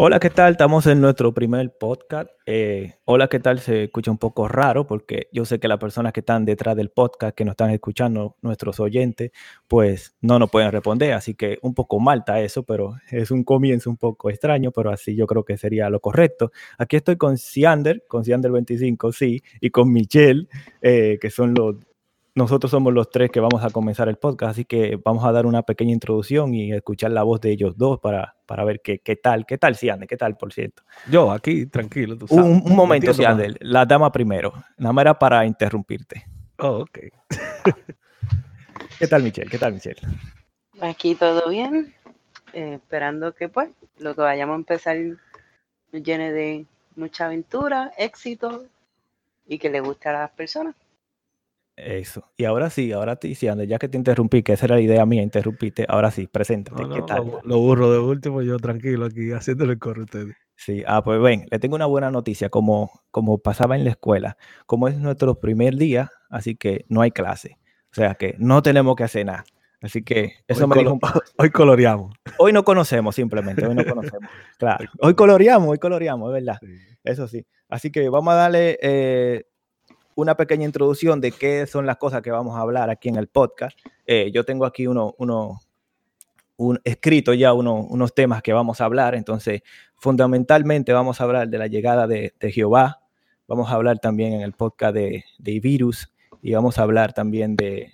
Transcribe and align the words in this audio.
Hola, 0.00 0.20
¿qué 0.20 0.30
tal? 0.30 0.52
Estamos 0.52 0.86
en 0.86 1.00
nuestro 1.00 1.34
primer 1.34 1.76
podcast. 1.76 2.30
Eh, 2.46 2.94
hola, 3.04 3.26
¿qué 3.26 3.40
tal? 3.40 3.58
Se 3.58 3.82
escucha 3.82 4.12
un 4.12 4.18
poco 4.18 4.46
raro 4.46 4.86
porque 4.86 5.26
yo 5.32 5.44
sé 5.44 5.58
que 5.58 5.66
las 5.66 5.78
personas 5.78 6.12
que 6.12 6.20
están 6.20 6.44
detrás 6.44 6.76
del 6.76 6.90
podcast, 6.90 7.36
que 7.36 7.44
nos 7.44 7.54
están 7.54 7.70
escuchando, 7.70 8.36
nuestros 8.40 8.78
oyentes, 8.78 9.32
pues 9.66 10.14
no 10.20 10.38
nos 10.38 10.52
pueden 10.52 10.70
responder. 10.70 11.14
Así 11.14 11.34
que 11.34 11.58
un 11.62 11.74
poco 11.74 11.98
mal 11.98 12.20
está 12.20 12.40
eso, 12.40 12.62
pero 12.62 12.94
es 13.10 13.32
un 13.32 13.42
comienzo 13.42 13.90
un 13.90 13.96
poco 13.96 14.30
extraño, 14.30 14.70
pero 14.70 14.92
así 14.92 15.16
yo 15.16 15.26
creo 15.26 15.44
que 15.44 15.56
sería 15.56 15.90
lo 15.90 15.98
correcto. 15.98 16.52
Aquí 16.78 16.94
estoy 16.94 17.16
con 17.16 17.36
Siander, 17.36 18.04
con 18.06 18.24
Siander 18.24 18.52
25, 18.52 19.10
sí, 19.10 19.42
y 19.60 19.70
con 19.70 19.92
Michelle, 19.92 20.46
eh, 20.80 21.18
que 21.20 21.28
son 21.28 21.54
los 21.54 21.74
nosotros 22.38 22.70
somos 22.70 22.94
los 22.94 23.10
tres 23.10 23.30
que 23.30 23.40
vamos 23.40 23.62
a 23.62 23.70
comenzar 23.70 24.08
el 24.08 24.16
podcast, 24.16 24.52
así 24.52 24.64
que 24.64 24.98
vamos 25.04 25.24
a 25.24 25.32
dar 25.32 25.44
una 25.44 25.62
pequeña 25.62 25.92
introducción 25.92 26.54
y 26.54 26.72
escuchar 26.72 27.10
la 27.10 27.24
voz 27.24 27.40
de 27.40 27.50
ellos 27.50 27.76
dos 27.76 27.98
para, 28.00 28.36
para 28.46 28.64
ver 28.64 28.80
qué, 28.80 29.00
qué 29.00 29.16
tal, 29.16 29.44
qué 29.44 29.58
tal, 29.58 29.74
Siande, 29.76 30.06
qué 30.06 30.16
tal, 30.16 30.36
por 30.36 30.52
cierto. 30.52 30.82
Yo 31.10 31.30
aquí, 31.32 31.66
tranquilo. 31.66 32.16
Tú 32.16 32.28
sabes. 32.28 32.44
Un, 32.44 32.62
un, 32.64 32.76
momento, 32.76 33.12
Siande, 33.12 33.56
la 33.60 33.84
dama 33.84 34.10
primero, 34.10 34.54
nada 34.78 34.92
más 34.92 35.02
era 35.02 35.18
para 35.18 35.44
interrumpirte. 35.44 36.24
Oh, 36.58 36.82
ok. 36.82 36.98
¿Qué 38.98 39.06
tal, 39.06 39.22
Michelle? 39.22 39.50
¿Qué 39.50 39.58
tal, 39.58 39.74
Michelle? 39.74 40.00
Aquí 40.80 41.14
todo 41.16 41.50
bien, 41.50 41.92
eh, 42.52 42.74
esperando 42.74 43.34
que 43.34 43.48
pues 43.48 43.68
lo 43.98 44.14
que 44.14 44.20
vayamos 44.20 44.54
a 44.54 44.58
empezar 44.58 44.96
nos 45.92 46.02
llene 46.02 46.32
de 46.32 46.66
mucha 46.94 47.26
aventura, 47.26 47.92
éxito 47.98 48.64
y 49.46 49.58
que 49.58 49.70
le 49.70 49.80
guste 49.80 50.08
a 50.08 50.12
las 50.12 50.30
personas. 50.30 50.74
Eso. 51.78 52.24
Y 52.36 52.44
ahora 52.44 52.70
sí, 52.70 52.90
ahora 52.90 53.16
te 53.16 53.28
diciendo, 53.28 53.62
ya 53.62 53.78
que 53.78 53.88
te 53.88 53.96
interrumpí, 53.96 54.42
que 54.42 54.54
esa 54.54 54.66
era 54.66 54.74
la 54.74 54.80
idea 54.80 55.06
mía, 55.06 55.22
interrumpiste, 55.22 55.86
ahora 55.88 56.10
sí, 56.10 56.26
preséntate. 56.26 56.82
No, 56.82 56.88
no, 56.88 56.94
¿Qué 56.96 57.02
tal? 57.02 57.24
Lo, 57.26 57.40
lo, 57.44 57.58
burro 57.58 57.92
de 57.92 58.00
último, 58.00 58.42
yo 58.42 58.56
tranquilo 58.58 59.06
aquí, 59.06 59.30
haciéndole 59.30 59.74
el 59.74 59.78
corre 59.78 60.00
a 60.00 60.04
ustedes. 60.04 60.36
Sí, 60.56 60.82
ah, 60.88 61.04
pues 61.04 61.20
ven, 61.20 61.46
le 61.52 61.60
tengo 61.60 61.76
una 61.76 61.86
buena 61.86 62.10
noticia, 62.10 62.48
como, 62.48 62.90
como 63.12 63.38
pasaba 63.38 63.76
en 63.76 63.84
la 63.84 63.90
escuela, 63.90 64.36
como 64.66 64.88
es 64.88 64.98
nuestro 64.98 65.38
primer 65.38 65.76
día, 65.76 66.10
así 66.30 66.56
que 66.56 66.84
no 66.88 67.00
hay 67.00 67.12
clase, 67.12 67.58
o 67.92 67.94
sea 67.94 68.16
que 68.16 68.34
no 68.38 68.60
tenemos 68.60 68.96
que 68.96 69.04
hacer 69.04 69.24
nada. 69.24 69.44
Así 69.80 70.02
que 70.02 70.32
eso 70.48 70.64
hoy 70.64 70.70
me 70.70 70.78
dijo 70.80 70.92
un 70.92 70.98
poco. 70.98 71.22
Hoy 71.38 71.50
coloreamos. 71.50 72.12
Hoy 72.38 72.52
no 72.52 72.64
conocemos 72.64 73.14
simplemente, 73.14 73.64
hoy 73.64 73.76
no 73.76 73.84
conocemos. 73.84 74.28
Claro, 74.58 74.90
hoy 74.98 75.14
coloreamos, 75.14 75.68
hoy 75.68 75.78
coloreamos, 75.78 76.28
es 76.30 76.44
verdad. 76.44 76.58
Sí. 76.60 76.76
Eso 77.04 77.28
sí. 77.28 77.46
Así 77.68 77.92
que 77.92 78.08
vamos 78.08 78.34
a 78.34 78.36
darle 78.36 78.76
eh, 78.82 79.44
una 80.18 80.36
pequeña 80.36 80.64
introducción 80.64 81.20
de 81.20 81.30
qué 81.30 81.68
son 81.68 81.86
las 81.86 81.96
cosas 81.96 82.22
que 82.22 82.32
vamos 82.32 82.56
a 82.56 82.60
hablar 82.60 82.90
aquí 82.90 83.08
en 83.08 83.14
el 83.14 83.28
podcast. 83.28 83.78
Eh, 84.04 84.32
yo 84.34 84.44
tengo 84.44 84.66
aquí 84.66 84.88
uno, 84.88 85.14
uno 85.16 85.60
un, 86.56 86.80
escrito 86.82 87.34
ya 87.34 87.52
uno, 87.52 87.76
unos 87.76 88.12
temas 88.12 88.42
que 88.42 88.52
vamos 88.52 88.80
a 88.80 88.84
hablar. 88.84 89.14
Entonces, 89.14 89.62
fundamentalmente 89.94 90.92
vamos 90.92 91.20
a 91.20 91.24
hablar 91.24 91.48
de 91.48 91.58
la 91.58 91.68
llegada 91.68 92.08
de, 92.08 92.32
Jehová. 92.40 92.98
Vamos 93.46 93.70
a 93.70 93.74
hablar 93.74 94.00
también 94.00 94.32
en 94.32 94.40
el 94.40 94.54
podcast 94.54 94.92
de, 94.92 95.24
de 95.38 95.60
virus 95.60 96.12
y 96.42 96.52
vamos 96.52 96.80
a 96.80 96.82
hablar 96.82 97.12
también 97.12 97.54
de 97.54 97.92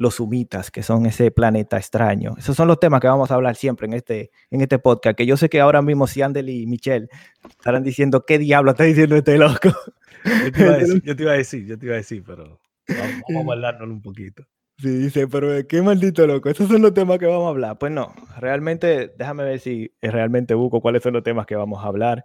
los 0.00 0.18
humitas, 0.18 0.70
que 0.70 0.82
son 0.82 1.04
ese 1.04 1.30
planeta 1.30 1.76
extraño. 1.76 2.34
Esos 2.38 2.56
son 2.56 2.68
los 2.68 2.80
temas 2.80 3.02
que 3.02 3.06
vamos 3.06 3.30
a 3.30 3.34
hablar 3.34 3.54
siempre 3.54 3.86
en 3.86 3.92
este, 3.92 4.30
en 4.50 4.62
este 4.62 4.78
podcast, 4.78 5.14
que 5.14 5.26
yo 5.26 5.36
sé 5.36 5.50
que 5.50 5.60
ahora 5.60 5.82
mismo 5.82 6.06
Siandel 6.06 6.48
y 6.48 6.66
Michelle 6.66 7.08
estarán 7.50 7.82
diciendo, 7.82 8.24
¿qué 8.24 8.38
diablo 8.38 8.70
está 8.70 8.84
diciendo 8.84 9.14
este 9.14 9.36
loco? 9.36 9.68
Yo 10.24 10.52
te 10.52 10.62
iba 10.62 10.72
a 10.72 10.78
decir, 10.78 11.02
yo 11.04 11.16
te 11.16 11.22
iba 11.22 11.32
a 11.32 11.36
decir, 11.36 11.66
yo 11.66 11.78
te 11.78 11.84
iba 11.84 11.94
a 11.96 11.98
decir 11.98 12.24
pero 12.26 12.58
vamos, 12.88 13.14
vamos 13.28 13.42
a 13.42 13.44
guardárnoslo 13.44 13.92
un 13.92 14.00
poquito. 14.00 14.42
Sí, 14.78 14.88
dice, 14.88 15.28
pero 15.28 15.50
qué 15.68 15.82
maldito 15.82 16.26
loco, 16.26 16.48
esos 16.48 16.66
son 16.66 16.80
los 16.80 16.94
temas 16.94 17.18
que 17.18 17.26
vamos 17.26 17.44
a 17.44 17.50
hablar. 17.50 17.78
Pues 17.78 17.92
no, 17.92 18.14
realmente, 18.38 19.12
déjame 19.18 19.44
ver 19.44 19.60
si 19.60 19.92
realmente 20.00 20.54
busco 20.54 20.80
cuáles 20.80 21.02
son 21.02 21.12
los 21.12 21.22
temas 21.22 21.44
que 21.44 21.56
vamos 21.56 21.84
a 21.84 21.88
hablar, 21.88 22.24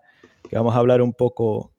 que 0.49 0.55
vamos 0.55 0.73
a 0.73 0.77
hablar 0.77 1.01
un 1.01 1.11
poco 1.11 1.73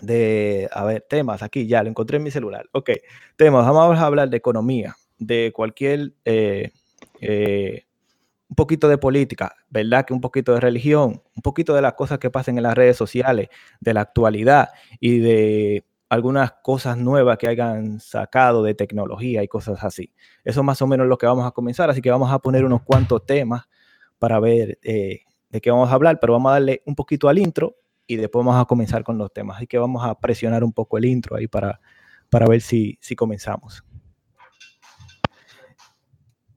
de, 0.00 0.68
a 0.70 0.84
ver, 0.84 1.04
temas, 1.08 1.42
aquí 1.42 1.66
ya, 1.66 1.82
lo 1.82 1.88
encontré 1.88 2.18
en 2.18 2.22
mi 2.22 2.30
celular. 2.30 2.66
Ok, 2.70 2.90
temas, 3.36 3.66
vamos 3.66 3.98
a 3.98 4.06
hablar 4.06 4.30
de 4.30 4.36
economía, 4.36 4.94
de 5.18 5.52
cualquier, 5.54 6.14
eh, 6.24 6.72
eh, 7.20 7.84
un 8.48 8.56
poquito 8.56 8.88
de 8.88 8.98
política, 8.98 9.54
¿verdad? 9.68 10.04
Que 10.06 10.14
un 10.14 10.20
poquito 10.20 10.54
de 10.54 10.60
religión, 10.60 11.22
un 11.34 11.42
poquito 11.42 11.74
de 11.74 11.82
las 11.82 11.94
cosas 11.94 12.18
que 12.18 12.30
pasan 12.30 12.56
en 12.56 12.62
las 12.62 12.74
redes 12.74 12.96
sociales, 12.96 13.48
de 13.80 13.94
la 13.94 14.02
actualidad 14.02 14.70
y 15.00 15.18
de 15.18 15.84
algunas 16.08 16.52
cosas 16.62 16.96
nuevas 16.96 17.36
que 17.36 17.48
hayan 17.48 18.00
sacado 18.00 18.62
de 18.62 18.74
tecnología 18.74 19.42
y 19.42 19.48
cosas 19.48 19.84
así. 19.84 20.12
Eso 20.44 20.60
es 20.60 20.64
más 20.64 20.80
o 20.80 20.86
menos 20.86 21.06
lo 21.06 21.18
que 21.18 21.26
vamos 21.26 21.46
a 21.46 21.50
comenzar, 21.50 21.90
así 21.90 22.00
que 22.00 22.10
vamos 22.10 22.32
a 22.32 22.38
poner 22.38 22.64
unos 22.64 22.82
cuantos 22.82 23.26
temas 23.26 23.68
para 24.18 24.40
ver 24.40 24.78
eh, 24.82 25.20
de 25.50 25.60
qué 25.60 25.70
vamos 25.70 25.90
a 25.90 25.94
hablar, 25.94 26.18
pero 26.20 26.32
vamos 26.32 26.50
a 26.50 26.54
darle 26.54 26.82
un 26.86 26.94
poquito 26.94 27.28
al 27.28 27.38
intro 27.38 27.76
y 28.06 28.16
después 28.16 28.44
vamos 28.44 28.60
a 28.60 28.64
comenzar 28.64 29.04
con 29.04 29.18
los 29.18 29.32
temas. 29.32 29.58
Así 29.58 29.66
que 29.66 29.76
vamos 29.76 30.02
a 30.06 30.14
presionar 30.18 30.64
un 30.64 30.72
poco 30.72 30.96
el 30.96 31.04
intro 31.04 31.36
ahí 31.36 31.46
para, 31.46 31.80
para 32.30 32.46
ver 32.46 32.62
si, 32.62 32.98
si 33.02 33.14
comenzamos 33.14 33.84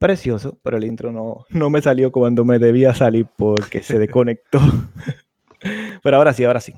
precioso, 0.02 0.58
pero 0.64 0.78
el 0.78 0.84
intro 0.84 1.12
no, 1.12 1.46
no 1.48 1.70
me 1.70 1.80
salió 1.80 2.10
cuando 2.10 2.44
me 2.44 2.58
debía 2.58 2.92
salir 2.92 3.26
porque 3.36 3.84
se 3.84 4.00
desconectó. 4.00 4.58
pero 6.02 6.16
ahora 6.16 6.32
sí, 6.32 6.42
ahora 6.42 6.60
sí. 6.60 6.74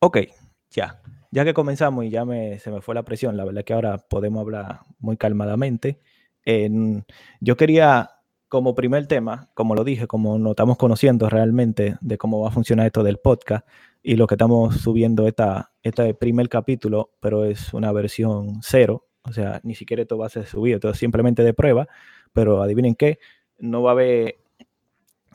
Ok, 0.00 0.18
ya. 0.70 1.00
Ya 1.30 1.44
que 1.44 1.54
comenzamos 1.54 2.04
y 2.04 2.10
ya 2.10 2.26
me, 2.26 2.58
se 2.58 2.70
me 2.70 2.82
fue 2.82 2.94
la 2.94 3.04
presión, 3.04 3.38
la 3.38 3.46
verdad 3.46 3.64
que 3.64 3.72
ahora 3.72 3.96
podemos 3.96 4.42
hablar 4.42 4.80
muy 4.98 5.16
calmadamente. 5.16 5.98
En, 6.44 7.06
yo 7.40 7.56
quería 7.56 8.17
como 8.48 8.74
primer 8.74 9.06
tema, 9.06 9.50
como 9.54 9.74
lo 9.74 9.84
dije, 9.84 10.06
como 10.06 10.38
nos 10.38 10.50
estamos 10.50 10.76
conociendo 10.78 11.28
realmente 11.28 11.96
de 12.00 12.18
cómo 12.18 12.40
va 12.40 12.48
a 12.48 12.52
funcionar 12.52 12.86
esto 12.86 13.02
del 13.02 13.18
podcast 13.18 13.66
y 14.02 14.16
lo 14.16 14.26
que 14.26 14.34
estamos 14.34 14.76
subiendo 14.80 15.26
esta, 15.26 15.72
este 15.82 16.14
primer 16.14 16.48
capítulo, 16.48 17.10
pero 17.20 17.44
es 17.44 17.74
una 17.74 17.92
versión 17.92 18.60
cero, 18.62 19.06
o 19.22 19.32
sea, 19.32 19.60
ni 19.64 19.74
siquiera 19.74 20.02
esto 20.02 20.16
va 20.16 20.26
a 20.26 20.30
ser 20.30 20.46
subido, 20.46 20.76
esto 20.76 20.90
es 20.90 20.98
simplemente 20.98 21.42
de 21.42 21.52
prueba, 21.52 21.88
pero 22.32 22.62
adivinen 22.62 22.94
qué, 22.94 23.18
no 23.58 23.82
va 23.82 23.90
a 23.90 23.92
haber 23.92 24.38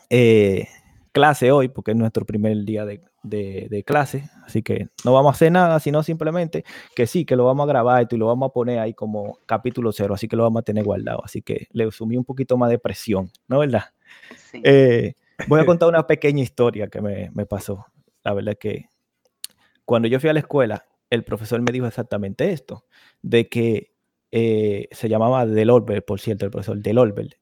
eh, 0.09 0.67
clase 1.11 1.51
hoy 1.51 1.67
porque 1.67 1.91
es 1.91 1.97
nuestro 1.97 2.25
primer 2.25 2.63
día 2.65 2.85
de, 2.85 3.01
de, 3.23 3.67
de, 3.69 3.83
clase, 3.83 4.29
así 4.45 4.61
que 4.61 4.87
no 5.03 5.13
vamos 5.13 5.31
a 5.31 5.35
hacer 5.35 5.51
nada, 5.51 5.79
sino 5.79 6.03
simplemente 6.03 6.63
que 6.95 7.07
sí, 7.07 7.25
que 7.25 7.35
lo 7.35 7.45
vamos 7.45 7.63
a 7.65 7.67
grabar 7.67 8.01
esto 8.03 8.15
y 8.15 8.19
lo 8.19 8.27
vamos 8.27 8.49
a 8.49 8.53
poner 8.53 8.79
ahí 8.79 8.93
como 8.93 9.39
capítulo 9.45 9.91
cero, 9.91 10.13
así 10.13 10.27
que 10.27 10.35
lo 10.35 10.43
vamos 10.43 10.61
a 10.61 10.63
tener 10.63 10.83
guardado, 10.83 11.23
así 11.23 11.41
que 11.41 11.67
le 11.71 11.89
sumí 11.91 12.17
un 12.17 12.25
poquito 12.25 12.57
más 12.57 12.69
de 12.69 12.79
presión, 12.79 13.31
¿no 13.47 13.59
verdad? 13.59 13.85
Sí. 14.51 14.61
Eh, 14.63 15.15
voy 15.47 15.61
a 15.61 15.65
contar 15.65 15.89
una 15.89 16.05
pequeña 16.05 16.43
historia 16.43 16.87
que 16.87 17.01
me, 17.01 17.31
me 17.33 17.45
pasó. 17.45 17.87
La 18.23 18.33
verdad 18.33 18.53
es 18.53 18.59
que 18.59 18.85
cuando 19.85 20.07
yo 20.07 20.19
fui 20.19 20.29
a 20.29 20.33
la 20.33 20.39
escuela, 20.39 20.85
el 21.09 21.23
profesor 21.23 21.61
me 21.61 21.71
dijo 21.71 21.85
exactamente 21.85 22.51
esto, 22.51 22.85
de 23.21 23.47
que 23.47 23.92
eh, 24.35 24.87
se 24.89 25.09
llamaba 25.09 25.45
Del 25.45 25.69
por 26.07 26.19
cierto, 26.19 26.45
el 26.45 26.49
profesor 26.51 26.79
Del 26.79 26.95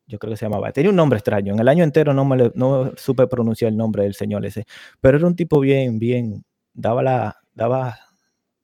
yo 0.08 0.20
creo 0.20 0.32
que 0.32 0.36
se 0.36 0.44
llamaba. 0.44 0.74
Tenía 0.74 0.90
un 0.90 0.98
nombre 0.98 1.20
extraño. 1.20 1.54
En 1.54 1.60
el 1.62 1.70
año 1.70 1.86
entero 1.86 2.14
no, 2.14 2.26
me 2.26 2.36
le, 2.36 2.52
no 2.54 2.92
supe 2.98 3.28
pronunciar 3.28 3.72
el 3.72 3.78
nombre 3.78 4.04
del 4.04 4.14
señor 4.14 4.46
ese, 4.46 4.66
pero 5.00 5.18
era 5.18 5.26
un 5.26 5.38
tipo 5.38 5.62
bien, 5.62 6.00
bien, 6.00 6.44
daba 6.74 7.02
la, 7.02 7.38
daba 7.54 7.98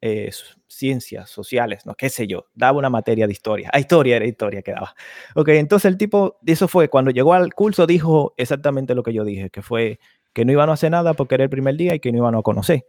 eh, 0.01 0.29
ciencias 0.67 1.29
sociales, 1.29 1.85
no 1.85 1.95
qué 1.95 2.09
sé 2.09 2.27
yo, 2.27 2.47
daba 2.53 2.77
una 2.77 2.89
materia 2.89 3.27
de 3.27 3.31
historia. 3.31 3.69
Ah, 3.71 3.79
historia 3.79 4.17
era 4.17 4.25
historia 4.25 4.61
que 4.61 4.73
daba. 4.73 4.93
Ok, 5.33 5.47
entonces 5.49 5.89
el 5.89 5.97
tipo, 5.97 6.37
eso 6.45 6.67
fue, 6.67 6.89
cuando 6.89 7.11
llegó 7.11 7.33
al 7.33 7.53
curso 7.53 7.87
dijo 7.87 8.33
exactamente 8.35 8.93
lo 8.93 9.03
que 9.03 9.13
yo 9.13 9.23
dije, 9.23 9.49
que 9.49 9.61
fue 9.61 9.99
que 10.33 10.43
no 10.43 10.51
iban 10.51 10.69
a 10.69 10.73
hacer 10.73 10.91
nada 10.91 11.13
porque 11.13 11.35
era 11.35 11.45
el 11.45 11.49
primer 11.49 11.77
día 11.77 11.95
y 11.95 12.01
que 12.01 12.11
no 12.11 12.17
iban 12.17 12.35
a 12.35 12.41
conocer. 12.41 12.85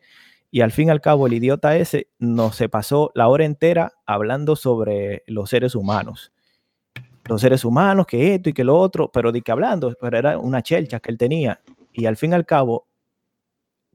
Y 0.51 0.63
al 0.63 0.73
fin 0.73 0.89
y 0.89 0.91
al 0.91 1.01
cabo, 1.01 1.27
el 1.27 1.35
idiota 1.35 1.77
ese 1.77 2.09
nos 2.19 2.57
se 2.57 2.69
pasó 2.69 3.11
la 3.15 3.29
hora 3.29 3.45
entera 3.45 3.93
hablando 4.07 4.57
sobre 4.57 5.23
los 5.27 5.51
seres 5.51 5.75
humanos. 5.75 6.33
Los 7.27 7.43
seres 7.43 7.65
humanos, 7.65 8.07
que 8.07 8.35
esto 8.35 8.49
y 8.49 8.53
que 8.55 8.65
lo 8.65 8.79
otro, 8.79 9.11
pero 9.13 9.31
de 9.31 9.43
que 9.43 9.53
hablando, 9.53 9.95
pero 10.01 10.17
era 10.17 10.39
una 10.39 10.63
chelcha 10.63 11.01
que 11.01 11.11
él 11.11 11.19
tenía. 11.19 11.61
Y 11.93 12.07
al 12.07 12.17
fin 12.17 12.33
y 12.33 12.35
al 12.35 12.47
cabo, 12.47 12.87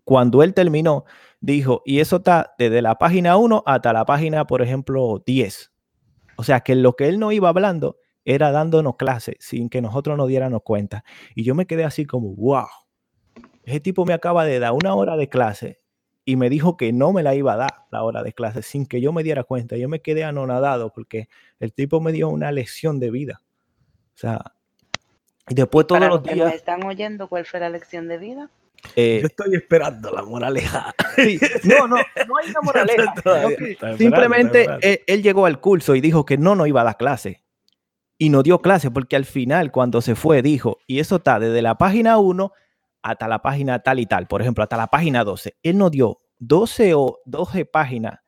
cuando 0.04 0.44
él 0.44 0.54
terminó, 0.54 1.06
dijo, 1.42 1.82
y 1.86 2.00
eso 2.00 2.18
está 2.18 2.54
desde 2.60 2.84
la 2.84 2.96
página 3.00 3.38
1 3.38 3.64
hasta 3.66 3.92
la 3.92 4.06
página, 4.06 4.46
por 4.46 4.62
ejemplo, 4.62 5.24
10. 5.26 5.72
O 6.36 6.44
sea, 6.44 6.60
que 6.60 6.76
lo 6.76 6.96
que 6.96 7.08
él 7.08 7.20
no 7.20 7.32
iba 7.32 7.50
hablando 7.50 7.98
era 8.26 8.52
dándonos 8.52 8.96
clases 8.96 9.36
sin 9.40 9.70
que 9.70 9.82
nosotros 9.82 10.18
nos 10.18 10.28
diéramos 10.28 10.62
cuenta. 10.64 11.04
Y 11.34 11.44
yo 11.44 11.56
me 11.56 11.66
quedé 11.66 11.84
así 11.84 12.06
como, 12.06 12.36
wow, 12.36 12.68
ese 13.64 13.80
tipo 13.80 14.06
me 14.06 14.14
acaba 14.14 14.46
de 14.46 14.60
dar 14.60 14.74
una 14.74 14.94
hora 14.94 15.18
de 15.18 15.30
clase 15.30 15.83
y 16.26 16.36
me 16.36 16.50
dijo 16.50 16.78
que 16.78 16.94
no 16.94 17.12
me 17.12 17.24
la 17.24 17.36
iba 17.36 17.54
a 17.54 17.58
dar 17.58 17.86
la 17.92 18.04
hora 18.04 18.24
de 18.24 18.34
clase 18.34 18.62
sin 18.62 18.86
que 18.86 19.02
yo 19.02 19.12
me 19.12 19.24
diera 19.24 19.44
cuenta. 19.44 19.76
Yo 19.76 19.90
me 19.90 20.02
quedé 20.02 20.24
anonadado 20.24 20.92
porque 20.92 21.28
el 21.60 21.74
tipo 21.74 22.00
me 22.00 22.12
dio 22.12 22.30
una 22.30 22.52
lección 22.52 23.00
de 23.00 23.12
vida. 23.12 23.42
O 24.16 24.18
sea, 24.18 24.54
y 25.50 25.56
después 25.56 25.88
todos 25.88 26.00
Para 26.00 26.14
los 26.14 26.24
días... 26.24 26.50
me 26.50 26.56
están 26.56 26.84
oyendo, 26.86 27.28
¿cuál 27.28 27.46
fue 27.46 27.60
la 27.60 27.70
lección 27.70 28.08
de 28.08 28.18
vida? 28.18 28.50
Eh, 28.96 29.20
Yo 29.22 29.28
estoy 29.28 29.56
esperando 29.56 30.12
la 30.12 30.24
moraleja. 30.24 30.94
No, 31.64 31.88
no, 31.88 31.96
no 31.96 32.38
hay 32.38 32.50
una 32.50 32.62
moraleja. 32.64 33.14
simplemente 33.98 34.68
él, 35.08 35.24
llegó 35.24 35.46
al 35.46 35.60
curso 35.60 35.96
y 35.96 36.02
dijo 36.02 36.26
que 36.26 36.38
no 36.38 36.56
nos 36.56 36.68
iba 36.68 36.82
a 36.82 36.86
dar 36.86 36.98
clase. 36.98 37.44
Y 38.18 38.30
no 38.30 38.44
dio 38.44 38.60
clase 38.60 38.92
porque 38.92 39.16
al 39.16 39.26
final, 39.26 39.72
cuando 39.72 40.02
se 40.02 40.16
fue, 40.16 40.42
dijo, 40.42 40.80
y 40.88 41.00
eso 41.00 41.18
está 41.18 41.40
desde 41.40 41.62
la 41.62 41.78
página 41.78 42.18
1 42.18 42.54
hasta 43.04 43.28
la 43.28 43.42
página 43.42 43.80
tal 43.80 44.00
y 44.00 44.06
tal, 44.06 44.28
por 44.28 44.42
ejemplo, 44.42 44.64
hasta 44.64 44.78
la 44.78 44.88
página 44.88 45.24
12. 45.24 45.58
Él 45.62 45.78
no 45.78 45.90
dio 45.90 46.20
12 46.40 46.94
o 46.96 47.20
12 47.26 47.66
páginas 47.66 48.20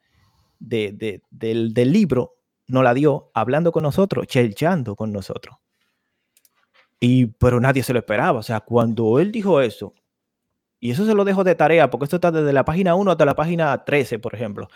de, 0.60 1.22
del, 1.31 1.74
del 1.74 1.92
libro 1.92 2.36
no 2.68 2.83
la 2.83 2.94
dio 2.94 3.31
hablando 3.33 3.72
con 3.72 3.83
nosotros, 3.83 4.27
chelchando 4.27 4.95
con 4.95 5.12
nosotros. 5.12 5.57
Y, 7.00 7.27
pero 7.27 7.60
nadie 7.60 7.83
se 7.83 7.94
lo 7.94 8.00
esperaba. 8.00 8.39
O 8.39 8.44
sea, 8.44 8.62
cuando 8.62 9.19
él 9.19 9.31
dijo 9.31 9.62
eso, 9.62 9.94
y 10.80 10.92
eso 10.92 11.06
se 11.06 11.13
lo 11.13 11.25
dejo 11.25 11.44
de 11.44 11.56
tarea, 11.56 11.89
porque 11.89 12.06
esto 12.06 12.18
está 12.18 12.31
desde 12.31 12.54
la 12.54 12.66
página 12.66 12.95
1 12.95 13.12
hasta 13.12 13.25
la 13.25 13.36
página 13.36 13.83
13, 13.83 14.19
por 14.19 14.33
ejemplo. 14.36 14.68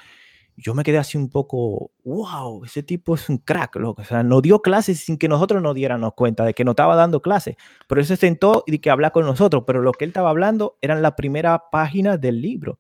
Yo 0.62 0.74
me 0.74 0.84
quedé 0.84 0.98
así 0.98 1.18
un 1.18 1.30
poco, 1.30 1.92
wow, 2.04 2.66
ese 2.66 2.84
tipo 2.84 3.16
es 3.16 3.30
un 3.30 3.38
crack, 3.38 3.78
loco. 3.78 4.02
O 4.02 4.06
sea, 4.06 4.24
no 4.24 4.42
dio 4.42 4.62
clases 4.62 5.00
sin 5.00 5.18
que 5.18 5.30
nosotros 5.30 5.62
nos 5.62 5.74
diéramos 5.74 6.14
cuenta 6.16 6.44
de 6.44 6.54
que 6.54 6.66
no 6.66 6.72
estaba 6.72 6.96
dando 6.96 7.22
clases. 7.22 7.56
Pero 7.88 8.02
él 8.02 8.08
se 8.08 8.18
sentó 8.18 8.64
y 8.68 8.80
que 8.80 8.90
hablar 8.90 9.14
con 9.14 9.26
nosotros. 9.26 9.64
Pero 9.66 9.82
lo 9.82 9.94
que 9.94 10.06
él 10.06 10.10
estaba 10.10 10.30
hablando 10.30 10.78
eran 10.82 11.02
las 11.02 11.14
primeras 11.14 11.62
páginas 11.72 12.20
del 12.20 12.42
libro. 12.42 12.80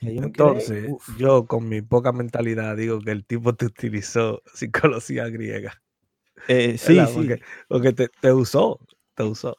Entonces, 0.00 0.90
yo 1.16 1.46
con 1.46 1.68
mi 1.68 1.80
poca 1.80 2.12
mentalidad 2.12 2.76
digo 2.76 3.00
que 3.00 3.12
el 3.12 3.24
tipo 3.24 3.54
te 3.54 3.66
utilizó 3.66 4.42
psicología 4.54 5.28
griega. 5.28 5.80
Eh, 6.48 6.76
sí, 6.76 6.98
sí. 7.06 7.28
Porque, 7.68 7.92
te, 7.92 8.32
usó, 8.32 8.80
te 9.14 9.22
usó. 9.22 9.56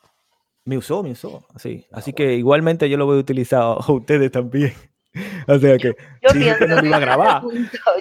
Me 0.66 0.78
usó, 0.78 1.04
me 1.04 1.12
usó. 1.12 1.46
Ah, 1.50 1.60
así 1.94 2.14
que 2.14 2.36
igualmente 2.36 2.90
yo 2.90 2.98
lo 2.98 3.06
voy 3.06 3.18
a 3.18 3.22
utilizar 3.22 3.62
a 3.62 3.78
ustedes 3.92 4.32
también. 4.32 4.74
O 5.48 5.60
sea 5.60 5.78
que 5.78 5.96
yo, 6.22 6.30
pienso 6.34 6.60
que 6.60 6.68
no 6.82 6.86
iba 6.86 6.98
a 6.98 7.00
grabar. 7.00 7.42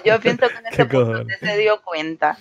yo 0.03 0.19
pienso 0.19 0.47
que 0.47 0.57
en 0.57 0.65
ese 0.71 0.85
punto 0.85 1.21
usted 1.21 1.39
se 1.39 1.57
dio 1.57 1.81
cuenta 1.83 2.37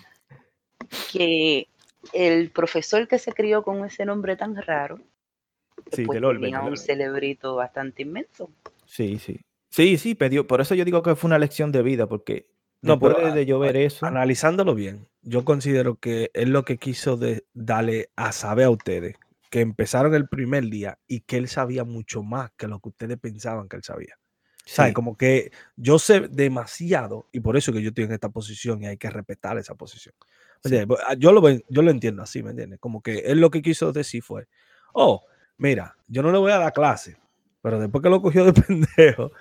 que 1.12 1.68
el 2.12 2.50
profesor 2.50 3.06
que 3.06 3.18
se 3.18 3.32
crió 3.32 3.62
con 3.62 3.84
ese 3.84 4.04
nombre 4.04 4.36
tan 4.36 4.56
raro 4.56 4.98
sí, 5.92 6.04
pues, 6.04 6.20
tenía 6.20 6.60
un 6.60 6.76
celebrito 6.76 7.56
bastante 7.56 8.02
inmenso. 8.02 8.50
Sí, 8.86 9.18
sí. 9.18 9.40
Sí, 9.70 9.96
sí, 9.96 10.14
pedió. 10.14 10.46
Por 10.46 10.60
eso 10.60 10.74
yo 10.74 10.84
digo 10.84 11.02
que 11.02 11.16
fue 11.16 11.28
una 11.28 11.38
lección 11.38 11.72
de 11.72 11.82
vida, 11.82 12.06
porque 12.06 12.46
no 12.82 12.98
puede 12.98 13.32
de 13.32 13.46
llover 13.46 13.76
eso. 13.76 14.04
Analizándolo 14.04 14.74
bien, 14.74 15.08
yo 15.22 15.44
considero 15.44 15.96
que 15.96 16.30
es 16.34 16.48
lo 16.48 16.64
que 16.64 16.76
quiso 16.76 17.16
de 17.16 17.46
darle 17.54 18.10
a 18.16 18.32
saber 18.32 18.66
a 18.66 18.70
ustedes 18.70 19.14
que 19.50 19.60
empezaron 19.60 20.14
el 20.14 20.28
primer 20.28 20.64
día 20.64 20.98
y 21.06 21.20
que 21.20 21.36
él 21.36 21.46
sabía 21.48 21.84
mucho 21.84 22.22
más 22.22 22.50
que 22.56 22.68
lo 22.68 22.80
que 22.80 22.88
ustedes 22.88 23.18
pensaban 23.18 23.68
que 23.68 23.76
él 23.76 23.82
sabía. 23.82 24.18
Sí. 24.64 24.92
Como 24.92 25.16
que 25.16 25.50
yo 25.76 25.98
sé 25.98 26.28
demasiado 26.28 27.28
y 27.32 27.40
por 27.40 27.56
eso 27.56 27.72
que 27.72 27.82
yo 27.82 27.88
estoy 27.88 28.04
en 28.04 28.12
esta 28.12 28.28
posición 28.28 28.82
y 28.82 28.86
hay 28.86 28.96
que 28.96 29.10
respetar 29.10 29.58
esa 29.58 29.74
posición. 29.74 30.14
Ah, 31.06 31.14
yo, 31.18 31.32
lo, 31.32 31.42
yo 31.48 31.82
lo 31.82 31.90
entiendo 31.90 32.22
así, 32.22 32.42
¿me 32.42 32.50
entiendes? 32.50 32.78
Como 32.78 33.02
que 33.02 33.18
él 33.20 33.40
lo 33.40 33.50
que 33.50 33.62
quiso 33.62 33.92
decir 33.92 34.22
fue, 34.22 34.46
oh, 34.92 35.24
mira, 35.58 35.96
yo 36.06 36.22
no 36.22 36.30
le 36.30 36.38
voy 36.38 36.52
a 36.52 36.58
dar 36.58 36.72
clase, 36.72 37.16
pero 37.60 37.80
después 37.80 38.02
que 38.02 38.10
lo 38.10 38.22
cogió 38.22 38.44
de 38.44 38.52
pendejo, 38.62 39.32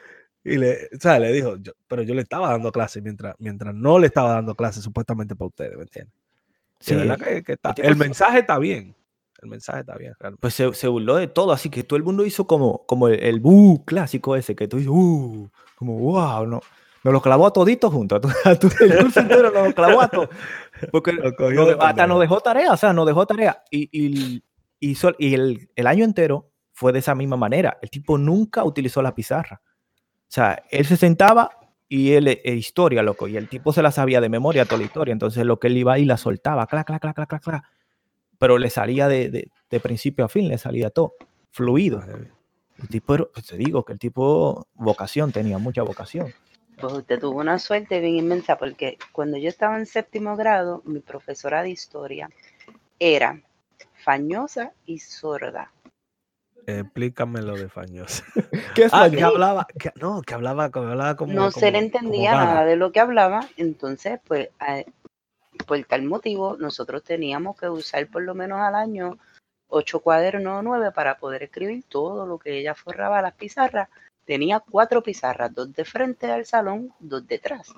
y 0.43 0.57
le, 0.57 0.89
sea, 0.99 1.19
le 1.19 1.31
dijo, 1.31 1.55
pero 1.87 2.01
yo 2.01 2.15
le 2.15 2.23
estaba 2.23 2.49
dando 2.49 2.71
clases 2.71 3.03
mientras, 3.03 3.35
mientras 3.37 3.75
no 3.75 3.99
le 3.99 4.07
estaba 4.07 4.33
dando 4.33 4.55
clases 4.55 4.83
supuestamente 4.83 5.35
para 5.35 5.49
ustedes, 5.49 5.75
¿me 5.77 5.83
entiendes? 5.83 6.15
Sí, 6.79 6.95
el 6.95 7.95
mensaje 7.95 8.39
está 8.39 8.57
bien. 8.57 8.95
El 9.41 9.49
mensaje 9.49 9.79
está 9.79 9.95
bien. 9.95 10.13
Pues 10.39 10.53
se, 10.53 10.73
se, 10.73 10.87
burló 10.87 11.15
de 11.15 11.27
todo, 11.27 11.51
así 11.51 11.69
que 11.69 11.83
todo 11.83 11.97
el 11.97 12.03
mundo 12.03 12.25
hizo 12.25 12.45
como, 12.45 12.85
como 12.85 13.07
el, 13.07 13.19
el 13.23 13.39
bu 13.39 13.83
clásico 13.85 14.35
ese, 14.35 14.55
que 14.55 14.67
tú 14.67 14.77
dices, 14.77 14.91
uh, 14.93 15.49
como 15.75 15.97
wow, 15.97 16.45
no. 16.45 16.61
Nos 17.03 17.13
lo 17.13 17.21
clavó 17.21 17.47
a 17.47 17.53
toditos 17.53 17.91
juntos. 17.91 18.21
A 18.45 18.55
tu, 18.55 18.67
el 18.79 18.97
curso 18.99 19.19
entero 19.19 19.51
nos 19.51 19.67
lo 19.67 19.73
clavó 19.73 20.01
a 20.01 20.07
todos. 20.07 20.29
Porque 20.91 21.17
hasta 21.79 22.05
nos 22.05 22.19
dejó 22.19 22.39
tarea, 22.41 22.73
o 22.73 22.77
sea, 22.77 22.93
nos 22.93 23.07
dejó 23.07 23.25
tarea. 23.25 23.63
Y, 23.71 23.89
y, 23.91 24.43
y, 24.79 24.97
y 25.17 25.33
el, 25.33 25.69
el 25.75 25.87
año 25.87 26.05
entero 26.05 26.51
fue 26.71 26.93
de 26.93 26.99
esa 26.99 27.15
misma 27.15 27.37
manera. 27.37 27.79
El 27.81 27.89
tipo 27.89 28.19
nunca 28.19 28.63
utilizó 28.63 29.01
la 29.01 29.15
pizarra. 29.15 29.61
O 29.63 30.33
sea, 30.33 30.63
él 30.69 30.85
se 30.85 30.95
sentaba 30.97 31.49
y 31.89 32.13
él, 32.13 32.27
eh, 32.27 32.39
historia, 32.55 33.03
loco, 33.03 33.27
y 33.27 33.35
el 33.35 33.49
tipo 33.49 33.73
se 33.73 33.81
la 33.81 33.91
sabía 33.91 34.21
de 34.21 34.29
memoria 34.29 34.63
toda 34.63 34.77
la 34.77 34.85
historia, 34.85 35.11
entonces 35.11 35.45
lo 35.45 35.59
que 35.59 35.67
él 35.67 35.75
iba 35.75 35.99
y 35.99 36.05
la 36.05 36.15
soltaba, 36.15 36.65
clac, 36.65 36.87
clac, 36.87 37.01
clac, 37.01 37.27
clac, 37.27 37.43
clac, 37.43 37.63
pero 38.41 38.57
le 38.57 38.71
salía 38.71 39.07
de, 39.07 39.51
de, 39.69 39.79
principio 39.79 40.25
a 40.25 40.27
fin, 40.27 40.47
le 40.47 40.57
salía 40.57 40.89
todo, 40.89 41.13
fluido. 41.51 42.03
El 42.79 42.87
tipo, 42.87 43.15
pues 43.31 43.45
te 43.45 43.55
digo 43.55 43.85
que 43.85 43.93
el 43.93 43.99
tipo, 43.99 44.65
vocación, 44.73 45.31
tenía 45.31 45.59
mucha 45.59 45.83
vocación. 45.83 46.33
Pues 46.79 46.91
usted 46.91 47.19
tuvo 47.19 47.39
una 47.39 47.59
suerte 47.59 47.99
bien 47.99 48.15
inmensa, 48.15 48.57
porque 48.57 48.97
cuando 49.11 49.37
yo 49.37 49.47
estaba 49.47 49.77
en 49.77 49.85
séptimo 49.85 50.35
grado, 50.35 50.81
mi 50.85 51.01
profesora 51.01 51.61
de 51.61 51.69
historia 51.69 52.31
era 52.97 53.39
fañosa 54.03 54.73
y 54.87 54.97
sorda. 54.97 55.71
Explícame 56.65 57.43
lo 57.43 57.55
de 57.55 57.69
Fañosa. 57.69 58.23
¿Qué 58.75 58.85
es 58.85 58.93
ah, 58.93 59.07
que 59.09 59.21
hablaba, 59.21 59.67
no, 59.99 60.21
que 60.23 60.33
hablaba, 60.33 60.65
hablaba 60.65 61.15
como. 61.15 61.33
No 61.33 61.51
se 61.51 61.71
le 61.71 61.77
entendía 61.77 62.33
nada 62.33 62.65
de 62.65 62.75
lo 62.75 62.91
que 62.91 62.99
hablaba, 62.99 63.47
entonces, 63.57 64.19
pues, 64.27 64.49
por 65.63 65.83
tal 65.85 66.03
motivo, 66.03 66.57
nosotros 66.57 67.03
teníamos 67.03 67.57
que 67.59 67.69
usar 67.69 68.07
por 68.07 68.23
lo 68.23 68.33
menos 68.35 68.59
al 68.59 68.75
año 68.75 69.17
ocho 69.67 69.99
cuadernos 69.99 70.59
o 70.59 70.61
nueve 70.61 70.91
para 70.91 71.17
poder 71.17 71.43
escribir 71.43 71.83
todo 71.87 72.25
lo 72.25 72.37
que 72.37 72.59
ella 72.59 72.75
forraba 72.75 73.19
a 73.19 73.21
las 73.21 73.33
pizarras. 73.33 73.89
Tenía 74.25 74.59
cuatro 74.59 75.01
pizarras, 75.01 75.53
dos 75.53 75.73
de 75.73 75.85
frente 75.85 76.31
al 76.31 76.45
salón, 76.45 76.93
dos 76.99 77.25
detrás. 77.27 77.73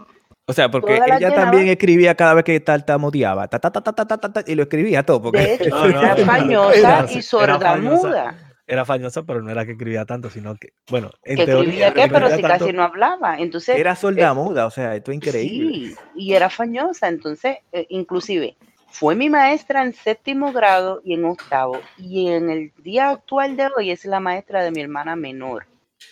O 0.45 0.53
sea, 0.53 0.69
porque 0.69 0.95
ella 0.95 1.33
también 1.33 1.68
escribía 1.68 2.15
cada 2.15 2.33
vez 2.33 2.44
que 2.44 2.59
tartamudeaba, 2.59 3.47
ta, 3.47 3.59
ta, 3.59 3.71
ta, 3.71 3.81
ta, 3.81 4.06
ta, 4.06 4.18
ta, 4.18 4.44
y 4.45 4.56
lo 4.56 4.63
escribía 4.63 5.06
todo. 5.06 5.21
Porque... 5.21 5.39
De 5.39 5.53
hecho, 5.53 5.85
era 5.85 6.18
fañosa 6.18 7.06
y 7.09 7.21
sordamuda 7.21 8.52
era 8.68 8.86
fañosa, 8.86 9.24
pero 9.24 9.42
no 9.42 9.51
era 9.51 9.65
que 9.65 9.74
escribía 9.74 10.06
tanto, 10.06 10.30
sino 10.30 10.56
que, 10.56 10.74
bueno, 10.89 11.12
en 11.24 11.38
que 11.38 11.45
teoría. 11.45 11.88
Escribía 11.88 11.94
qué, 11.94 12.12
pero 12.12 12.30
si 12.30 12.42
casi 12.42 12.74
no 12.74 12.83
hablaba. 12.83 13.38
Entonces, 13.38 13.77
era 13.77 13.95
sordamuda, 13.95 14.65
o 14.65 14.71
sea, 14.71 14.95
esto 14.95 15.12
es 15.12 15.18
increíble. 15.18 15.74
Sí, 15.74 15.95
y 16.15 16.33
era 16.33 16.50
fañosa, 16.50 17.10
entonces, 17.10 17.57
eh, 17.71 17.86
inclusive, 17.89 18.56
fue 18.89 19.15
mi 19.15 19.30
maestra 19.30 19.83
en 19.83 19.94
séptimo 19.94 20.54
grado 20.54 21.01
y 21.04 21.13
en 21.15 21.25
octavo, 21.25 21.81
y 21.98 22.30
en 22.30 22.50
el 22.50 22.71
día 22.77 23.09
actual 23.09 23.57
de 23.57 23.68
hoy 23.76 23.92
es 23.92 24.06
la 24.06 24.19
maestra 24.19 24.64
de 24.64 24.71
mi 24.71 24.81
hermana 24.81 25.16
menor. 25.16 25.66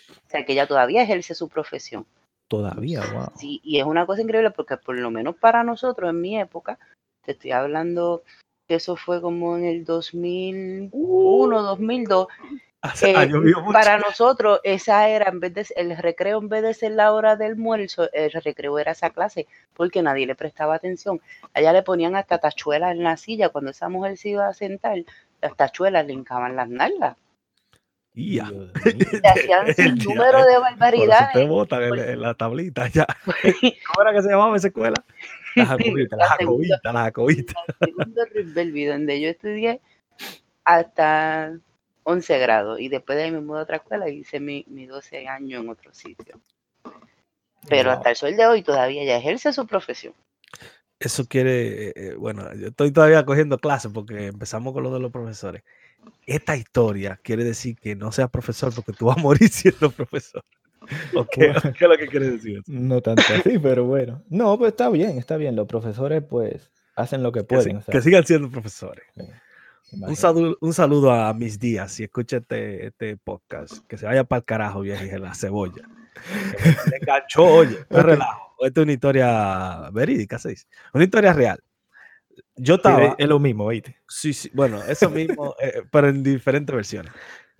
O 0.09 0.29
sea, 0.29 0.45
que 0.45 0.53
ella 0.53 0.67
todavía 0.67 1.03
ejerce 1.03 1.35
su 1.35 1.47
profesión. 1.47 2.05
Todavía, 2.47 3.01
wow. 3.13 3.31
Sí, 3.37 3.61
y 3.63 3.79
es 3.79 3.85
una 3.85 4.05
cosa 4.05 4.21
increíble 4.21 4.51
porque 4.51 4.75
por 4.75 4.97
lo 4.97 5.09
menos 5.09 5.35
para 5.35 5.63
nosotros 5.63 6.09
en 6.09 6.19
mi 6.19 6.39
época, 6.39 6.79
te 7.23 7.31
estoy 7.31 7.51
hablando 7.51 8.23
eso 8.75 8.95
fue 8.95 9.21
como 9.21 9.57
en 9.57 9.65
el 9.65 9.85
2001, 9.85 11.61
2002. 11.61 12.27
Eh, 13.03 13.13
para 13.71 13.99
nosotros, 13.99 14.59
esa 14.63 15.07
era, 15.07 15.29
en 15.29 15.39
vez 15.39 15.53
de, 15.53 15.67
el 15.75 15.95
recreo, 15.95 16.39
en 16.39 16.49
vez 16.49 16.63
de 16.63 16.73
ser 16.73 16.93
la 16.93 17.13
hora 17.13 17.35
del 17.35 17.51
almuerzo, 17.51 18.09
el 18.11 18.31
recreo 18.31 18.79
era 18.79 18.93
esa 18.93 19.11
clase, 19.11 19.45
porque 19.75 20.01
nadie 20.01 20.25
le 20.25 20.33
prestaba 20.33 20.73
atención. 20.73 21.21
Allá 21.53 21.73
le 21.73 21.83
ponían 21.83 22.15
hasta 22.15 22.39
tachuelas 22.39 22.93
en 22.93 23.03
la 23.03 23.17
silla, 23.17 23.49
cuando 23.49 23.69
esa 23.69 23.87
mujer 23.87 24.17
se 24.17 24.29
iba 24.29 24.47
a 24.47 24.53
sentar, 24.55 24.97
las 25.41 25.55
tachuelas 25.55 26.07
le 26.07 26.13
hincaban 26.13 26.55
las 26.55 26.69
nalgas. 26.69 27.17
Y 28.13 28.39
hacían 28.39 29.67
un 29.77 29.95
número 29.99 30.45
de 30.45 30.57
barbaridades. 30.57 31.33
Te 31.33 31.45
botan 31.45 31.83
en, 31.83 32.19
la 32.19 32.33
tablita 32.33 32.87
ya. 32.87 33.05
¿Cómo 33.25 34.01
era 34.01 34.13
que 34.13 34.21
se 34.23 34.29
llamaba 34.29 34.57
esa 34.57 34.67
escuela? 34.67 34.95
La 35.55 35.65
jacobita, 35.65 36.15
la 36.15 36.27
jacobita, 36.27 36.93
la 36.93 37.01
jacobita. 37.03 37.53
segundo 37.79 38.21
donde 38.93 39.21
yo 39.21 39.29
estudié 39.29 39.81
hasta 40.63 41.59
11 42.03 42.39
grados 42.39 42.79
y 42.79 42.89
después 42.89 43.17
de 43.17 43.25
ahí 43.25 43.31
me 43.31 43.41
mudé 43.41 43.59
a 43.59 43.63
otra 43.63 43.77
escuela 43.77 44.09
y 44.09 44.19
hice 44.19 44.39
mi, 44.39 44.65
mi 44.67 44.85
12 44.85 45.27
años 45.27 45.61
en 45.61 45.69
otro 45.69 45.93
sitio. 45.93 46.39
Pero 47.67 47.91
hasta 47.91 48.09
el 48.09 48.15
sol 48.15 48.35
de 48.35 48.45
hoy 48.45 48.63
todavía 48.63 49.03
ya 49.03 49.17
ejerce 49.17 49.53
su 49.53 49.67
profesión. 49.67 50.13
Eso 50.99 51.27
quiere, 51.27 51.87
eh, 51.87 51.93
eh, 51.95 52.15
bueno, 52.15 52.53
yo 52.55 52.67
estoy 52.67 52.91
todavía 52.91 53.25
cogiendo 53.25 53.57
clases 53.57 53.91
porque 53.91 54.27
empezamos 54.27 54.73
con 54.73 54.83
lo 54.83 54.93
de 54.93 54.99
los 54.99 55.11
profesores. 55.11 55.63
Esta 56.25 56.55
historia 56.55 57.19
quiere 57.23 57.43
decir 57.43 57.75
que 57.75 57.95
no 57.95 58.11
seas 58.11 58.29
profesor 58.29 58.73
porque 58.73 58.93
tú 58.93 59.07
vas 59.07 59.17
a 59.17 59.21
morir 59.21 59.49
siendo 59.51 59.91
profesor. 59.91 60.43
¿Qué, 61.31 61.51
es 61.51 61.63
lo 61.81 61.97
que 61.97 62.07
quieres 62.07 62.33
decir? 62.33 62.61
No 62.67 63.01
tanto 63.01 63.23
así, 63.33 63.59
pero 63.59 63.85
bueno. 63.85 64.23
No, 64.29 64.57
pues 64.57 64.71
está 64.71 64.89
bien, 64.89 65.17
está 65.17 65.37
bien. 65.37 65.55
Los 65.55 65.67
profesores, 65.67 66.23
pues, 66.27 66.71
hacen 66.95 67.23
lo 67.23 67.31
que 67.31 67.43
pueden. 67.43 67.81
Que, 67.81 68.01
sigan 68.01 68.25
siendo 68.25 68.49
profesores. 68.49 69.05
un, 69.91 70.15
saludo, 70.15 70.57
un 70.61 70.73
saludo 70.73 71.11
a 71.11 71.33
mis 71.33 71.59
días. 71.59 71.91
Si 71.91 72.03
escucha 72.03 72.37
este, 72.37 72.87
este 72.87 73.17
podcast, 73.17 73.85
que 73.87 73.97
se 73.97 74.05
vaya 74.05 74.23
para 74.23 74.39
el 74.39 74.45
carajo, 74.45 74.81
vieja, 74.81 75.17
la 75.17 75.33
cebolla. 75.35 75.87
Me 76.89 76.97
enganchó, 76.97 77.45
oye, 77.45 77.77
me 77.89 78.01
relajo. 78.01 78.51
Esta 78.59 78.81
es 78.81 78.83
una 78.83 78.93
historia 78.93 79.89
verídica, 79.91 80.37
¿sabes? 80.37 80.67
Una 80.93 81.03
historia 81.03 81.33
real. 81.33 81.59
Yo 82.55 82.75
estaba. 82.75 83.15
es 83.17 83.27
lo 83.27 83.39
mismo, 83.39 83.67
¿viste? 83.67 83.97
Sí, 84.07 84.33
sí, 84.33 84.51
bueno, 84.53 84.83
eso 84.83 85.09
mismo, 85.09 85.55
eh, 85.61 85.83
pero 85.89 86.09
en 86.09 86.21
diferentes 86.21 86.75
versiones. 86.75 87.11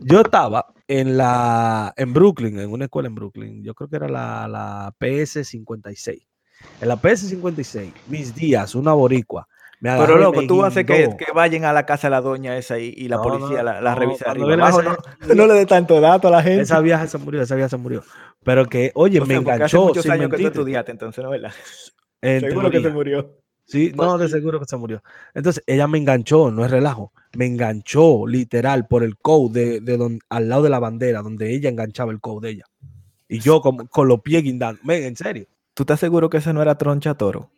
Yo 0.04 0.22
estaba 0.22 0.74
en 0.88 1.18
la 1.18 1.94
en 1.96 2.14
Brooklyn, 2.14 2.60
en 2.60 2.72
una 2.72 2.86
escuela 2.86 3.08
en 3.08 3.16
Brooklyn. 3.16 3.64
Yo 3.64 3.74
creo 3.74 3.90
que 3.90 3.96
era 3.96 4.10
la, 4.10 4.48
la 4.48 4.94
PS56. 5.00 6.26
En 6.82 6.88
la 6.88 7.02
PS56, 7.02 7.92
mis 8.08 8.36
días, 8.36 8.76
una 8.76 8.94
boricua. 8.94 9.48
Pero 9.82 10.18
loco, 10.18 10.46
tú 10.46 10.64
haces 10.64 10.86
que, 10.86 11.10
que, 11.18 11.32
vayan 11.34 11.66
a 11.66 11.74
la 11.74 11.88
casa 11.88 12.08
de 12.08 12.12
la 12.12 12.22
doña 12.22 12.56
esa 12.56 12.78
y, 12.78 12.94
y 12.96 13.08
la 13.08 13.20
policía 13.20 13.64
la, 13.64 13.82
la 13.82 13.96
revisa 13.96 14.30
arriba. 14.30 14.56
no, 15.36 15.48
le 15.48 15.54
dé 15.56 15.66
tanto 15.66 16.00
dato 16.00 16.28
a 16.28 16.32
la 16.32 16.44
gente. 16.44 16.62
Esa 16.62 16.80
vieja 16.82 17.08
se 17.08 17.18
murió, 17.18 17.42
esa 17.42 17.56
vieja 17.56 17.70
se 17.70 17.78
murió. 17.78 18.04
Pero 18.44 18.68
que, 18.68 18.92
oye, 18.94 19.20
me 19.22 19.36
enganchó. 19.36 19.66
Hace 19.66 19.78
muchos 19.78 20.10
años 20.10 20.30
que 20.30 20.38
tú 20.38 20.48
estudiaste, 20.48 20.92
entonces, 20.92 21.24
¿no 21.24 21.32
verdad? 21.32 21.52
Seguro 22.22 22.70
que 22.70 22.82
se 22.82 22.90
murió. 22.90 23.38
Sí, 23.66 23.92
no, 23.96 24.18
de 24.18 24.30
seguro 24.30 24.60
que 24.60 24.66
se 24.66 24.78
murió. 24.78 25.02
Entonces, 25.34 25.64
ella 25.66 25.88
me 25.88 25.98
enganchó, 25.98 26.52
no 26.52 26.64
es 26.64 26.70
relajo. 26.70 27.12
Me 27.34 27.46
enganchó 27.46 28.28
literal 28.28 28.88
por 28.88 29.04
el 29.04 29.18
code 29.18 29.80
de, 29.80 29.80
de 29.80 30.20
al 30.30 30.50
lado 30.50 30.64
de 30.64 30.70
la 30.70 30.80
bandera, 30.80 31.22
donde 31.22 31.54
ella 31.54 31.70
enganchaba 31.70 32.12
el 32.12 32.20
code 32.20 32.48
de 32.48 32.54
ella. 32.54 32.66
Y 33.28 33.40
yo 33.40 33.62
con, 33.62 33.88
con 33.88 34.08
los 34.08 34.20
pies 34.22 34.44
guindando. 34.44 34.82
en 34.92 35.16
serio. 35.16 35.46
¿Tú 35.74 35.84
estás 35.84 36.00
seguro 36.00 36.30
que 36.30 36.38
ese 36.38 36.52
no 36.52 36.62
era 36.62 36.78
Troncha 36.78 37.14
Toro? 37.14 37.50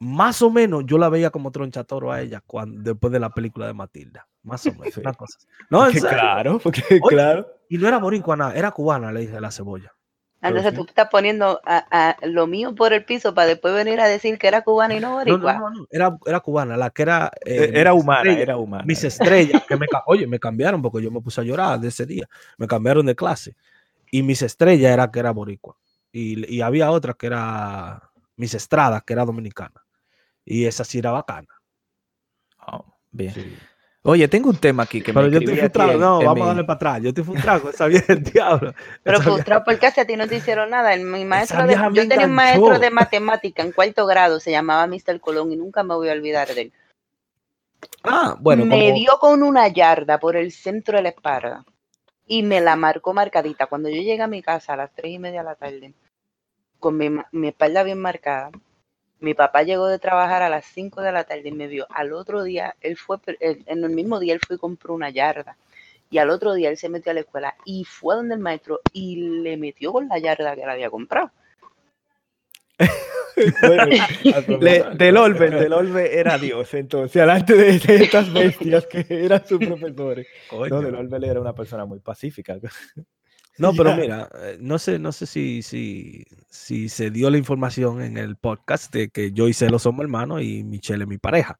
Más 0.00 0.42
o 0.42 0.50
menos 0.50 0.84
yo 0.84 0.98
la 0.98 1.08
veía 1.08 1.30
como 1.30 1.50
Troncha 1.50 1.84
Toro 1.84 2.12
a 2.12 2.20
ella 2.20 2.42
cuando, 2.46 2.82
después 2.82 3.10
de 3.10 3.20
la 3.20 3.30
película 3.30 3.66
de 3.66 3.72
Matilda. 3.72 4.28
Más 4.42 4.66
o 4.66 4.74
menos. 4.74 4.96
Una 4.98 5.14
cosa. 5.14 5.38
No, 5.70 5.86
claro, 6.00 6.58
porque, 6.58 7.00
claro. 7.08 7.46
Y 7.70 7.78
no 7.78 7.88
era 7.88 7.98
boricua, 7.98 8.52
era 8.54 8.70
cubana, 8.70 9.10
le 9.12 9.20
dije 9.20 9.40
la 9.40 9.50
cebolla. 9.50 9.93
Entonces 10.48 10.74
tú 10.74 10.84
estás 10.86 11.08
poniendo 11.10 11.60
a, 11.64 12.16
lo 12.22 12.46
mío 12.46 12.74
por 12.74 12.92
el 12.92 13.04
piso 13.04 13.34
para 13.34 13.48
después 13.48 13.74
venir 13.74 14.00
a 14.00 14.06
decir 14.06 14.38
que 14.38 14.46
era 14.46 14.62
cubana 14.62 14.94
y 14.94 15.00
no 15.00 15.14
boricua. 15.14 15.54
No, 15.54 15.70
no, 15.70 15.70
no, 15.70 15.86
Era, 15.90 16.16
era 16.26 16.40
cubana, 16.40 16.76
la 16.76 16.90
que 16.90 17.02
era... 17.02 17.30
Eh, 17.44 17.70
e, 17.72 17.80
era 17.80 17.94
humana, 17.94 18.32
era 18.32 18.56
humana. 18.56 18.84
Mis 18.84 19.02
estrellas, 19.04 19.62
que 19.66 19.76
me, 19.76 19.86
oye, 20.06 20.26
me 20.26 20.38
cambiaron 20.38 20.82
porque 20.82 21.02
yo 21.02 21.10
me 21.10 21.20
puse 21.20 21.40
a 21.40 21.44
llorar 21.44 21.80
de 21.80 21.88
ese 21.88 22.04
día. 22.04 22.28
Me 22.58 22.66
cambiaron 22.66 23.06
de 23.06 23.16
clase. 23.16 23.56
Y 24.10 24.22
mis 24.22 24.42
estrellas 24.42 24.92
era 24.92 25.10
que 25.10 25.20
era 25.20 25.30
boricua. 25.30 25.76
Y, 26.12 26.54
y 26.54 26.60
había 26.60 26.90
otra 26.90 27.14
que 27.14 27.26
era 27.26 28.10
mis 28.36 28.54
estradas, 28.54 29.02
que 29.02 29.12
era 29.12 29.24
dominicana. 29.24 29.84
Y 30.44 30.66
esa 30.66 30.84
sí 30.84 30.98
era 30.98 31.10
bacana. 31.10 31.48
Oh, 32.66 32.84
bien. 33.10 33.34
Oye, 34.06 34.28
tengo 34.28 34.50
un 34.50 34.58
tema 34.58 34.82
aquí 34.82 35.00
que 35.00 35.14
Pero 35.14 35.28
yo 35.28 35.38
estoy 35.38 35.56
frustrado, 35.56 35.98
no, 35.98 36.22
vamos 36.22 36.42
a 36.42 36.48
darle 36.48 36.64
para 36.64 36.74
atrás. 36.74 37.00
Yo 37.00 37.08
estoy 37.08 37.24
frustrado, 37.24 37.70
esa 37.70 37.86
vieja 37.86 38.12
el 38.12 38.22
diablo. 38.22 38.74
Pero 39.02 39.22
frustrado 39.22 39.64
porque 39.64 39.86
a 39.86 40.04
ti 40.04 40.14
no 40.14 40.28
te 40.28 40.36
hicieron 40.36 40.68
nada. 40.68 40.94
Mi 40.98 41.24
maestro 41.24 41.66
de, 41.66 41.74
yo 41.74 42.06
tenía 42.06 42.26
un 42.26 42.34
maestro 42.34 42.78
de 42.78 42.90
matemática 42.90 43.62
en 43.62 43.72
cuarto 43.72 44.04
grado, 44.04 44.40
se 44.40 44.50
llamaba 44.50 44.86
Mr. 44.86 45.20
Colón 45.20 45.52
y 45.52 45.56
nunca 45.56 45.82
me 45.84 45.94
voy 45.94 46.10
a 46.10 46.12
olvidar 46.12 46.48
de 46.48 46.60
él. 46.60 46.72
Ah, 48.02 48.36
bueno. 48.38 48.66
Me 48.66 48.92
dio 48.92 49.18
con 49.18 49.42
una 49.42 49.68
yarda 49.68 50.20
por 50.20 50.36
el 50.36 50.52
centro 50.52 50.98
de 50.98 51.04
la 51.04 51.08
espalda 51.08 51.64
y 52.26 52.42
me 52.42 52.60
la 52.60 52.76
marcó 52.76 53.14
marcadita. 53.14 53.68
Cuando 53.68 53.88
yo 53.88 54.02
llegué 54.02 54.20
a 54.20 54.26
mi 54.26 54.42
casa 54.42 54.74
a 54.74 54.76
las 54.76 54.94
tres 54.94 55.12
y 55.12 55.18
media 55.18 55.40
de 55.40 55.46
la 55.46 55.54
tarde, 55.54 55.94
con 56.78 56.98
mi, 56.98 57.08
mi 57.32 57.48
espalda 57.48 57.82
bien 57.82 58.00
marcada, 58.00 58.50
mi 59.24 59.34
papá 59.34 59.62
llegó 59.62 59.88
de 59.88 59.98
trabajar 59.98 60.42
a 60.42 60.50
las 60.50 60.66
5 60.66 61.00
de 61.00 61.10
la 61.10 61.24
tarde 61.24 61.48
y 61.48 61.52
me 61.52 61.66
vio. 61.66 61.86
Al 61.90 62.12
otro 62.12 62.44
día, 62.44 62.76
él 62.80 62.96
fue, 62.96 63.16
en 63.40 63.84
el 63.84 63.90
mismo 63.90 64.20
día, 64.20 64.34
él 64.34 64.40
fue 64.46 64.56
y 64.56 64.58
compró 64.58 64.94
una 64.94 65.10
yarda. 65.10 65.56
Y 66.10 66.18
al 66.18 66.30
otro 66.30 66.54
día 66.54 66.68
él 66.68 66.76
se 66.76 66.90
metió 66.90 67.10
a 67.10 67.14
la 67.14 67.20
escuela 67.20 67.56
y 67.64 67.84
fue 67.84 68.14
donde 68.14 68.34
el 68.34 68.40
maestro 68.40 68.80
y 68.92 69.16
le 69.40 69.56
metió 69.56 69.92
con 69.92 70.08
la 70.08 70.18
yarda 70.18 70.54
que 70.54 70.62
él 70.62 70.68
había 70.68 70.90
comprado. 70.90 71.32
del 74.98 75.16
Olve, 75.16 75.50
del 75.50 75.72
Olve 75.72 76.18
era 76.18 76.38
Dios, 76.38 76.74
entonces, 76.74 77.14
delante 77.14 77.54
de, 77.54 77.76
estas 77.76 78.32
bestias 78.32 78.86
que 78.86 79.06
eran 79.08 79.46
sus 79.46 79.58
profesores. 79.58 80.26
No, 80.52 80.80
del 80.80 80.94
Olve 80.94 81.26
era 81.26 81.40
una 81.40 81.54
persona 81.54 81.84
muy 81.84 82.00
pacífica. 82.00 82.58
No, 83.58 83.72
pero 83.72 83.96
mira, 83.96 84.28
eh, 84.42 84.58
no 84.60 84.78
sé, 84.78 84.98
no 84.98 85.12
sé 85.12 85.26
si, 85.26 85.62
si, 85.62 86.24
si 86.48 86.88
se 86.88 87.10
dio 87.10 87.30
la 87.30 87.38
información 87.38 88.02
en 88.02 88.16
el 88.16 88.36
podcast 88.36 88.92
de 88.92 89.10
que 89.10 89.32
yo 89.32 89.48
y 89.48 89.54
Celo 89.54 89.78
somos 89.78 90.02
hermanos 90.02 90.42
y 90.42 90.64
Michelle 90.64 91.04
es 91.04 91.08
mi 91.08 91.18
pareja. 91.18 91.58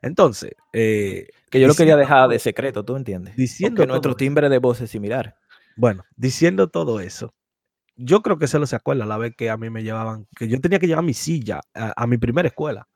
Entonces, 0.00 0.52
eh, 0.72 1.28
que 1.50 1.60
yo 1.60 1.68
lo 1.68 1.74
quería 1.74 1.96
dejar 1.96 2.28
de 2.28 2.38
secreto, 2.38 2.84
¿tú 2.84 2.96
entiendes? 2.96 3.36
Diciendo 3.36 3.82
que 3.82 3.86
nuestro 3.86 4.16
timbre 4.16 4.48
de 4.48 4.58
voz 4.58 4.80
es 4.80 4.90
similar. 4.90 5.36
Bueno, 5.76 6.04
diciendo 6.16 6.68
todo 6.68 7.00
eso, 7.00 7.34
yo 7.96 8.22
creo 8.22 8.38
que 8.38 8.46
Celo 8.46 8.66
se 8.66 8.76
acuerda 8.76 9.04
la 9.04 9.18
vez 9.18 9.34
que 9.36 9.50
a 9.50 9.56
mí 9.56 9.70
me 9.70 9.82
llevaban, 9.82 10.26
que 10.36 10.48
yo 10.48 10.60
tenía 10.60 10.78
que 10.78 10.86
llevar 10.86 11.04
mi 11.04 11.14
silla 11.14 11.60
a, 11.74 12.06
mi 12.06 12.16
primera 12.16 12.48
escuela. 12.48 12.88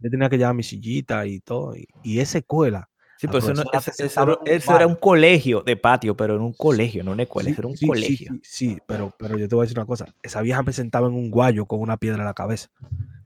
Yo 0.00 0.10
tenía 0.10 0.28
que 0.28 0.36
llevar 0.36 0.54
mi 0.54 0.62
sillita 0.62 1.26
y 1.26 1.40
todo. 1.40 1.74
y 2.02 2.20
esa 2.20 2.38
escuela 2.38 2.90
Sí, 3.18 3.28
pero 3.28 3.38
eso, 4.44 4.76
era 4.76 4.86
un 4.86 4.96
colegio 4.96 5.62
de 5.62 5.76
patio, 5.76 6.16
pero 6.16 6.36
en 6.36 6.42
un 6.42 6.52
colegio, 6.52 7.02
no 7.02 7.12
una 7.12 7.22
escuela, 7.22 7.50
era 7.50 7.66
un 7.66 7.76
colegio. 7.76 8.32
Sí, 8.42 8.78
pero, 8.86 9.12
pero 9.18 9.38
yo 9.38 9.48
te 9.48 9.54
voy 9.54 9.62
a 9.62 9.64
decir 9.64 9.78
una 9.78 9.86
cosa. 9.86 10.06
Esa 10.22 10.42
vieja 10.42 10.62
me 10.62 10.72
sentaba 10.72 11.08
en 11.08 11.14
un 11.14 11.30
guayo 11.30 11.64
con 11.64 11.80
una 11.80 11.96
piedra 11.96 12.18
en 12.18 12.26
la 12.26 12.34
cabeza. 12.34 12.68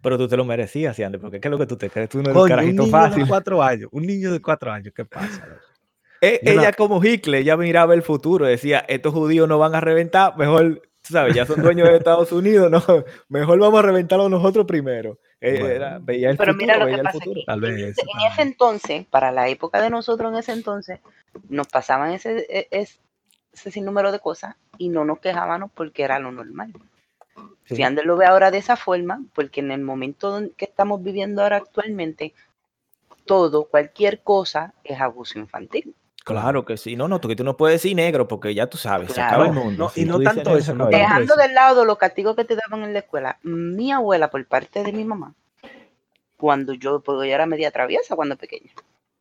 Pero 0.03 0.17
tú 0.17 0.29
te 0.29 0.37
lo 0.37 0.45
merecías, 0.45 0.99
Andy, 1.01 1.19
porque 1.19 1.41
¿qué 1.41 1.49
es 1.49 1.53
lo 1.53 1.59
que 1.59 1.67
tú 1.67 1.77
te 1.77 1.91
crees? 1.91 2.09
Tú 2.09 2.23
no 2.23 2.31
eres 2.31 2.43
un 2.43 2.49
carajito 2.49 2.85
un 2.85 2.91
niño 2.91 3.17
De 3.17 3.27
cuatro 3.27 3.63
años, 3.63 3.89
un 3.93 4.07
niño 4.07 4.33
de 4.33 4.41
cuatro 4.41 4.73
años, 4.73 4.93
¿qué 4.95 5.05
pasa? 5.05 5.47
E, 6.21 6.41
ella 6.43 6.73
como 6.73 7.03
Hitler, 7.03 7.43
ya 7.43 7.57
miraba 7.57 7.95
el 7.95 8.03
futuro, 8.03 8.47
decía, 8.47 8.85
estos 8.89 9.13
judíos 9.13 9.49
no 9.49 9.59
van 9.59 9.75
a 9.75 9.81
reventar, 9.81 10.37
mejor, 10.37 10.83
tú 11.03 11.13
sabes, 11.13 11.35
ya 11.35 11.47
son 11.47 11.63
dueños 11.63 11.89
de 11.89 11.97
Estados 11.97 12.31
Unidos, 12.33 12.71
no, 12.71 12.83
mejor 13.29 13.59
vamos 13.59 13.79
a 13.81 13.83
reventarlo 13.83 14.29
nosotros 14.29 14.67
primero. 14.67 15.19
Eh, 15.43 15.99
veía 16.03 16.31
el 16.31 16.37
Pero 16.37 16.55
mira 16.55 16.77
lo 16.77 16.87
que 16.87 17.03
pasa 17.03 17.19
en 17.25 18.31
ese 18.31 18.43
entonces, 18.43 19.07
para 19.07 19.33
la 19.33 19.49
época 19.49 19.81
de 19.81 19.89
nosotros 19.89 20.31
en 20.33 20.39
ese 20.39 20.53
entonces, 20.53 21.01
nos 21.49 21.67
pasaban 21.67 22.13
ese, 22.13 22.47
e, 22.51 22.69
ese, 22.71 22.99
ese 23.53 23.71
sinnúmero 23.71 24.13
de 24.13 24.21
cosas 24.21 24.57
y 24.77 24.91
no 24.91 25.05
nos 25.05 25.19
quejábamos 25.21 25.71
porque 25.73 26.03
era 26.03 26.19
lo 26.19 26.31
normal. 26.31 26.73
Si 27.65 27.83
Ander 27.83 28.05
lo 28.05 28.17
ve 28.17 28.27
ahora 28.27 28.51
de 28.51 28.59
esa 28.59 28.77
forma, 28.77 29.23
porque 29.35 29.61
en 29.61 29.71
el 29.71 29.81
momento 29.81 30.43
que 30.57 30.65
estamos 30.65 31.03
viviendo 31.03 31.43
ahora 31.43 31.57
actualmente, 31.57 32.35
todo, 33.25 33.65
cualquier 33.65 34.23
cosa 34.23 34.75
es 34.83 35.01
abuso 35.01 35.39
infantil. 35.39 35.95
Claro 36.25 36.65
que 36.65 36.77
sí, 36.77 36.97
no, 36.97 37.09
no, 37.09 37.21
que 37.21 37.35
tú 37.35 37.45
no 37.45 37.57
puedes 37.57 37.83
decir 37.83 37.97
negro 37.97 38.29
porque 38.29 38.55
ya 38.55 38.67
tú 38.67 38.77
sabes, 38.77 39.13
se 39.13 39.21
acaba 39.21 39.47
el 39.47 39.53
mundo. 39.53 39.91
y 39.97 40.05
no 40.05 40.21
tanto 40.21 40.57
eso, 40.57 40.75
Dejando 40.75 41.35
de 41.35 41.49
lado 41.49 41.85
los 41.85 41.99
castigos 41.99 42.37
que 42.37 42.45
te 42.45 42.57
daban 42.57 42.85
en 42.85 42.93
la 42.93 43.01
escuela, 43.01 43.39
mi 43.43 43.91
abuela, 43.91 44.31
por 44.31 44.45
parte 44.47 44.83
de 44.83 44.93
mi 44.93 45.05
mamá, 45.05 45.35
cuando 46.37 46.75
yo, 46.75 47.01
porque 47.01 47.29
yo 47.29 47.35
era 47.35 47.47
media 47.47 47.71
traviesa 47.71 48.17
cuando 48.17 48.37
pequeña. 48.37 48.71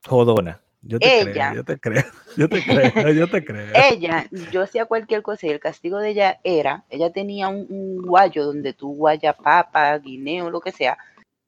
Jodona. 0.05 0.59
Yo 0.81 0.97
te 0.97 1.21
ella, 1.21 1.49
creo, 1.49 1.55
yo 1.55 1.65
te 1.65 1.79
creo, 1.79 2.03
yo 2.37 2.49
te 2.49 2.63
creo, 2.63 3.11
yo 3.11 3.29
te 3.29 3.43
creo. 3.43 3.73
Ella, 3.75 4.27
yo 4.51 4.61
hacía 4.61 4.85
cualquier 4.85 5.21
cosa 5.21 5.45
y 5.45 5.49
el 5.49 5.59
castigo 5.59 5.99
de 5.99 6.11
ella 6.11 6.39
era, 6.43 6.85
ella 6.89 7.11
tenía 7.11 7.49
un, 7.49 8.01
guayo 8.01 8.45
donde 8.45 8.71
tú 8.71 8.95
guaya 8.95 9.33
papa, 9.33 9.97
guineo, 9.97 10.49
lo 10.49 10.61
que 10.61 10.71
sea, 10.71 10.97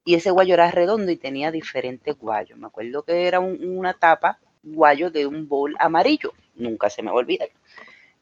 y 0.03 0.15
ese 0.15 0.31
guayo 0.31 0.55
era 0.55 0.69
redondo 0.69 1.11
y 1.11 1.15
tenía 1.15 1.49
diferentes 1.49 2.17
guayos. 2.17 2.59
Me 2.59 2.67
acuerdo 2.67 3.03
que 3.03 3.25
era 3.25 3.39
una 3.39 3.93
tapa 3.93 4.37
guayo 4.63 5.11
de 5.11 5.25
un 5.25 5.47
bol 5.47 5.75
amarillo, 5.79 6.33
nunca 6.55 6.89
se 6.89 7.01
me 7.01 7.09
va 7.09 7.15
a 7.15 7.19
olvidar. 7.19 7.49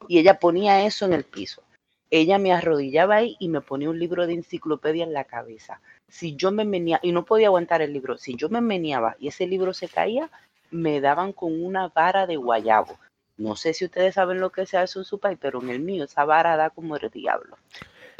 Y 0.08 0.18
ella 0.18 0.38
ponía 0.38 0.84
eso 0.86 1.06
en 1.06 1.12
el 1.12 1.24
piso. 1.24 1.62
Ella 2.10 2.38
me 2.38 2.52
arrodillaba 2.52 3.16
ahí 3.16 3.36
y 3.38 3.48
me 3.48 3.60
ponía 3.60 3.90
un 3.90 3.98
libro 3.98 4.26
de 4.26 4.34
enciclopedia 4.34 5.04
en 5.04 5.12
la 5.12 5.24
cabeza. 5.24 5.80
Si 6.08 6.34
yo 6.34 6.50
me 6.50 6.64
meneaba, 6.64 7.00
y 7.04 7.12
no 7.12 7.24
podía 7.24 7.46
aguantar 7.46 7.82
el 7.82 7.92
libro, 7.92 8.18
si 8.18 8.34
yo 8.34 8.48
me 8.48 8.60
meneaba 8.60 9.16
y 9.20 9.28
ese 9.28 9.46
libro 9.46 9.72
se 9.72 9.88
caía, 9.88 10.28
me 10.70 11.00
daban 11.00 11.32
con 11.32 11.62
una 11.62 11.88
vara 11.88 12.26
de 12.26 12.36
guayabo. 12.36 12.98
No 13.36 13.54
sé 13.56 13.74
si 13.74 13.84
ustedes 13.84 14.14
saben 14.14 14.40
lo 14.40 14.50
que 14.50 14.66
se 14.66 14.76
hace 14.76 14.98
en 14.98 15.04
su 15.04 15.18
país, 15.18 15.38
pero 15.40 15.62
en 15.62 15.70
el 15.70 15.80
mío 15.80 16.04
esa 16.04 16.24
vara 16.24 16.56
da 16.56 16.70
como 16.70 16.96
el 16.96 17.10
diablo 17.10 17.56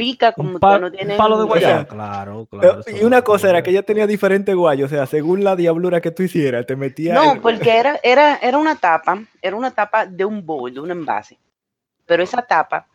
pica 0.00 0.33
como 0.33 0.59
no 0.59 0.90
tiene. 0.90 1.16
palo 1.16 1.45
de. 1.45 1.87
Claro, 1.87 2.47
claro. 2.50 2.80
Y 2.87 3.04
una 3.04 3.23
cosa 3.23 3.50
era 3.50 3.62
que 3.62 3.71
ella 3.71 3.83
tenía 3.83 4.07
diferentes 4.07 4.54
guayos, 4.54 4.90
o 4.90 4.95
sea, 4.95 5.07
según 5.07 5.45
la 5.45 5.57
diablura 5.57 6.00
que 6.00 6.11
tú 6.11 6.23
hicieras, 6.23 6.64
te 6.66 6.75
metía. 6.75 7.14
No, 7.14 7.40
porque 7.42 7.76
era, 7.78 8.00
era, 8.02 8.37
era 8.37 8.57
una 8.57 8.76
tapa, 8.76 9.23
era 9.42 9.54
una 9.54 9.71
tapa 9.71 10.07
de 10.07 10.25
un 10.25 10.45
bol, 10.45 10.73
de 10.73 10.80
un 10.80 10.90
envase. 10.90 11.38
Pero 12.07 12.23
esa 12.23 12.42
tapa, 12.42 12.87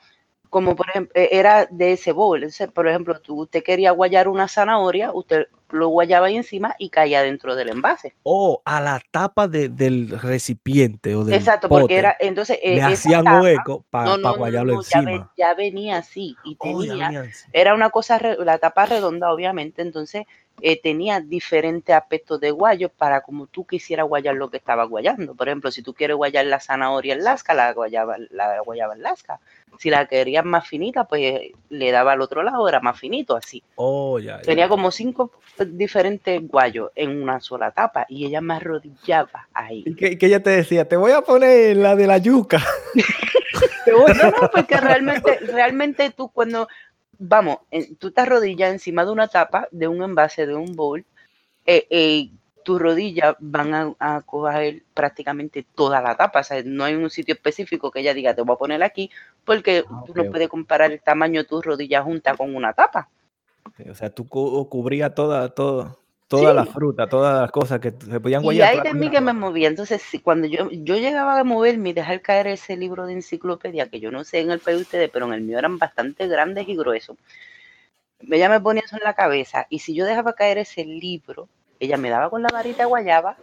como 0.55 0.73
por 0.73 0.87
ejemplo, 0.87 1.11
e, 1.21 1.37
era 1.37 1.67
de 1.69 1.91
ese 1.91 2.13
bol. 2.13 2.47
por 2.73 2.87
ejemplo, 2.87 3.19
tú, 3.19 3.41
usted 3.41 3.61
quería 3.61 3.91
guayar 3.91 4.29
una 4.29 4.47
zanahoria, 4.47 5.11
usted 5.11 5.47
lo 5.69 5.89
guayaba 5.89 6.27
ahí 6.27 6.37
encima 6.37 6.75
y 6.79 6.87
caía 6.89 7.23
dentro 7.23 7.55
del 7.55 7.71
envase. 7.71 8.15
O 8.23 8.61
a 8.63 8.79
la 8.79 9.01
tapa 9.11 9.49
del 9.49 10.17
recipiente 10.17 11.13
o 11.13 11.25
del 11.25 11.35
Exacto, 11.35 11.67
porque 11.67 11.97
era, 11.97 12.15
entonces... 12.21 12.57
Le 12.63 12.81
hacían 12.81 13.27
hueco 13.41 13.83
para 13.89 14.15
guayarlo 14.15 14.75
encima. 14.75 15.29
Ya, 15.35 15.53
venía 15.55 15.97
así 15.97 16.37
y 16.45 16.55
oh, 16.57 16.81
tenía, 16.81 17.29
era 17.51 17.73
una 17.73 17.89
cosa, 17.89 18.17
la 18.39 18.57
tapa 18.57 18.85
redonda 18.85 19.33
obviamente, 19.33 19.81
entonces 19.81 20.25
eh, 20.61 20.81
tenía 20.81 21.19
diferentes 21.19 21.93
aspectos 21.93 22.39
de 22.39 22.51
guayo 22.51 22.87
para 22.87 23.21
como 23.21 23.45
tú 23.47 23.65
quisieras 23.65 24.07
guayar 24.07 24.35
lo 24.35 24.49
que 24.49 24.57
estaba 24.57 24.85
guayando. 24.85 25.35
Por 25.35 25.49
ejemplo, 25.49 25.69
si 25.69 25.81
tú 25.81 25.93
quieres 25.93 26.15
guayar 26.15 26.45
la 26.45 26.61
zanahoria 26.61 27.13
en 27.13 27.25
lasca, 27.25 27.53
la 27.53 27.73
guayaba, 27.73 28.15
la 28.29 28.61
guayaba 28.61 28.93
en 28.93 29.03
lasca. 29.03 29.41
Si 29.79 29.89
la 29.89 30.05
quería 30.07 30.43
más 30.43 30.67
finita, 30.67 31.05
pues 31.05 31.51
le 31.69 31.91
daba 31.91 32.13
al 32.13 32.21
otro 32.21 32.43
lado, 32.43 32.67
era 32.67 32.79
más 32.79 32.99
finito, 32.99 33.35
así. 33.35 33.63
Oh, 33.75 34.19
ya, 34.19 34.41
Tenía 34.41 34.67
como 34.67 34.91
cinco 34.91 35.31
diferentes 35.65 36.47
guayos 36.47 36.91
en 36.95 37.21
una 37.21 37.39
sola 37.39 37.71
tapa 37.71 38.05
y 38.09 38.25
ella 38.25 38.41
me 38.41 38.55
arrodillaba 38.55 39.47
ahí. 39.53 39.83
Y 39.85 39.95
que, 39.95 40.25
ella 40.25 40.41
te 40.41 40.49
decía, 40.49 40.87
te 40.87 40.97
voy 40.97 41.11
a 41.11 41.21
poner 41.21 41.77
la 41.77 41.95
de 41.95 42.07
la 42.07 42.17
yuca. 42.17 42.63
no, 43.87 44.07
no, 44.07 44.49
porque 44.51 44.77
realmente, 44.77 45.39
realmente 45.47 46.11
tú 46.11 46.29
cuando, 46.29 46.67
vamos, 47.17 47.59
tú 47.99 48.11
te 48.11 48.21
arrodillas 48.21 48.71
encima 48.71 49.05
de 49.05 49.11
una 49.11 49.27
tapa, 49.27 49.67
de 49.71 49.87
un 49.87 50.03
envase, 50.03 50.45
de 50.45 50.55
un 50.55 50.75
bowl, 50.75 51.05
eh, 51.65 51.87
eh, 51.89 52.29
tus 52.65 52.81
rodillas 52.81 53.35
van 53.39 53.95
a, 53.99 54.21
coger 54.25 54.81
prácticamente 54.93 55.65
toda 55.75 56.01
la 56.01 56.17
tapa. 56.17 56.39
O 56.41 56.43
sea, 56.43 56.61
no 56.65 56.83
hay 56.83 56.95
un 56.95 57.09
sitio 57.09 57.35
específico 57.35 57.91
que 57.91 57.99
ella 57.99 58.13
diga, 58.13 58.33
te 58.33 58.41
voy 58.41 58.55
a 58.55 58.57
poner 58.57 58.83
aquí, 58.83 59.11
porque 59.45 59.85
ah, 59.87 60.03
tú 60.05 60.13
no 60.15 60.25
puedes 60.25 60.49
comparar 60.49 60.91
el 60.91 60.99
tamaño 60.99 61.41
de 61.41 61.47
tus 61.47 61.63
rodillas 61.63 62.03
junta 62.03 62.35
con 62.35 62.53
una 62.53 62.73
tapa. 62.73 63.07
o 63.89 63.93
sea, 63.93 64.09
tú 64.09 64.27
cubrías 64.27 65.13
toda, 65.13 65.49
todo, 65.49 65.99
toda 66.27 66.55
la 66.55 66.65
fruta, 66.65 67.07
todas 67.07 67.39
las 67.39 67.51
cosas 67.51 67.79
que 67.79 67.91
se 67.91 68.19
podían 68.19 68.41
guayar. 68.41 68.73
Y 68.73 68.77
ahí 68.77 68.83
de 68.83 68.93
mí 68.95 69.11
que 69.11 69.21
me 69.21 69.33
movía. 69.33 69.67
Entonces, 69.67 70.03
cuando 70.23 70.47
yo, 70.47 70.71
yo 70.71 70.95
llegaba 70.95 71.39
a 71.39 71.43
moverme 71.43 71.89
y 71.89 71.93
dejar 71.93 72.21
caer 72.21 72.47
ese 72.47 72.75
libro 72.75 73.05
de 73.05 73.13
enciclopedia, 73.13 73.89
que 73.89 73.99
yo 73.99 74.09
no 74.09 74.23
sé 74.23 74.39
en 74.39 74.49
el 74.49 74.59
país 74.59 74.77
de 74.77 74.83
ustedes, 74.83 75.09
pero 75.13 75.27
en 75.27 75.33
el 75.33 75.41
mío 75.41 75.59
eran 75.59 75.77
bastante 75.77 76.27
grandes 76.27 76.67
y 76.67 76.75
gruesos, 76.75 77.15
ella 78.19 78.49
me 78.49 78.59
ponía 78.59 78.81
eso 78.83 78.97
en 78.97 79.03
la 79.03 79.13
cabeza. 79.13 79.67
Y 79.69 79.79
si 79.79 79.93
yo 79.93 80.03
dejaba 80.05 80.33
caer 80.33 80.57
ese 80.57 80.83
libro, 80.83 81.47
ella 81.79 81.97
me 81.97 82.09
daba 82.09 82.29
con 82.29 82.41
la 82.41 82.49
varita 82.51 82.83
de 82.83 82.89
guayaba 82.89 83.37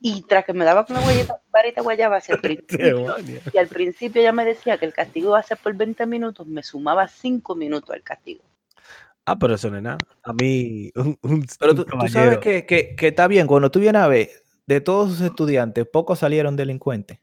y 0.00 0.22
tras 0.22 0.44
que 0.44 0.52
me 0.52 0.64
daba 0.64 0.86
con 0.86 0.96
la 0.96 1.02
varita 1.50 1.82
guayaba 1.82 2.16
hacia 2.16 2.36
el 2.36 2.40
principio, 2.42 3.16
y 3.52 3.58
al 3.58 3.68
principio 3.68 4.20
ella 4.20 4.32
me 4.32 4.44
decía 4.44 4.78
que 4.78 4.86
el 4.86 4.92
castigo 4.92 5.30
iba 5.30 5.38
a 5.38 5.42
ser 5.42 5.58
por 5.58 5.74
20 5.74 6.06
minutos, 6.06 6.46
me 6.46 6.62
sumaba 6.62 7.08
5 7.08 7.54
minutos 7.54 7.90
al 7.90 8.02
castigo. 8.02 8.42
Ah, 9.24 9.36
pero 9.36 9.54
eso 9.54 9.70
no 9.70 9.76
es 9.76 9.82
nada. 9.82 9.98
A 10.22 10.32
mí, 10.32 10.92
pero 11.58 11.74
tú, 11.74 11.84
sabes 12.08 12.38
que, 12.38 12.64
que, 12.64 13.08
está 13.08 13.26
bien, 13.26 13.48
cuando 13.48 13.70
tú 13.72 13.80
vienes 13.80 14.00
a 14.00 14.06
ver, 14.06 14.30
de 14.66 14.80
todos 14.80 15.10
sus 15.10 15.20
estudiantes, 15.22 15.84
pocos 15.86 16.20
salieron 16.20 16.54
delincuentes. 16.54 17.18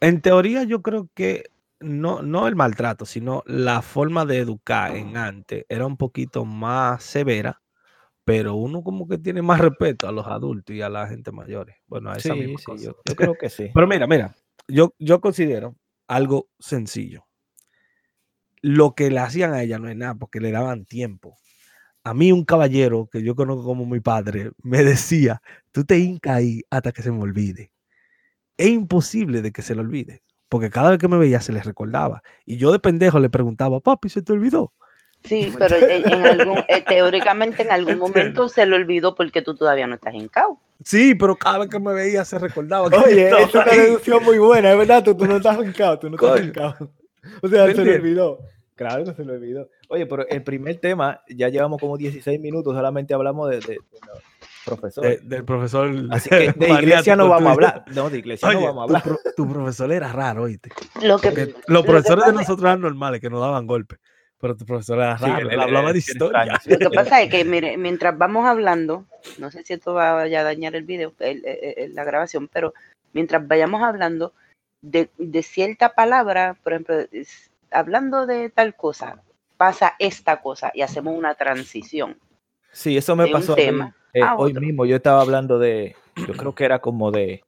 En 0.00 0.20
teoría, 0.20 0.62
yo 0.62 0.80
creo 0.80 1.08
que 1.12 1.50
no, 1.80 2.22
no 2.22 2.46
el 2.46 2.54
maltrato, 2.54 3.04
sino 3.04 3.42
la 3.46 3.82
forma 3.82 4.24
de 4.24 4.38
educar 4.38 4.94
en 4.94 5.16
antes 5.16 5.66
era 5.68 5.86
un 5.86 5.96
poquito 5.96 6.44
más 6.44 7.02
severa 7.02 7.60
pero 8.24 8.54
uno 8.54 8.82
como 8.82 9.08
que 9.08 9.18
tiene 9.18 9.42
más 9.42 9.60
respeto 9.60 10.08
a 10.08 10.12
los 10.12 10.26
adultos 10.26 10.74
y 10.74 10.82
a 10.82 10.88
la 10.88 11.06
gente 11.08 11.32
mayores. 11.32 11.76
Bueno, 11.86 12.10
a 12.10 12.16
esa 12.16 12.34
misma 12.34 12.58
cosa. 12.64 12.84
Yo, 12.84 13.14
creo 13.16 13.34
que 13.34 13.50
sí. 13.50 13.70
Pero 13.72 13.86
mira, 13.86 14.06
mira, 14.06 14.34
yo, 14.68 14.94
yo 14.98 15.20
considero 15.20 15.76
algo 16.06 16.48
sencillo. 16.58 17.26
Lo 18.62 18.94
que 18.94 19.10
le 19.10 19.20
hacían 19.20 19.54
a 19.54 19.62
ella 19.62 19.78
no 19.78 19.88
es 19.88 19.96
nada, 19.96 20.14
porque 20.14 20.40
le 20.40 20.50
daban 20.50 20.84
tiempo. 20.84 21.38
A 22.04 22.14
mí 22.14 22.32
un 22.32 22.44
caballero 22.44 23.08
que 23.10 23.22
yo 23.22 23.34
conozco 23.34 23.64
como 23.64 23.86
mi 23.86 24.00
padre 24.00 24.52
me 24.62 24.84
decía, 24.84 25.40
tú 25.72 25.84
te 25.84 25.98
hincas 25.98 26.36
ahí 26.36 26.62
hasta 26.70 26.92
que 26.92 27.02
se 27.02 27.10
me 27.10 27.20
olvide. 27.22 27.72
Es 28.56 28.68
imposible 28.68 29.40
de 29.40 29.52
que 29.52 29.62
se 29.62 29.74
le 29.74 29.80
olvide, 29.80 30.22
porque 30.48 30.68
cada 30.68 30.90
vez 30.90 30.98
que 30.98 31.08
me 31.08 31.16
veía 31.16 31.40
se 31.40 31.52
le 31.52 31.62
recordaba. 31.62 32.22
Y 32.44 32.58
yo 32.58 32.72
de 32.72 32.78
pendejo 32.78 33.18
le 33.18 33.30
preguntaba, 33.30 33.80
papi, 33.80 34.10
¿se 34.10 34.22
te 34.22 34.32
olvidó? 34.32 34.74
Sí, 35.24 35.52
pero 35.58 35.76
en 35.76 36.26
algún, 36.26 36.58
eh, 36.68 36.84
teóricamente 36.88 37.62
en 37.62 37.72
algún 37.72 37.98
momento 37.98 38.48
se 38.48 38.66
lo 38.66 38.76
olvidó 38.76 39.14
porque 39.14 39.42
tú 39.42 39.54
todavía 39.54 39.86
no 39.86 39.94
estás 39.96 40.14
en 40.14 40.28
CAU. 40.28 40.58
Sí, 40.84 41.14
pero 41.14 41.36
cada 41.36 41.58
vez 41.58 41.68
que 41.68 41.78
me 41.78 41.92
veía 41.92 42.24
se 42.24 42.38
recordaba. 42.38 42.88
Que 42.88 42.96
Oye, 42.96 43.28
es 43.28 43.54
una 43.54 43.64
deducción 43.64 44.24
muy 44.24 44.38
buena, 44.38 44.72
es 44.72 44.78
verdad, 44.78 45.04
tú, 45.04 45.14
no 45.26 45.36
estás 45.36 45.58
en 45.58 45.72
CAU, 45.72 45.98
tú 45.98 46.10
no 46.10 46.16
estás 46.16 46.40
en 46.40 46.52
CAU. 46.52 46.90
O 47.42 47.48
sea, 47.48 47.66
se 47.66 47.84
le 47.84 47.96
olvidó. 47.96 48.38
Claro 48.74 49.04
que 49.04 49.12
se 49.12 49.26
le 49.26 49.34
olvidó. 49.34 49.68
Oye, 49.88 50.06
pero 50.06 50.26
el 50.26 50.42
primer 50.42 50.76
tema, 50.76 51.22
ya 51.28 51.50
llevamos 51.50 51.78
como 51.78 51.98
16 51.98 52.40
minutos, 52.40 52.74
solamente 52.74 53.12
hablamos 53.12 53.50
de, 53.50 53.60
de, 53.60 53.78
profesor. 54.64 55.20
del 55.20 55.44
profesor. 55.44 55.94
Así 56.10 56.30
que 56.30 56.52
de 56.52 56.68
iglesia 56.80 57.14
no 57.14 57.28
vamos 57.28 57.48
a 57.50 57.52
hablar. 57.52 57.84
No, 57.94 58.08
de 58.08 58.18
iglesia 58.18 58.50
no 58.50 58.62
vamos 58.62 58.80
a 58.80 58.84
hablar. 58.84 59.18
Tu, 59.36 59.46
profesor 59.46 59.92
era 59.92 60.10
raro, 60.10 60.44
oíste. 60.44 60.70
Lo 61.02 61.18
que, 61.18 61.54
los 61.66 61.84
profesores 61.84 62.24
de 62.24 62.32
nosotros 62.32 62.62
eran 62.62 62.80
normales, 62.80 63.20
que 63.20 63.28
nos 63.28 63.42
daban 63.42 63.66
golpes. 63.66 63.98
Pero 64.40 64.56
tu 64.56 64.64
profesora 64.64 65.16
hablaba 65.16 65.92
de 65.92 65.98
historia. 65.98 66.58
Lo 66.64 66.78
que 66.78 66.90
pasa 66.90 67.22
es 67.22 67.30
que 67.30 67.44
mire, 67.44 67.76
mientras 67.76 68.16
vamos 68.16 68.46
hablando, 68.46 69.04
no 69.38 69.50
sé 69.50 69.62
si 69.64 69.74
esto 69.74 69.92
va 69.92 70.22
a 70.22 70.28
dañar 70.28 70.74
el 70.74 70.84
video, 70.84 71.12
la 71.18 72.04
grabación, 72.04 72.48
pero 72.48 72.72
mientras 73.12 73.46
vayamos 73.46 73.82
hablando 73.82 74.32
de, 74.80 75.10
cierta 75.42 75.94
palabra, 75.94 76.56
por 76.62 76.72
ejemplo, 76.72 76.96
hablando 77.70 78.26
de 78.26 78.48
tal 78.48 78.74
cosa, 78.74 79.22
pasa 79.58 79.94
esta 79.98 80.40
cosa 80.40 80.70
y 80.74 80.80
hacemos 80.80 81.16
una 81.16 81.34
transición. 81.34 82.16
Sí, 82.72 82.96
eso 82.96 83.14
me 83.16 83.26
pasó 83.26 83.54
tema 83.54 83.94
eh, 84.14 84.22
hoy 84.36 84.54
mismo. 84.54 84.86
Yo 84.86 84.96
estaba 84.96 85.20
hablando 85.20 85.58
de, 85.58 85.96
yo 86.16 86.34
creo 86.34 86.54
que 86.54 86.64
era 86.64 86.78
como 86.78 87.10
de... 87.10 87.42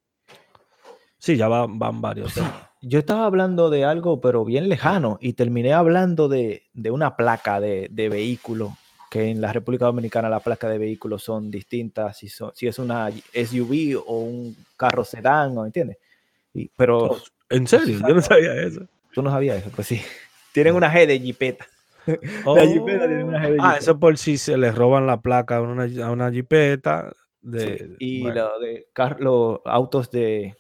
Sí, 1.18 1.37
ya 1.37 1.48
van, 1.48 1.78
van 1.78 2.00
varios 2.00 2.35
yo 2.83 2.99
estaba 2.99 3.27
hablando 3.27 3.71
de 3.71 3.85
algo, 3.85 4.21
pero 4.21 4.45
bien 4.45 4.68
lejano, 4.68 5.18
y 5.21 5.33
terminé 5.33 5.73
hablando 5.73 6.29
de, 6.29 6.64
una 6.90 7.16
placa 7.16 7.61
de, 7.61 7.88
vehículo, 8.11 8.77
que 9.11 9.31
en 9.31 9.40
la 9.40 9.53
República 9.53 9.87
Dominicana 9.87 10.29
las 10.29 10.42
placas 10.42 10.71
de 10.71 10.79
vehículos 10.79 11.23
son 11.23 11.51
distintas, 11.51 12.18
si, 12.18 12.29
si 12.29 12.66
es 12.66 12.79
una 12.79 13.11
SUV 13.11 14.03
o 14.07 14.21
un 14.21 14.57
carro 14.77 15.05
sedán, 15.05 15.55
¿no 15.55 15.64
entiendes? 15.64 15.99
Y, 16.55 16.68
pero, 16.77 16.99
oh, 16.99 17.18
¿En 17.53 17.66
serio? 17.66 17.99
Yo 18.07 18.14
no 18.14 18.23
sabía 18.23 18.55
eso. 18.55 18.87
¿Tú 19.12 19.23
no 19.23 19.31
sabías 19.31 19.59
eso? 19.59 19.71
Pues 19.75 19.87
sí. 19.87 20.01
Tienen 20.53 20.75
una 20.75 20.92
G 20.92 21.07
de 21.07 21.21
jipeta. 21.21 21.66
Oh. 22.45 22.57
La 22.57 22.66
jipeta 22.66 23.07
tiene 23.07 23.25
una 23.25 23.42
G 23.42 23.53
de 23.53 23.59
Ah, 23.61 23.77
eso 23.79 23.99
por 23.99 24.18
si 24.18 24.38
se 24.38 24.57
les 24.57 24.75
roban 24.75 25.07
la 25.07 25.21
placa 25.21 25.57
a 25.57 25.61
una, 25.61 25.85
a 26.05 26.11
una 26.11 26.31
jipeta. 26.31 27.12
De, 27.42 27.97
Y 27.99 28.23
lo 28.23 28.59
de 28.61 28.87
los 29.18 29.61
autos 29.64 30.11
de 30.11 30.57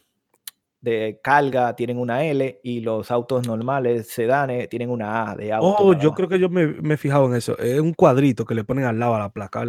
de 0.82 1.20
carga 1.22 1.74
tienen 1.74 1.98
una 1.98 2.24
L 2.24 2.60
y 2.62 2.80
los 2.80 3.10
autos 3.10 3.46
normales, 3.46 4.08
sedanes, 4.08 4.68
tienen 4.68 4.90
una 4.90 5.30
A 5.30 5.36
de 5.36 5.52
auto. 5.52 5.76
Oh, 5.78 5.92
yo 5.94 6.12
creo 6.12 6.28
que 6.28 6.38
yo 6.38 6.50
me, 6.50 6.66
me, 6.66 6.94
he 6.94 6.96
fijado 6.96 7.26
en 7.26 7.36
eso. 7.36 7.56
Es 7.58 7.80
un 7.80 7.94
cuadrito 7.94 8.44
que 8.44 8.54
le 8.54 8.64
ponen 8.64 8.84
al 8.84 8.98
lado 8.98 9.14
a 9.14 9.20
la 9.20 9.32
placa, 9.32 9.64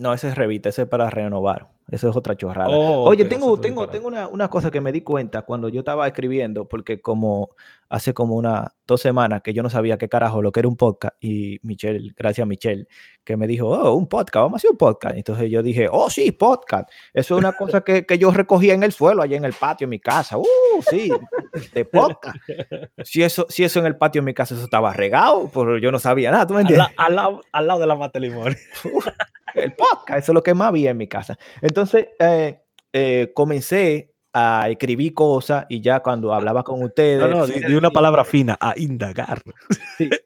No, 0.00 0.14
ese 0.14 0.28
es 0.28 0.34
Revita, 0.34 0.70
ese 0.70 0.82
es 0.82 0.88
para 0.88 1.10
renovar. 1.10 1.68
Eso 1.90 2.08
es 2.08 2.16
otra 2.16 2.34
chorrada. 2.34 2.70
Oh, 2.70 3.04
Oye, 3.04 3.26
tengo, 3.26 3.60
tengo, 3.60 3.86
tengo 3.88 4.08
una, 4.08 4.28
una, 4.28 4.48
cosa 4.48 4.70
que 4.70 4.80
me 4.80 4.92
di 4.92 5.02
cuenta 5.02 5.42
cuando 5.42 5.68
yo 5.68 5.80
estaba 5.80 6.06
escribiendo, 6.06 6.66
porque 6.66 7.02
como 7.02 7.50
hace 7.90 8.14
como 8.14 8.36
una 8.36 8.72
dos 8.86 9.02
semanas 9.02 9.42
que 9.42 9.52
yo 9.52 9.62
no 9.62 9.68
sabía 9.68 9.98
qué 9.98 10.08
carajo 10.08 10.40
lo 10.40 10.52
que 10.52 10.60
era 10.60 10.68
un 10.68 10.76
podcast, 10.76 11.16
y 11.20 11.58
Michelle, 11.62 12.14
gracias 12.16 12.44
a 12.44 12.46
Michelle, 12.46 12.86
que 13.24 13.36
me 13.36 13.46
dijo, 13.46 13.68
oh, 13.68 13.94
un 13.94 14.06
podcast, 14.06 14.44
vamos 14.44 14.54
a 14.54 14.56
hacer 14.58 14.70
un 14.70 14.78
podcast. 14.78 15.16
Entonces 15.16 15.50
yo 15.50 15.62
dije, 15.62 15.88
oh, 15.90 16.08
sí, 16.08 16.32
podcast. 16.32 16.88
Eso 17.12 17.34
es 17.34 17.38
una 17.38 17.52
cosa 17.52 17.82
que, 17.82 18.06
que 18.06 18.16
yo 18.16 18.30
recogía 18.30 18.72
en 18.72 18.84
el 18.84 18.92
suelo, 18.92 19.22
allá 19.22 19.36
en 19.36 19.44
el 19.44 19.52
patio 19.52 19.86
de 19.86 19.90
mi 19.90 20.00
casa. 20.00 20.38
Uh, 20.38 20.46
sí, 20.88 21.10
de 21.74 21.84
podcast. 21.84 22.36
Si 23.04 23.22
eso, 23.22 23.46
si 23.50 23.64
eso 23.64 23.80
en 23.80 23.86
el 23.86 23.96
patio 23.96 24.22
de 24.22 24.26
mi 24.26 24.34
casa, 24.34 24.54
eso 24.54 24.64
estaba 24.64 24.94
regado, 24.94 25.50
pero 25.52 25.76
yo 25.76 25.92
no 25.92 25.98
sabía 25.98 26.30
nada, 26.30 26.46
¿tú 26.46 26.54
me 26.54 26.62
entiendes? 26.62 26.88
Al, 26.96 27.16
lado, 27.16 27.42
al 27.52 27.66
lado 27.66 27.80
de 27.80 27.86
la 27.86 27.96
mata 27.96 28.18
limón. 28.18 28.56
El 29.54 29.74
podcast, 29.74 30.18
eso 30.20 30.32
es 30.32 30.34
lo 30.34 30.42
que 30.42 30.54
más 30.54 30.68
había 30.68 30.90
en 30.90 30.96
mi 30.96 31.08
casa. 31.08 31.38
Entonces, 31.60 32.08
eh, 32.18 32.60
eh, 32.92 33.32
comencé 33.34 34.14
a 34.32 34.68
escribir 34.68 35.12
cosas 35.12 35.66
y 35.68 35.80
ya 35.80 36.00
cuando 36.00 36.32
hablaba 36.32 36.62
con 36.62 36.82
ustedes. 36.82 37.20
No, 37.20 37.28
no, 37.28 37.46
di, 37.46 37.74
una 37.74 37.90
palabra 37.90 38.24
fina, 38.24 38.56
a 38.60 38.74
indagar. 38.76 39.42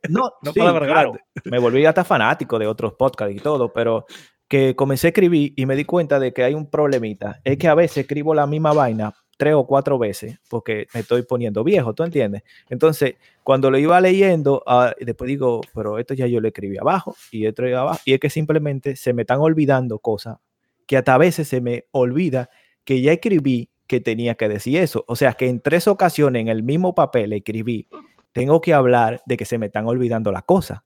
no, 0.09 0.33
no 0.43 0.53
palabra 0.53 1.11
Me 1.45 1.59
volví 1.59 1.85
hasta 1.87 2.05
fanático 2.05 2.59
de 2.59 2.67
otros 2.67 2.95
podcasts 2.95 3.35
y 3.35 3.41
todo, 3.41 3.73
pero 3.73 4.07
que 4.49 4.77
comencé 4.77 5.09
a 5.09 5.11
escribir 5.11 5.55
y 5.57 5.67
me 5.67 5.75
di 5.75 5.85
cuenta 5.85 6.19
de 6.19 6.33
que 6.33 6.45
hay 6.45 6.55
un 6.55 6.71
problemita. 6.71 7.41
Es 7.45 7.57
que 7.57 7.69
a 7.69 7.75
veces 7.75 7.99
escribo 7.99 8.35
la 8.35 8.47
misma 8.47 8.73
vaina 8.73 9.15
tres 9.37 9.55
o 9.55 9.67
cuatro 9.67 9.99
veces 9.99 10.39
porque 10.49 10.87
me 10.95 11.01
estoy 11.01 11.23
poniendo 11.23 11.65
viejo, 11.65 11.95
¿tú 11.95 12.03
entiendes? 12.03 12.43
Entonces, 12.69 13.15
cuando 13.43 13.71
lo 13.71 13.79
iba 13.79 14.01
leyendo, 14.01 14.63
ah, 14.67 14.95
después 15.01 15.29
digo, 15.29 15.61
pero 15.75 15.99
esto 15.99 16.15
ya 16.15 16.27
yo 16.27 16.41
lo 16.41 16.49
escribí 16.49 16.79
abajo 16.79 17.17
y 17.31 17.47
esto 17.47 17.65
abajo, 17.65 18.01
y 18.05 18.15
es 18.15 18.21
que 18.21 18.31
simplemente 18.31 18.97
se 18.97 19.13
me 19.13 19.23
están 19.23 19.41
olvidando 19.41 19.99
cosas 19.99 20.39
que 20.87 20.97
hasta 20.97 21.15
a 21.15 21.19
veces 21.19 21.49
se 21.49 21.61
me 21.61 21.87
olvida 21.93 22.51
que 22.85 23.01
ya 23.01 23.13
escribí 23.13 23.71
que 23.87 24.01
tenía 24.01 24.35
que 24.35 24.49
decir 24.49 24.79
eso. 24.79 25.05
O 25.09 25.17
sea, 25.17 25.35
que 25.35 25.49
en 25.49 25.61
tres 25.61 25.89
ocasiones 25.89 26.41
en 26.43 26.49
el 26.49 26.63
mismo 26.63 26.95
papel 26.95 27.33
escribí, 27.33 27.89
tengo 28.33 28.61
que 28.61 28.75
hablar 28.75 29.23
de 29.27 29.37
que 29.37 29.45
se 29.45 29.59
me 29.59 29.67
están 29.67 29.87
olvidando 29.87 30.33
las 30.33 30.43
cosas. 30.45 30.81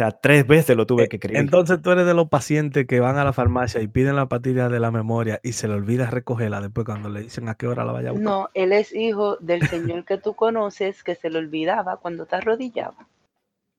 O 0.00 0.02
sea, 0.02 0.12
tres 0.12 0.46
veces 0.46 0.78
lo 0.78 0.86
tuve 0.86 1.04
e, 1.04 1.08
que 1.10 1.16
escribir. 1.16 1.38
Entonces 1.38 1.82
tú 1.82 1.90
eres 1.90 2.06
de 2.06 2.14
los 2.14 2.30
pacientes 2.30 2.86
que 2.86 3.00
van 3.00 3.18
a 3.18 3.24
la 3.24 3.34
farmacia 3.34 3.82
y 3.82 3.86
piden 3.86 4.16
la 4.16 4.30
pastilla 4.30 4.70
de 4.70 4.80
la 4.80 4.90
memoria 4.90 5.40
y 5.42 5.52
se 5.52 5.68
le 5.68 5.74
olvida 5.74 6.08
recogerla 6.08 6.62
después 6.62 6.86
cuando 6.86 7.10
le 7.10 7.20
dicen 7.20 7.50
a 7.50 7.54
qué 7.54 7.66
hora 7.66 7.84
la 7.84 7.92
vaya 7.92 8.08
a 8.08 8.12
buscar. 8.12 8.24
No, 8.24 8.48
él 8.54 8.72
es 8.72 8.94
hijo 8.94 9.36
del 9.40 9.68
señor 9.68 10.06
que 10.06 10.16
tú 10.16 10.32
conoces 10.32 11.04
que 11.04 11.16
se 11.16 11.28
le 11.28 11.38
olvidaba 11.38 11.98
cuando 11.98 12.24
te 12.24 12.36
arrodillaba. 12.36 13.08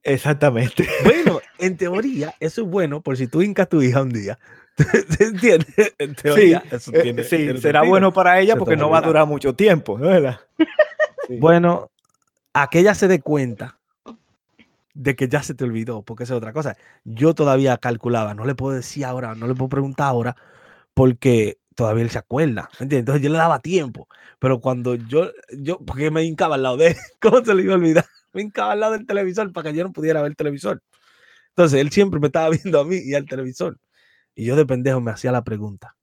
Exactamente. 0.03 0.87
Bueno, 1.03 1.39
en 1.57 1.75
teoría, 1.75 2.35
eso 2.39 2.61
es 2.61 2.67
bueno 2.67 3.01
por 3.01 3.17
si 3.17 3.25
tú 3.25 3.41
hincas 3.41 3.67
tu 3.67 3.81
hija 3.81 4.03
un 4.03 4.11
día. 4.11 4.37
¿Se 4.77 5.23
entiende? 5.23 5.95
En 5.97 6.13
teoría, 6.13 6.61
eso 6.69 6.91
eh, 6.93 7.01
tiene, 7.01 7.23
sí 7.23 7.57
será 7.57 7.81
bueno 7.81 8.13
para 8.13 8.39
ella 8.39 8.55
porque 8.57 8.77
no 8.77 8.91
va 8.91 8.99
a 8.99 9.01
durar 9.01 9.25
mucho 9.25 9.55
tiempo, 9.55 9.97
¿no? 9.97 10.11
Bueno, 11.39 11.89
a 12.53 12.67
que 12.67 12.79
ella 12.79 12.93
se 12.93 13.07
dé 13.07 13.21
cuenta 13.21 13.80
de 14.93 15.15
que 15.15 15.27
ya 15.27 15.43
se 15.43 15.53
te 15.55 15.63
olvidó, 15.63 16.03
porque 16.03 16.23
esa 16.23 16.33
es 16.33 16.37
otra 16.37 16.53
cosa. 16.53 16.77
Yo 17.03 17.33
todavía 17.35 17.77
calculaba, 17.77 18.33
no 18.33 18.45
le 18.45 18.55
puedo 18.55 18.75
decir 18.75 19.05
ahora, 19.05 19.35
no 19.35 19.47
le 19.47 19.55
puedo 19.55 19.69
preguntar 19.69 20.07
ahora, 20.07 20.35
porque 20.93 21.59
todavía 21.75 22.03
él 22.03 22.09
se 22.09 22.19
acuerda, 22.19 22.69
¿entiendes? 22.73 22.99
Entonces 22.99 23.23
yo 23.23 23.29
le 23.29 23.37
daba 23.37 23.59
tiempo, 23.61 24.07
pero 24.39 24.59
cuando 24.61 24.95
yo, 24.95 25.31
yo, 25.57 25.79
porque 25.79 26.11
me 26.11 26.23
hincaba 26.23 26.55
al 26.55 26.63
lado 26.63 26.77
de 26.77 26.87
él, 26.89 26.95
¿cómo 27.21 27.43
se 27.43 27.55
le 27.55 27.63
iba 27.63 27.73
a 27.73 27.77
olvidar? 27.77 28.05
Me 28.33 28.41
hincaba 28.43 28.73
al 28.73 28.79
lado 28.79 28.93
del 28.93 29.05
televisor 29.05 29.51
para 29.53 29.71
que 29.71 29.77
yo 29.77 29.83
no 29.83 29.93
pudiera 29.93 30.21
ver 30.21 30.31
el 30.31 30.37
televisor. 30.37 30.81
Entonces 31.49 31.81
él 31.81 31.91
siempre 31.91 32.19
me 32.19 32.27
estaba 32.27 32.49
viendo 32.63 32.79
a 32.79 32.85
mí 32.85 32.97
y 32.97 33.13
al 33.15 33.25
televisor. 33.25 33.79
Y 34.35 34.45
yo 34.45 34.55
de 34.55 34.65
pendejo 34.65 35.01
me 35.01 35.11
hacía 35.11 35.31
la 35.31 35.43
pregunta, 35.43 35.97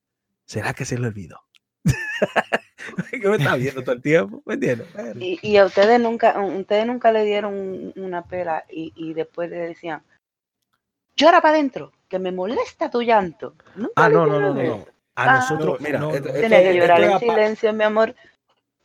¿será 0.45 0.73
que 0.73 0.85
se 0.85 0.97
le 0.99 1.07
olvidó? 1.07 1.48
que 3.11 3.27
me 3.27 3.37
está 3.37 3.55
viendo 3.55 3.81
todo 3.83 3.95
el 3.95 4.01
tiempo, 4.01 4.41
¿me 4.45 4.55
entiendes? 4.55 4.87
Y, 5.17 5.57
a 5.57 5.65
ustedes 5.65 5.99
nunca, 5.99 6.39
ustedes 6.39 6.85
nunca 6.85 7.11
le 7.11 7.25
dieron 7.25 7.93
una 7.95 8.23
pela 8.23 8.65
y, 8.69 9.13
después 9.13 9.49
le 9.49 9.57
decían, 9.57 10.03
llora 11.15 11.41
para 11.41 11.55
adentro, 11.55 11.91
que 12.07 12.19
me 12.19 12.31
molesta 12.31 12.89
tu 12.89 13.01
llanto. 13.01 13.55
ah, 13.95 14.09
no, 14.09 14.25
no, 14.25 14.39
no, 14.39 14.53
no, 14.53 14.85
A 15.15 15.23
ah, 15.23 15.35
nosotros, 15.39 15.79
mira, 15.81 15.99
no, 15.99 16.11
que 16.11 16.73
llorar 16.73 17.03
en 17.03 17.19
silencio, 17.19 17.73
mi 17.73 17.83
amor. 17.83 18.15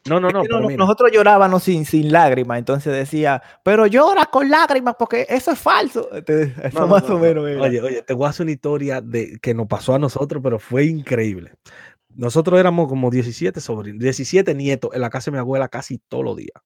No, 0.07 0.21
no, 0.21 0.29
no, 0.29 0.43
Nosotros 0.45 1.11
llorábamos 1.13 1.63
sin, 1.63 1.87
sin 1.87 2.13
lágrimas, 2.13 2.59
entonces 2.59 2.93
decía, 2.93 3.43
pero 3.63 3.87
llora 3.87 4.27
con 4.27 4.51
lágrimas 4.51 4.97
porque 4.99 5.25
eso 5.31 5.53
es 5.53 5.59
falso. 5.59 6.11
Eso 6.13 6.87
más 6.87 7.09
o 7.09 7.19
menos. 7.19 7.45
Oye, 7.45 7.81
oye, 7.81 8.03
te 8.03 8.13
voy 8.13 8.27
a 8.27 8.31
hacer 8.31 8.45
una 8.45 8.53
historia 8.53 9.01
de 9.01 9.39
que 9.41 9.55
nos 9.55 9.67
pasó 9.67 9.95
a 9.95 9.99
nosotros, 9.99 10.43
pero 10.43 10.59
fue 10.59 10.85
increíble. 10.85 11.53
Nosotros 12.15 12.59
éramos 12.59 12.89
como 12.89 13.11
17 13.11 13.61
sobrinos, 13.61 14.01
17 14.01 14.55
nietos 14.55 14.91
en 14.95 15.01
la 15.01 15.11
casa 15.11 15.31
de 15.31 15.37
mi 15.37 15.39
abuela 15.39 15.69
casi 15.69 15.99
todos 15.99 16.25
los 16.25 16.37
días. 16.37 16.63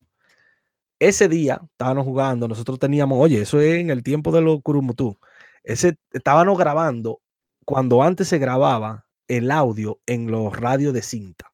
Ese 0.98 1.28
día 1.28 1.61
estábamos 1.70 2.04
jugando, 2.04 2.48
nosotros 2.48 2.78
teníamos, 2.78 3.18
oye, 3.20 3.42
eso 3.42 3.61
es 3.61 3.78
en 3.78 3.90
el 3.90 4.02
tiempo 4.02 4.32
de 4.32 4.40
los 4.40 4.61
Kurumutú. 4.62 5.18
Ese 5.62 5.96
estábamos 6.12 6.58
grabando 6.58 7.20
cuando 7.64 8.02
antes 8.02 8.28
se 8.28 8.38
grababa 8.38 9.06
el 9.28 9.50
audio 9.50 10.00
en 10.06 10.30
los 10.30 10.56
radios 10.56 10.92
de 10.92 11.02
cinta. 11.02 11.52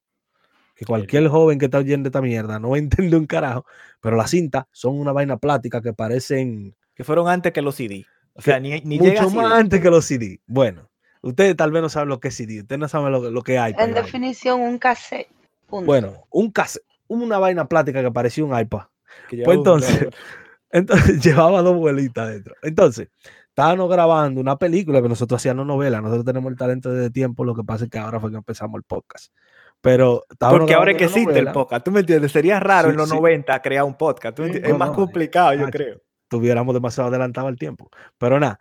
Que 0.74 0.84
cualquier 0.84 1.28
joven 1.28 1.58
que 1.58 1.66
está 1.66 1.78
oyendo 1.78 2.08
esta 2.08 2.22
mierda 2.22 2.58
no 2.58 2.74
entiende 2.76 3.16
un 3.16 3.26
carajo, 3.26 3.66
pero 4.00 4.16
las 4.16 4.30
cintas 4.30 4.64
son 4.72 4.98
una 4.98 5.12
vaina 5.12 5.36
plática 5.36 5.80
que 5.82 5.92
parecen. 5.92 6.76
Que 6.94 7.04
fueron 7.04 7.28
antes 7.28 7.52
que 7.52 7.62
los 7.62 7.74
CD. 7.74 8.06
O 8.32 8.42
sea, 8.42 8.58
ni, 8.58 8.80
ni 8.80 8.98
mucho 8.98 9.30
más 9.30 9.52
antes 9.52 9.80
que 9.80 9.90
los 9.90 10.04
CD. 10.04 10.40
Bueno, 10.46 10.90
Ustedes 11.24 11.56
tal 11.56 11.72
vez 11.72 11.80
no 11.80 11.88
saben 11.88 12.10
lo 12.10 12.20
que 12.20 12.28
es 12.28 12.36
CD, 12.36 12.60
ustedes 12.60 12.78
no 12.78 12.86
saben 12.86 13.10
lo, 13.10 13.42
que 13.42 13.58
hay. 13.58 13.74
En 13.78 13.94
definición, 13.94 14.60
un 14.60 14.78
cassette. 14.78 15.28
Bueno, 15.70 16.26
un 16.30 16.50
cassette, 16.50 16.84
una 17.08 17.38
vaina 17.38 17.66
plática 17.66 18.02
que 18.02 18.10
parecía 18.10 18.44
un 18.44 18.58
iPad. 18.58 18.82
Pues 19.30 19.56
entonces, 19.56 20.08
entonces 20.70 21.24
llevaba 21.24 21.62
dos 21.62 21.76
vuelitas 21.76 22.28
dentro. 22.28 22.54
Entonces, 22.60 23.08
estábamos 23.48 23.88
grabando 23.88 24.38
una 24.38 24.56
película 24.58 25.00
que 25.00 25.08
nosotros 25.08 25.40
hacíamos 25.40 25.66
novela. 25.66 26.02
Nosotros 26.02 26.26
tenemos 26.26 26.52
el 26.52 26.58
talento 26.58 26.92
desde 26.92 27.08
tiempo, 27.08 27.46
lo 27.46 27.54
que 27.54 27.64
pasa 27.64 27.84
es 27.84 27.90
que 27.90 27.98
ahora 27.98 28.20
fue 28.20 28.30
que 28.30 28.36
empezamos 28.36 28.76
el 28.76 28.82
podcast. 28.82 29.32
Pero 29.80 30.24
Porque 30.38 30.74
ahora 30.74 30.90
es 30.90 30.98
que 30.98 31.04
existe 31.04 31.38
el 31.38 31.52
podcast, 31.52 31.86
¿tú 31.86 31.90
me 31.90 32.00
entiendes? 32.00 32.32
Sería 32.32 32.60
raro 32.60 32.90
en 32.90 32.96
los 32.96 33.08
90 33.08 33.62
crear 33.62 33.84
un 33.84 33.96
podcast. 33.96 34.38
es 34.40 34.76
más 34.76 34.90
complicado, 34.90 35.54
yo 35.54 35.70
creo. 35.70 36.02
Tuviéramos 36.28 36.74
demasiado 36.74 37.08
adelantado 37.08 37.48
el 37.48 37.56
tiempo. 37.56 37.88
Pero 38.18 38.38
nada, 38.38 38.58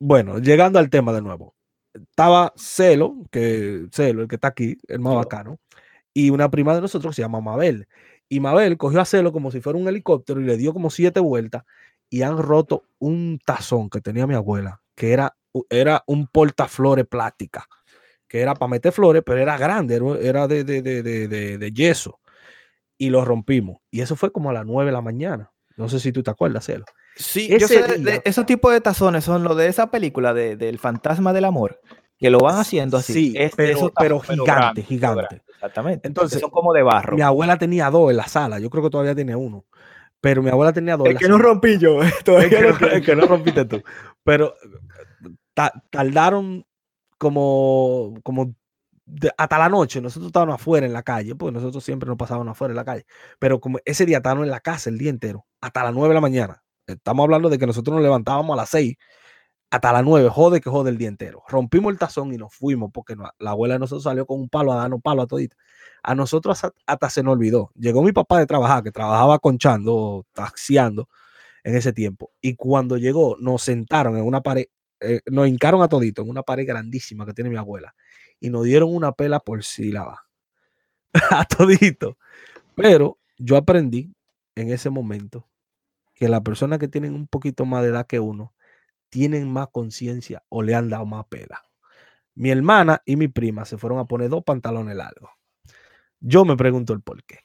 bueno, 0.00 0.38
llegando 0.38 0.80
al 0.80 0.90
tema 0.90 1.12
de 1.12 1.22
nuevo 1.22 1.54
estaba 1.94 2.52
Celo, 2.56 3.16
que 3.30 3.86
Celo, 3.92 4.22
el 4.22 4.28
que 4.28 4.36
está 4.36 4.48
aquí, 4.48 4.78
el 4.88 5.00
más 5.00 5.14
bacano, 5.14 5.58
y 6.14 6.30
una 6.30 6.50
prima 6.50 6.74
de 6.74 6.80
nosotros 6.80 7.14
se 7.16 7.22
llama 7.22 7.40
Mabel. 7.40 7.88
Y 8.28 8.40
Mabel 8.40 8.76
cogió 8.76 9.00
a 9.00 9.04
Celo 9.04 9.32
como 9.32 9.50
si 9.50 9.60
fuera 9.60 9.78
un 9.78 9.88
helicóptero 9.88 10.40
y 10.40 10.44
le 10.44 10.56
dio 10.56 10.72
como 10.72 10.90
siete 10.90 11.20
vueltas 11.20 11.64
y 12.08 12.22
han 12.22 12.38
roto 12.38 12.84
un 12.98 13.38
tazón 13.44 13.88
que 13.90 14.00
tenía 14.00 14.26
mi 14.26 14.34
abuela, 14.34 14.82
que 14.94 15.12
era, 15.12 15.36
era 15.70 16.02
un 16.06 16.26
portaflores 16.26 17.06
plástica, 17.06 17.66
que 18.28 18.40
era 18.40 18.54
para 18.54 18.70
meter 18.70 18.92
flores, 18.92 19.22
pero 19.24 19.40
era 19.40 19.56
grande, 19.56 20.00
era 20.20 20.48
de, 20.48 20.64
de, 20.64 20.82
de, 20.82 21.58
de, 21.58 21.72
yeso. 21.72 22.20
Y 22.98 23.10
lo 23.10 23.24
rompimos. 23.24 23.78
Y 23.90 24.02
eso 24.02 24.14
fue 24.14 24.30
como 24.30 24.50
a 24.50 24.52
las 24.52 24.66
nueve 24.66 24.90
de 24.90 24.92
la 24.92 25.00
mañana. 25.00 25.52
No 25.76 25.88
sé 25.88 26.00
si 26.00 26.12
tú 26.12 26.22
te 26.22 26.30
acuerdas, 26.30 26.66
Celo. 26.66 26.84
Sí, 27.16 27.48
yo 27.58 27.66
sé, 27.66 27.98
de, 27.98 28.22
esos 28.24 28.46
tipos 28.46 28.72
de 28.72 28.80
tazones 28.80 29.24
son 29.24 29.42
los 29.42 29.56
de 29.56 29.66
esa 29.66 29.90
película 29.90 30.32
de, 30.32 30.56
del 30.56 30.78
fantasma 30.78 31.32
del 31.32 31.44
amor, 31.44 31.80
que 32.18 32.30
lo 32.30 32.38
van 32.38 32.56
haciendo 32.56 32.96
así. 32.96 33.12
Sí, 33.12 33.34
pero, 33.56 33.92
pero 33.98 34.20
gigante, 34.20 34.82
gigante. 34.82 35.42
Exactamente. 35.54 36.08
Entonces, 36.08 36.40
son 36.40 36.50
como 36.50 36.72
de 36.72 36.82
barro. 36.82 37.16
Mi 37.16 37.22
abuela 37.22 37.58
tenía 37.58 37.90
dos 37.90 38.10
en 38.10 38.16
la 38.16 38.26
sala, 38.26 38.58
yo 38.58 38.70
creo 38.70 38.82
que 38.82 38.90
todavía 38.90 39.14
tiene 39.14 39.36
uno. 39.36 39.66
Pero 40.20 40.42
mi 40.42 40.50
abuela 40.50 40.72
tenía 40.72 40.96
dos. 40.96 41.08
El 41.08 41.18
que 41.18 41.28
no 41.28 41.38
rompí 41.38 41.78
yo, 41.78 42.00
el 42.02 43.02
que, 43.02 43.16
no, 43.16 43.26
rompiste 43.26 43.64
tú. 43.64 43.82
Pero 44.22 44.54
tardaron 45.90 46.64
como, 47.18 48.14
como 48.22 48.54
hasta 49.36 49.58
la 49.58 49.68
noche, 49.68 50.00
nosotros 50.00 50.28
estábamos 50.28 50.54
afuera 50.56 50.86
en 50.86 50.92
la 50.92 51.02
calle, 51.02 51.34
porque 51.34 51.52
nosotros 51.52 51.82
siempre 51.82 52.08
nos 52.08 52.16
pasábamos 52.16 52.52
afuera 52.52 52.72
en 52.72 52.76
la 52.76 52.84
calle, 52.84 53.06
pero 53.38 53.60
como 53.60 53.78
ese 53.84 54.06
día 54.06 54.18
estábamos 54.18 54.44
en 54.44 54.50
la 54.50 54.60
casa 54.60 54.90
el 54.90 54.98
día 54.98 55.10
entero, 55.10 55.46
hasta 55.60 55.84
las 55.84 55.94
nueve 55.94 56.08
de 56.08 56.14
la 56.14 56.20
mañana. 56.20 56.62
Estamos 56.92 57.24
hablando 57.24 57.48
de 57.48 57.58
que 57.58 57.66
nosotros 57.66 57.94
nos 57.94 58.02
levantábamos 58.02 58.54
a 58.54 58.62
las 58.62 58.70
6 58.70 58.96
hasta 59.70 59.92
las 59.92 60.04
9, 60.04 60.28
jode 60.30 60.60
que 60.60 60.68
jode 60.68 60.90
el 60.90 60.98
día 60.98 61.08
entero. 61.08 61.44
Rompimos 61.48 61.92
el 61.92 61.98
tazón 61.98 62.34
y 62.34 62.36
nos 62.36 62.52
fuimos 62.52 62.90
porque 62.92 63.14
la 63.38 63.50
abuela 63.50 63.74
de 63.74 63.78
nosotros 63.78 64.02
salió 64.02 64.26
con 64.26 64.40
un 64.40 64.48
palo 64.48 64.72
a 64.72 64.76
darnos 64.76 65.00
palo 65.00 65.22
a 65.22 65.26
todito. 65.28 65.56
A 66.02 66.14
nosotros 66.16 66.60
hasta, 66.86 67.10
se 67.10 67.22
nos 67.22 67.34
olvidó. 67.34 67.70
Llegó 67.76 68.02
mi 68.02 68.10
papá 68.10 68.40
de 68.40 68.46
trabajar, 68.46 68.82
que 68.82 68.90
trabajaba 68.90 69.38
conchando, 69.38 70.26
taxiando 70.32 71.08
en 71.62 71.76
ese 71.76 71.92
tiempo. 71.92 72.32
Y 72.40 72.56
cuando 72.56 72.96
llegó, 72.96 73.36
nos 73.38 73.62
sentaron 73.62 74.16
en 74.16 74.24
una 74.24 74.40
pared, 74.40 74.66
eh, 74.98 75.20
nos 75.26 75.46
hincaron 75.46 75.82
a 75.82 75.88
todito 75.88 76.22
en 76.22 76.30
una 76.30 76.42
pared 76.42 76.66
grandísima 76.66 77.24
que 77.24 77.32
tiene 77.32 77.50
mi 77.50 77.56
abuela. 77.56 77.94
Y 78.40 78.50
nos 78.50 78.64
dieron 78.64 78.92
una 78.92 79.12
pela 79.12 79.38
por 79.38 79.62
sílaba. 79.62 80.26
a 81.30 81.44
todito. 81.44 82.18
Pero 82.74 83.18
yo 83.38 83.56
aprendí 83.56 84.12
en 84.56 84.72
ese 84.72 84.90
momento 84.90 85.49
que 86.20 86.28
las 86.28 86.42
personas 86.42 86.78
que 86.78 86.86
tienen 86.86 87.14
un 87.14 87.26
poquito 87.26 87.64
más 87.64 87.82
de 87.82 87.88
edad 87.88 88.06
que 88.06 88.20
uno 88.20 88.52
tienen 89.08 89.50
más 89.50 89.68
conciencia 89.72 90.44
o 90.50 90.62
le 90.62 90.74
han 90.74 90.90
dado 90.90 91.06
más 91.06 91.24
pela. 91.28 91.64
Mi 92.34 92.50
hermana 92.50 93.00
y 93.06 93.16
mi 93.16 93.26
prima 93.28 93.64
se 93.64 93.78
fueron 93.78 93.98
a 93.98 94.04
poner 94.04 94.28
dos 94.28 94.44
pantalones 94.44 94.94
largos. 94.94 95.30
Yo 96.20 96.44
me 96.44 96.58
pregunto 96.58 96.92
el 96.92 97.00
por 97.00 97.24
qué. 97.24 97.38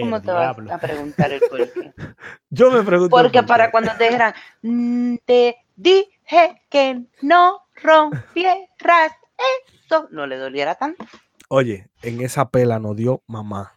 ¿Cómo 0.00 0.20
te 0.20 0.32
vas 0.32 0.58
a 0.58 0.78
preguntar 0.78 1.32
el 1.32 1.40
por 1.48 1.72
qué? 1.72 1.92
Yo 2.50 2.72
me 2.72 2.82
pregunto. 2.82 3.16
Porque 3.16 3.44
para 3.44 3.70
cuando 3.70 3.92
te 3.96 4.04
dijeran, 4.04 4.34
mm, 4.62 5.16
te 5.24 5.58
dije 5.76 6.60
que 6.68 7.04
no 7.22 7.68
rompieras 7.76 9.12
eso, 9.86 10.08
no 10.10 10.26
le 10.26 10.38
doliera 10.38 10.74
tanto. 10.74 11.06
Oye, 11.48 11.88
en 12.02 12.20
esa 12.20 12.50
pela 12.50 12.80
nos 12.80 12.96
dio 12.96 13.22
mamá. 13.28 13.75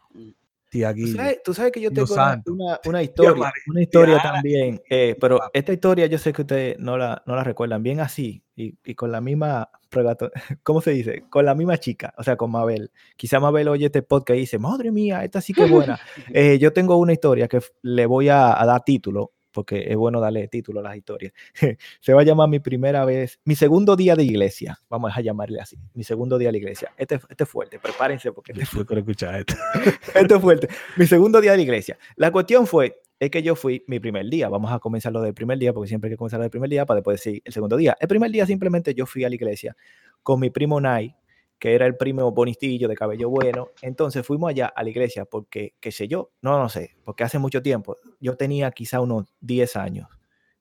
¿Tú 1.43 1.53
sabes, 1.53 1.71
que 1.71 1.81
yo 1.81 1.91
tengo 1.91 2.13
una, 2.13 2.41
historia, 3.01 3.51
una 3.67 3.81
historia 3.81 4.21
también, 4.21 4.81
eh, 4.89 5.15
pero 5.19 5.39
esta 5.51 5.73
historia 5.73 6.05
yo 6.05 6.17
sé 6.17 6.31
que 6.31 6.41
ustedes 6.43 6.79
no 6.79 6.97
la, 6.97 7.23
no 7.25 7.35
la 7.35 7.43
recuerdan 7.43 7.81
bien 7.81 7.99
así 7.99 8.43
y, 8.55 8.77
y, 8.83 8.93
con 8.93 9.11
la 9.11 9.19
misma, 9.19 9.69
¿cómo 10.63 10.81
se 10.81 10.91
dice? 10.91 11.23
Con 11.29 11.45
la 11.45 11.55
misma 11.55 11.77
chica, 11.77 12.13
o 12.17 12.23
sea, 12.23 12.35
con 12.35 12.51
Mabel. 12.51 12.91
Quizá 13.17 13.39
Mabel 13.39 13.67
oye 13.67 13.87
este 13.87 14.03
podcast 14.03 14.37
y 14.37 14.41
dice, 14.41 14.59
madre 14.59 14.91
mía, 14.91 15.23
esta 15.23 15.41
sí 15.41 15.53
que 15.53 15.65
es 15.65 15.71
buena. 15.71 15.99
Eh, 16.33 16.59
yo 16.59 16.71
tengo 16.73 16.97
una 16.97 17.13
historia 17.13 17.47
que 17.47 17.59
le 17.81 18.05
voy 18.05 18.29
a, 18.29 18.61
a 18.61 18.65
dar 18.65 18.83
título 18.83 19.31
porque 19.51 19.85
es 19.87 19.95
bueno 19.95 20.19
darle 20.19 20.47
título 20.47 20.79
a 20.79 20.83
las 20.83 20.95
historias. 20.95 21.33
Se 22.01 22.13
va 22.13 22.21
a 22.21 22.23
llamar 22.23 22.49
mi 22.49 22.59
primera 22.59 23.05
vez, 23.05 23.39
mi 23.43 23.55
segundo 23.55 23.95
día 23.95 24.15
de 24.15 24.23
iglesia, 24.23 24.79
vamos 24.89 25.11
a 25.15 25.21
llamarle 25.21 25.59
así, 25.59 25.77
mi 25.93 26.03
segundo 26.03 26.37
día 26.37 26.51
de 26.51 26.57
iglesia. 26.57 26.93
Este, 26.97 27.15
este 27.29 27.43
es 27.43 27.49
fuerte, 27.49 27.79
prepárense 27.79 28.31
porque 28.31 28.51
este, 28.51 28.65
fue 28.65 28.85
escuchar 28.97 29.35
esto. 29.35 29.55
este 30.15 30.35
es 30.35 30.41
fuerte. 30.41 30.69
Mi 30.97 31.05
segundo 31.05 31.41
día 31.41 31.53
de 31.55 31.61
iglesia. 31.61 31.97
La 32.15 32.31
cuestión 32.31 32.67
fue, 32.67 33.01
es 33.19 33.29
que 33.29 33.43
yo 33.43 33.55
fui 33.55 33.83
mi 33.87 33.99
primer 33.99 34.29
día, 34.29 34.49
vamos 34.49 34.71
a 34.71 34.79
comenzar 34.79 35.11
lo 35.11 35.21
del 35.21 35.33
primer 35.33 35.57
día, 35.57 35.73
porque 35.73 35.87
siempre 35.87 36.09
hay 36.09 36.13
que 36.13 36.17
comenzar 36.17 36.39
del 36.39 36.49
primer 36.49 36.69
día 36.69 36.85
para 36.85 36.97
después 36.97 37.23
decir 37.23 37.41
el 37.43 37.53
segundo 37.53 37.77
día. 37.77 37.97
El 37.99 38.07
primer 38.07 38.31
día 38.31 38.45
simplemente 38.45 38.93
yo 38.93 39.05
fui 39.05 39.23
a 39.23 39.29
la 39.29 39.35
iglesia 39.35 39.75
con 40.23 40.39
mi 40.39 40.49
primo 40.49 40.79
Nai, 40.79 41.15
que 41.59 41.75
era 41.75 41.85
el 41.85 41.97
primo 41.97 42.31
bonistillo 42.31 42.87
de 42.87 42.95
cabello 42.95 43.29
bueno. 43.29 43.69
Entonces 43.81 44.25
fuimos 44.25 44.49
allá 44.49 44.67
a 44.67 44.83
la 44.83 44.89
iglesia 44.89 45.25
porque, 45.25 45.75
qué 45.79 45.91
sé 45.91 46.07
yo, 46.07 46.31
no, 46.41 46.57
no 46.57 46.69
sé, 46.69 46.95
porque 47.03 47.23
hace 47.23 47.37
mucho 47.37 47.61
tiempo, 47.61 47.97
yo 48.19 48.35
tenía 48.35 48.71
quizá 48.71 49.01
unos 49.01 49.25
10 49.41 49.75
años, 49.75 50.07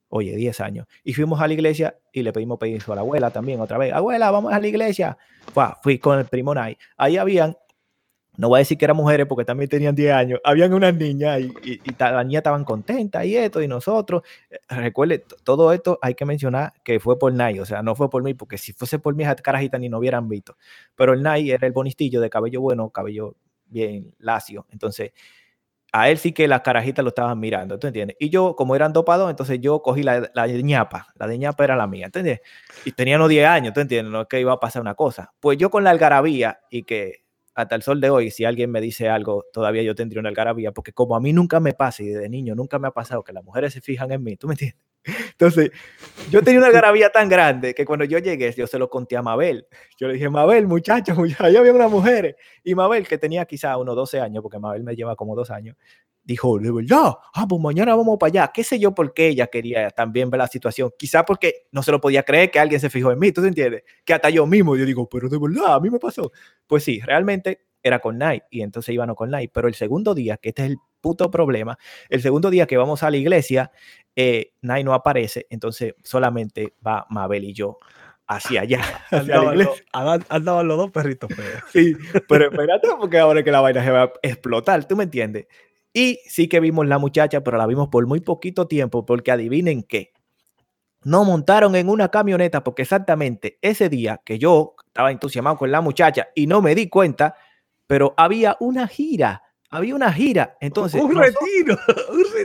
oye, 0.09 0.35
10 0.35 0.59
años, 0.59 0.87
y 1.03 1.13
fuimos 1.13 1.41
a 1.41 1.47
la 1.47 1.53
iglesia 1.53 1.97
y 2.11 2.21
le 2.21 2.33
pedimos 2.33 2.59
permiso 2.59 2.91
a 2.91 2.95
la 2.95 3.01
abuela 3.01 3.31
también 3.31 3.61
otra 3.61 3.77
vez, 3.77 3.93
abuela, 3.93 4.29
vamos 4.29 4.53
a 4.53 4.59
la 4.59 4.67
iglesia. 4.67 5.17
fui 5.81 5.97
con 5.97 6.19
el 6.19 6.25
primo 6.25 6.53
Nay. 6.53 6.77
Ahí 6.97 7.17
habían 7.17 7.55
no 8.39 8.47
voy 8.47 8.59
a 8.59 8.59
decir 8.59 8.77
que 8.77 8.85
eran 8.85 8.95
mujeres 8.95 9.27
porque 9.27 9.43
también 9.43 9.69
tenían 9.69 9.93
10 9.93 10.13
años, 10.13 10.39
habían 10.45 10.73
unas 10.73 10.95
niñas 10.95 11.41
y, 11.41 11.53
y, 11.61 11.73
y 11.73 11.95
las 11.99 12.25
niñas 12.25 12.39
estaban 12.39 12.63
contentas 12.63 13.25
y 13.25 13.35
esto, 13.35 13.61
y 13.61 13.67
nosotros, 13.67 14.23
eh, 14.49 14.57
recuerde, 14.69 15.25
todo 15.43 15.73
esto 15.73 15.99
hay 16.01 16.15
que 16.15 16.23
mencionar 16.23 16.71
que 16.81 17.01
fue 17.01 17.19
por 17.19 17.33
Nay, 17.33 17.59
o 17.59 17.65
sea, 17.65 17.83
no 17.83 17.95
fue 17.95 18.09
por 18.09 18.23
mí, 18.23 18.33
porque 18.33 18.57
si 18.57 18.71
fuese 18.71 18.97
por 18.97 19.13
mí, 19.13 19.23
esas 19.23 19.41
carajitas 19.41 19.81
ni 19.81 19.89
no 19.89 19.97
hubieran 19.97 20.29
visto, 20.29 20.55
pero 20.95 21.11
el 21.11 21.21
Nay 21.21 21.51
era 21.51 21.67
el 21.67 21.73
bonistillo 21.73 22.21
de 22.21 22.29
cabello 22.29 22.61
bueno, 22.61 22.89
cabello 22.91 23.35
bien 23.65 24.15
lacio, 24.19 24.65
entonces 24.71 25.11
a 25.91 26.09
él 26.09 26.17
sí 26.17 26.31
que 26.31 26.47
las 26.47 26.61
carajitas 26.61 27.03
lo 27.03 27.09
estaban 27.09 27.37
mirando, 27.41 27.77
¿tú 27.77 27.87
entiendes? 27.87 28.15
Y 28.21 28.29
yo, 28.29 28.55
como 28.55 28.73
eran 28.73 28.93
dopados, 28.93 29.29
entonces 29.29 29.59
yo 29.59 29.81
cogí 29.81 30.03
la, 30.03 30.31
la 30.33 30.47
de 30.47 30.63
ñapa, 30.63 31.07
la 31.15 31.27
de 31.27 31.37
ñapa 31.37 31.65
era 31.65 31.75
la 31.75 31.87
mía, 31.87 32.05
¿entiendes? 32.05 32.39
Y 32.85 32.93
tenía 32.93 33.17
unos 33.17 33.27
10 33.27 33.47
años, 33.47 33.73
¿tú 33.73 33.81
entiendes? 33.81 34.13
No 34.13 34.21
es 34.21 34.27
que 34.27 34.39
iba 34.39 34.53
a 34.53 34.59
pasar 34.59 34.81
una 34.81 34.93
cosa. 34.95 35.33
Pues 35.39 35.57
yo 35.57 35.69
con 35.69 35.83
la 35.83 35.89
algarabía 35.89 36.59
y 36.69 36.83
que 36.83 37.23
hasta 37.61 37.75
el 37.75 37.81
sol 37.81 37.99
de 37.99 38.09
hoy, 38.09 38.31
si 38.31 38.45
alguien 38.45 38.71
me 38.71 38.79
dice 38.79 39.09
algo, 39.09 39.45
todavía 39.51 39.83
yo 39.83 39.93
tendría 39.93 40.21
una 40.21 40.29
algarabía, 40.29 40.71
porque 40.71 40.93
como 40.93 41.15
a 41.15 41.19
mí 41.19 41.33
nunca 41.33 41.59
me 41.59 41.73
pasa 41.73 42.03
y 42.03 42.07
de 42.07 42.29
niño 42.29 42.55
nunca 42.55 42.79
me 42.79 42.87
ha 42.87 42.91
pasado 42.91 43.23
que 43.23 43.33
las 43.33 43.43
mujeres 43.43 43.73
se 43.73 43.81
fijan 43.81 44.11
en 44.11 44.23
mí, 44.23 44.37
¿tú 44.37 44.47
me 44.47 44.53
entiendes? 44.53 44.79
Entonces, 45.31 45.71
yo 46.29 46.41
tenía 46.41 46.59
una 46.59 46.67
algarabía 46.69 47.09
tan 47.09 47.27
grande 47.27 47.73
que 47.73 47.85
cuando 47.85 48.05
yo 48.05 48.17
llegué, 48.19 48.53
yo 48.53 48.65
se 48.65 48.79
lo 48.79 48.89
conté 48.89 49.17
a 49.17 49.21
Mabel. 49.21 49.67
Yo 49.97 50.07
le 50.07 50.13
dije, 50.13 50.29
Mabel, 50.29 50.67
muchacho, 50.67 51.15
muchacho, 51.15 51.49
yo 51.49 51.59
había 51.59 51.73
unas 51.73 51.91
mujeres. 51.91 52.35
Y 52.63 52.75
Mabel, 52.75 53.05
que 53.07 53.17
tenía 53.17 53.45
quizá 53.45 53.75
unos 53.77 53.95
12 53.95 54.21
años, 54.21 54.41
porque 54.41 54.59
Mabel 54.59 54.83
me 54.83 54.95
lleva 54.95 55.17
como 55.17 55.35
dos 55.35 55.51
años, 55.51 55.75
dijo, 56.29 56.59
de 56.59 56.71
verdad, 56.71 57.13
ah, 57.33 57.45
pues 57.47 57.61
mañana 57.61 57.95
vamos 57.95 58.17
para 58.19 58.29
allá. 58.29 58.51
¿Qué 58.53 58.63
sé 58.63 58.79
yo 58.79 58.93
por 58.93 59.13
qué 59.13 59.27
ella 59.29 59.47
quería 59.47 59.89
también 59.89 60.29
ver 60.29 60.37
la 60.37 60.47
situación? 60.47 60.91
Quizá 60.97 61.25
porque 61.25 61.67
no 61.71 61.81
se 61.81 61.91
lo 61.91 61.99
podía 61.99 62.23
creer 62.23 62.51
que 62.51 62.59
alguien 62.59 62.79
se 62.79 62.89
fijó 62.89 63.11
en 63.11 63.19
mí, 63.19 63.31
¿tú 63.31 63.43
entiendes? 63.43 63.83
Que 64.05 64.13
hasta 64.13 64.29
yo 64.29 64.45
mismo, 64.45 64.75
yo 64.75 64.85
digo, 64.85 65.09
pero 65.09 65.27
de 65.27 65.39
verdad, 65.39 65.75
a 65.75 65.79
mí 65.79 65.89
me 65.89 65.99
pasó. 65.99 66.31
Pues 66.67 66.83
sí, 66.83 66.99
realmente 67.01 67.65
era 67.81 67.99
con 67.99 68.19
Nike 68.19 68.45
y 68.51 68.61
entonces 68.61 68.93
iban 68.93 69.13
con 69.15 69.31
Nike. 69.31 69.51
Pero 69.53 69.67
el 69.67 69.73
segundo 69.73 70.13
día, 70.13 70.37
que 70.37 70.49
este 70.49 70.65
es 70.65 70.71
el 70.71 70.77
puto 71.01 71.31
problema, 71.31 71.77
el 72.09 72.21
segundo 72.21 72.49
día 72.49 72.67
que 72.67 72.77
vamos 72.77 73.01
a 73.01 73.09
la 73.09 73.17
iglesia, 73.17 73.71
eh, 74.15 74.53
Nike 74.61 74.83
no 74.83 74.93
aparece, 74.93 75.47
entonces 75.49 75.95
solamente 76.03 76.75
va 76.85 77.07
Mabel 77.09 77.43
y 77.43 77.53
yo 77.53 77.79
hacia 78.27 78.61
allá. 78.61 78.81
andaban, 79.91 80.67
los 80.67 80.77
dos 80.77 80.91
perritos 80.91 81.33
feos. 81.33 81.63
Sí, 81.73 81.95
pero 82.27 82.51
espérate 82.51 82.87
porque 82.99 83.17
ahora 83.17 83.43
que 83.43 83.51
la 83.51 83.61
vaina 83.61 83.83
se 83.83 83.89
va 83.89 84.03
a 84.03 84.11
explotar, 84.21 84.87
¿tú 84.87 84.95
me 84.95 85.05
entiendes? 85.05 85.47
Y 85.99 86.21
sí 86.25 86.47
que 86.47 86.61
vimos 86.61 86.87
la 86.87 86.97
muchacha, 86.97 87.41
pero 87.41 87.57
la 87.57 87.67
vimos 87.67 87.89
por 87.89 88.07
muy 88.07 88.21
poquito 88.21 88.67
tiempo, 88.67 89.05
porque 89.05 89.31
adivinen 89.31 89.83
qué. 89.83 90.13
No 91.03 91.25
montaron 91.25 91.75
en 91.75 91.89
una 91.89 92.07
camioneta, 92.07 92.63
porque 92.63 92.83
exactamente 92.83 93.59
ese 93.61 93.89
día 93.89 94.21
que 94.23 94.39
yo 94.39 94.75
estaba 94.87 95.11
entusiasmado 95.11 95.57
con 95.57 95.69
la 95.69 95.81
muchacha 95.81 96.29
y 96.33 96.47
no 96.47 96.61
me 96.61 96.73
di 96.73 96.87
cuenta, 96.87 97.35
pero 97.85 98.13
había 98.15 98.55
una 98.61 98.87
gira. 98.87 99.43
Había 99.71 99.93
una 99.93 100.13
gira. 100.13 100.55
Entonces. 100.61 101.01
Un 101.01 101.15
retiro. 101.17 101.77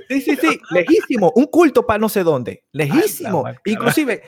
Sí, 0.09 0.21
sí, 0.21 0.35
sí. 0.35 0.61
Lejísimo. 0.73 1.33
Un 1.37 1.47
culto 1.47 1.87
para 1.87 2.01
no 2.01 2.09
sé 2.09 2.25
dónde. 2.25 2.65
Lejísimo. 2.73 3.45
Inclusive, 3.67 4.21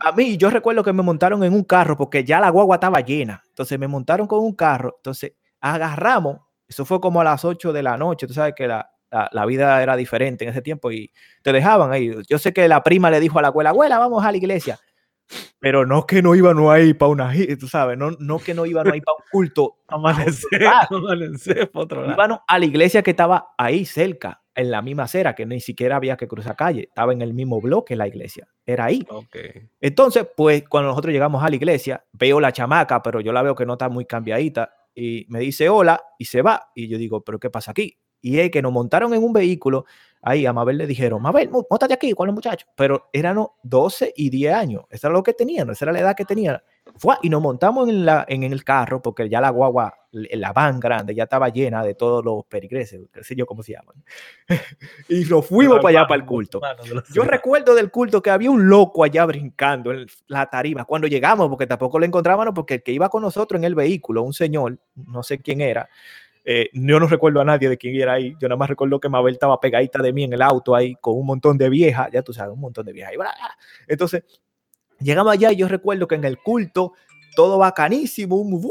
a 0.00 0.12
mí, 0.12 0.36
yo 0.36 0.50
recuerdo 0.50 0.84
que 0.84 0.92
me 0.92 1.02
montaron 1.02 1.42
en 1.42 1.54
un 1.54 1.64
carro 1.64 1.96
porque 1.96 2.22
ya 2.22 2.38
la 2.38 2.50
guagua 2.50 2.76
estaba 2.76 3.00
llena. 3.00 3.42
Entonces 3.48 3.78
me 3.78 3.88
montaron 3.88 4.26
con 4.26 4.40
un 4.40 4.52
carro. 4.52 4.96
Entonces 4.98 5.32
agarramos. 5.58 6.40
Eso 6.68 6.84
fue 6.84 7.00
como 7.00 7.20
a 7.20 7.24
las 7.24 7.44
8 7.44 7.72
de 7.72 7.82
la 7.82 7.96
noche. 7.96 8.26
Tú 8.26 8.34
sabes 8.34 8.54
que 8.54 8.68
la, 8.68 8.90
la, 9.32 9.46
vida 9.46 9.82
era 9.82 9.96
diferente 9.96 10.44
en 10.44 10.50
ese 10.50 10.62
tiempo 10.62 10.90
y 10.90 11.12
te 11.42 11.52
dejaban 11.52 11.92
ahí. 11.92 12.14
Yo 12.28 12.38
sé 12.38 12.52
que 12.52 12.68
la 12.68 12.82
prima 12.82 13.10
le 13.10 13.20
dijo 13.20 13.38
a 13.38 13.42
la 13.42 13.48
abuela, 13.48 13.70
abuela, 13.70 13.98
vamos 13.98 14.24
a 14.24 14.30
la 14.30 14.36
iglesia. 14.36 14.78
Pero 15.60 15.84
no 15.84 16.06
que 16.06 16.22
no 16.22 16.34
iban 16.34 16.58
ahí 16.68 16.94
para 16.94 17.10
una 17.10 17.32
tú 17.58 17.68
sabes, 17.68 17.98
no, 17.98 18.12
no 18.12 18.38
que 18.38 18.54
no 18.54 18.64
iban 18.64 18.90
ahí 18.90 19.00
para 19.00 19.16
un 19.16 19.24
culto. 19.30 19.76
Amanecer, 19.88 20.66
amanecer 20.90 21.70
otro 21.74 22.06
lado. 22.06 22.42
a 22.46 22.58
la 22.58 22.64
iglesia 22.64 23.02
que 23.02 23.10
estaba 23.10 23.54
ahí 23.56 23.84
cerca, 23.84 24.42
en 24.54 24.70
la 24.70 24.82
misma 24.82 25.04
acera, 25.04 25.34
que 25.34 25.46
ni 25.46 25.60
siquiera 25.60 25.96
había 25.96 26.16
que 26.16 26.26
cruzar 26.26 26.56
calle, 26.56 26.88
estaba 26.88 27.12
en 27.12 27.22
el 27.22 27.32
mismo 27.32 27.60
bloque 27.60 27.94
la 27.94 28.08
iglesia, 28.08 28.48
era 28.66 28.86
ahí. 28.86 29.06
Okay. 29.08 29.68
Entonces, 29.80 30.26
pues 30.36 30.64
cuando 30.68 30.90
nosotros 30.90 31.12
llegamos 31.12 31.42
a 31.44 31.48
la 31.48 31.56
iglesia, 31.56 32.04
veo 32.12 32.40
la 32.40 32.52
chamaca, 32.52 33.02
pero 33.02 33.20
yo 33.20 33.32
la 33.32 33.42
veo 33.42 33.54
que 33.54 33.64
no 33.64 33.74
está 33.74 33.88
muy 33.88 34.04
cambiadita, 34.04 34.72
y 34.98 35.26
me 35.28 35.38
dice 35.38 35.68
hola 35.68 36.02
y 36.18 36.24
se 36.24 36.42
va. 36.42 36.70
Y 36.74 36.88
yo 36.88 36.98
digo, 36.98 37.22
¿pero 37.22 37.38
qué 37.38 37.50
pasa 37.50 37.70
aquí? 37.70 37.98
Y 38.20 38.40
es 38.40 38.50
que 38.50 38.62
nos 38.62 38.72
montaron 38.72 39.14
en 39.14 39.22
un 39.22 39.32
vehículo 39.32 39.84
Ahí 40.22 40.46
a 40.46 40.52
Mabel 40.52 40.78
le 40.78 40.86
dijeron, 40.86 41.22
Mabel, 41.22 41.50
mótate 41.50 41.94
aquí 41.94 42.12
con 42.12 42.26
los 42.26 42.34
muchachos. 42.34 42.68
Pero 42.74 43.08
eran 43.12 43.44
12 43.62 44.14
y 44.16 44.30
10 44.30 44.54
años. 44.54 44.84
Eso 44.90 45.06
era 45.06 45.14
lo 45.14 45.22
que 45.22 45.32
tenían, 45.32 45.70
esa 45.70 45.84
era 45.84 45.92
la 45.92 46.00
edad 46.00 46.16
que 46.16 46.24
tenían. 46.24 46.60
Fue, 46.96 47.16
y 47.22 47.28
nos 47.28 47.42
montamos 47.42 47.88
en, 47.88 48.04
la, 48.04 48.24
en 48.28 48.42
el 48.42 48.64
carro 48.64 49.00
porque 49.02 49.28
ya 49.28 49.40
la 49.40 49.50
guagua, 49.50 49.94
la 50.10 50.52
van 50.52 50.80
grande, 50.80 51.14
ya 51.14 51.24
estaba 51.24 51.50
llena 51.50 51.84
de 51.84 51.94
todos 51.94 52.24
los 52.24 52.44
perigreses, 52.46 53.00
qué 53.12 53.22
sé 53.22 53.36
yo 53.36 53.46
cómo 53.46 53.62
se 53.62 53.72
llaman. 53.72 54.02
y 55.08 55.24
nos 55.26 55.46
fuimos 55.46 55.80
para 55.80 56.00
allá, 56.00 56.08
para 56.08 56.20
el 56.20 56.26
culto. 56.26 56.60
Yo 57.12 57.22
recuerdo 57.24 57.74
del 57.74 57.90
culto 57.90 58.22
que 58.22 58.30
había 58.30 58.50
un 58.50 58.68
loco 58.68 59.04
allá 59.04 59.26
brincando 59.26 59.92
en 59.92 60.06
la 60.26 60.48
tarima 60.48 60.84
cuando 60.84 61.06
llegamos, 61.06 61.48
porque 61.48 61.66
tampoco 61.66 61.98
lo 61.98 62.06
encontrábamos, 62.06 62.54
porque 62.54 62.74
el 62.74 62.82
que 62.82 62.92
iba 62.92 63.08
con 63.08 63.22
nosotros 63.22 63.58
en 63.58 63.64
el 63.64 63.74
vehículo, 63.74 64.22
un 64.22 64.32
señor, 64.32 64.78
no 64.94 65.22
sé 65.22 65.40
quién 65.40 65.60
era, 65.60 65.88
eh, 66.50 66.70
yo 66.72 66.98
no 66.98 67.06
recuerdo 67.06 67.42
a 67.42 67.44
nadie 67.44 67.68
de 67.68 67.76
quién 67.76 67.94
era 67.94 68.14
ahí. 68.14 68.34
Yo 68.40 68.48
nada 68.48 68.56
más 68.56 68.70
recuerdo 68.70 68.98
que 68.98 69.10
Mabel 69.10 69.34
estaba 69.34 69.60
pegadita 69.60 70.00
de 70.00 70.14
mí 70.14 70.24
en 70.24 70.32
el 70.32 70.40
auto 70.40 70.74
ahí 70.74 70.94
con 70.94 71.14
un 71.14 71.26
montón 71.26 71.58
de 71.58 71.68
viejas, 71.68 72.08
ya 72.10 72.22
tú 72.22 72.32
sabes, 72.32 72.54
un 72.54 72.60
montón 72.60 72.86
de 72.86 72.94
viejas. 72.94 73.12
Entonces, 73.86 74.22
llegamos 74.98 75.30
allá 75.30 75.52
y 75.52 75.56
yo 75.56 75.68
recuerdo 75.68 76.08
que 76.08 76.14
en 76.14 76.24
el 76.24 76.38
culto 76.38 76.94
todo 77.36 77.58
bacanísimo, 77.58 78.36
un, 78.36 78.66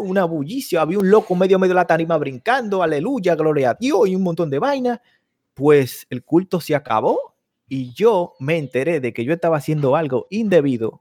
una 0.00 0.24
bullicio, 0.24 0.80
había 0.80 0.98
un 0.98 1.08
loco 1.08 1.36
medio 1.36 1.60
medio 1.60 1.74
de 1.74 1.76
la 1.76 1.86
tarima 1.86 2.18
brincando, 2.18 2.82
aleluya, 2.82 3.36
gloria 3.36 3.70
a 3.70 3.74
Dios 3.74 4.08
y 4.08 4.16
un 4.16 4.24
montón 4.24 4.50
de 4.50 4.58
vainas. 4.58 4.98
Pues 5.54 6.04
el 6.10 6.24
culto 6.24 6.60
se 6.60 6.74
acabó 6.74 7.36
y 7.68 7.92
yo 7.92 8.34
me 8.40 8.58
enteré 8.58 8.98
de 8.98 9.12
que 9.12 9.24
yo 9.24 9.32
estaba 9.32 9.58
haciendo 9.58 9.94
algo 9.94 10.26
indebido 10.30 11.00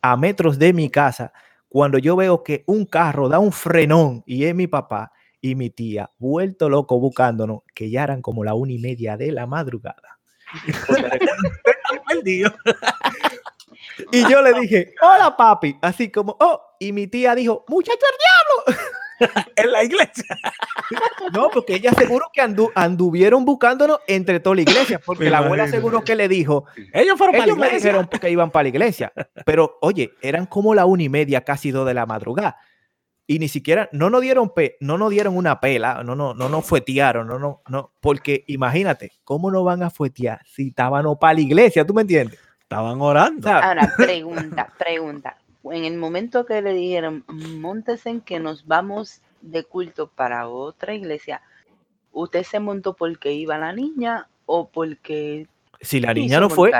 a 0.00 0.16
metros 0.16 0.58
de 0.58 0.72
mi 0.72 0.88
casa 0.88 1.34
cuando 1.68 1.98
yo 1.98 2.16
veo 2.16 2.42
que 2.42 2.64
un 2.66 2.86
carro 2.86 3.28
da 3.28 3.38
un 3.38 3.52
frenón 3.52 4.22
y 4.24 4.44
es 4.44 4.54
mi 4.54 4.66
papá 4.66 5.12
y 5.40 5.54
mi 5.54 5.70
tía, 5.70 6.10
vuelto 6.18 6.68
loco 6.68 6.98
buscándonos, 6.98 7.62
que 7.74 7.90
ya 7.90 8.04
eran 8.04 8.22
como 8.22 8.44
la 8.44 8.54
una 8.54 8.72
y 8.72 8.78
media 8.78 9.16
de 9.16 9.32
la 9.32 9.46
madrugada. 9.46 10.18
y 14.12 14.28
yo 14.28 14.42
le 14.42 14.52
dije, 14.60 14.94
hola 15.00 15.34
papi, 15.36 15.78
así 15.82 16.10
como, 16.10 16.36
oh, 16.40 16.60
y 16.78 16.92
mi 16.92 17.06
tía 17.06 17.34
dijo, 17.34 17.64
muchacho 17.68 17.98
el 17.98 18.18
diablo. 18.18 18.82
en 19.56 19.72
la 19.72 19.82
iglesia. 19.82 20.36
No, 21.32 21.50
porque 21.50 21.74
ella 21.74 21.92
seguro 21.92 22.26
que 22.32 22.40
anduvieron 22.74 23.44
buscándonos 23.44 23.98
entre 24.06 24.38
toda 24.40 24.56
la 24.56 24.62
iglesia, 24.62 25.00
porque 25.04 25.28
la 25.28 25.38
abuela 25.38 25.68
seguro 25.68 26.02
que 26.02 26.14
le 26.14 26.28
dijo, 26.28 26.64
ellos 26.92 27.18
fueron 27.18 27.34
para 27.34 27.46
la 27.46 27.52
iglesia. 27.52 27.76
dijeron 27.76 28.08
porque 28.08 28.30
iban 28.30 28.50
para 28.50 28.62
la 28.64 28.68
iglesia. 28.68 29.12
Pero 29.44 29.78
oye, 29.80 30.12
eran 30.22 30.46
como 30.46 30.74
la 30.74 30.86
una 30.86 31.02
y 31.02 31.08
media, 31.08 31.42
casi 31.42 31.72
dos 31.72 31.86
de 31.86 31.94
la 31.94 32.06
madrugada 32.06 32.58
y 33.30 33.38
ni 33.38 33.48
siquiera 33.48 33.90
no 33.92 34.08
nos 34.08 34.22
dieron 34.22 34.54
pe, 34.54 34.78
no 34.80 34.96
nos 34.96 35.10
dieron 35.10 35.36
una 35.36 35.60
pela, 35.60 36.02
no 36.02 36.16
no 36.16 36.32
no 36.32 36.48
nos 36.48 36.64
fuetearon, 36.64 37.28
no 37.28 37.38
no 37.38 37.60
no, 37.68 37.92
porque 38.00 38.42
imagínate, 38.46 39.12
¿cómo 39.22 39.50
no 39.50 39.62
van 39.62 39.82
a 39.82 39.90
fuetear 39.90 40.40
si 40.46 40.68
estaban 40.68 41.04
para 41.20 41.34
la 41.34 41.40
iglesia, 41.42 41.86
tú 41.86 41.92
me 41.92 42.02
entiendes? 42.02 42.40
Estaban 42.62 43.00
orando. 43.02 43.50
Ahora, 43.50 43.92
pregunta, 43.98 44.72
pregunta. 44.78 45.36
En 45.64 45.84
el 45.84 45.98
momento 45.98 46.46
que 46.46 46.62
le 46.62 46.72
dijeron, 46.72 47.24
montesen 47.28 48.22
que 48.22 48.40
nos 48.40 48.66
vamos 48.66 49.20
de 49.42 49.62
culto 49.62 50.08
para 50.08 50.48
otra 50.48 50.94
iglesia, 50.94 51.42
¿usted 52.12 52.44
se 52.44 52.60
montó 52.60 52.94
porque 52.94 53.32
iba 53.32 53.58
la 53.58 53.74
niña 53.74 54.26
o 54.46 54.70
porque 54.70 55.46
si 55.82 56.00
la 56.00 56.14
niña 56.14 56.40
no 56.40 56.48
fue, 56.48 56.70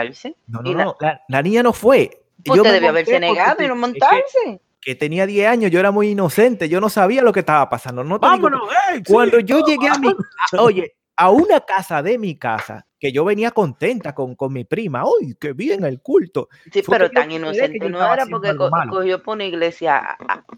no, 0.47 0.63
no, 0.63 0.73
no, 0.73 0.97
la, 1.29 1.43
niña 1.43 1.63
no 1.63 1.75
fue. 1.75 2.23
Usted 2.39 2.73
debió 2.73 2.89
haberse 2.89 3.21
negado 3.21 3.63
y 3.63 3.69
no 3.69 3.77
montarse 3.77 4.39
que 4.45 4.68
tenía 4.95 5.27
10 5.27 5.49
años, 5.49 5.71
yo 5.71 5.81
era 5.81 5.91
muy 5.91 6.11
inocente, 6.11 6.69
yo 6.69 6.81
no 6.81 6.89
sabía 6.89 7.23
lo 7.23 7.33
que 7.33 7.41
estaba 7.41 7.69
pasando. 7.69 8.05
No 8.05 8.19
Vámonos, 8.19 8.63
Cuando 9.07 9.41
yo 9.41 9.65
llegué 9.65 9.89
a 9.89 9.99
mi, 9.99 10.15
oye, 10.59 10.97
a 11.17 11.31
una 11.31 11.61
casa 11.61 12.03
de 12.03 12.17
mi 12.17 12.37
casa, 12.37 12.87
que 12.99 13.13
yo 13.13 13.25
venía 13.25 13.51
contenta 13.51 14.15
con, 14.15 14.35
con 14.35 14.53
mi 14.53 14.65
prima, 14.65 15.05
¡uy, 15.05 15.37
qué 15.39 15.53
bien 15.53 15.85
el 15.85 16.01
culto! 16.01 16.49
Sí, 16.73 16.83
pero 16.89 17.11
tan 17.11 17.31
inocente 17.31 17.89
no 17.89 18.13
era 18.13 18.27
porque 18.27 18.57
cogió 18.57 19.23
por 19.23 19.35
una 19.35 19.45
iglesia 19.45 20.17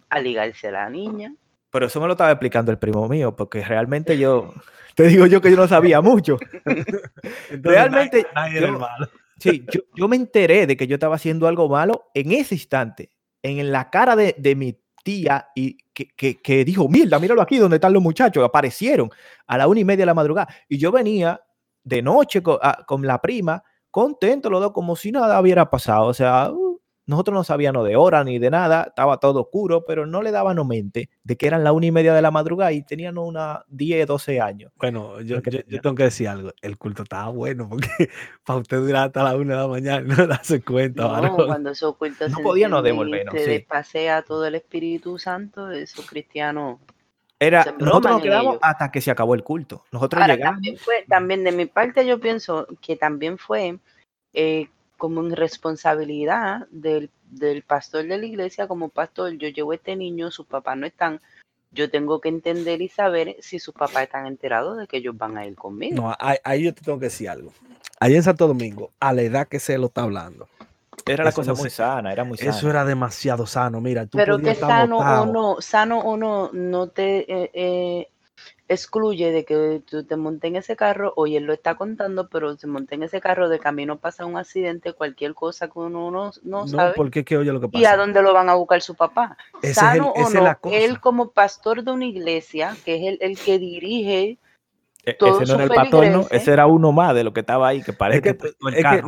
a, 0.09 0.21
ligarse 0.21 0.69
a 0.69 0.73
la 0.73 0.91
niña. 0.91 1.35
Pero 1.71 1.87
eso 1.87 2.01
me 2.01 2.07
lo 2.07 2.13
estaba 2.13 2.31
explicando 2.31 2.71
el 2.73 2.79
primo 2.79 3.09
mío, 3.09 3.35
porque 3.35 3.65
realmente 3.65 4.19
yo, 4.19 4.53
te 4.95 5.05
digo 5.05 5.27
yo 5.27 5.41
que 5.41 5.51
yo 5.51 5.57
no 5.57 5.69
sabía 5.69 6.01
mucho. 6.01 6.39
realmente, 7.51 8.27
Sí, 9.39 9.65
yo, 9.73 9.81
yo 9.95 10.07
me 10.07 10.17
enteré 10.17 10.67
de 10.67 10.77
que 10.77 10.87
yo 10.87 10.97
estaba 10.97 11.17
haciendo 11.17 11.49
algo 11.49 11.67
malo 11.71 12.11
en 12.13 12.33
ese 12.33 12.55
instante 12.55 13.09
en 13.43 13.73
la 13.73 13.91
cara 13.91 14.17
de, 14.17 14.55
mi 14.57 14.79
tía 15.03 15.49
y 15.55 15.79
que, 15.95 16.65
dijo, 16.65 16.89
mierda, 16.89 17.19
míralo 17.19 17.43
aquí 17.43 17.59
donde 17.59 17.77
están 17.77 17.93
los 17.93 18.03
muchachos, 18.03 18.45
aparecieron 18.45 19.11
a 19.47 19.59
la 19.59 19.69
una 19.69 19.81
y 19.81 19.85
media 19.85 20.03
de 20.03 20.07
la 20.07 20.15
madrugada. 20.15 20.49
Y 20.69 20.79
yo 20.79 20.93
venía 20.93 21.41
de 21.83 22.03
noche 22.03 22.43
con, 22.43 22.59
ah, 22.63 22.85
con 22.87 23.07
la 23.07 23.21
prima, 23.21 23.63
contento, 23.91 24.51
los 24.51 24.61
dos, 24.61 24.73
como 24.73 24.97
si 24.97 25.13
nada 25.13 25.41
hubiera 25.41 25.69
pasado. 25.71 26.07
O 26.07 26.15
sea, 26.15 26.51
uh, 26.53 26.70
nosotros 27.11 27.35
no 27.35 27.43
sabíamos 27.43 27.85
de 27.85 27.97
hora 27.97 28.23
ni 28.23 28.39
de 28.39 28.51
nada, 28.51 28.85
estaba 28.85 29.19
todo 29.19 29.41
oscuro, 29.41 29.85
pero 29.85 30.07
no 30.07 30.23
le 30.23 30.31
dábamos 30.31 30.65
mente 30.65 31.11
de 31.25 31.37
que 31.37 31.49
eran 31.49 31.65
la 31.65 31.73
una 31.73 31.87
y 31.87 31.91
media 31.91 32.15
de 32.15 32.23
la 32.23 32.31
madrugada 32.31 32.71
y 32.71 32.83
tenían 32.83 33.19
una 33.19 33.65
10, 33.67 34.07
12 34.07 34.41
años. 34.41 34.73
Bueno, 34.77 35.21
yo, 35.21 35.43
tengo 35.43 35.95
que 35.97 36.05
decir 36.05 36.29
algo, 36.29 36.53
el 36.63 36.79
culto 36.79 37.03
estaba 37.03 37.29
bueno 37.31 37.69
porque 37.69 37.89
para 38.47 38.61
usted 38.61 38.79
durar 38.79 39.09
hasta 39.09 39.25
la 39.25 39.35
una 39.35 39.57
de 39.57 39.61
la 39.61 39.67
mañana 39.67 40.01
no 40.17 40.27
darse 40.29 40.63
cuenta. 40.63 41.21
No, 41.21 41.37
cuando 41.47 41.71
esos 41.71 41.97
cultos 41.97 42.31
no 42.31 42.39
podían 42.39 42.71
no 42.71 42.81
devolvernos. 42.81 43.35
Se 43.35 43.51
despasea 43.51 44.23
todo 44.23 44.47
el 44.47 44.55
Espíritu 44.55 45.19
Santo, 45.19 45.69
esos 45.73 46.09
cristianos 46.09 46.79
Era, 47.41 47.75
nosotros 47.77 48.13
nos 48.13 48.23
quedamos 48.23 48.59
hasta 48.63 48.93
que 48.93 49.01
se 49.01 49.11
acabó 49.11 49.35
el 49.35 49.43
culto. 49.43 49.85
Nosotros 49.91 50.25
llegamos. 50.29 50.55
También, 50.55 50.77
fue, 50.77 51.05
también 51.09 51.43
de 51.43 51.51
mi 51.51 51.67
parte 51.67 52.07
yo 52.07 52.21
pienso 52.21 52.69
que 52.81 52.95
también 52.95 53.37
fue 53.37 53.81
eh, 54.33 54.69
como 55.01 55.23
en 55.23 55.35
responsabilidad 55.35 56.69
del, 56.71 57.11
del, 57.31 57.63
pastor 57.63 58.07
de 58.07 58.19
la 58.19 58.27
iglesia, 58.27 58.69
como 58.69 58.91
pastor, 58.91 59.33
yo 59.33 59.49
llevo 59.49 59.73
a 59.73 59.77
este 59.77 59.97
niño, 59.97 60.31
sus 60.31 60.47
papás 60.47 60.77
no 60.77 60.87
están, 60.87 61.23
yo 61.73 61.91
tengo 61.91 62.21
que 62.21 62.29
entender 62.29 62.83
y 62.83 62.89
saber 62.89 63.37
si 63.41 63.59
sus 63.59 63.73
papás 63.73 64.03
están 64.03 64.27
enterados 64.27 64.77
de 64.77 64.87
que 64.87 64.99
ellos 64.99 65.17
van 65.17 65.39
a 65.39 65.47
ir 65.47 65.55
conmigo. 65.55 65.97
No, 65.97 66.15
ahí, 66.21 66.65
yo 66.65 66.75
te 66.75 66.83
tengo 66.83 66.99
que 66.99 67.07
decir 67.07 67.31
algo. 67.31 67.51
Ahí 67.99 68.15
en 68.15 68.23
Santo 68.23 68.47
Domingo, 68.47 68.91
a 69.01 69.15
la 69.15 69.23
edad 69.23 69.49
que 69.49 69.59
se 69.59 69.79
lo 69.79 69.87
está 69.87 70.03
hablando, 70.03 70.49
era 71.07 71.25
la 71.25 71.33
cosa 71.33 71.55
muy 71.55 71.71
sana, 71.71 72.13
era 72.13 72.25
muy 72.25 72.37
sana. 72.37 72.51
Eso 72.51 72.69
era 72.69 72.85
demasiado 72.85 73.47
sano, 73.47 73.81
mira. 73.81 74.05
Tú 74.05 74.19
Pero 74.19 74.39
que 74.39 74.55
sano 74.55 74.99
o 74.99 75.25
no, 75.25 75.63
sano 75.63 75.99
o 76.01 76.19
no, 76.19 76.51
no 76.53 76.89
te 76.89 77.21
eh, 77.21 77.51
eh, 77.55 78.09
excluye 78.69 79.33
de 79.33 79.45
que 79.45 79.83
tú 79.85 80.05
te 80.05 80.17
montes 80.17 80.49
en 80.49 80.57
ese 80.57 80.77
carro, 80.77 81.13
hoy 81.17 81.37
él 81.37 81.45
lo 81.45 81.53
está 81.53 81.75
contando, 81.75 82.29
pero 82.29 82.57
se 82.57 82.67
monte 82.67 82.95
en 82.95 83.03
ese 83.03 83.21
carro, 83.21 83.49
de 83.49 83.59
camino 83.59 83.99
pasa 83.99 84.27
un 84.27 84.37
accidente, 84.37 84.93
cualquier 84.93 85.35
cosa 85.35 85.69
que 85.69 85.79
uno 85.79 86.11
no, 86.11 86.31
no, 86.43 86.69
sabe. 86.69 86.93
porque 86.95 87.25
que 87.25 87.37
oye 87.37 87.53
lo 87.53 87.61
que 87.61 87.69
pasa. 87.69 87.83
¿Y 87.83 87.85
a 87.85 87.97
dónde 87.97 88.23
lo 88.23 88.33
van 88.33 88.49
a 88.49 88.55
buscar 88.55 88.81
su 88.81 88.95
papá? 88.95 89.37
Sano 89.73 90.13
o 90.13 90.31
no, 90.31 90.57
él 90.71 91.01
como 91.01 91.31
pastor 91.31 91.83
de 91.83 91.91
una 91.91 92.07
iglesia, 92.07 92.77
que 92.85 92.97
es 92.97 93.03
el, 93.15 93.19
el 93.21 93.39
que 93.39 93.59
dirige 93.59 94.39
e, 95.05 95.17
ese 95.19 95.47
no 95.47 95.55
era 95.55 95.65
el 95.65 95.71
patrón, 95.71 96.27
ese 96.31 96.53
era 96.53 96.67
uno 96.67 96.93
más 96.93 97.15
de 97.15 97.25
lo 97.25 97.33
que 97.33 97.41
estaba 97.41 97.69
ahí, 97.69 97.83
que 97.83 97.93
parece 97.93 98.21
que, 98.21 98.37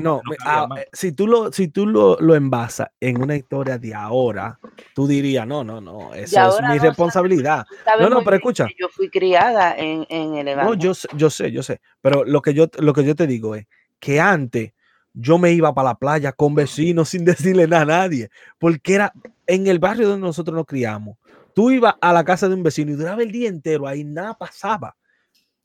no, 0.01 0.23
ah, 0.45 0.69
si 0.93 1.13
tú 1.13 1.27
lo, 1.27 1.53
si 1.53 1.69
tú 1.69 1.87
lo, 1.87 2.17
lo 2.19 2.35
envasas 2.35 2.89
en 3.01 3.21
una 3.21 3.37
historia 3.37 3.79
de 3.79 3.95
ahora, 3.95 4.59
tú 4.95 5.07
dirías, 5.07 5.47
no, 5.47 5.65
no, 5.65 5.81
no, 5.81 6.15
eso 6.15 6.59
es 6.59 6.69
mi 6.69 6.79
responsabilidad. 6.79 7.67
no, 8.01 8.09
no, 8.09 8.25
pero 8.25 8.37
escucha. 8.37 8.69
Yo 8.79 8.89
fui 8.89 9.11
criada 9.11 9.77
en, 9.77 10.07
en 10.09 10.49
el 10.49 10.57
No, 10.57 10.75
yo, 10.75 10.93
yo 11.15 11.31
sé, 11.31 11.53
yo 11.53 11.63
sé, 11.63 11.81
pero 12.01 12.25
lo 12.25 12.41
que 12.41 12.55
yo, 12.55 12.69
lo 12.79 12.95
que 12.95 13.05
yo 13.05 13.15
te 13.15 13.27
digo 13.27 13.55
es 13.55 13.67
que 14.01 14.19
antes 14.19 14.73
yo 15.13 15.37
me 15.37 15.53
iba 15.53 15.75
para 15.75 15.91
la 15.91 15.95
playa 15.97 16.33
con 16.33 16.55
vecinos 16.55 17.11
sin 17.11 17.25
decirle 17.25 17.67
nada 17.67 17.83
a 17.83 17.87
nadie, 17.87 18.31
porque 18.59 18.95
era 18.95 19.13
en 19.47 19.67
el 19.67 19.79
barrio 19.79 20.09
donde 20.09 20.27
nosotros 20.27 20.57
nos 20.57 20.67
criamos. 20.67 21.19
Tú 21.55 21.71
ibas 21.71 21.97
a 22.01 22.15
la 22.15 22.25
casa 22.25 22.49
de 22.49 22.55
un 22.55 22.63
vecino 22.63 22.93
y 22.93 22.95
duraba 22.95 23.23
el 23.23 23.31
día 23.31 23.51
entero, 23.51 23.87
ahí 23.87 24.05
nada 24.05 24.33
pasaba 24.33 24.97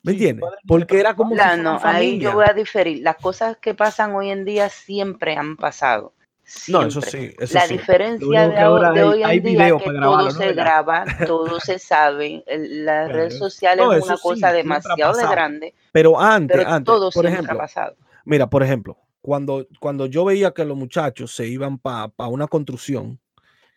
¿Me 0.03 0.13
entiendes? 0.13 0.49
Porque 0.65 0.99
era 0.99 1.15
como. 1.15 1.36
no, 1.36 1.79
ahí 1.83 2.19
yo 2.19 2.33
voy 2.33 2.45
a 2.47 2.53
diferir. 2.53 3.03
Las 3.03 3.17
cosas 3.17 3.57
que 3.57 3.73
pasan 3.73 4.15
hoy 4.15 4.29
en 4.29 4.45
día 4.45 4.69
siempre 4.69 5.36
han 5.36 5.57
pasado. 5.57 6.13
No, 6.69 6.83
eso 6.83 7.01
sí. 7.01 7.33
la 7.51 7.67
diferencia 7.67 8.47
de, 8.47 9.03
hoy 9.03 9.21
en 9.21 9.43
día 9.43 9.67
es 9.67 9.83
que 9.83 9.91
todo 9.91 10.31
se 10.31 10.53
graba, 10.53 11.03
todo 11.25 11.60
se 11.60 11.77
sabe. 11.79 12.41
Las 12.47 13.12
redes 13.12 13.38
sociales 13.38 13.86
es 13.97 14.05
una 14.05 14.17
cosa 14.17 14.53
demasiado 14.53 15.29
grande. 15.29 15.73
Pero 15.91 16.17
antes, 16.19 16.65
antes 16.65 16.86
todo 16.86 17.12
por 17.12 17.25
ejemplo, 17.25 17.53
ha 17.53 17.57
pasado. 17.57 17.97
Mira, 18.23 18.49
por 18.49 18.63
ejemplo, 18.63 18.97
cuando, 19.19 19.67
cuando 19.81 20.05
yo 20.05 20.23
veía 20.23 20.51
que 20.51 20.63
los 20.63 20.77
muchachos 20.77 21.36
se 21.36 21.47
iban 21.47 21.79
para 21.79 22.12
una 22.29 22.47
construcción, 22.47 23.19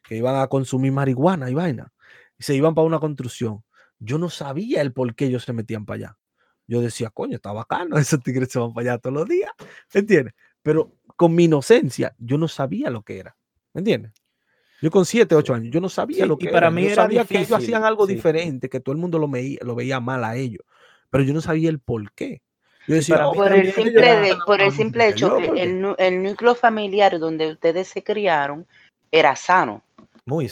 que 0.04 0.16
iban 0.16 0.37
a 0.37 0.46
consumir 0.46 0.92
marihuana 0.92 1.50
y 1.50 1.54
vaina, 1.54 1.92
y 2.38 2.44
se 2.44 2.54
iban 2.54 2.76
para 2.76 2.87
una 2.87 3.00
construcción, 3.00 3.64
yo 4.01 4.19
no 4.19 4.31
sabía 4.31 4.81
el 4.81 4.93
por 4.93 5.15
qué 5.15 5.27
ellos 5.27 5.45
se 5.45 5.53
metían 5.53 5.87
para 5.87 5.97
allá. 5.97 6.19
Yo 6.67 6.81
decía, 6.81 7.11
coño, 7.11 7.37
está 7.37 7.53
bacano, 7.53 7.97
esos 7.99 8.23
tigres 8.23 8.51
se 8.51 8.59
van 8.59 8.73
para 8.73 8.93
allá 8.93 8.99
todos 8.99 9.15
los 9.15 9.29
días, 9.29 9.53
¿me 9.95 10.01
entiendes? 10.01 10.35
Pero 10.63 10.93
con 11.17 11.35
mi 11.35 11.45
inocencia, 11.45 12.15
yo 12.19 12.39
no 12.39 12.49
sabía 12.49 12.91
lo 12.91 13.03
que 13.03 13.19
era, 13.19 13.37
¿me 13.73 13.81
entiendes? 13.81 14.13
Yo 14.83 14.91
con 14.91 15.05
7, 15.05 15.35
8 15.35 15.55
años, 15.55 15.73
yo 15.73 15.81
no 15.81 15.91
sabía 15.91 16.25
lo 16.25 16.39
que 16.39 16.47
y 16.47 16.49
para 16.49 16.71
Mí 16.71 16.89
yo 16.89 16.95
sabía 16.95 17.27
que 17.27 17.39
ellos 17.39 17.53
hacían 17.53 17.85
algo 17.85 18.07
diferente, 18.07 18.71
que 18.71 18.81
todo 18.81 18.95
el 18.95 18.99
mundo 18.99 19.19
lo 19.19 19.29
veía, 19.29 19.59
lo 19.63 19.75
veía 19.75 20.01
mal 20.01 20.25
a 20.25 20.37
ellos, 20.37 20.65
pero 21.11 21.23
yo 21.23 21.35
no 21.35 21.43
sabía 21.43 21.69
el 21.69 21.81
por 21.81 22.13
qué. 22.13 22.43
Yo 22.87 22.95
decía, 22.95 23.29
oh, 23.29 23.35
por, 23.35 23.53
el 23.53 23.73
simple 23.73 24.37
por 24.47 24.63
el 24.63 24.73
simple 24.73 25.09
hecho, 25.09 25.37
el, 25.37 25.95
el 25.99 26.23
núcleo 26.23 26.55
familiar 26.55 27.19
donde 27.19 27.53
ustedes 27.53 27.89
se 27.89 28.03
criaron 28.03 28.67
era 29.13 29.37
sano. 29.37 29.85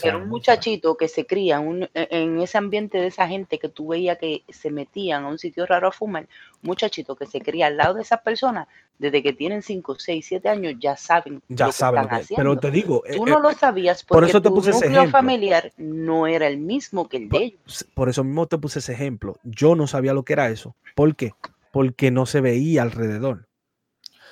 Era 0.03 0.17
un 0.17 0.27
muchachito 0.27 0.97
que 0.97 1.07
se 1.07 1.25
cría 1.25 1.61
e, 1.93 2.07
en 2.11 2.41
ese 2.41 2.57
ambiente 2.57 2.97
de 2.97 3.07
esa 3.07 3.27
gente 3.27 3.59
que 3.59 3.69
tú 3.69 3.89
veías 3.89 4.17
que 4.17 4.43
se 4.49 4.71
metían 4.71 5.23
a 5.23 5.27
un 5.27 5.37
sitio 5.37 5.65
raro 5.65 5.87
a 5.87 5.91
fumar. 5.91 6.27
muchachito 6.61 7.15
que 7.15 7.25
se 7.25 7.39
cría 7.39 7.67
al 7.67 7.77
lado 7.77 7.93
de 7.95 8.01
esas 8.01 8.21
personas, 8.21 8.67
desde 8.97 9.23
que 9.23 9.31
tienen 9.31 9.61
5, 9.61 9.95
6, 9.97 10.25
7 10.27 10.49
años, 10.49 10.73
ya 10.79 10.97
saben 10.97 11.41
ya 11.47 11.67
lo 11.67 11.71
saben 11.71 12.01
que 12.01 12.03
están 12.05 12.21
haciendo. 12.21 12.41
Pero 12.41 12.59
te 12.59 12.71
digo. 12.71 13.03
Tú 13.15 13.25
eh, 13.25 13.29
no 13.29 13.39
lo 13.39 13.53
sabías 13.53 14.03
porque 14.03 14.19
por 14.19 14.29
eso 14.29 14.41
te 14.41 14.49
puse 14.49 14.71
tu 14.71 14.79
núcleo 14.79 15.09
familiar 15.09 15.71
no 15.77 16.27
era 16.27 16.47
el 16.47 16.57
mismo 16.57 17.07
que 17.07 17.17
el 17.17 17.29
de 17.29 17.37
ellos. 17.37 17.87
Por 17.93 18.09
eso 18.09 18.23
mismo 18.23 18.47
te 18.47 18.57
puse 18.57 18.79
ese 18.79 18.93
ejemplo. 18.93 19.37
Yo 19.43 19.75
no 19.75 19.87
sabía 19.87 20.13
lo 20.13 20.23
que 20.23 20.33
era 20.33 20.49
eso. 20.49 20.75
¿Por 20.95 21.15
qué? 21.15 21.31
Porque 21.71 22.11
no 22.11 22.25
se 22.25 22.41
veía 22.41 22.81
alrededor. 22.81 23.47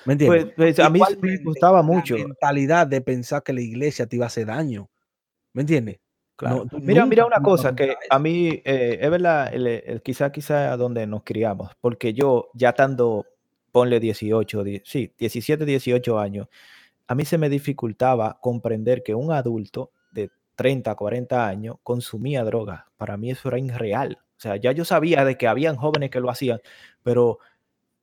¿Me 0.04 0.12
entiendes? 0.12 0.44
Pues, 0.56 0.76
pues, 0.76 0.78
a 0.78 0.90
mí 0.90 1.00
me 1.20 1.38
gustaba 1.38 1.82
mucho. 1.82 2.16
La 2.16 2.26
mentalidad 2.26 2.86
de 2.86 3.00
pensar 3.00 3.42
que 3.42 3.52
la 3.52 3.60
iglesia 3.60 4.06
te 4.06 4.16
iba 4.16 4.26
a 4.26 4.28
hacer 4.28 4.46
daño 4.46 4.88
¿Me 5.52 5.62
entiendes? 5.62 6.00
Claro. 6.36 6.66
mira, 6.80 7.04
mira 7.04 7.26
una 7.26 7.42
cosa 7.42 7.74
que 7.74 7.96
a 8.08 8.18
mí 8.20 8.62
eh, 8.64 8.98
es 9.00 9.10
verdad, 9.10 9.52
el, 9.52 10.00
quizá, 10.02 10.30
quizá 10.30 10.72
a 10.72 10.76
donde 10.76 11.04
nos 11.04 11.24
criamos, 11.24 11.72
porque 11.80 12.14
yo 12.14 12.50
ya 12.54 12.68
estando, 12.68 13.26
ponle 13.72 13.98
18, 13.98 14.62
sí, 14.84 15.12
17, 15.18 15.64
18 15.64 16.18
años, 16.18 16.46
a 17.08 17.16
mí 17.16 17.24
se 17.24 17.38
me 17.38 17.48
dificultaba 17.48 18.38
comprender 18.40 19.02
que 19.02 19.16
un 19.16 19.32
adulto 19.32 19.90
de 20.12 20.30
30, 20.54 20.94
40 20.94 21.48
años 21.48 21.76
consumía 21.82 22.44
droga. 22.44 22.86
Para 22.96 23.16
mí 23.16 23.30
eso 23.30 23.48
era 23.48 23.58
irreal. 23.58 24.18
O 24.36 24.40
sea, 24.40 24.54
ya 24.56 24.70
yo 24.70 24.84
sabía 24.84 25.24
de 25.24 25.36
que 25.36 25.48
habían 25.48 25.74
jóvenes 25.74 26.10
que 26.10 26.20
lo 26.20 26.30
hacían, 26.30 26.60
pero 27.02 27.40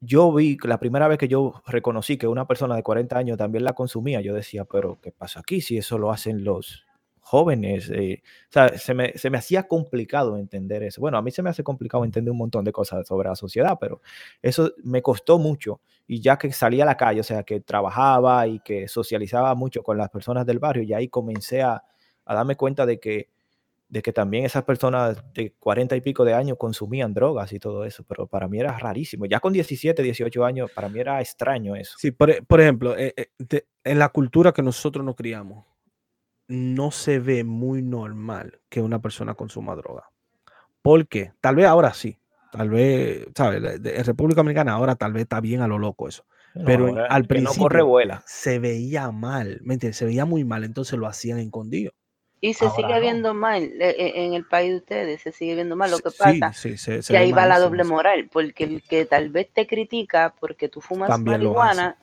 yo 0.01 0.33
vi 0.33 0.57
la 0.63 0.79
primera 0.79 1.07
vez 1.07 1.17
que 1.17 1.27
yo 1.27 1.61
reconocí 1.65 2.17
que 2.17 2.27
una 2.27 2.47
persona 2.47 2.75
de 2.75 2.83
40 2.83 3.17
años 3.17 3.37
también 3.37 3.63
la 3.63 3.73
consumía, 3.73 4.21
yo 4.21 4.33
decía, 4.33 4.65
pero 4.65 4.99
¿qué 5.01 5.11
pasa 5.11 5.39
aquí 5.39 5.61
si 5.61 5.77
eso 5.77 5.97
lo 5.97 6.11
hacen 6.11 6.43
los 6.43 6.84
jóvenes. 7.25 7.89
Eh, 7.89 8.21
o 8.49 8.51
sea, 8.51 8.77
se 8.77 8.93
me, 8.93 9.13
se 9.17 9.31
me, 9.31 9.39
hacía 9.39 9.67
complicado 9.67 10.37
entender 10.37 10.83
eso. 10.83 11.01
Bueno, 11.01 11.17
a 11.17 11.23
mí 11.23 11.31
se 11.31 11.41
me 11.41 11.49
hace 11.49 11.63
complicado 11.63 12.05
entender 12.05 12.31
un 12.31 12.37
montón 12.37 12.63
de 12.63 12.71
cosas 12.71 13.07
sobre 13.07 13.27
la 13.27 13.35
sociedad, 13.35 13.77
pero 13.81 13.99
eso 14.43 14.71
me 14.83 15.01
costó 15.01 15.39
mucho. 15.39 15.81
Y 16.05 16.21
ya 16.21 16.37
que 16.37 16.51
salí 16.51 16.81
a 16.81 16.85
la 16.85 16.95
calle, 16.95 17.21
o 17.21 17.23
sea, 17.23 17.41
que 17.41 17.61
trabajaba 17.61 18.45
y 18.45 18.59
que 18.59 18.87
socializaba 18.87 19.55
mucho 19.55 19.81
con 19.81 19.97
las 19.97 20.09
personas 20.11 20.45
del 20.45 20.59
barrio, 20.59 20.83
y 20.83 20.93
ahí 20.93 21.07
comencé 21.07 21.63
a, 21.63 21.83
a 22.25 22.35
darme 22.35 22.55
cuenta 22.55 22.85
de 22.85 22.99
que, 22.99 23.29
de 23.89 24.03
que 24.03 24.13
también 24.13 24.45
esas 24.45 24.63
personas 24.63 25.17
de 25.33 25.53
cuarenta 25.53 25.95
y 25.95 26.01
pico 26.01 26.25
de 26.25 26.35
años 26.35 26.59
consumían 26.59 27.11
drogas 27.11 27.51
y 27.53 27.59
todo 27.59 27.85
eso, 27.85 28.03
pero 28.07 28.27
para 28.27 28.47
mí 28.47 28.59
era 28.59 28.77
rarísimo. 28.77 29.25
Ya 29.25 29.39
con 29.39 29.51
17, 29.51 30.03
18 30.03 30.45
años, 30.45 30.71
para 30.71 30.89
mí 30.89 30.99
era 30.99 31.19
extraño 31.21 31.75
eso. 31.75 31.97
Sí, 31.97 32.11
por, 32.11 32.45
por 32.45 32.61
ejemplo, 32.61 32.95
eh, 32.95 33.15
eh, 33.17 33.65
en 33.83 33.97
la 33.97 34.09
cultura 34.09 34.51
que 34.51 34.61
nosotros 34.61 35.03
nos 35.03 35.15
criamos, 35.15 35.65
no 36.47 36.91
se 36.91 37.19
ve 37.19 37.43
muy 37.43 37.81
normal 37.81 38.59
que 38.69 38.81
una 38.81 38.99
persona 38.99 39.33
consuma 39.33 39.75
droga. 39.75 40.09
¿Por 40.81 41.07
qué? 41.07 41.33
Tal 41.41 41.55
vez 41.55 41.65
ahora 41.65 41.93
sí. 41.93 42.19
Tal 42.51 42.69
vez, 42.69 43.27
¿sabes? 43.35 43.81
En 43.83 44.05
República 44.05 44.39
Dominicana 44.39 44.73
ahora 44.73 44.95
tal 44.95 45.11
vez 45.13 45.23
está 45.23 45.41
bien 45.41 45.61
a 45.61 45.67
lo 45.67 45.77
loco 45.77 46.07
eso. 46.07 46.25
Pero 46.65 46.95
al 47.09 47.25
principio 47.25 47.57
no 47.57 47.63
corre 47.63 47.81
vuela. 47.81 48.23
se 48.25 48.59
veía 48.59 49.11
mal, 49.11 49.59
¿me 49.63 49.73
entiendes? 49.73 49.97
Se 49.97 50.05
veía 50.05 50.23
muy 50.23 50.45
mal, 50.45 50.63
entonces 50.63 50.97
lo 50.97 51.07
hacían 51.07 51.39
escondido. 51.39 51.91
Y 52.39 52.53
se 52.53 52.69
sigue 52.69 52.99
viendo 52.99 53.33
mal 53.33 53.63
eh, 53.63 53.95
eh, 53.97 54.13
en 54.25 54.35
el 54.35 54.45
país 54.45 54.69
de 54.71 54.77
ustedes, 54.77 55.21
se 55.21 55.31
sigue 55.31 55.55
viendo 55.55 55.75
mal. 55.75 55.89
Lo 55.89 55.97
que 55.97 56.11
pasa 56.11 56.53
sí, 56.53 56.75
que 57.07 57.17
ahí 57.17 57.31
va 57.31 57.45
la 57.45 57.59
doble 57.59 57.83
moral, 57.83 58.29
porque 58.31 58.65
el 58.65 58.83
que 58.83 59.05
tal 59.05 59.29
vez 59.29 59.49
te 59.51 59.65
critica 59.65 60.35
porque 60.39 60.69
tú 60.69 60.79
fumas 60.79 61.19
marihuana, 61.19 61.97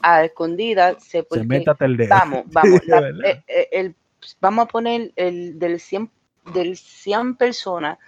a 0.00 0.24
escondida 0.24 0.98
se, 1.00 1.26
se 1.30 1.44
métate 1.44 1.84
el 1.84 1.96
dedo. 1.96 2.10
Vamos, 2.10 2.44
vamos. 2.46 2.80
Eh, 3.24 3.42
eh, 3.46 3.68
el, 3.72 3.94
vamos 4.40 4.66
a 4.66 4.68
poner 4.68 5.12
el 5.16 5.58
del 5.58 5.80
100, 5.80 6.10
del 6.54 6.76
100 6.76 7.36
personas 7.36 7.98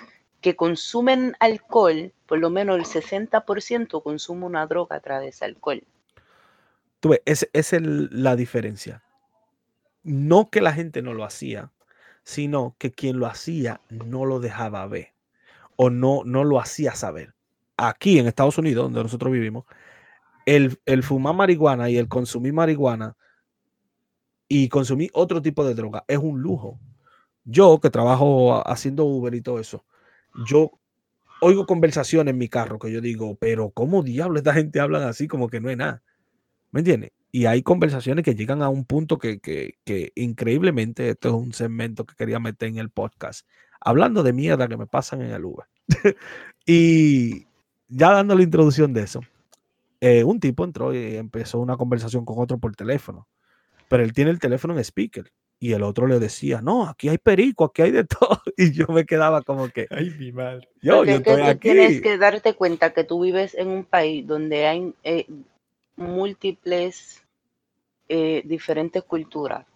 que 0.41 0.57
consumen 0.57 1.37
alcohol, 1.41 2.13
por 2.27 2.39
lo 2.39 2.51
menos 2.51 2.79
el 2.79 2.85
60% 2.85 4.03
consume 4.03 4.47
una 4.47 4.67
droga 4.67 4.97
a 4.97 5.01
través 5.01 5.25
de 5.25 5.29
ese 5.31 5.45
alcohol. 5.45 5.83
Tú 7.01 7.11
ves, 7.11 7.21
esa 7.25 7.47
es 7.53 7.83
la 7.83 8.37
diferencia. 8.37 9.03
No 10.03 10.51
que 10.51 10.61
la 10.61 10.73
gente 10.73 11.03
no 11.03 11.15
lo 11.15 11.25
hacía, 11.25 11.71
sino 12.23 12.75
que 12.79 12.91
quien 12.91 13.19
lo 13.19 13.27
hacía 13.27 13.81
no 13.91 14.25
lo 14.25 14.41
dejaba 14.41 14.87
ver 14.87 15.13
o 15.83 15.89
no, 15.89 16.21
no 16.27 16.45
lo 16.45 16.61
hacía 16.61 16.95
saber. 16.95 17.33
Aquí 17.79 18.19
en 18.19 18.27
Estados 18.27 18.59
Unidos, 18.59 18.85
donde 18.85 19.03
nosotros 19.03 19.33
vivimos, 19.33 19.65
el, 20.47 21.03
fumar 21.03 21.35
marihuana 21.35 21.91
y 21.91 21.97
el 21.97 22.09
consumir 22.09 22.53
marihuana 22.53 23.17
y 24.49 24.69
consumir 24.69 25.11
otro 25.13 25.41
tipo 25.43 25.65
de 25.65 25.75
droga 25.75 26.05
es 26.09 26.19
un 26.19 26.41
lujo. 26.41 26.81
Yo 27.45 27.81
que 27.81 27.91
trabajo 27.91 28.67
haciendo 28.69 29.05
Uber 29.05 29.35
y 29.35 29.41
todo 29.41 29.59
eso, 29.59 29.85
yo 30.47 30.73
oigo 31.41 31.67
conversaciones 31.67 32.33
en 32.33 32.39
mi 32.39 32.49
carro 32.49 32.79
que 32.79 32.93
yo 32.93 33.01
digo, 33.01 33.37
pero 33.37 33.71
¿cómo 33.71 34.03
diablo 34.03 34.39
esta 34.39 34.53
gente 34.53 34.81
habla 34.81 35.09
así 35.09 35.27
como 35.29 35.49
que 35.49 35.61
no 35.61 35.71
es 35.71 35.77
nada? 35.77 36.03
¿Me 36.71 36.81
entiendes? 36.81 37.13
Y 37.33 37.47
hay 37.47 37.63
conversaciones 37.63 38.25
que 38.25 38.35
llegan 38.35 38.63
a 38.63 38.69
un 38.69 38.85
punto 38.85 39.19
que, 39.19 39.41
que, 39.41 39.79
que, 39.85 40.13
increíblemente, 40.17 41.11
esto 41.11 41.29
es 41.29 41.35
un 41.35 41.53
segmento 41.53 42.05
que 42.05 42.17
quería 42.17 42.41
meter 42.41 42.69
en 42.69 42.79
el 42.79 42.91
podcast. 42.91 43.47
hablando 43.81 44.23
de 44.23 44.33
mierda 44.33 44.69
que 44.69 44.77
me 44.77 44.87
pasan 44.87 45.23
en 45.23 45.31
el 45.31 45.45
Uber. 45.45 45.67
y 46.67 47.47
ya 47.89 48.13
dando 48.13 48.35
la 48.35 48.43
introducción 48.43 48.93
de 48.93 49.03
eso, 49.03 49.21
eh, 50.01 50.25
un 50.25 50.41
tipo 50.41 50.65
entró 50.65 50.95
y 50.95 51.17
empezó 51.17 51.59
una 51.59 51.77
conversación 51.77 52.25
con 52.25 52.39
otro 52.39 52.59
por 52.59 52.75
teléfono, 52.75 53.29
pero 53.89 54.03
él 54.03 54.13
tiene 54.13 54.31
el 54.31 54.39
teléfono 54.39 54.75
en 54.75 54.81
speaker 54.81 55.33
y 55.63 55.75
el 55.75 55.83
otro 55.83 56.07
le 56.07 56.19
decía, 56.19 56.63
no, 56.63 56.89
aquí 56.89 57.11
hay 57.11 57.19
perico, 57.19 57.67
aquí 57.67 57.83
hay 57.83 57.91
de 57.91 58.05
todo. 58.21 58.41
Y 58.57 58.73
yo 58.73 58.87
me 58.89 59.05
quedaba 59.05 59.43
como 59.43 59.69
que, 59.69 59.87
ay, 59.91 60.11
mi 60.19 60.33
madre. 60.33 60.69
Yo, 60.81 61.05
yo 61.05 61.17
estoy 61.17 61.43
aquí. 61.43 61.71
Tienes 61.71 62.01
que 62.01 62.17
darte 62.17 62.55
cuenta 62.55 62.95
que 62.95 63.05
tú 63.05 63.23
vives 63.23 63.55
en 63.55 63.69
un 63.69 63.85
país 63.85 64.27
donde 64.27 64.67
hay 64.67 64.95
eh, 65.05 65.27
múltiples 65.97 67.23
eh, 68.09 68.43
diferentes 68.47 69.03
culturas. 69.03 69.67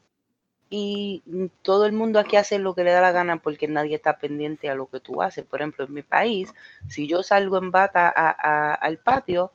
Y 0.71 1.23
todo 1.61 1.85
el 1.85 1.93
mundo 1.93 2.19
aquí 2.19 2.37
hace 2.37 2.59
lo 2.59 2.75
que 2.75 2.83
le 2.83 2.91
da 2.91 3.03
la 3.03 3.13
gana 3.13 3.37
porque 3.37 3.69
nadie 3.69 3.95
está 3.95 4.19
pendiente 4.19 4.71
a 4.71 4.75
lo 4.75 4.87
que 4.87 5.01
tú 5.01 5.21
haces. 5.21 5.45
Por 5.45 5.61
ejemplo, 5.61 5.85
en 5.85 5.93
mi 5.93 6.03
país, 6.03 6.53
si 6.89 7.07
yo 7.07 7.23
salgo 7.23 7.59
en 7.59 7.71
bata 7.71 8.09
al 8.09 8.99
patio, 8.99 9.53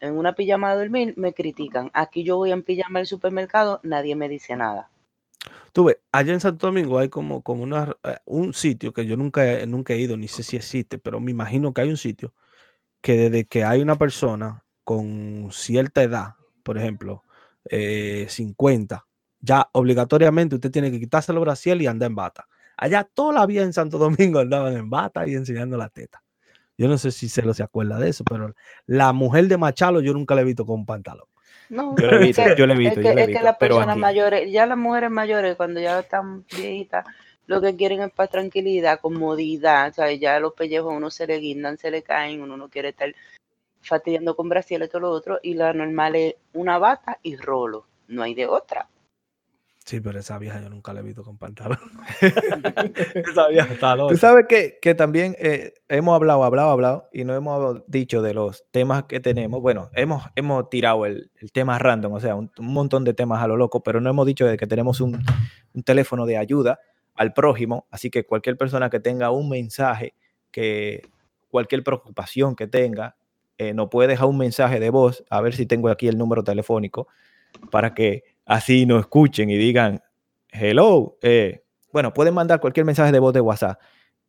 en 0.00 0.16
una 0.16 0.34
pijama 0.34 0.72
de 0.72 0.78
dormir, 0.78 1.14
me 1.16 1.32
critican. 1.32 1.90
Aquí 1.94 2.24
yo 2.24 2.36
voy 2.36 2.52
en 2.52 2.62
pijama 2.62 3.00
al 3.00 3.06
supermercado, 3.06 3.80
nadie 3.82 4.16
me 4.16 4.28
dice 4.28 4.56
nada. 4.56 4.90
Tuve, 5.72 6.00
allá 6.10 6.32
en 6.32 6.40
Santo 6.40 6.66
Domingo 6.66 6.98
hay 6.98 7.08
como, 7.08 7.42
como 7.42 7.62
una, 7.62 7.96
eh, 8.02 8.16
un 8.24 8.54
sitio 8.54 8.92
que 8.92 9.06
yo 9.06 9.16
nunca, 9.16 9.44
nunca 9.66 9.92
he 9.92 9.98
ido, 9.98 10.16
ni 10.16 10.28
sé 10.28 10.42
si 10.42 10.56
existe, 10.56 10.98
pero 10.98 11.20
me 11.20 11.30
imagino 11.30 11.74
que 11.74 11.82
hay 11.82 11.90
un 11.90 11.96
sitio 11.96 12.32
que 13.00 13.16
desde 13.16 13.46
que 13.46 13.64
hay 13.64 13.82
una 13.82 13.96
persona 13.96 14.64
con 14.84 15.48
cierta 15.52 16.02
edad, 16.02 16.34
por 16.62 16.78
ejemplo, 16.78 17.24
50, 17.68 18.94
eh, 18.96 18.98
ya 19.40 19.68
obligatoriamente 19.72 20.54
usted 20.54 20.70
tiene 20.70 20.90
que 20.90 21.00
quitarse 21.00 21.32
el 21.32 21.38
brasil 21.40 21.80
y 21.82 21.86
andar 21.86 22.08
en 22.08 22.14
bata. 22.16 22.48
Allá 22.76 23.04
toda 23.04 23.32
la 23.32 23.46
vida 23.46 23.62
en 23.62 23.72
Santo 23.72 23.98
Domingo 23.98 24.38
andaban 24.40 24.76
en 24.76 24.90
bata 24.90 25.26
y 25.26 25.34
enseñando 25.34 25.76
la 25.76 25.88
teta. 25.88 26.22
Yo 26.78 26.88
no 26.88 26.98
sé 26.98 27.10
si 27.10 27.28
se 27.28 27.42
lo 27.42 27.54
se 27.54 27.62
acuerda 27.62 27.98
de 27.98 28.10
eso, 28.10 28.24
pero 28.24 28.54
la 28.86 29.12
mujer 29.12 29.48
de 29.48 29.56
Machalo 29.56 30.00
yo 30.00 30.12
nunca 30.12 30.34
la 30.34 30.42
he 30.42 30.44
visto 30.44 30.66
con 30.66 30.80
un 30.80 30.86
pantalón. 30.86 31.26
No, 31.68 31.96
yo 31.96 32.06
le 32.06 32.16
he 32.16 32.26
visto, 32.26 32.42
yo 32.56 32.66
le 32.66 32.74
he 32.74 32.76
visto. 32.76 33.00
Es 33.00 33.26
que, 33.26 33.42
las 33.42 33.56
personas 33.56 33.96
mayores, 33.96 34.50
ya 34.52 34.66
las 34.66 34.78
mujeres 34.78 35.10
mayores, 35.10 35.56
cuando 35.56 35.80
ya 35.80 36.00
están 36.00 36.44
viejitas, 36.54 37.04
lo 37.46 37.60
que 37.60 37.76
quieren 37.76 38.02
es 38.02 38.12
para 38.12 38.28
tranquilidad, 38.28 39.00
comodidad, 39.00 39.94
o 39.98 40.10
ya 40.10 40.38
los 40.38 40.52
pellejos 40.52 40.92
uno 40.94 41.10
se 41.10 41.26
le 41.26 41.38
guindan, 41.38 41.78
se 41.78 41.90
le 41.90 42.02
caen, 42.02 42.42
uno 42.42 42.56
no 42.56 42.68
quiere 42.68 42.90
estar 42.90 43.12
fastidiando 43.80 44.36
con 44.36 44.48
brasiles 44.48 44.88
y 44.88 44.90
todo 44.90 45.02
lo 45.02 45.10
otro, 45.10 45.38
y 45.42 45.54
la 45.54 45.72
normal 45.72 46.16
es 46.16 46.34
una 46.52 46.78
bata 46.78 47.18
y 47.22 47.36
rolo, 47.36 47.86
no 48.08 48.22
hay 48.22 48.34
de 48.34 48.46
otra. 48.46 48.88
Sí, 49.86 50.00
pero 50.00 50.18
esa 50.18 50.36
vieja 50.40 50.60
yo 50.60 50.68
nunca 50.68 50.92
la 50.92 50.98
he 50.98 51.02
visto 51.04 51.22
con 51.22 51.38
pantalón. 51.38 51.78
esa 53.14 53.46
vieja 53.46 53.72
está 53.72 53.94
loca. 53.94 54.12
Tú 54.12 54.18
sabes 54.18 54.46
que, 54.48 54.80
que 54.82 54.96
también 54.96 55.36
eh, 55.38 55.74
hemos 55.88 56.16
hablado, 56.16 56.42
hablado, 56.42 56.70
hablado 56.70 57.08
y 57.12 57.22
no 57.22 57.36
hemos 57.36 57.82
dicho 57.86 58.20
de 58.20 58.34
los 58.34 58.64
temas 58.72 59.04
que 59.04 59.20
tenemos. 59.20 59.62
Bueno, 59.62 59.88
hemos, 59.94 60.24
hemos 60.34 60.68
tirado 60.70 61.06
el, 61.06 61.30
el 61.36 61.52
tema 61.52 61.78
random, 61.78 62.14
o 62.14 62.18
sea, 62.18 62.34
un, 62.34 62.50
montón 62.58 63.04
de 63.04 63.14
temas 63.14 63.40
a 63.40 63.46
lo 63.46 63.56
loco, 63.56 63.84
pero 63.84 64.00
no 64.00 64.10
hemos 64.10 64.26
dicho 64.26 64.44
de 64.44 64.56
que 64.56 64.66
tenemos 64.66 65.00
un, 65.00 65.22
un 65.72 65.82
teléfono 65.84 66.26
de 66.26 66.36
ayuda 66.36 66.80
al 67.14 67.32
prójimo. 67.32 67.86
Así 67.92 68.10
que 68.10 68.26
cualquier 68.26 68.56
persona 68.56 68.90
que 68.90 68.98
tenga 68.98 69.30
un 69.30 69.48
mensaje, 69.48 70.14
que 70.50 71.08
cualquier 71.48 71.84
preocupación 71.84 72.56
que 72.56 72.66
tenga, 72.66 73.14
eh, 73.56 73.72
nos 73.72 73.88
puede 73.88 74.08
dejar 74.08 74.26
un 74.26 74.38
mensaje 74.38 74.80
de 74.80 74.90
voz, 74.90 75.24
a 75.30 75.40
ver 75.40 75.54
si 75.54 75.64
tengo 75.64 75.88
aquí 75.90 76.08
el 76.08 76.18
número 76.18 76.42
telefónico, 76.42 77.06
para 77.70 77.94
que 77.94 78.35
así 78.46 78.86
no 78.86 78.98
escuchen 78.98 79.50
y 79.50 79.58
digan, 79.58 80.02
hello, 80.50 81.18
eh, 81.20 81.64
bueno, 81.92 82.14
pueden 82.14 82.34
mandar 82.34 82.60
cualquier 82.60 82.86
mensaje 82.86 83.12
de 83.12 83.18
voz 83.18 83.34
de 83.34 83.40
WhatsApp. 83.40 83.80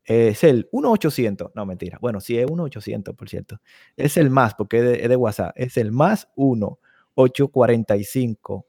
es 0.03 0.43
el 0.43 0.69
1-800, 0.71 1.51
no 1.53 1.65
mentira, 1.65 1.97
bueno, 2.01 2.19
sí 2.19 2.37
es 2.37 2.47
1-800, 2.47 3.15
por 3.15 3.29
cierto. 3.29 3.61
Es 3.95 4.17
el 4.17 4.29
más, 4.29 4.55
porque 4.55 4.79
es 5.01 5.09
de, 5.09 5.15
WhatsApp, 5.15 5.53
es 5.55 5.77
el 5.77 5.91
más 5.91 6.27
1-845. 6.35 8.65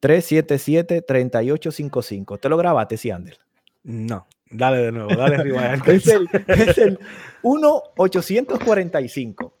377-3855. 0.00 2.40
¿Te 2.40 2.48
lo 2.48 2.56
grabaste, 2.56 2.96
sí, 2.96 3.10
Ander? 3.10 3.36
No, 3.82 4.26
dale 4.50 4.78
de 4.78 4.90
nuevo, 4.92 5.14
dale 5.14 5.36
arriba. 5.36 5.74
es 5.86 6.08
el, 6.08 6.26
es 6.46 6.78
el 6.78 6.98
1-845, 7.42 9.52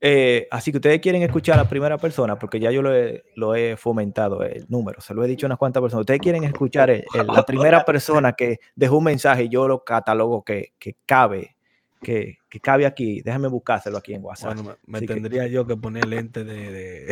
eh, 0.00 0.46
así 0.50 0.70
que 0.70 0.78
ustedes 0.78 1.00
quieren 1.00 1.22
escuchar 1.22 1.58
a 1.58 1.62
la 1.64 1.68
primera 1.68 1.98
persona, 1.98 2.38
porque 2.38 2.60
ya 2.60 2.70
yo 2.70 2.82
lo 2.82 3.54
he, 3.54 3.76
fomentado 3.76 4.42
el 4.44 4.66
número, 4.68 5.00
se 5.00 5.14
lo 5.14 5.24
he 5.24 5.28
dicho 5.28 5.46
a 5.46 5.48
unas 5.48 5.58
cuantas 5.58 5.80
personas. 5.80 6.02
Ustedes 6.02 6.20
quieren 6.20 6.44
escuchar 6.44 7.04
la 7.14 7.44
primera 7.44 7.84
persona 7.84 8.32
que 8.32 8.60
dejó 8.76 8.98
un 8.98 9.04
mensaje 9.04 9.44
y 9.44 9.48
yo 9.48 9.66
lo 9.66 9.82
catalogo 9.84 10.44
que, 10.44 10.72
cabe, 11.04 11.56
que, 12.00 12.38
cabe 12.62 12.86
aquí. 12.86 13.22
Déjame 13.22 13.48
buscárselo 13.48 13.98
aquí 13.98 14.14
en 14.14 14.24
WhatsApp. 14.24 14.54
Bueno, 14.54 14.76
me, 14.86 15.02
tendría 15.02 15.48
yo 15.48 15.66
que 15.66 15.76
poner 15.76 16.06
lente 16.06 16.44
de, 16.44 17.08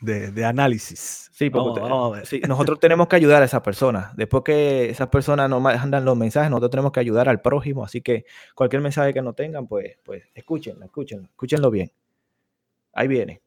análisis. 0.46 1.28
Sí, 1.32 1.50
porque 1.50 1.82
nosotros 2.48 2.80
tenemos 2.80 3.06
que 3.08 3.16
ayudar 3.16 3.42
a 3.42 3.44
esas 3.44 3.60
personas. 3.60 4.16
Después 4.16 4.44
que 4.44 4.88
esas 4.88 5.08
personas 5.08 5.50
nos 5.50 5.60
mandan 5.60 6.06
los 6.06 6.16
mensajes, 6.16 6.50
nosotros 6.50 6.70
tenemos 6.70 6.92
que 6.92 7.00
ayudar 7.00 7.28
al 7.28 7.42
prójimo. 7.42 7.84
Así 7.84 8.00
que 8.00 8.24
cualquier 8.54 8.80
mensaje 8.80 9.12
que 9.12 9.20
no 9.20 9.34
tengan, 9.34 9.66
pues, 9.66 9.98
pues 10.02 10.24
escúchenlo, 10.34 10.86
escúchenlo, 10.86 11.26
escúchenlo 11.26 11.70
bien. 11.70 11.92
Ahí 12.92 13.08
viene. 13.08 13.40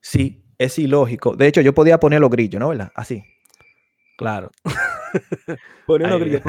Sí, 0.00 0.44
es 0.58 0.78
ilógico. 0.78 1.36
De 1.36 1.46
hecho, 1.46 1.60
yo 1.60 1.74
podía 1.74 1.98
poner 1.98 2.20
los 2.20 2.30
grillos, 2.30 2.60
¿no? 2.60 2.68
¿Verdad? 2.68 2.92
Así. 2.94 3.24
Claro. 4.16 4.50
poner 5.86 6.10
los 6.10 6.20
grillos. 6.20 6.42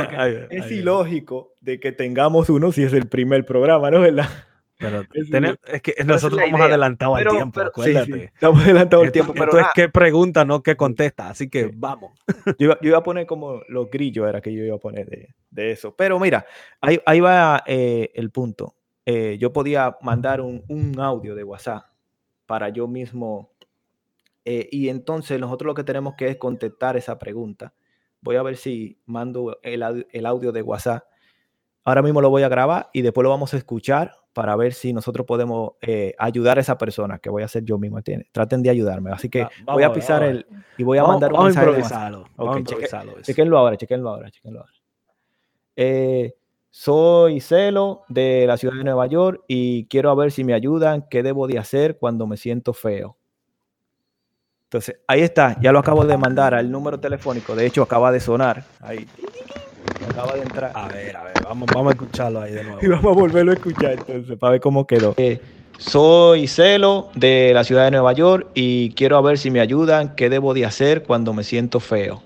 es 0.50 0.72
ilógico 0.72 1.54
de 1.62 1.80
que 1.80 1.92
tengamos 1.92 2.50
uno 2.50 2.72
si 2.72 2.84
es 2.84 2.94
el 2.94 3.08
primer 3.08 3.46
programa, 3.46 3.92
¿no? 3.92 4.02
¿Verdad? 4.02 4.30
Pero 4.78 5.04
es, 5.68 5.82
que 5.82 5.96
nosotros 6.04 6.42
hemos 6.42 6.62
adelantado 6.62 7.16
al 7.16 7.28
tiempo, 7.28 7.62
acuérdate. 7.62 8.26
estamos 8.26 8.64
adelantado 8.64 9.04
al 9.04 9.12
tiempo. 9.12 9.34
Pero 9.34 9.60
es 9.60 9.68
que 9.74 9.90
pregunta, 9.90 10.46
no 10.46 10.62
que 10.62 10.76
contesta. 10.76 11.30
Así 11.30 11.50
que 11.50 11.72
vamos. 11.74 12.12
Yo 12.60 12.76
iba, 12.82 12.98
a 12.98 13.04
poner 13.04 13.26
como 13.26 13.62
los 13.70 13.90
grillos, 13.90 14.28
era 14.28 14.42
que 14.42 14.54
yo 14.54 14.64
iba 14.64 14.76
a 14.76 14.80
poner 14.80 15.34
de, 15.50 15.72
eso. 15.72 15.96
Pero 15.96 16.20
mira, 16.20 16.46
ahí, 16.82 17.00
ahí 17.06 17.20
va 17.20 17.64
eh, 17.66 18.12
el 18.16 18.32
punto. 18.32 18.76
Eh, 19.06 19.38
yo 19.39 19.51
podía 19.51 19.97
mandar 20.01 20.41
un, 20.41 20.95
audio 20.97 21.36
de 21.36 21.43
WhatsApp 21.43 21.86
para 22.45 22.70
yo 22.70 22.88
mismo. 22.88 23.51
Eh, 24.45 24.68
y 24.72 24.89
entonces 24.89 25.39
nosotros 25.39 25.68
lo 25.68 25.74
que 25.74 25.84
tenemos 25.84 26.16
que 26.16 26.28
es 26.28 26.38
contestar 26.38 26.97
esa 26.97 27.18
pregunta. 27.20 27.74
Voy 28.22 28.38
a 28.38 28.43
ver 28.43 28.56
si 28.56 28.99
mando 29.06 29.60
el, 29.64 29.84
audio 30.26 30.51
de 30.51 30.62
WhatsApp. 30.62 31.04
Ahora 31.84 32.01
mismo 32.01 32.22
lo 32.22 32.30
voy 32.30 32.43
a 32.43 32.49
grabar 32.49 32.89
y 32.93 33.01
después 33.01 33.24
lo 33.24 33.30
vamos 33.30 33.54
a 33.54 33.58
escuchar 33.58 34.14
para 34.32 34.56
ver 34.56 34.74
si 34.74 34.93
nosotros 34.93 35.28
podemos 35.28 35.74
eh, 35.82 36.16
ayudar 36.18 36.58
a 36.58 36.62
esa 36.62 36.78
persona 36.78 37.20
que 37.20 37.30
voy 37.30 37.41
a 37.41 37.45
hacer 37.45 37.66
yo 37.66 37.78
mismo. 37.78 37.99
Traten 38.32 38.64
de 38.64 38.70
ayudarme. 38.70 39.12
Así 39.12 39.30
que 39.30 39.45
voy 39.66 39.84
a 39.84 39.91
pisar 39.91 40.24
el 40.24 40.45
y 40.78 40.84
voy 40.84 40.97
a 40.97 41.04
mandar 41.04 41.34
un 41.34 41.45
mensaje. 41.45 42.24
chequenlo 43.22 43.58
ahora, 43.58 43.76
chequenlo 43.76 44.10
ahora, 44.10 44.32
chequenlo 44.32 44.62
ahora. 44.62 44.72
Eh, 45.76 46.34
soy 46.76 47.40
Celo 47.40 48.02
de 48.10 48.48
la 48.48 48.58
ciudad 48.58 48.74
de 48.74 48.84
Nueva 48.84 49.06
York 49.06 49.44
y 49.48 49.86
quiero 49.86 50.16
ver 50.16 50.32
si 50.32 50.44
me 50.44 50.56
ayudan 50.56 51.06
qué 51.08 51.22
debo 51.22 51.46
de 51.46 51.60
hacer 51.60 52.00
cuando 52.00 52.26
me 52.26 52.36
siento 52.36 52.74
feo. 52.74 53.16
Entonces, 54.64 54.96
ahí 55.08 55.22
está, 55.22 55.56
ya 55.62 55.72
lo 55.72 55.78
acabo 55.78 56.04
de 56.04 56.18
mandar 56.18 56.56
al 56.56 56.72
número 56.72 57.00
telefónico, 57.00 57.56
de 57.56 57.68
hecho 57.68 57.84
acaba 57.84 58.12
de 58.12 58.20
sonar. 58.20 58.64
Ahí. 58.80 59.06
Acaba 60.10 60.34
de 60.34 60.42
entrar. 60.42 60.72
A 60.74 60.88
ver, 60.88 61.16
a 61.16 61.24
ver, 61.26 61.34
vamos, 61.44 61.70
vamos 61.72 61.92
a 61.92 61.94
escucharlo 61.94 62.42
ahí 62.42 62.54
de 62.54 62.64
nuevo. 62.64 62.80
Y 62.82 62.88
vamos 62.88 63.06
a 63.06 63.20
volverlo 63.20 63.52
a 63.52 63.56
escuchar 63.56 63.92
entonces 63.92 64.36
para 64.40 64.54
ver 64.54 64.62
cómo 64.62 64.88
quedó. 64.88 65.14
Eh, 65.18 65.40
Soy 65.78 66.48
Celo 66.48 67.12
de 67.14 67.52
la 67.54 67.64
ciudad 67.64 67.86
de 67.86 67.92
Nueva 67.92 68.14
York 68.14 68.48
y 68.56 68.96
quiero 68.96 69.22
ver 69.22 69.38
si 69.38 69.52
me 69.52 69.60
ayudan 69.60 70.16
qué 70.16 70.28
debo 70.28 70.56
de 70.56 70.66
hacer 70.66 71.04
cuando 71.04 71.34
me 71.34 71.44
siento 71.44 71.80
feo. 71.80 72.24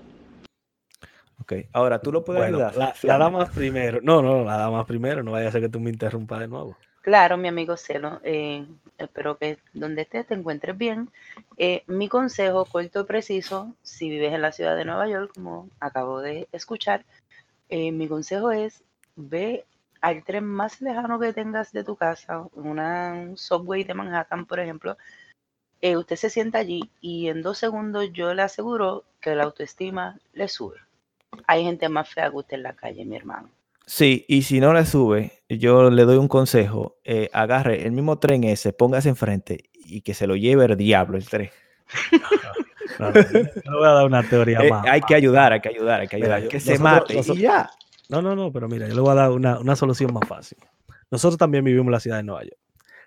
Ok, 1.48 1.66
ahora 1.72 1.98
tú 1.98 2.12
lo 2.12 2.24
puedes 2.24 2.42
ayudar. 2.42 2.76
La, 2.76 2.94
la 3.02 3.16
dama 3.16 3.46
primero. 3.46 4.00
No, 4.02 4.20
no, 4.20 4.44
la 4.44 4.58
dama 4.58 4.84
primero. 4.84 5.22
No 5.22 5.32
vaya 5.32 5.48
a 5.48 5.52
ser 5.52 5.62
que 5.62 5.70
tú 5.70 5.80
me 5.80 5.88
interrumpas 5.88 6.40
de 6.40 6.48
nuevo. 6.48 6.76
Claro, 7.00 7.38
mi 7.38 7.48
amigo 7.48 7.74
Celo. 7.78 8.20
Eh, 8.22 8.66
espero 8.98 9.38
que 9.38 9.56
donde 9.72 10.02
estés 10.02 10.26
te 10.26 10.34
encuentres 10.34 10.76
bien. 10.76 11.08
Eh, 11.56 11.84
mi 11.86 12.10
consejo 12.10 12.66
corto 12.66 13.00
y 13.00 13.04
preciso, 13.04 13.74
si 13.82 14.10
vives 14.10 14.34
en 14.34 14.42
la 14.42 14.52
ciudad 14.52 14.76
de 14.76 14.84
Nueva 14.84 15.08
York, 15.08 15.32
como 15.34 15.70
acabo 15.80 16.20
de 16.20 16.48
escuchar, 16.52 17.06
eh, 17.70 17.92
mi 17.92 18.08
consejo 18.08 18.50
es 18.50 18.84
ve 19.16 19.64
al 20.02 20.24
tren 20.24 20.44
más 20.44 20.82
lejano 20.82 21.18
que 21.18 21.32
tengas 21.32 21.72
de 21.72 21.82
tu 21.82 21.96
casa, 21.96 22.46
una, 22.52 23.14
un 23.14 23.38
subway 23.38 23.84
de 23.84 23.94
Manhattan, 23.94 24.44
por 24.44 24.60
ejemplo, 24.60 24.98
eh, 25.80 25.96
usted 25.96 26.16
se 26.16 26.28
sienta 26.28 26.58
allí 26.58 26.90
y 27.00 27.28
en 27.28 27.40
dos 27.40 27.56
segundos 27.56 28.12
yo 28.12 28.34
le 28.34 28.42
aseguro 28.42 29.04
que 29.20 29.34
la 29.34 29.44
autoestima 29.44 30.18
le 30.34 30.48
sube. 30.48 30.87
Hay 31.46 31.64
gente 31.64 31.88
más 31.88 32.08
fea 32.08 32.30
que 32.30 32.36
usted 32.36 32.56
en 32.56 32.62
la 32.62 32.74
calle, 32.74 33.04
mi 33.04 33.16
hermano. 33.16 33.50
Sí, 33.86 34.26
y 34.28 34.42
si 34.42 34.60
no 34.60 34.74
le 34.74 34.84
sube, 34.84 35.32
yo 35.48 35.90
le 35.90 36.04
doy 36.04 36.18
un 36.18 36.28
consejo. 36.28 36.98
Eh, 37.04 37.30
agarre 37.32 37.86
el 37.86 37.92
mismo 37.92 38.18
tren 38.18 38.44
ese, 38.44 38.74
póngase 38.74 39.08
enfrente 39.08 39.70
y 39.72 40.02
que 40.02 40.12
se 40.12 40.26
lo 40.26 40.36
lleve 40.36 40.66
el 40.66 40.76
diablo 40.76 41.16
el 41.16 41.26
tren. 41.26 41.50
no, 42.98 43.10
no, 43.10 43.78
voy 43.78 43.86
a 43.86 43.92
dar 43.92 44.04
una 44.04 44.22
teoría 44.28 44.58
eh, 44.60 44.70
más. 44.70 44.86
Hay 44.86 45.00
que 45.00 45.14
ayudar, 45.14 45.54
hay 45.54 45.60
que 45.60 45.70
ayudar, 45.70 46.00
hay 46.00 46.08
que 46.08 46.16
ayudar. 46.16 46.48
que 46.48 46.60
se 46.60 46.78
mate 46.78 47.18
y 47.18 47.38
ya. 47.38 47.70
No, 48.08 48.22
no, 48.22 48.34
no, 48.34 48.52
pero 48.52 48.68
mira, 48.68 48.88
yo 48.88 48.94
le 48.94 49.00
voy 49.00 49.12
a 49.12 49.14
dar 49.14 49.30
una, 49.30 49.76
solución 49.76 50.12
más 50.12 50.26
fácil. 50.26 50.58
Nosotros 51.10 51.38
también 51.38 51.64
vivimos 51.64 51.86
en 51.86 51.92
la 51.92 52.00
ciudad 52.00 52.16
de 52.18 52.22
Nueva 52.22 52.42
York. 52.42 52.58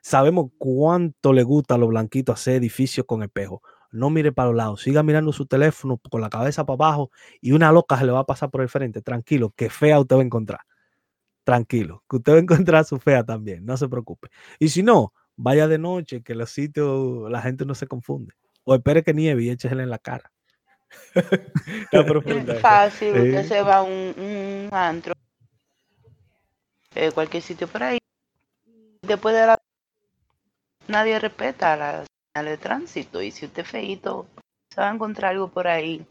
Sabemos 0.01 0.51
cuánto 0.57 1.34
le 1.34 1.43
gusta 1.43 1.76
a 1.76 1.78
los 1.78 1.89
blanquitos 1.89 2.39
hacer 2.39 2.55
edificios 2.55 3.05
con 3.05 3.22
espejo. 3.22 3.61
No 3.92 4.10
mire 4.10 4.32
para 4.32 4.48
los 4.48 4.58
lados, 4.58 4.82
siga 4.82 5.04
mirando 5.04 5.34
su 5.34 5.46
teléfono 5.46 5.98
con 6.10 6.22
la 6.22 6.30
cabeza 6.30 6.66
para 6.66 6.76
abajo 6.76 7.12
y 7.42 7.52
una 7.52 7.72
loca 7.72 7.98
se 7.98 8.06
le 8.06 8.12
va 8.12 8.20
a 8.20 8.26
pasar 8.26 8.50
por 8.50 8.62
el 8.62 8.70
frente. 8.70 9.02
Tranquilo, 9.02 9.54
que 9.56 9.70
fea 9.70 10.00
usted 10.00 10.16
va 10.16 10.22
a 10.22 10.26
encontrar. 10.26 10.62
Tranquilo, 11.44 12.04
que 12.10 12.18
usted 12.18 12.34
va 12.34 12.38
a 12.38 12.42
encontrar 12.42 12.86
su 12.86 13.00
fea 13.00 13.24
también, 13.24 13.66
no 13.66 13.76
se 13.76 13.89
preocupe. 13.89 14.30
Y 14.60 14.70
si 14.70 14.82
no, 14.84 15.14
vaya 15.36 15.68
de 15.68 15.78
noche, 15.78 16.22
que 16.22 16.36
los 16.36 16.52
sitios 16.52 17.30
la 17.30 17.42
gente 17.42 17.66
no 17.66 17.76
se 17.76 17.88
confunde. 17.88 18.34
O 18.64 18.76
espere 18.76 19.04
que 19.04 19.14
nieve 19.14 19.44
y 19.44 19.50
échesele 19.50 19.84
en 19.84 19.89
la 19.89 20.00
cara. 20.00 20.32
Es 21.92 22.60
fácil, 22.60 23.14
usted 23.14 23.48
se 23.48 23.62
va 23.62 23.78
a 23.78 23.84
un, 23.84 24.70
antro, 24.72 25.14
eh, 26.96 27.12
cualquier 27.12 27.42
sitio 27.42 27.68
por 27.68 27.84
ahí, 27.84 27.98
después 29.02 29.34
de 29.36 29.48
la... 29.48 29.58
Nadie 30.88 31.20
respeta 31.20 32.04
de 32.34 32.57
tránsito 32.57 33.21
y 33.21 33.32
si 33.32 33.45
usted 33.45 33.63
es 33.63 33.67
feito, 33.67 34.25
se 34.73 34.79
va 34.79 34.89
a 34.89 34.93
encontrar 34.93 35.32
algo 35.32 35.49
por 35.49 35.67
ahí 35.67 36.05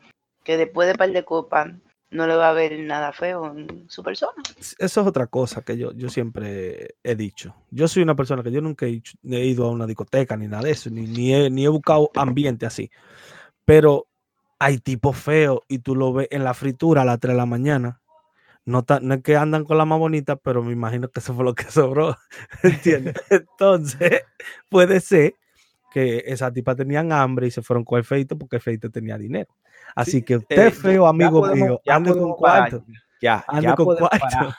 que 0.44 0.58
después 0.58 0.86
de 0.86 0.94
par 0.94 1.10
de 1.10 1.24
copas 1.24 1.72
no 2.10 2.26
le 2.26 2.34
va 2.34 2.50
a 2.50 2.52
ver 2.52 2.78
nada 2.80 3.12
feo 3.12 3.46
en 3.46 3.88
su 3.88 4.02
persona. 4.02 4.42
Eso 4.58 4.76
es 4.78 4.96
otra 4.98 5.28
cosa 5.28 5.62
que 5.62 5.78
yo, 5.78 5.92
yo 5.92 6.10
siempre 6.10 6.96
he 7.02 7.14
dicho. 7.14 7.54
Yo 7.70 7.88
soy 7.88 8.02
una 8.02 8.16
persona 8.16 8.42
que 8.42 8.50
yo 8.50 8.60
nunca 8.60 8.84
he, 8.84 9.00
ido 9.22 9.66
a 9.66 9.70
una 9.70 9.86
discoteca 9.86 10.36
ni 10.36 10.46
nada 10.46 10.64
de 10.64 10.72
eso, 10.72 10.90
ni, 10.90 11.06
ni, 11.06 11.34
he, 11.34 11.48
ni 11.48 11.64
he 11.64 11.68
buscado 11.68 12.10
ambiente 12.16 12.66
así. 12.66 12.90
Pero 13.64 14.08
hay 14.58 14.78
tipos 14.78 15.16
feos 15.16 15.60
y 15.68 15.78
tú 15.78 15.94
lo 15.94 16.12
ves 16.12 16.28
en 16.30 16.44
la 16.44 16.52
fritura 16.52 17.02
a 17.02 17.04
las 17.04 17.20
3 17.20 17.32
de 17.32 17.38
la 17.38 17.46
mañana. 17.46 18.02
No, 18.66 18.84
no 19.00 19.14
es 19.14 19.22
que 19.22 19.36
andan 19.36 19.64
con 19.64 19.78
la 19.78 19.86
más 19.86 19.98
bonita, 19.98 20.36
pero 20.36 20.62
me 20.62 20.72
imagino 20.72 21.08
que 21.08 21.20
eso 21.20 21.34
fue 21.34 21.44
lo 21.44 21.54
que 21.54 21.64
sobró. 21.70 22.18
¿Entiendes? 22.62 23.14
Entonces, 23.30 24.22
puede 24.68 25.00
ser 25.00 25.39
que 25.90 26.22
esa 26.26 26.52
tipa 26.52 26.74
tenían 26.74 27.12
hambre 27.12 27.46
y 27.46 27.50
se 27.50 27.62
fueron 27.62 27.84
con 27.84 27.98
el 27.98 28.04
feito 28.04 28.38
porque 28.38 28.56
el 28.56 28.62
feito 28.62 28.90
tenía 28.90 29.18
dinero. 29.18 29.54
Así 29.94 30.22
que 30.22 30.36
usted, 30.36 30.68
eh, 30.68 30.70
feo 30.70 31.06
amigo 31.06 31.46
mío, 31.46 31.80
ande 31.86 32.12
con 32.12 32.34
cuarto. 32.34 32.84
Ya, 33.20 33.44
ande 33.48 33.74
con 33.74 33.96
cuarto. 33.96 34.54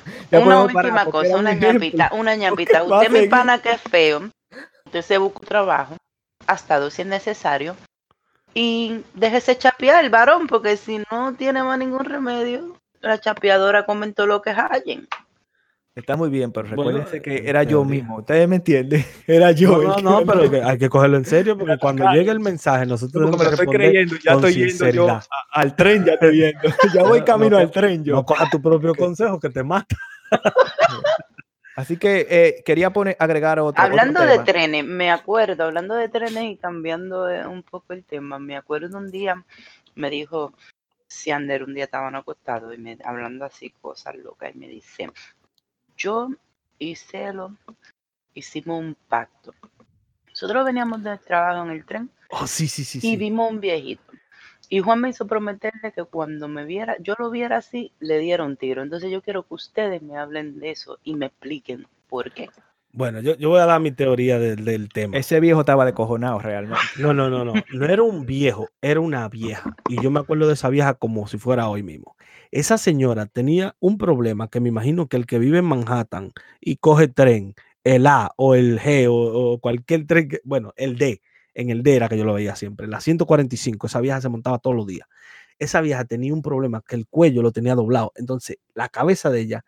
una 0.32 0.62
última 0.62 1.04
cosa, 1.06 1.36
una 1.36 1.54
ñapita, 1.54 2.10
una 2.12 2.36
ñapita. 2.36 2.84
Usted, 2.84 3.10
mi 3.10 3.26
pana, 3.26 3.60
que 3.60 3.72
es 3.72 3.80
feo, 3.80 4.30
usted 4.84 5.02
se 5.02 5.18
busca 5.18 5.40
un 5.40 5.46
trabajo, 5.46 5.96
hasta 6.46 6.90
si 6.90 7.02
es 7.02 7.08
necesario, 7.08 7.76
y 8.54 9.04
déjese 9.14 9.58
chapear 9.58 10.04
el 10.04 10.10
varón, 10.10 10.46
porque 10.46 10.76
si 10.76 11.02
no 11.10 11.34
tiene 11.34 11.62
más 11.62 11.78
ningún 11.78 12.04
remedio, 12.04 12.76
la 13.00 13.20
chapeadora 13.20 13.84
comentó 13.84 14.26
lo 14.26 14.40
que 14.40 14.50
hallen. 14.50 15.06
Está 15.96 16.14
muy 16.14 16.28
bien, 16.28 16.52
pero 16.52 16.68
recuérdense 16.68 17.22
que 17.22 17.48
era 17.48 17.62
yo 17.62 17.82
mismo. 17.82 18.18
Ustedes 18.18 18.46
me 18.46 18.56
entienden. 18.56 19.02
Era 19.26 19.50
yo. 19.52 19.82
No, 19.82 19.96
no, 19.96 20.20
no 20.20 20.26
pero 20.26 20.68
hay 20.68 20.76
que 20.76 20.90
cogerlo 20.90 21.16
en 21.16 21.24
serio 21.24 21.56
porque 21.56 21.78
cuando 21.78 22.12
llegue 22.12 22.30
el 22.30 22.38
mensaje, 22.38 22.84
nosotros 22.84 23.24
tenemos 23.24 23.42
que 23.42 23.54
estoy 23.54 23.66
creyendo, 23.66 24.16
ya 24.22 24.32
estoy 24.34 24.54
yendo 24.54 24.90
yo 24.90 25.20
al 25.52 25.74
tren, 25.74 26.04
ya 26.04 26.12
estoy 26.12 26.36
yendo. 26.36 26.60
Ya 26.94 27.02
voy 27.02 27.22
camino 27.22 27.56
al 27.56 27.70
tren 27.70 28.04
yo. 28.04 28.14
No 28.14 28.26
coja 28.26 28.46
tu 28.50 28.60
propio 28.60 28.94
consejo 28.94 29.40
que 29.40 29.48
te 29.48 29.64
mata. 29.64 29.96
Así 31.76 31.96
que 31.96 32.26
eh, 32.28 32.62
quería 32.62 32.90
poner, 32.90 33.16
agregar 33.18 33.58
otro. 33.58 33.82
Hablando 33.82 34.20
de 34.20 34.38
trenes, 34.40 34.84
me 34.84 35.10
acuerdo, 35.10 35.64
hablando 35.64 35.94
de 35.94 36.10
trenes 36.10 36.44
y 36.44 36.56
cambiando 36.56 37.28
eh, 37.30 37.46
un 37.46 37.62
poco 37.62 37.94
el 37.94 38.04
tema, 38.04 38.38
me 38.38 38.56
acuerdo 38.56 38.98
un 38.98 39.10
día, 39.10 39.42
me 39.94 40.10
dijo, 40.10 40.52
si 41.06 41.30
Ander 41.30 41.62
un 41.62 41.74
día 41.74 41.84
estaban 41.84 42.14
acostados 42.14 42.74
y 42.74 42.78
me 42.78 42.98
hablando 43.04 43.44
así 43.44 43.70
cosas 43.70 44.16
locas 44.16 44.54
y 44.54 44.58
me 44.58 44.68
dice, 44.68 45.10
yo 45.96 46.30
y 46.78 46.94
Celo 46.96 47.56
hicimos 48.34 48.80
un 48.80 48.96
pacto. 49.08 49.54
Nosotros 50.28 50.64
veníamos 50.64 51.02
del 51.02 51.18
trabajo 51.18 51.64
en 51.64 51.70
el 51.70 51.84
tren 51.84 52.10
oh, 52.30 52.46
sí, 52.46 52.68
sí, 52.68 52.84
sí, 52.84 53.00
y 53.02 53.16
vimos 53.16 53.50
un 53.50 53.60
viejito. 53.60 54.02
Y 54.68 54.80
Juan 54.80 55.00
me 55.00 55.10
hizo 55.10 55.26
prometerle 55.26 55.92
que 55.92 56.04
cuando 56.04 56.48
me 56.48 56.64
viera, 56.64 56.96
yo 56.98 57.14
lo 57.18 57.30
viera 57.30 57.58
así, 57.58 57.92
le 58.00 58.18
diera 58.18 58.44
un 58.44 58.56
tiro. 58.56 58.82
Entonces 58.82 59.10
yo 59.10 59.22
quiero 59.22 59.44
que 59.44 59.54
ustedes 59.54 60.02
me 60.02 60.18
hablen 60.18 60.58
de 60.58 60.72
eso 60.72 60.98
y 61.04 61.14
me 61.14 61.26
expliquen 61.26 61.86
por 62.08 62.32
qué. 62.32 62.50
Bueno, 62.96 63.20
yo, 63.20 63.50
voy 63.50 63.60
a 63.60 63.66
dar 63.66 63.78
mi 63.78 63.92
teoría 63.92 64.38
del, 64.38 64.88
tema. 64.88 65.18
Ese 65.18 65.38
viejo 65.38 65.60
estaba 65.60 65.84
decojonado 65.84 66.38
realmente. 66.38 66.80
No, 66.98 67.12
no, 67.12 67.28
no, 67.28 67.44
no. 67.44 67.52
No 67.74 67.86
era 67.86 68.02
un 68.02 68.24
viejo, 68.24 68.70
era 68.80 69.00
una 69.00 69.28
vieja. 69.28 69.76
Y 69.90 70.02
yo 70.02 70.10
me 70.10 70.18
acuerdo 70.18 70.46
de 70.46 70.54
esa 70.54 70.70
vieja 70.70 70.94
como 70.94 71.26
si 71.26 71.36
fuera 71.36 71.68
hoy 71.68 71.82
mismo. 71.82 72.16
Esa 72.50 72.78
señora 72.78 73.26
tenía 73.26 73.76
un 73.80 73.98
problema 73.98 74.48
que 74.48 74.60
me 74.60 74.70
imagino 74.70 75.08
que 75.08 75.18
el 75.18 75.26
que 75.26 75.38
vive 75.38 75.58
en 75.58 75.66
Manhattan 75.66 76.32
y 76.58 76.78
coge 76.78 77.06
tren, 77.08 77.54
el 77.84 78.06
A 78.06 78.32
o 78.38 78.54
el 78.54 78.80
G 78.80 79.08
o, 79.10 79.58
cualquier 79.60 80.06
tren, 80.06 80.30
bueno, 80.44 80.72
el 80.76 80.96
D, 80.96 81.20
en 81.52 81.68
el 81.68 81.82
D 81.82 81.96
era 81.96 82.08
que 82.08 82.16
yo 82.16 82.24
lo 82.24 82.32
veía 82.32 82.56
siempre, 82.56 82.86
la 82.86 83.02
145, 83.02 83.88
esa 83.88 84.00
vieja 84.00 84.22
se 84.22 84.30
montaba 84.30 84.58
todos 84.58 84.74
los 84.74 84.86
días. 84.86 85.06
Esa 85.58 85.82
vieja 85.82 86.06
tenía 86.06 86.32
un 86.32 86.40
problema 86.40 86.82
que 86.86 86.96
el 86.96 87.06
cuello 87.06 87.42
lo 87.42 87.52
tenía 87.52 87.74
doblado, 87.74 88.12
entonces 88.16 88.56
la 88.72 88.88
cabeza 88.88 89.28
de 89.28 89.40
ella 89.40 89.64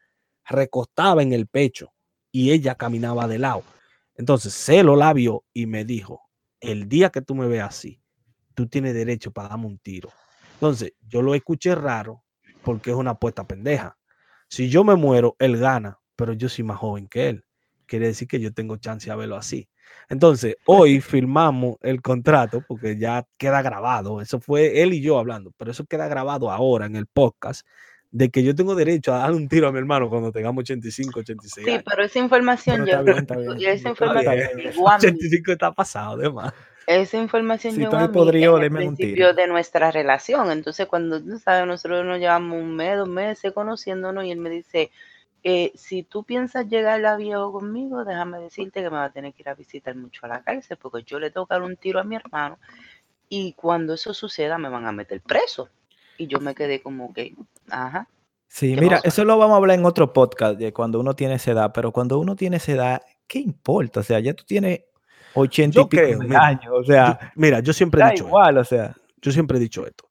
recostaba 0.46 1.22
en 1.22 1.34
el 1.34 1.46
pecho 1.46 1.92
y 2.32 2.52
ella 2.52 2.74
caminaba 2.74 3.28
de 3.28 3.38
lado. 3.38 3.64
Entonces 4.14 4.52
se 4.52 4.82
lo 4.82 4.96
la 4.96 5.12
vio 5.12 5.44
y 5.52 5.66
me 5.66 5.84
dijo, 5.84 6.22
el 6.60 6.88
día 6.88 7.10
que 7.10 7.22
tú 7.22 7.34
me 7.34 7.46
veas 7.46 7.68
así, 7.68 8.00
tú 8.54 8.66
tienes 8.66 8.94
derecho 8.94 9.30
para 9.30 9.50
darme 9.50 9.66
un 9.66 9.78
tiro. 9.78 10.10
Entonces 10.54 10.92
yo 11.06 11.22
lo 11.22 11.34
escuché 11.34 11.74
raro 11.74 12.24
porque 12.62 12.90
es 12.90 12.96
una 12.96 13.12
apuesta 13.12 13.46
pendeja. 13.46 13.96
Si 14.48 14.68
yo 14.68 14.82
me 14.82 14.96
muero, 14.96 15.36
él 15.38 15.56
gana, 15.56 16.00
pero 16.16 16.32
yo 16.32 16.48
soy 16.48 16.64
más 16.64 16.78
joven 16.78 17.06
que 17.06 17.28
él. 17.28 17.44
Quiere 17.86 18.08
decir 18.08 18.26
que 18.26 18.40
yo 18.40 18.52
tengo 18.52 18.76
chance 18.76 19.08
de 19.08 19.16
verlo 19.16 19.36
así. 19.36 19.68
Entonces, 20.08 20.56
hoy 20.66 21.00
firmamos 21.00 21.76
el 21.82 22.02
contrato 22.02 22.64
porque 22.66 22.98
ya 22.98 23.24
queda 23.36 23.62
grabado. 23.62 24.20
Eso 24.20 24.40
fue 24.40 24.82
él 24.82 24.94
y 24.94 25.00
yo 25.00 25.18
hablando, 25.18 25.52
pero 25.56 25.70
eso 25.70 25.84
queda 25.86 26.08
grabado 26.08 26.50
ahora 26.50 26.86
en 26.86 26.96
el 26.96 27.06
podcast 27.06 27.66
de 28.10 28.30
que 28.30 28.42
yo 28.42 28.54
tengo 28.54 28.74
derecho 28.74 29.14
a 29.14 29.18
dar 29.18 29.32
un 29.32 29.48
tiro 29.48 29.68
a 29.68 29.72
mi 29.72 29.78
hermano 29.78 30.08
cuando 30.08 30.32
tengamos 30.32 30.62
85, 30.62 31.20
86 31.20 31.66
Sí, 31.66 31.80
pero 31.84 32.04
esa 32.04 32.18
información 32.18 32.86
yo, 32.86 33.00
esa 33.58 33.90
información 33.90 34.70
85 34.74 35.52
está 35.52 35.72
pasado, 35.72 36.14
además. 36.14 36.52
Esa 36.86 37.18
información 37.18 37.74
yo 37.74 37.90
llegó 37.90 37.96
a 37.98 38.08
mí 38.08 38.42
en 38.42 38.62
el 38.62 38.70
principio 38.70 39.34
de 39.34 39.46
nuestra 39.46 39.90
relación. 39.90 40.50
Entonces, 40.50 40.86
cuando, 40.86 41.20
¿sabes? 41.38 41.66
Nosotros 41.66 42.06
nos 42.06 42.18
llevamos 42.18 42.62
un 42.62 42.76
mes, 42.76 42.96
dos 42.96 43.08
meses 43.08 43.52
conociéndonos 43.52 44.24
y 44.24 44.30
él 44.30 44.38
me 44.38 44.48
dice, 44.48 44.90
eh, 45.42 45.70
si 45.74 46.02
tú 46.02 46.24
piensas 46.24 46.66
llegar 46.66 47.04
a 47.04 47.16
viejo 47.16 47.52
conmigo, 47.52 48.06
déjame 48.06 48.40
decirte 48.40 48.82
que 48.82 48.88
me 48.88 48.96
va 48.96 49.04
a 49.04 49.12
tener 49.12 49.34
que 49.34 49.42
ir 49.42 49.50
a 49.50 49.54
visitar 49.54 49.94
mucho 49.96 50.24
a 50.24 50.28
la 50.28 50.42
cárcel 50.42 50.78
porque 50.80 51.02
yo 51.02 51.18
le 51.18 51.30
tengo 51.30 51.46
que 51.46 51.54
dar 51.54 51.62
un 51.62 51.76
tiro 51.76 52.00
a 52.00 52.04
mi 52.04 52.16
hermano 52.16 52.58
y 53.28 53.52
cuando 53.52 53.92
eso 53.92 54.14
suceda 54.14 54.56
me 54.56 54.70
van 54.70 54.86
a 54.86 54.92
meter 54.92 55.20
preso. 55.20 55.68
Y 56.18 56.26
yo 56.26 56.40
me 56.40 56.54
quedé 56.54 56.82
como 56.82 57.14
que, 57.14 57.34
ajá. 57.70 58.08
Sí, 58.48 58.76
mira, 58.78 59.00
eso 59.04 59.24
lo 59.24 59.38
vamos 59.38 59.54
a 59.54 59.56
hablar 59.58 59.78
en 59.78 59.84
otro 59.84 60.12
podcast 60.12 60.58
de 60.58 60.72
cuando 60.72 61.00
uno 61.00 61.14
tiene 61.14 61.34
esa 61.34 61.52
edad, 61.52 61.70
pero 61.72 61.92
cuando 61.92 62.18
uno 62.18 62.34
tiene 62.34 62.56
esa 62.56 62.72
edad, 62.72 63.02
¿qué 63.26 63.38
importa? 63.38 64.00
O 64.00 64.02
sea, 64.02 64.20
ya 64.20 64.34
tú 64.34 64.44
tienes 64.44 64.80
80 65.34 65.80
y 65.90 66.34
años, 66.34 66.72
o 66.72 66.84
sea, 66.84 67.32
mira, 67.34 67.60
yo 67.60 67.72
siempre 67.72 68.02
he 68.02 68.10
dicho 68.10 68.26
igual, 68.26 68.58
o 68.58 68.64
sea, 68.64 68.94
yo 69.20 69.32
siempre 69.32 69.58
he 69.58 69.60
dicho 69.60 69.86
esto 69.86 70.08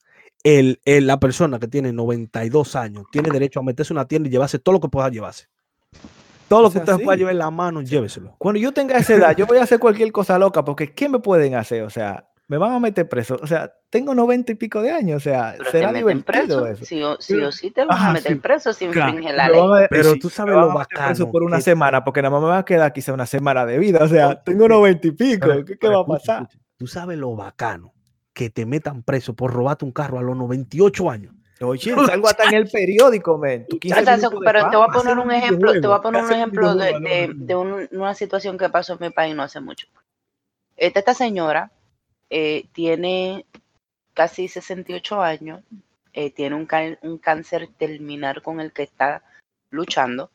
el, 0.48 0.80
la 0.86 1.20
persona 1.20 1.60
que 1.60 1.68
tiene 1.68 1.92
92 1.92 2.76
años 2.76 3.06
tiene 3.12 3.30
derecho 3.30 3.60
a 3.60 3.64
meterse 3.64 3.94
en 3.94 3.98
una 3.98 4.08
tienda 4.08 4.30
y 4.30 4.32
llevarse 4.32 4.60
todo 4.60 4.74
lo 4.74 4.80
que 4.80 4.88
pueda 4.88 5.10
llevarse. 5.10 5.48
Todo 6.48 6.62
lo 6.62 6.72
que 6.72 6.80
usted 6.80 7.04
pueda 7.04 7.18
llevar 7.18 7.34
en 7.34 7.40
la 7.40 7.52
mano, 7.52 7.82
lléveselo. 7.82 8.36
Cuando 8.38 8.60
yo 8.60 8.72
tenga 8.72 8.98
esa 8.98 9.16
edad, 9.16 9.36
yo 9.36 9.46
voy 9.46 9.58
a 9.58 9.64
hacer 9.64 9.80
cualquier 9.80 10.12
cosa 10.14 10.40
loca, 10.40 10.64
porque 10.64 10.94
¿qué 10.94 11.10
me 11.10 11.20
pueden 11.20 11.56
hacer? 11.56 11.84
O 11.84 11.90
sea, 11.90 12.30
me 12.48 12.58
van 12.58 12.72
a 12.72 12.80
meter 12.80 13.08
preso. 13.10 13.38
O 13.42 13.48
sea, 13.48 13.74
tengo 13.90 14.16
noventa 14.16 14.52
y 14.54 14.56
pico 14.56 14.82
de 14.82 14.92
años. 14.92 15.18
O 15.18 15.20
sea, 15.20 15.56
será 15.72 15.92
divertido 15.92 16.66
eso. 16.66 16.86
Sí 16.86 17.04
o, 17.04 17.20
sí 17.20 17.36
o 17.36 17.52
sí 17.52 17.72
te 17.72 17.84
van 17.86 17.98
a 17.98 18.14
meter 18.14 18.40
preso 18.40 18.72
si 18.74 18.86
infringe 18.86 19.34
la 19.34 19.50
ley. 19.50 19.62
pero 19.90 20.16
tú 20.16 20.30
sabes 20.30 20.56
lo 20.56 20.74
bacano. 20.74 21.08
Preso 21.08 21.32
por 21.32 21.44
una 21.44 21.62
semana, 21.62 22.04
porque 22.04 22.22
nada 22.22 22.32
más 22.32 22.42
me 22.42 22.48
va 22.50 22.60
a 22.60 22.66
quedar 22.66 22.94
quizá 22.94 23.14
una 23.14 23.26
semana 23.26 23.66
de 23.66 23.78
vida. 23.78 24.04
O 24.04 24.08
sea, 24.08 24.42
tengo 24.42 24.68
noventa 24.68 25.08
y 25.08 25.12
pico. 25.12 25.48
¿Qué, 25.66 25.78
qué 25.78 25.88
va 25.88 26.02
a 26.02 26.06
pasar? 26.06 26.48
Tú 26.78 26.88
sabes 26.88 27.18
lo 27.18 27.36
bacano 27.36 27.94
que 28.34 28.50
te 28.50 28.66
metan 28.66 29.02
preso 29.04 29.36
por 29.36 29.52
robarte 29.52 29.84
un 29.84 29.92
carro 29.92 30.20
a 30.20 30.22
los 30.22 30.38
98 30.38 31.10
años. 31.10 31.34
Oye, 31.60 31.96
salgo 32.06 32.28
hasta 32.28 32.44
en 32.46 32.54
el 32.54 32.70
periódico, 32.70 33.38
men. 33.38 33.66
pero 33.82 34.70
te 34.70 34.78
voy 34.78 34.88
a 34.88 34.94
poner 34.94 35.18
un 35.18 35.32
ejemplo, 35.32 35.74
te 35.74 35.88
voy 35.88 35.98
a 35.98 36.02
poner 36.02 36.24
un 36.24 36.32
ejemplo 36.32 36.76
de, 36.76 37.34
de, 37.36 37.56
una 37.56 38.14
situación 38.14 38.58
que 38.58 38.70
pasó 38.70 38.94
en 38.94 39.00
mi 39.02 39.10
país 39.10 39.36
no 39.36 39.44
hace 39.44 39.60
mucho. 39.60 39.88
Esta, 40.76 41.00
esta 41.00 41.16
señora 41.16 41.72
eh, 42.30 42.66
tiene 42.74 43.46
casi 44.14 44.48
68 44.48 45.22
años, 45.22 45.64
eh, 46.14 46.32
tiene 46.32 46.56
un, 46.56 46.68
un 47.02 47.18
cáncer 47.18 47.70
terminal 47.78 48.42
con 48.42 48.60
el 48.60 48.72
que 48.72 48.84
está 48.84 49.24
luchando 49.70 50.32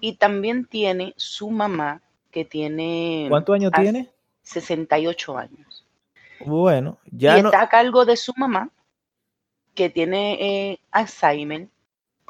y 0.00 0.16
también 0.16 0.64
tiene 0.66 1.14
su 1.16 1.50
mamá 1.50 2.02
que 2.30 2.44
tiene... 2.44 3.26
¿Cuántos 3.28 3.54
años 3.54 3.72
tiene? 3.72 4.10
68 4.42 5.38
años. 5.38 5.86
Bueno, 6.44 6.98
ya... 7.10 7.36
Y 7.36 7.40
está 7.40 7.62
a 7.62 7.68
cargo 7.68 8.04
de 8.04 8.16
su 8.16 8.32
mamá 8.36 8.70
que 9.74 9.90
tiene 9.90 10.72
eh, 10.72 10.80
Alzheimer. 10.90 11.68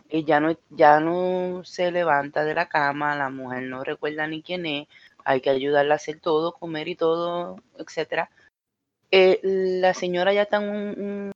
Ella 0.08 0.40
no, 0.40 0.56
ya 0.70 0.98
no 0.98 1.62
se 1.64 1.92
levanta 1.92 2.44
de 2.44 2.54
la 2.54 2.68
cama, 2.68 3.14
la 3.14 3.30
mujer 3.30 3.62
no 3.62 3.84
recuerda 3.84 4.26
ni 4.26 4.42
quién 4.42 4.66
es, 4.66 4.88
hay 5.24 5.40
que 5.40 5.50
ayudarla 5.50 5.94
a 5.94 5.96
hacer 5.96 6.18
todo, 6.18 6.52
comer 6.52 6.88
y 6.88 6.96
todo, 6.96 7.56
etcétera. 7.78 8.28
Eh, 9.12 9.40
la 9.42 9.92
señora 9.92 10.32
ya 10.32 10.42
está 10.42 10.58
en 10.58 10.68
un, 10.68 11.32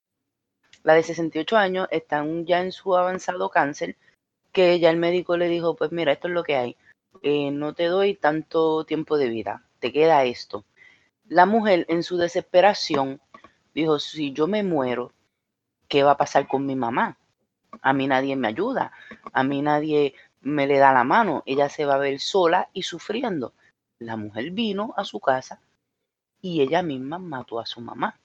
la 0.84 0.94
de 0.94 1.02
68 1.02 1.56
años, 1.56 1.88
está 1.90 2.24
ya 2.44 2.60
en 2.60 2.70
su 2.70 2.96
avanzado 2.96 3.50
cáncer, 3.50 3.96
que 4.52 4.78
ya 4.78 4.90
el 4.90 4.96
médico 4.96 5.36
le 5.36 5.48
dijo, 5.48 5.74
pues 5.74 5.90
mira, 5.90 6.12
esto 6.12 6.28
es 6.28 6.34
lo 6.34 6.44
que 6.44 6.56
hay, 6.56 6.76
eh, 7.22 7.50
no 7.50 7.74
te 7.74 7.86
doy 7.86 8.14
tanto 8.14 8.84
tiempo 8.84 9.18
de 9.18 9.28
vida, 9.28 9.64
te 9.80 9.92
queda 9.92 10.24
esto. 10.24 10.64
La 11.26 11.46
mujer 11.46 11.84
en 11.88 12.04
su 12.04 12.16
desesperación 12.16 13.20
dijo, 13.74 13.98
si 13.98 14.32
yo 14.32 14.46
me 14.46 14.62
muero, 14.62 15.12
¿qué 15.88 16.04
va 16.04 16.12
a 16.12 16.16
pasar 16.16 16.46
con 16.46 16.66
mi 16.66 16.76
mamá? 16.76 17.18
A 17.82 17.92
mí 17.92 18.06
nadie 18.06 18.36
me 18.36 18.48
ayuda, 18.48 18.92
a 19.32 19.42
mí 19.42 19.62
nadie 19.62 20.14
me 20.42 20.68
le 20.68 20.78
da 20.78 20.92
la 20.92 21.02
mano, 21.02 21.42
ella 21.44 21.68
se 21.68 21.86
va 21.86 21.94
a 21.94 21.98
ver 21.98 22.20
sola 22.20 22.68
y 22.72 22.82
sufriendo. 22.82 23.52
La 23.98 24.16
mujer 24.16 24.52
vino 24.52 24.94
a 24.96 25.04
su 25.04 25.18
casa 25.18 25.60
y 26.44 26.60
ella 26.60 26.82
misma 26.82 27.18
mató 27.18 27.58
a 27.58 27.64
su 27.64 27.80
mamá. 27.80 28.20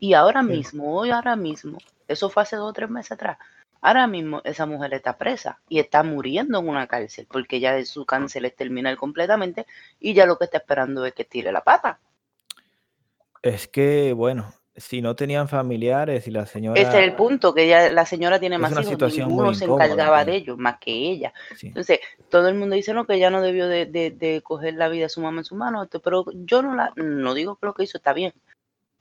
Y 0.00 0.14
ahora 0.14 0.42
mismo, 0.42 0.98
hoy 0.98 1.12
ahora 1.12 1.36
mismo, 1.36 1.78
eso 2.08 2.28
fue 2.28 2.42
hace 2.42 2.56
dos 2.56 2.70
o 2.70 2.72
tres 2.72 2.90
meses 2.90 3.12
atrás, 3.12 3.38
ahora 3.80 4.08
mismo 4.08 4.40
esa 4.42 4.66
mujer 4.66 4.92
está 4.92 5.16
presa 5.16 5.60
y 5.68 5.78
está 5.78 6.02
muriendo 6.02 6.58
en 6.58 6.68
una 6.68 6.88
cárcel 6.88 7.28
porque 7.30 7.60
ya 7.60 7.82
su 7.84 8.04
cáncer 8.06 8.44
es 8.44 8.56
terminal 8.56 8.96
completamente 8.96 9.66
y 10.00 10.12
ya 10.12 10.26
lo 10.26 10.36
que 10.36 10.46
está 10.46 10.58
esperando 10.58 11.06
es 11.06 11.14
que 11.14 11.24
tire 11.24 11.52
la 11.52 11.62
pata. 11.62 12.00
Es 13.40 13.68
que, 13.68 14.12
bueno, 14.12 14.52
si 14.76 15.02
no 15.02 15.16
tenían 15.16 15.48
familiares 15.48 16.26
y 16.28 16.30
la 16.30 16.46
señora... 16.46 16.80
Ese 16.80 16.98
es 16.98 17.04
el 17.04 17.14
punto, 17.14 17.52
que 17.52 17.64
ella, 17.64 17.90
la 17.90 18.06
señora 18.06 18.38
tiene 18.38 18.58
más 18.58 18.72
hijos, 18.72 19.16
ninguno 19.16 19.52
se 19.54 19.64
encargaba 19.64 20.24
de 20.24 20.36
ellos, 20.36 20.58
más 20.58 20.78
que 20.78 20.92
ella. 20.92 21.32
Entonces, 21.60 22.00
todo 22.28 22.48
el 22.48 22.54
mundo 22.54 22.76
dice, 22.76 22.94
no, 22.94 23.06
que 23.06 23.14
ella 23.14 23.30
no 23.30 23.42
debió 23.42 23.66
de, 23.68 23.86
de, 23.86 24.42
coger 24.42 24.74
la 24.74 24.88
vida 24.88 25.04
de 25.04 25.08
su 25.08 25.20
mamá 25.20 25.40
en 25.40 25.44
su 25.44 25.56
mano, 25.56 25.88
pero 26.02 26.24
yo 26.32 26.62
no 26.62 26.74
la, 26.74 26.92
no 26.96 27.34
digo 27.34 27.56
que 27.56 27.66
lo 27.66 27.74
que 27.74 27.84
hizo 27.84 27.98
está 27.98 28.12
bien, 28.12 28.32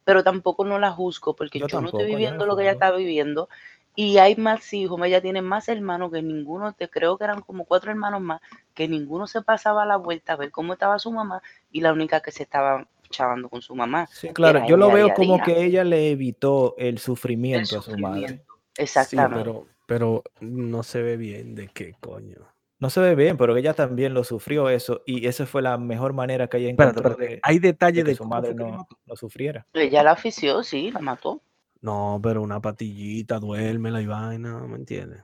pero 0.04 0.24
tampoco 0.24 0.66
no 0.66 0.80
la 0.80 0.92
juzgo, 0.92 1.36
porque 1.36 1.60
yo, 1.60 1.82
no 1.82 1.88
estoy 1.88 2.06
viviendo 2.06 2.46
lo 2.46 2.56
que 2.56 2.64
ella 2.64 2.74
está 2.74 2.92
viviendo, 2.92 3.48
y 3.96 4.18
hay 4.18 4.36
más 4.36 4.74
hijos, 4.74 5.00
ella 5.04 5.22
tiene 5.22 5.42
más 5.42 5.70
hermanos 5.70 6.12
que 6.12 6.22
ninguno, 6.22 6.74
te 6.74 6.90
creo 6.90 7.18
que 7.18 7.26
eran 7.26 7.42
como 7.42 7.66
cuatro 7.66 7.92
hermanos 7.92 8.22
más, 8.22 8.42
que 8.74 8.88
ninguno 8.88 9.28
se 9.28 9.42
pasaba 9.42 9.86
la 9.86 9.98
vuelta 9.98 10.34
a 10.34 10.38
ver 10.38 10.52
cómo 10.52 10.74
estaba 10.74 11.00
su 11.00 11.12
mamá, 11.12 11.42
y 11.72 11.82
la 11.82 11.94
única 11.94 12.22
que 12.22 12.32
se 12.32 12.44
estaba 12.44 12.88
chavando 13.10 13.50
con 13.50 13.62
su 13.62 13.76
mamá. 13.76 14.08
Sí, 14.12 14.30
claro, 14.30 14.66
yo 14.68 14.78
lo 14.78 14.92
veo 14.92 15.14
como 15.14 15.42
que 15.42 15.64
ella 15.64 15.84
le 15.84 16.12
evitó 16.12 16.76
el 16.78 17.00
sufrimiento, 17.00 17.80
a 17.80 17.82
su 17.82 17.98
madre. 17.98 18.44
Exactamente. 18.78 19.38
pero, 19.38 19.68
pero 19.86 20.24
no 20.40 20.84
se 20.84 21.02
ve 21.02 21.18
bien 21.18 21.56
de 21.56 21.68
qué 21.68 21.96
coño. 22.00 22.48
No 22.80 22.90
se 22.90 23.02
ve 23.02 23.14
bien, 23.14 23.36
pero 23.36 23.58
ella 23.58 23.74
también 23.74 24.14
lo 24.14 24.24
sufrió 24.24 24.70
eso 24.70 25.04
y 25.06 25.28
esa 25.28 25.46
fue 25.46 25.62
la 25.62 25.78
mejor 25.78 26.14
manera 26.14 26.48
que 26.48 26.58
ella 26.58 26.70
encontró 26.70 27.18
Hay 27.42 27.60
detalles 27.60 28.06
de, 28.06 28.12
que 28.12 28.16
su 28.16 28.24
madre 28.24 28.54
no, 28.56 28.88
no, 29.06 29.16
sufriera. 29.18 29.66
Ella 29.74 30.02
la 30.02 30.14
ofició, 30.14 30.64
sí, 30.64 30.90
la 30.90 31.02
mató. 31.02 31.42
No, 31.82 32.20
pero 32.24 32.42
una 32.42 32.62
patillita, 32.62 33.40
duerme 33.40 33.92
la 33.92 34.02
vaina, 34.08 34.60
¿me 34.60 34.78
entiendes? 34.78 35.24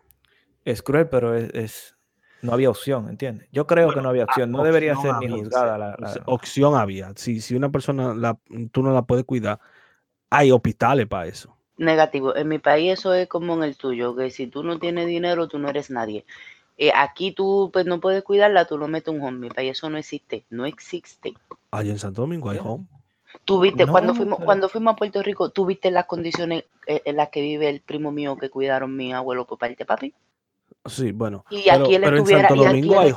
Es 0.65 0.81
cruel, 0.81 1.07
pero 1.07 1.33
es, 1.35 1.94
no 2.41 2.53
había 2.53 2.69
opción, 2.69 3.09
¿entiendes? 3.09 3.47
Yo 3.51 3.65
creo 3.67 3.93
que 3.93 4.01
no 4.01 4.09
había 4.09 4.25
opción, 4.25 4.51
no 4.51 4.63
debería 4.63 4.95
ser 4.95 5.15
ni 5.15 5.27
juzgada 5.27 5.77
la, 5.77 6.21
Opción 6.25 6.75
había. 6.75 7.13
Si, 7.15 7.41
si 7.41 7.55
una 7.55 7.69
persona 7.69 8.13
la, 8.13 8.37
tú 8.71 8.83
no 8.83 8.93
la 8.93 9.03
puedes 9.03 9.25
cuidar, 9.25 9.59
hay 10.29 10.51
hospitales 10.51 11.07
para 11.07 11.27
eso. 11.27 11.55
Negativo. 11.77 12.35
En 12.35 12.47
mi 12.47 12.59
país 12.59 12.93
eso 12.93 13.13
es 13.13 13.27
como 13.27 13.55
en 13.55 13.63
el 13.63 13.77
tuyo, 13.77 14.15
que 14.15 14.29
si 14.29 14.47
tú 14.47 14.63
no 14.63 14.79
tienes 14.79 15.07
dinero, 15.07 15.47
tú 15.47 15.59
no 15.59 15.69
eres 15.69 15.89
nadie. 15.89 16.25
Eh, 16.77 16.91
aquí 16.93 17.31
tú 17.31 17.69
pues, 17.71 17.85
no 17.85 17.99
puedes 17.99 18.23
cuidarla, 18.23 18.65
tú 18.65 18.77
lo 18.77 18.87
metes 18.87 19.13
en 19.13 19.21
un 19.21 19.27
home. 19.27 19.35
En 19.35 19.41
mi 19.41 19.49
país 19.49 19.71
eso 19.71 19.89
no 19.89 19.97
existe, 19.97 20.45
no 20.49 20.65
existe. 20.65 21.33
Allá 21.71 21.91
en 21.91 21.99
Santo 21.99 22.21
Domingo 22.21 22.49
hay 22.49 22.59
home. 22.61 22.85
Tú 23.43 23.59
viste, 23.59 23.85
cuando, 23.85 24.15
fuimos, 24.15 24.39
cuando 24.39 24.69
fuimos 24.69 24.93
a 24.93 24.95
Puerto 24.95 25.21
Rico, 25.21 25.49
¿tú 25.49 25.65
viste 25.65 25.91
las 25.91 26.05
condiciones 26.05 26.63
eh, 26.87 27.01
en 27.05 27.17
las 27.17 27.29
que 27.29 27.41
vive 27.41 27.69
el 27.69 27.81
primo 27.81 28.11
mío 28.11 28.37
que 28.37 28.49
cuidaron 28.49 28.95
mi 28.95 29.13
abuelo 29.13 29.45
por 29.45 29.57
parte 29.57 29.75
de 29.75 29.85
papi? 29.85 30.13
Sí, 30.85 31.11
bueno. 31.11 31.45
Y 31.49 31.69
aquí 31.69 31.97
pero, 31.99 32.09
él 32.09 32.17
estuviera, 32.17 32.41
en 32.41 32.47
Santo 32.47 32.63
Domingo 32.63 32.99
hay 32.99 33.13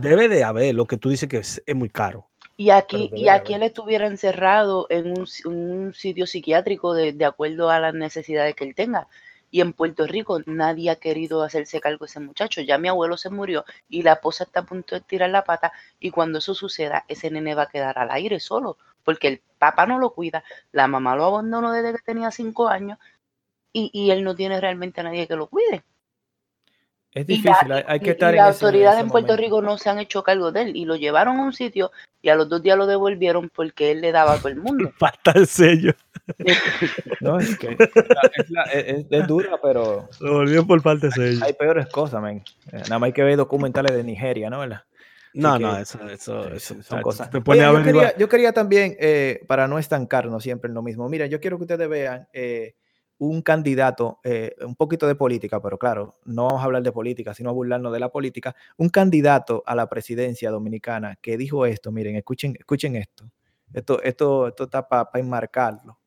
debe 0.00 0.28
de 0.28 0.42
haber, 0.42 0.74
lo 0.74 0.86
que 0.86 0.96
tú 0.96 1.10
dices 1.10 1.28
que 1.28 1.38
es, 1.38 1.62
muy 1.74 1.90
caro. 1.90 2.28
Y 2.56 2.70
aquí, 2.70 3.10
y 3.14 3.28
aquí 3.28 3.54
él 3.54 3.62
estuviera 3.62 4.06
encerrado 4.06 4.86
en 4.90 5.14
un, 5.18 5.94
sitio 5.94 6.26
psiquiátrico 6.26 6.94
de, 6.94 7.12
de, 7.12 7.24
acuerdo 7.24 7.70
a 7.70 7.80
las 7.80 7.94
necesidades 7.94 8.54
que 8.54 8.64
él 8.64 8.74
tenga. 8.74 9.08
Y 9.50 9.60
en 9.60 9.72
Puerto 9.72 10.06
Rico 10.06 10.40
nadie 10.46 10.90
ha 10.90 10.96
querido 10.96 11.42
hacerse 11.42 11.80
cargo 11.80 12.04
de 12.04 12.10
ese 12.10 12.20
muchacho. 12.20 12.60
Ya 12.60 12.78
mi 12.78 12.88
abuelo 12.88 13.16
se 13.16 13.30
murió 13.30 13.64
y 13.88 14.02
la 14.02 14.12
esposa 14.12 14.44
está 14.44 14.60
a 14.60 14.66
punto 14.66 14.94
de 14.94 15.00
tirar 15.00 15.30
la 15.30 15.44
pata. 15.44 15.72
Y 15.98 16.10
cuando 16.10 16.38
eso 16.38 16.54
suceda, 16.54 17.04
ese 17.08 17.30
nene 17.30 17.54
va 17.54 17.62
a 17.62 17.68
quedar 17.68 17.98
al 17.98 18.10
aire 18.12 18.38
solo. 18.40 18.76
Porque 19.02 19.28
el 19.28 19.42
papá 19.58 19.86
no 19.86 19.98
lo 19.98 20.10
cuida, 20.10 20.44
la 20.72 20.86
mamá 20.86 21.16
lo 21.16 21.24
abandonó 21.24 21.72
desde 21.72 21.92
que 21.92 22.04
tenía 22.04 22.30
cinco 22.30 22.68
años 22.68 22.98
y, 23.72 23.90
y 23.92 24.10
él 24.10 24.22
no 24.22 24.34
tiene 24.34 24.60
realmente 24.60 25.00
a 25.00 25.04
nadie 25.04 25.26
que 25.26 25.36
lo 25.36 25.48
cuide. 25.48 25.82
Es 27.12 27.26
difícil, 27.26 27.72
hay, 27.72 27.98
que 27.98 28.10
estar 28.10 28.32
y 28.32 28.36
las 28.36 28.62
autoridades 28.62 29.00
en 29.00 29.08
Puerto 29.08 29.36
Rico 29.36 29.60
no 29.62 29.78
se 29.78 29.90
han 29.90 29.98
hecho 29.98 30.22
cargo 30.22 30.52
de 30.52 30.62
él 30.62 30.76
y 30.76 30.84
lo 30.84 30.94
llevaron 30.94 31.38
a 31.38 31.42
un 31.42 31.52
sitio 31.52 31.90
y 32.22 32.28
a 32.28 32.36
los 32.36 32.48
dos 32.48 32.62
días 32.62 32.78
lo 32.78 32.86
devolvieron 32.86 33.50
porque 33.52 33.90
él 33.90 34.00
le 34.00 34.12
daba 34.12 34.34
a 34.34 34.38
todo 34.38 34.48
el 34.48 34.60
mundo. 34.60 34.92
Falta 34.98 35.32
el 35.34 35.48
sello. 35.48 35.92
no, 37.20 37.40
es 37.40 37.58
que 37.58 37.76
es, 39.10 39.26
dura, 39.26 39.58
pero. 39.60 40.08
Lo 40.20 40.34
volvieron 40.34 40.66
por 40.68 40.80
falta 40.80 41.08
de 41.08 41.12
sello. 41.12 41.44
Hay, 41.44 41.54
peores 41.54 41.88
cosas, 41.88 42.22
men. 42.22 42.44
Eh, 42.70 42.82
nada 42.82 43.00
más 43.00 43.08
hay 43.08 43.12
que 43.12 43.24
ver 43.24 43.36
documentales 43.36 43.96
de 43.96 44.04
Nigeria, 44.04 44.48
¿no? 44.48 44.64
No, 45.32 45.58
no, 45.58 45.78
eso, 45.78 46.08
eso, 46.08 46.48
eso, 46.52 46.82
son 46.82 47.02
cosas. 47.02 47.30
yo, 47.32 47.42
quería, 47.82 48.16
yo, 48.16 48.28
quería, 48.28 48.52
también, 48.52 48.96
eh, 49.00 49.40
para 49.46 49.68
no 49.68 49.78
estancarnos 49.78 50.42
siempre 50.42 50.68
en 50.68 50.74
lo 50.74 50.82
mismo, 50.82 51.08
mira, 51.08 51.26
yo 51.26 51.40
quiero 51.40 51.56
que 51.56 51.64
ustedes 51.64 51.88
vean 51.88 52.28
eh, 52.32 52.74
un 53.20 53.42
candidato, 53.42 54.18
eh, 54.24 54.56
un 54.62 54.74
poquito 54.74 55.06
de 55.06 55.14
política, 55.14 55.60
pero 55.60 55.78
claro, 55.78 56.18
no 56.24 56.46
vamos 56.46 56.62
a 56.62 56.64
hablar 56.64 56.82
de 56.82 56.90
política, 56.90 57.34
sino 57.34 57.50
a 57.50 57.52
burlarnos 57.52 57.92
de 57.92 58.00
la 58.00 58.08
política, 58.08 58.56
un 58.78 58.88
candidato 58.88 59.62
a 59.66 59.74
la 59.74 59.90
presidencia 59.90 60.50
dominicana 60.50 61.18
que 61.20 61.36
dijo 61.36 61.66
esto, 61.66 61.92
miren, 61.92 62.16
escuchen, 62.16 62.56
escuchen 62.58 62.96
esto, 62.96 63.30
esto, 63.74 64.02
esto, 64.02 64.48
esto 64.48 64.64
está 64.64 64.88
para 64.88 65.10
enmarcarlo. 65.14 65.98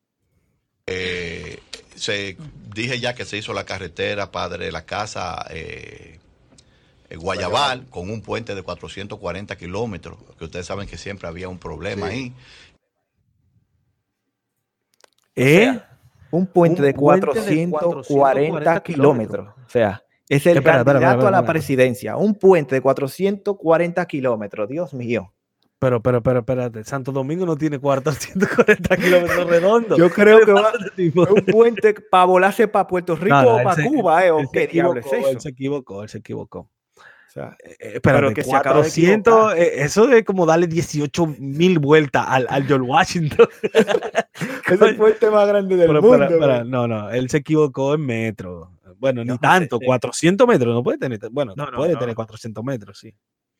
Eh, 0.88 1.60
se, 1.94 2.36
dije 2.74 2.98
ya 2.98 3.14
que 3.14 3.24
se 3.24 3.36
hizo 3.36 3.52
la 3.52 3.64
carretera 3.64 4.32
Padre 4.32 4.66
de 4.66 4.72
la 4.72 4.84
Casa 4.84 5.46
eh, 5.50 6.18
Guayabal 7.16 7.86
con 7.90 8.10
un 8.10 8.22
puente 8.22 8.56
de 8.56 8.62
440 8.62 9.56
kilómetros, 9.56 10.18
que 10.36 10.46
ustedes 10.46 10.66
saben 10.66 10.88
que 10.88 10.98
siempre 10.98 11.28
había 11.28 11.48
un 11.48 11.58
problema 11.58 12.08
ahí. 12.08 12.34
¿Eh? 15.36 15.80
Un 16.36 16.46
puente, 16.46 16.82
de, 16.82 16.94
440 16.94 18.80
kilómetros. 18.82 19.48
O 19.48 19.68
sea, 19.68 20.02
es 20.28 20.46
el 20.46 20.62
candidato 20.62 21.26
a 21.26 21.30
la 21.30 21.44
presidencia. 21.44 22.16
Un 22.16 22.34
puente 22.34 22.74
de 22.74 22.80
440 22.80 24.06
kilómetros. 24.06 24.68
Dios 24.68 24.94
mío. 24.94 25.32
Pero, 25.78 26.02
pero, 26.02 26.22
pero, 26.22 26.38
espérate. 26.40 26.82
Santo 26.84 27.12
Domingo 27.12 27.44
no 27.44 27.56
tiene 27.56 27.78
440 27.78 28.96
kilómetros 28.96 29.46
redondos. 29.50 29.98
Yo 29.98 30.10
creo 30.10 30.40
que 30.44 30.52
va 30.52 30.72
un 30.96 31.44
puente 31.44 31.94
para 32.10 32.24
volarse 32.24 32.66
para 32.66 32.86
Puerto 32.86 33.14
Rico 33.16 33.36
o 33.36 33.62
para 33.62 33.84
Cuba, 33.84 34.26
¿eh? 34.26 34.30
¿O 34.30 34.50
qué 34.50 34.66
diablo 34.66 34.98
es 34.98 35.06
eso? 35.06 35.28
Él 35.28 35.40
se 35.40 35.50
equivocó, 35.50 36.02
él 36.02 36.08
se 36.08 36.18
equivocó. 36.18 36.70
Eh, 37.36 38.00
pero 38.02 38.32
que 38.32 38.44
400, 38.44 39.54
eh, 39.54 39.82
eso 39.82 40.06
de 40.06 40.24
como 40.24 40.46
darle 40.46 40.66
18 40.66 41.26
mil 41.38 41.78
vueltas 41.78 42.24
al, 42.28 42.46
al 42.48 42.66
George 42.66 42.86
Washington. 42.86 43.48
Ese 44.68 44.94
fue 44.94 45.10
el 45.10 45.16
tema 45.16 45.36
más 45.36 45.48
grande 45.48 45.76
del 45.76 46.00
mundo. 46.00 46.64
no, 46.64 46.88
no, 46.88 47.10
él 47.10 47.28
se 47.28 47.38
equivocó 47.38 47.94
en 47.94 48.06
metro. 48.06 48.70
Bueno, 48.96 49.24
ni 49.24 49.36
tanto, 49.38 49.78
400 49.80 50.46
metros, 50.46 50.74
no 50.74 50.82
puede 50.82 50.98
tener, 50.98 51.18
bueno, 51.30 51.52
no, 51.56 51.66
puede 51.72 51.96
tener 51.96 52.14
400 52.14 52.64
metros, 52.64 52.98
sí. 52.98 53.14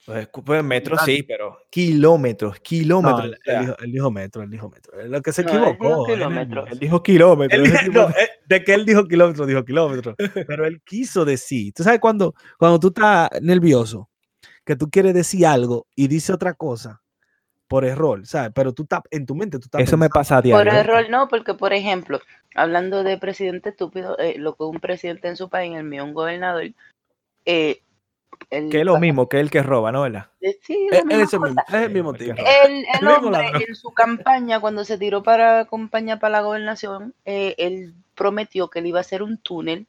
Pues, 0.06 0.28
pues 0.44 0.62
metros 0.62 1.00
sí, 1.04 1.22
pero 1.22 1.58
kilómetros, 1.70 2.60
kilómetros. 2.60 3.36
él, 3.46 3.90
dijo, 3.90 4.10
metro, 4.10 4.42
él 4.42 4.50
dijo 4.50 4.68
metro. 4.68 5.02
Lo 5.02 5.22
que 5.22 5.32
se 5.32 5.42
equivocó. 5.42 6.06
Él 6.08 6.78
dijo 6.78 7.02
kilómetros. 7.02 7.68
Eh, 7.70 8.28
de 8.46 8.64
que 8.64 8.74
él 8.74 8.84
dijo 8.84 9.04
kilómetros, 9.04 9.46
dijo 9.46 9.64
kilómetros. 9.64 10.14
pero 10.46 10.66
él 10.66 10.80
quiso 10.82 11.24
decir. 11.24 11.72
Tú 11.74 11.82
sabes 11.82 12.00
cuando, 12.00 12.34
cuando 12.58 12.78
tú 12.78 12.88
estás 12.88 13.30
nervioso, 13.40 14.08
que 14.64 14.76
tú 14.76 14.90
quieres 14.90 15.14
decir 15.14 15.46
algo 15.46 15.86
y 15.94 16.08
dice 16.08 16.32
otra 16.32 16.54
cosa 16.54 17.02
por 17.68 17.84
error, 17.84 18.26
¿sabes? 18.26 18.52
Pero 18.54 18.72
tú 18.72 18.84
estás 18.84 19.00
en 19.10 19.26
tu 19.26 19.34
mente, 19.34 19.58
tú 19.58 19.64
estás. 19.64 19.82
Eso 19.82 19.96
me 19.96 20.08
pasa 20.08 20.38
a 20.38 20.42
diario. 20.42 20.64
Por 20.64 20.74
error, 20.74 21.10
no, 21.10 21.28
porque 21.28 21.54
por 21.54 21.72
ejemplo, 21.72 22.20
hablando 22.54 23.02
de 23.02 23.18
presidente 23.18 23.70
estúpido, 23.70 24.18
eh, 24.18 24.36
lo 24.38 24.54
que 24.54 24.64
un 24.64 24.80
presidente 24.80 25.28
en 25.28 25.36
su 25.36 25.48
país, 25.48 25.76
el 25.76 25.84
mío, 25.84 26.04
un 26.04 26.14
gobernador, 26.14 26.70
eh, 27.46 27.80
que 28.50 28.80
es 28.80 28.84
lo 28.84 28.98
mismo 28.98 29.28
que 29.28 29.40
el 29.40 29.50
que 29.50 29.62
roba, 29.62 29.92
¿no? 29.92 30.02
¿verdad? 30.02 30.28
Eh, 30.40 30.58
sí, 30.62 30.88
es, 30.90 31.00
el 31.00 31.90
mismo 31.90 32.12
tipo. 32.12 32.34
El, 32.36 32.84
el 33.00 33.08
hombre 33.08 33.50
en 33.66 33.74
su 33.74 33.92
campaña, 33.92 34.60
cuando 34.60 34.84
se 34.84 34.98
tiró 34.98 35.22
para 35.22 35.66
campaña 35.66 36.18
para 36.18 36.32
la 36.32 36.40
gobernación, 36.42 37.14
eh, 37.24 37.54
él 37.58 37.94
prometió 38.14 38.68
que 38.68 38.78
él 38.80 38.86
iba 38.86 38.98
a 38.98 39.02
hacer 39.02 39.22
un 39.22 39.38
túnel 39.38 39.86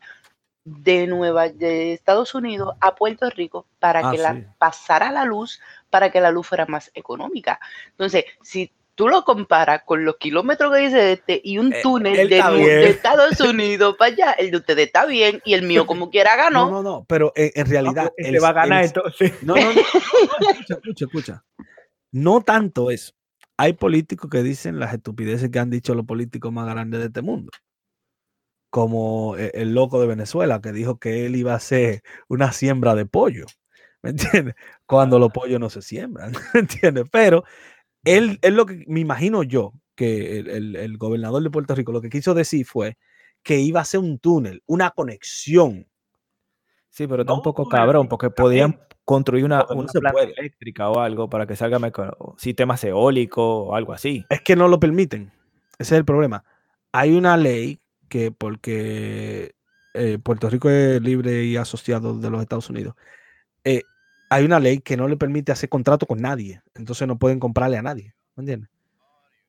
de 0.65 1.05
Nueva 1.05 1.49
de 1.49 1.93
Estados 1.93 2.33
Unidos 2.33 2.75
a 2.81 2.95
Puerto 2.95 3.29
Rico 3.29 3.67
para 3.79 4.07
ah, 4.07 4.11
que 4.11 4.17
la 4.17 4.55
pasara 4.57 5.11
la 5.11 5.23
luz, 5.23 5.61
para 5.89 6.11
que 6.11 6.19
la 6.19 6.31
luz 6.31 6.47
fuera 6.47 6.65
más 6.65 6.91
económica. 6.95 7.59
Entonces, 7.91 8.25
si 8.41 8.71
tú 8.95 9.07
lo 9.07 9.23
comparas 9.23 9.83
con 9.85 10.03
los 10.03 10.17
kilómetros 10.17 10.73
que 10.73 10.79
dice 10.79 11.11
este 11.13 11.41
y 11.43 11.59
un 11.59 11.71
eh, 11.71 11.79
túnel 11.83 12.29
de, 12.29 12.89
Estados 12.89 13.39
Unidos 13.41 13.95
para 13.97 14.11
allá, 14.11 14.31
el 14.31 14.51
de 14.51 14.57
ustedes 14.57 14.87
está 14.87 15.05
bien 15.05 15.41
y 15.45 15.53
el 15.53 15.61
mío 15.61 15.85
como 15.87 16.09
quiera 16.09 16.35
ganó. 16.35 16.65
No, 16.65 16.71
no, 16.71 16.83
no, 16.83 17.05
pero 17.07 17.31
eh, 17.35 17.51
en 17.53 17.69
realidad... 17.69 18.11
él 18.17 18.31
pues, 18.31 18.43
va 18.43 18.49
a 18.49 18.53
ganar 18.53 18.85
entonces. 18.85 19.43
No, 19.43 19.55
no, 19.55 19.61
no, 19.61 19.81
escucha, 20.49 20.73
escucha, 20.73 21.05
escucha. 21.05 21.43
No 22.11 22.41
tanto 22.41 22.89
eso. 22.89 23.13
Hay 23.57 23.73
políticos 23.73 24.29
que 24.29 24.41
dicen 24.41 24.79
las 24.79 24.93
estupideces 24.93 25.49
que 25.49 25.59
han 25.59 25.69
dicho 25.69 25.93
los 25.93 26.05
políticos 26.05 26.51
más 26.51 26.67
grandes 26.67 26.99
de 27.01 27.05
este 27.07 27.21
mundo. 27.21 27.51
Como 28.75 29.37
eh, 29.37 29.51
el 29.53 29.73
loco 29.73 30.01
de 30.01 30.07
Venezuela 30.07 30.59
que 30.59 30.73
dijo 30.73 30.97
que 30.99 31.25
él 31.25 31.37
iba 31.37 31.53
a 31.53 31.55
hacer 31.55 32.01
una 32.27 32.51
siembra 32.51 32.93
de 32.93 33.05
pollo. 33.05 33.45
¿Me 34.01 34.09
entiendes? 34.09 34.55
Cuando 34.85 35.17
los 35.17 35.31
pollos 35.31 35.61
no 35.61 35.69
se 35.69 35.81
siembran. 35.81 36.33
¿Me 36.53 36.59
entiendes? 36.59 37.05
Pero 37.09 37.45
él, 38.03 38.37
es 38.41 38.51
lo 38.51 38.65
que 38.65 38.83
me 38.87 38.99
imagino 38.99 39.43
yo, 39.43 39.71
que 39.95 40.39
el, 40.39 40.97
gobernador 40.97 41.41
de 41.41 41.51
Puerto 41.51 41.73
Rico 41.73 41.93
lo 41.93 42.01
que 42.01 42.09
quiso 42.09 42.33
decir 42.33 42.65
fue 42.65 42.97
que 43.43 43.59
iba 43.59 43.79
a 43.79 43.85
ser 43.85 44.01
un 44.01 44.19
túnel, 44.19 44.61
una 44.65 44.91
conexión. 44.91 45.87
Sí, 46.89 47.07
pero 47.07 47.21
está 47.21 47.31
un 47.31 47.43
poco 47.43 47.69
cabrón, 47.69 48.09
porque 48.09 48.29
podían 48.29 48.77
construir 49.05 49.45
una, 49.45 49.65
planta 49.65 50.21
eléctrica 50.21 50.89
o 50.89 50.99
algo 50.99 51.29
para 51.29 51.47
que 51.47 51.55
salga 51.55 51.79
sistemas 52.35 52.83
eólicos 52.83 53.69
o 53.69 53.73
algo 53.73 53.93
así. 53.93 54.25
Es 54.29 54.41
que 54.41 54.57
no 54.57 54.67
lo 54.67 54.81
permiten. 54.81 55.31
Ese 55.79 55.95
es 55.95 55.99
el 55.99 56.03
problema. 56.03 56.43
Hay 56.91 57.13
una 57.13 57.37
ley 57.37 57.79
que 58.07 58.31
porque 58.31 59.55
eh, 59.93 60.19
Puerto 60.21 60.49
Rico 60.49 60.69
es 60.69 61.01
libre 61.01 61.43
y 61.43 61.57
asociado 61.57 62.17
de 62.19 62.29
los 62.29 62.41
Estados 62.41 62.69
Unidos, 62.69 62.95
eh, 63.63 63.83
hay 64.29 64.43
una 64.45 64.59
ley 64.59 64.79
que 64.79 64.97
no 64.97 65.07
le 65.07 65.17
permite 65.17 65.51
hacer 65.51 65.69
contrato 65.69 66.05
con 66.05 66.21
nadie. 66.21 66.61
Entonces 66.75 67.07
no 67.07 67.17
pueden 67.17 67.39
comprarle 67.39 67.77
a 67.77 67.81
nadie. 67.81 68.13
¿Me 68.35 68.41
entiendes? 68.41 68.69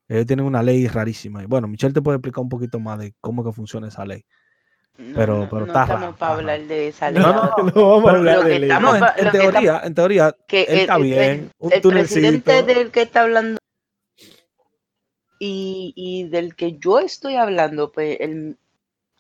Ellos 0.09 0.27
tienen 0.27 0.47
una 0.47 0.63
ley 0.63 0.87
rarísima. 0.87 1.45
Bueno, 1.47 1.67
Michelle 1.67 1.93
te 1.93 2.03
puede 2.03 2.17
explicar 2.17 2.43
un 2.43 2.49
poquito 2.49 2.79
más 2.79 2.99
de 2.99 3.15
cómo 3.21 3.45
que 3.45 3.53
funciona 3.53 3.89
esa 3.89 4.05
ley. 4.05 4.25
Pero, 5.15 5.41
no, 5.41 5.49
pero 5.51 5.67
no 5.67 5.73
estamos 5.73 6.17
para 6.17 6.35
hablar 6.35 6.61
de 6.63 6.89
esa 6.89 7.11
ley. 7.11 7.23
No, 7.23 7.33
no, 7.35 7.71
no 7.75 7.89
vamos 7.91 8.11
a 8.11 8.17
hablar 8.17 8.45
de 8.45 8.59
ley. 8.61 8.71
en, 8.71 9.31
teoría, 9.31 9.81
en 9.85 9.95
teoría, 9.95 10.37
que 10.47 10.67
está 10.69 10.97
bien. 10.99 11.51
El, 11.61 11.73
el 11.73 11.81
presidente 11.83 12.63
del 12.63 12.91
que 12.91 13.03
está 13.03 13.23
hablando 13.23 13.59
y, 15.39 15.93
y 15.97 16.29
del 16.29 16.55
que 16.55 16.79
yo 16.79 16.99
estoy 16.99 17.37
hablando, 17.37 17.93
pues 17.93 18.19
el, 18.21 18.57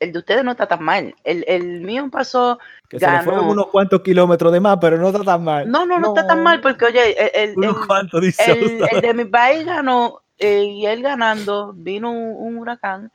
el 0.00 0.12
de 0.12 0.18
ustedes 0.18 0.44
no 0.44 0.52
está 0.52 0.66
tan 0.66 0.82
mal. 0.82 1.14
El, 1.24 1.44
el 1.48 1.80
mío 1.80 2.08
pasó. 2.10 2.58
Que 2.88 2.98
se 2.98 3.10
le 3.10 3.22
fueron 3.22 3.46
unos 3.48 3.68
cuantos 3.68 4.02
kilómetros 4.02 4.52
de 4.52 4.60
más, 4.60 4.78
pero 4.80 4.98
no 4.98 5.08
está 5.08 5.24
tan 5.24 5.44
mal. 5.44 5.70
No, 5.70 5.86
no, 5.86 5.98
no, 5.98 6.08
está 6.08 6.26
tan 6.26 6.42
mal, 6.42 6.60
porque 6.60 6.86
oye, 6.86 7.16
el, 7.42 7.54
el, 7.54 9.00
de 9.02 9.14
mi 9.14 9.24
país 9.24 9.64
ganó, 9.64 10.22
eh, 10.38 10.64
y 10.64 10.86
él 10.86 11.02
ganando, 11.02 11.72
vino 11.74 12.10
un, 12.10 12.58
huracán 12.58 13.10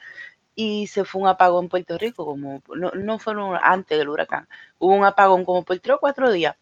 y 0.55 0.87
se 0.87 1.05
fue 1.05 1.21
un 1.21 1.27
apagón 1.27 1.65
en 1.65 1.69
Puerto 1.69 1.97
Rico, 1.97 2.25
como 2.25 2.61
no, 2.75 2.91
no 2.91 3.19
fue 3.19 3.33
antes 3.63 3.97
del 3.97 4.09
huracán, 4.09 4.47
hubo 4.79 4.93
un 4.93 5.05
apagón 5.05 5.45
como 5.45 5.63
por 5.63 5.79
tres 5.79 5.95
o 5.95 5.99
cuatro 5.99 6.31
días. 6.31 6.55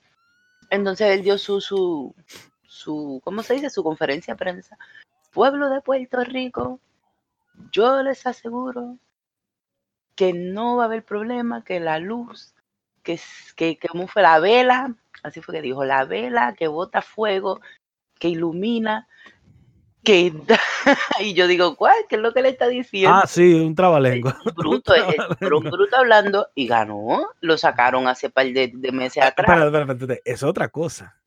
Entonces 0.70 1.10
él 1.10 1.24
dio 1.24 1.38
su, 1.38 1.60
su, 1.60 2.14
su, 2.68 3.20
¿cómo 3.24 3.42
se 3.42 3.56
dice? 3.56 3.70
Su 3.70 3.84
conferencia 3.84 4.36
de 4.36 4.38
prensa. 4.38 4.78
Pueblo 5.32 5.70
de 5.70 5.82
Puerto 5.82 6.24
Rico, 6.24 6.80
yo 7.72 8.02
les 8.04 8.26
aseguro 8.26 8.98
que 10.16 10.34
no 10.34 10.78
va 10.78 10.84
a 10.84 10.86
haber 10.88 11.04
problema, 11.04 11.64
que 11.64 11.80
la 11.80 12.00
luz, 12.00 12.54
que, 13.04 13.20
que, 13.56 13.78
que 13.78 13.88
como 13.88 14.08
fue 14.08 14.22
la 14.22 14.40
vela, 14.40 14.96
así 15.24 15.42
fue 15.42 15.56
que 15.56 15.62
dijo, 15.62 15.86
la 15.86 16.06
vela 16.06 16.54
que 16.58 16.68
bota 16.68 17.02
fuego, 17.02 17.62
que 18.20 18.30
ilumina, 18.30 19.08
que 20.04 20.34
y 21.20 21.34
yo 21.34 21.48
digo, 21.48 21.76
¿cuál? 21.76 21.96
¿Qué 22.08 22.16
es 22.16 22.22
lo 22.22 22.34
que 22.34 22.42
le 22.42 22.50
está 22.50 22.68
diciendo? 22.68 23.16
Ah, 23.16 23.28
sí, 23.28 23.54
un 23.54 23.76
trabalengua. 23.76 24.40
Bruto, 24.56 24.94
un 24.94 25.64
bruto 25.70 25.98
hablando 25.98 26.48
y 26.56 26.68
ganó, 26.68 27.30
lo 27.42 27.58
sacaron 27.58 28.08
hace 28.08 28.30
par 28.30 28.48
de, 28.48 28.72
meses 28.92 29.24
ah, 29.24 29.28
atrás. 29.28 29.72
es 30.26 30.44
otra 30.44 30.70
cosa. 30.70 31.19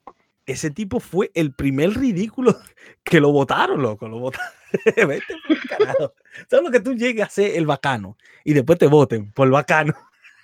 Ese 0.53 0.71
tipo 0.71 1.01
fue 1.01 1.31
el 1.35 1.55
primer 1.55 1.95
ridículo 1.95 2.55
que 3.03 3.21
lo 3.21 3.33
votaron, 3.33 3.81
loco, 3.81 4.07
lo 4.07 4.19
votaron. 4.19 4.51
Vete 4.97 5.35
por 5.49 5.59
carajo. 5.67 6.15
¿Sabes 6.49 6.65
lo 6.65 6.71
que 6.71 6.81
tú 6.81 6.95
llegues 6.95 7.25
a 7.25 7.31
ser 7.31 7.57
el 7.57 7.67
bacano 7.67 8.19
y 8.45 8.53
después 8.53 8.79
te 8.79 8.87
voten 8.87 9.33
por 9.33 9.47
el 9.47 9.53
bacano? 9.53 9.95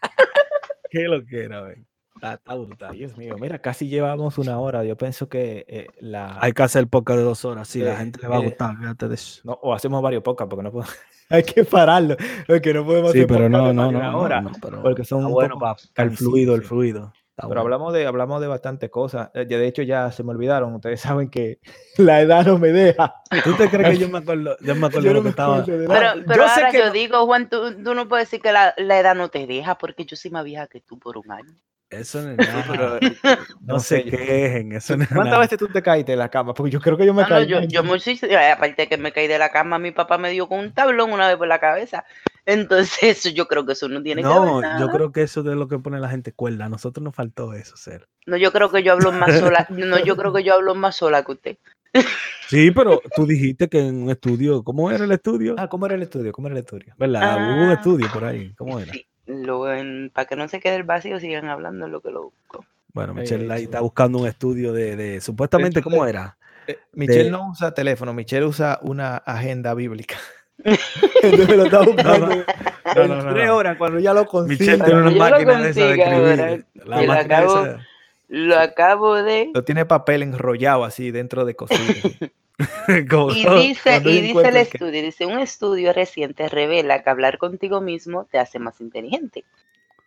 Qué 0.90 1.02
lo 1.02 1.24
que 1.26 1.44
era, 1.44 1.60
güey. 1.60 1.76
Está, 2.14 2.54
brutal. 2.54 2.92
Dios 2.96 3.16
mío, 3.16 3.36
mira, 3.38 3.60
casi 3.60 3.86
llevamos 3.86 4.38
una 4.38 4.58
hora. 4.58 4.82
Yo 4.82 4.96
pienso 4.96 5.28
que 5.28 5.64
eh, 5.68 5.86
la. 6.00 6.38
Hay 6.40 6.52
que 6.52 6.62
hacer 6.62 6.88
poca 6.88 7.14
de 7.14 7.22
dos 7.22 7.44
horas, 7.44 7.68
sí, 7.68 7.80
la 7.80 7.96
gente 7.96 8.20
le 8.22 8.28
va 8.28 8.38
a 8.38 8.40
eh, 8.40 8.44
gustar. 8.46 8.96
de 8.96 9.14
eso. 9.14 9.42
No, 9.44 9.52
o 9.62 9.72
hacemos 9.72 10.02
varios 10.02 10.22
pocas 10.22 10.48
porque 10.48 10.64
no 10.64 10.72
podemos. 10.72 10.96
Hay 11.30 11.42
que 11.42 11.62
pararlo, 11.62 12.16
porque 12.46 12.72
no 12.72 12.86
podemos 12.86 13.12
sí, 13.12 13.26
pero 13.28 13.50
no, 13.50 13.72
no, 13.74 13.92
no, 13.92 14.28
no, 14.28 14.82
porque 14.82 15.04
son 15.04 15.30
bueno, 15.30 15.58
el 15.96 16.10
fluido, 16.16 16.54
el 16.54 16.62
fluido. 16.62 17.12
Pero 17.46 17.60
hablamos 17.60 17.92
de, 17.92 18.06
hablamos 18.06 18.40
de 18.40 18.48
bastantes 18.48 18.90
cosas. 18.90 19.30
Eh, 19.34 19.44
de 19.44 19.66
hecho, 19.66 19.82
ya 19.82 20.10
se 20.10 20.24
me 20.24 20.30
olvidaron. 20.30 20.74
Ustedes 20.74 21.00
saben 21.00 21.30
que 21.30 21.60
la 21.96 22.20
edad 22.20 22.46
no 22.46 22.58
me 22.58 22.68
deja. 22.68 23.14
¿Tú 23.44 23.54
te 23.54 23.68
crees 23.68 23.90
que 23.90 23.98
yo 23.98 24.08
me 24.08 24.18
acuerdo, 24.18 24.56
yo 24.60 24.74
me 24.74 24.86
acuerdo 24.86 25.12
lo 25.12 25.22
que 25.22 25.28
estaba? 25.28 25.64
Pero, 25.64 25.86
pero 25.88 26.34
yo 26.34 26.48
ahora 26.48 26.72
yo 26.72 26.90
digo, 26.90 27.24
Juan, 27.26 27.48
tú, 27.48 27.70
no 27.72 28.08
puedes 28.08 28.26
decir 28.26 28.40
que 28.40 28.52
la, 28.52 28.74
la, 28.76 28.98
edad 28.98 29.14
no 29.14 29.28
te 29.28 29.46
deja, 29.46 29.78
porque 29.78 30.04
yo 30.04 30.16
soy 30.16 30.30
más 30.30 30.44
vieja 30.44 30.66
que 30.66 30.80
tú 30.80 30.98
por 30.98 31.18
un 31.18 31.30
año. 31.30 31.54
Eso 31.90 32.20
no 32.20 32.30
es 32.30 32.36
nada. 32.36 33.00
no, 33.60 33.80
se 33.80 34.04
quejen. 34.04 34.72
Eso 34.72 34.96
no 34.96 35.06
¿Cuántas 35.12 35.38
veces 35.40 35.58
tú 35.58 35.68
te 35.68 35.82
caíste 35.82 36.12
de 36.12 36.18
la 36.18 36.28
cama? 36.28 36.52
Porque 36.52 36.70
yo 36.70 36.80
creo 36.80 36.98
que 36.98 37.06
yo 37.06 37.14
me 37.14 37.24
caí. 37.26 37.46
yo, 37.46 37.62
yo 37.62 37.82
muy, 37.82 37.98
aparte 38.52 38.82
de 38.82 38.88
que 38.88 38.98
me 38.98 39.12
caí 39.12 39.26
de 39.26 39.38
la 39.38 39.50
cama, 39.50 39.78
mi 39.78 39.90
papá 39.90 40.18
me 40.18 40.30
dio 40.30 40.48
con 40.48 40.58
un 40.58 40.72
tablón 40.72 41.12
una 41.12 41.28
vez 41.28 41.36
por 41.36 41.48
la 41.48 41.58
cabeza. 41.58 42.04
Entonces, 42.44 42.98
eso, 43.02 43.28
yo 43.30 43.48
creo 43.48 43.64
que 43.64 43.72
eso 43.72 43.88
no 43.88 44.02
tiene 44.02 44.22
que 44.22 44.28
ver. 44.28 44.36
No, 44.36 44.80
yo 44.80 44.88
creo 44.88 45.12
que 45.12 45.22
eso 45.22 45.40
es 45.40 45.56
lo 45.56 45.68
que 45.68 45.78
pone 45.78 45.98
la 45.98 46.10
gente 46.10 46.32
cuerda. 46.32 46.66
A 46.66 46.68
nosotros 46.68 47.02
nos 47.02 47.14
faltó 47.14 47.54
eso, 47.54 47.76
ser. 47.76 48.06
No, 48.26 48.36
yo 48.36 48.52
creo 48.52 48.70
que 48.70 48.82
yo 48.82 48.92
hablo 48.92 49.10
más 49.12 49.38
sola. 49.38 49.66
no, 49.70 49.98
yo 49.98 50.16
creo 50.16 50.32
que 50.32 50.44
yo 50.44 50.54
hablo 50.54 50.74
más 50.74 50.96
sola 50.96 51.22
que 51.22 51.32
usted. 51.32 51.58
Sí, 52.48 52.70
pero 52.70 53.00
tú 53.14 53.26
dijiste 53.26 53.68
que 53.68 53.80
en 53.80 54.02
un 54.02 54.10
estudio, 54.10 54.62
¿cómo 54.62 54.90
era 54.90 55.04
el 55.04 55.12
estudio? 55.12 55.54
Ah, 55.58 55.68
¿cómo 55.68 55.86
era 55.86 55.94
el 55.94 56.02
estudio? 56.02 56.32
¿Cómo 56.32 56.48
era 56.48 56.56
el 56.56 56.64
estudio? 56.64 56.94
¿Verdad? 56.98 57.36
Hubo 57.36 57.64
un 57.64 57.70
ah, 57.70 57.74
estudio 57.74 58.08
por 58.12 58.24
ahí. 58.24 58.54
¿Cómo 58.54 58.78
era? 58.78 58.92
Para 60.12 60.26
que 60.26 60.36
no 60.36 60.48
se 60.48 60.60
quede 60.60 60.76
el 60.76 60.84
vacío, 60.84 61.20
sigan 61.20 61.48
hablando 61.48 61.86
de 61.86 61.92
lo 61.92 62.00
que 62.00 62.10
lo 62.10 62.24
busco. 62.24 62.64
Bueno, 62.92 63.14
Michelle 63.14 63.52
ahí 63.52 63.64
está 63.64 63.80
buscando 63.80 64.18
un 64.18 64.26
estudio 64.26 64.72
de, 64.72 65.20
supuestamente, 65.20 65.82
¿cómo 65.82 66.06
era? 66.06 66.36
Eh, 66.66 66.78
Michelle 66.92 67.30
no 67.30 67.50
usa 67.50 67.72
teléfono, 67.72 68.12
Michelle 68.12 68.46
usa 68.46 68.78
una 68.82 69.18
agenda 69.18 69.74
bíblica. 69.74 70.16
Entonces 71.22 71.56
lo 71.56 71.64
está 71.64 71.82
buscando. 71.82 72.28
No, 72.28 73.06
no, 73.06 73.22
no, 73.22 73.34
tres 73.34 73.50
horas 73.50 73.76
cuando 73.76 74.00
ya 74.00 74.12
lo 74.12 74.26
consigue. 74.26 74.58
Michelle 74.58 74.84
tiene 74.84 75.00
una 75.00 75.10
máquina 75.10 75.60
de 75.60 75.70
esa 75.70 75.86
de 75.86 75.94
escribir. 75.94 76.66
La 76.74 77.02
lo, 77.02 77.12
acabo, 77.12 77.66
lo 78.28 78.58
acabo 78.58 79.22
de. 79.22 79.50
Lo 79.54 79.64
tiene 79.64 79.86
papel 79.86 80.22
enrollado 80.22 80.84
así 80.84 81.10
dentro 81.10 81.44
de 81.44 81.54
cocina. 81.54 81.94
y 82.88 83.68
dice, 83.68 84.02
y 84.04 84.20
dice 84.20 84.48
el 84.48 84.56
estudio, 84.56 85.02
dice, 85.02 85.26
un 85.26 85.38
estudio 85.38 85.92
reciente 85.92 86.48
revela 86.48 87.02
que 87.02 87.10
hablar 87.10 87.38
contigo 87.38 87.80
mismo 87.80 88.24
te 88.24 88.38
hace 88.38 88.58
más 88.58 88.80
inteligente. 88.80 89.44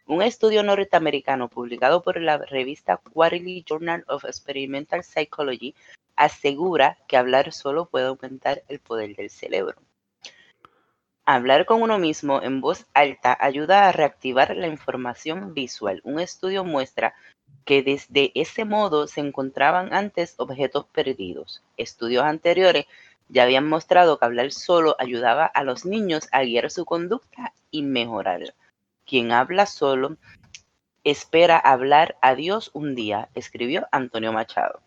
Un 0.05 0.21
estudio 0.21 0.61
norteamericano 0.61 1.47
publicado 1.47 2.01
por 2.01 2.19
la 2.19 2.37
revista 2.37 2.97
Quarterly 2.97 3.63
Journal 3.65 4.03
of 4.07 4.25
Experimental 4.25 5.03
Psychology 5.05 5.73
asegura 6.17 6.97
que 7.07 7.15
hablar 7.15 7.53
solo 7.53 7.85
puede 7.85 8.07
aumentar 8.07 8.63
el 8.67 8.79
poder 8.79 9.15
del 9.15 9.29
cerebro. 9.29 9.77
Hablar 11.23 11.65
con 11.65 11.81
uno 11.81 11.99
mismo 11.99 12.41
en 12.41 12.59
voz 12.59 12.87
alta 12.93 13.37
ayuda 13.39 13.87
a 13.87 13.91
reactivar 13.93 14.57
la 14.57 14.67
información 14.67 15.53
visual. 15.53 16.01
Un 16.03 16.19
estudio 16.19 16.65
muestra 16.65 17.13
que 17.65 17.83
desde 17.83 18.31
ese 18.35 18.65
modo 18.65 19.07
se 19.07 19.21
encontraban 19.21 19.93
antes 19.93 20.35
objetos 20.37 20.85
perdidos. 20.85 21.61
Estudios 21.77 22.23
anteriores 22.23 22.85
ya 23.29 23.43
habían 23.43 23.67
mostrado 23.67 24.17
que 24.17 24.25
hablar 24.25 24.51
solo 24.51 24.95
ayudaba 24.99 25.45
a 25.45 25.63
los 25.63 25.85
niños 25.85 26.27
a 26.31 26.43
guiar 26.43 26.69
su 26.69 26.85
conducta 26.85 27.53
y 27.69 27.83
mejorarla. 27.83 28.53
Quien 29.05 29.31
habla 29.31 29.65
solo 29.65 30.17
espera 31.03 31.57
hablar 31.57 32.17
a 32.21 32.35
Dios 32.35 32.69
un 32.73 32.93
día, 32.95 33.29
escribió 33.33 33.87
Antonio 33.91 34.31
Machado. 34.31 34.81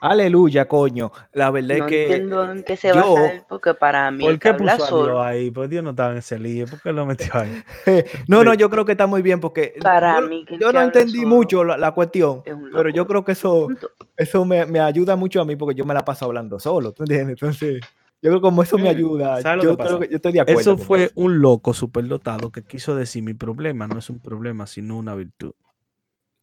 Aleluya, 0.00 0.66
coño. 0.66 1.10
La 1.32 1.50
verdad 1.50 1.78
es 1.78 1.84
que. 1.84 2.02
entiendo 2.04 2.50
en 2.50 2.62
qué 2.62 2.76
se 2.76 2.92
va 2.92 3.00
a 3.00 3.44
porque 3.48 3.74
para 3.74 4.10
mí. 4.10 4.24
¿Por 4.24 4.38
qué 4.38 4.54
puso 4.54 4.86
solo. 4.86 5.22
ahí? 5.22 5.50
Pues 5.50 5.70
Dios 5.70 5.82
no 5.82 5.90
estaba 5.90 6.12
en 6.12 6.18
ese 6.18 6.38
lío. 6.38 6.66
¿Por 6.66 6.80
qué 6.80 6.92
lo 6.92 7.06
metió 7.06 7.30
ahí? 7.34 7.62
no, 8.28 8.44
no, 8.44 8.54
yo 8.54 8.70
creo 8.70 8.84
que 8.84 8.92
está 8.92 9.06
muy 9.06 9.22
bien 9.22 9.40
porque. 9.40 9.74
Para 9.80 10.20
yo, 10.20 10.28
mí. 10.28 10.46
yo 10.60 10.72
no 10.72 10.80
entendí 10.80 11.24
mucho 11.24 11.64
la, 11.64 11.92
cuestión, 11.92 12.42
pero 12.72 12.90
yo 12.90 13.06
creo 13.06 13.24
que 13.24 13.32
eso, 13.32 13.68
eso 14.16 14.44
me, 14.44 14.66
me, 14.66 14.80
ayuda 14.80 15.16
mucho 15.16 15.40
a 15.40 15.44
mí 15.44 15.56
porque 15.56 15.74
yo 15.74 15.84
me 15.84 15.94
la 15.94 16.04
paso 16.04 16.26
hablando 16.26 16.58
solo. 16.58 16.92
¿Tú 16.92 17.04
entiendes? 17.04 17.30
Entonces. 17.40 17.80
Yo 18.20 18.30
creo 18.30 18.40
que 18.40 18.46
como 18.46 18.64
eso 18.64 18.76
me 18.78 18.88
ayuda, 18.88 19.40
yo, 19.62 19.76
creo 19.76 20.00
que 20.00 20.08
yo 20.08 20.16
estoy 20.16 20.32
de 20.32 20.40
acuerdo. 20.40 20.60
Eso 20.60 20.76
fue 20.76 21.12
un 21.14 21.40
loco 21.40 21.72
superdotado 21.72 22.50
que 22.50 22.62
quiso 22.64 22.96
decir 22.96 23.22
mi 23.22 23.32
problema 23.32 23.86
no 23.86 24.00
es 24.00 24.10
un 24.10 24.18
problema, 24.18 24.66
sino 24.66 24.96
una 24.96 25.14
virtud. 25.14 25.52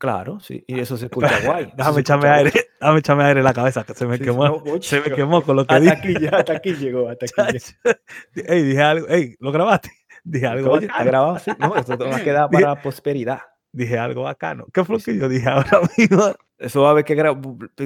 Claro, 0.05 0.39
sí, 0.39 0.63
y 0.67 0.79
eso 0.79 0.97
se 0.97 1.05
escucha 1.05 1.31
guay. 1.43 1.73
déjame 1.75 2.01
echarme 2.01 2.29
aire, 2.29 2.51
déjame 2.79 2.99
echarme 2.99 3.23
aire 3.23 3.39
en 3.39 3.43
la 3.43 3.53
cabeza, 3.55 3.83
que 3.83 3.95
se 3.95 4.05
me 4.05 4.19
quemó, 4.19 4.61
se 4.79 5.01
me 5.01 5.09
quemó 5.09 5.41
con 5.41 5.55
lo 5.55 5.65
que 5.65 5.73
hasta 5.73 5.95
dije. 5.95 6.17
Aquí, 6.17 6.27
hasta 6.27 6.53
aquí 6.53 6.73
llegó, 6.75 7.09
hasta 7.09 7.25
aquí 7.25 7.57
Ey, 8.35 8.61
dije 8.61 8.81
algo, 8.83 9.07
ey, 9.07 9.35
¿lo 9.39 9.51
grabaste? 9.51 9.89
Dije 10.23 10.45
algo 10.45 10.73
Oye, 10.73 10.85
¿Está 10.85 11.03
grabado? 11.05 11.39
Sí, 11.39 11.49
no, 11.57 11.75
esto 11.75 11.97
va 11.97 12.17
a 12.17 12.23
quedar 12.23 12.51
para 12.51 12.67
la 12.67 12.81
prosperidad. 12.83 13.39
Dije 13.71 13.97
algo 13.97 14.23
bacano. 14.23 14.67
¿Qué 14.71 14.83
fue 14.83 14.97
lo 14.97 15.01
que 15.03 15.17
yo 15.17 15.27
dije 15.27 15.49
ahora 15.49 15.81
mismo? 15.97 16.35
Eso 16.59 16.83
va 16.83 16.91
a 16.91 16.93
ver 16.93 17.03
que 17.03 17.15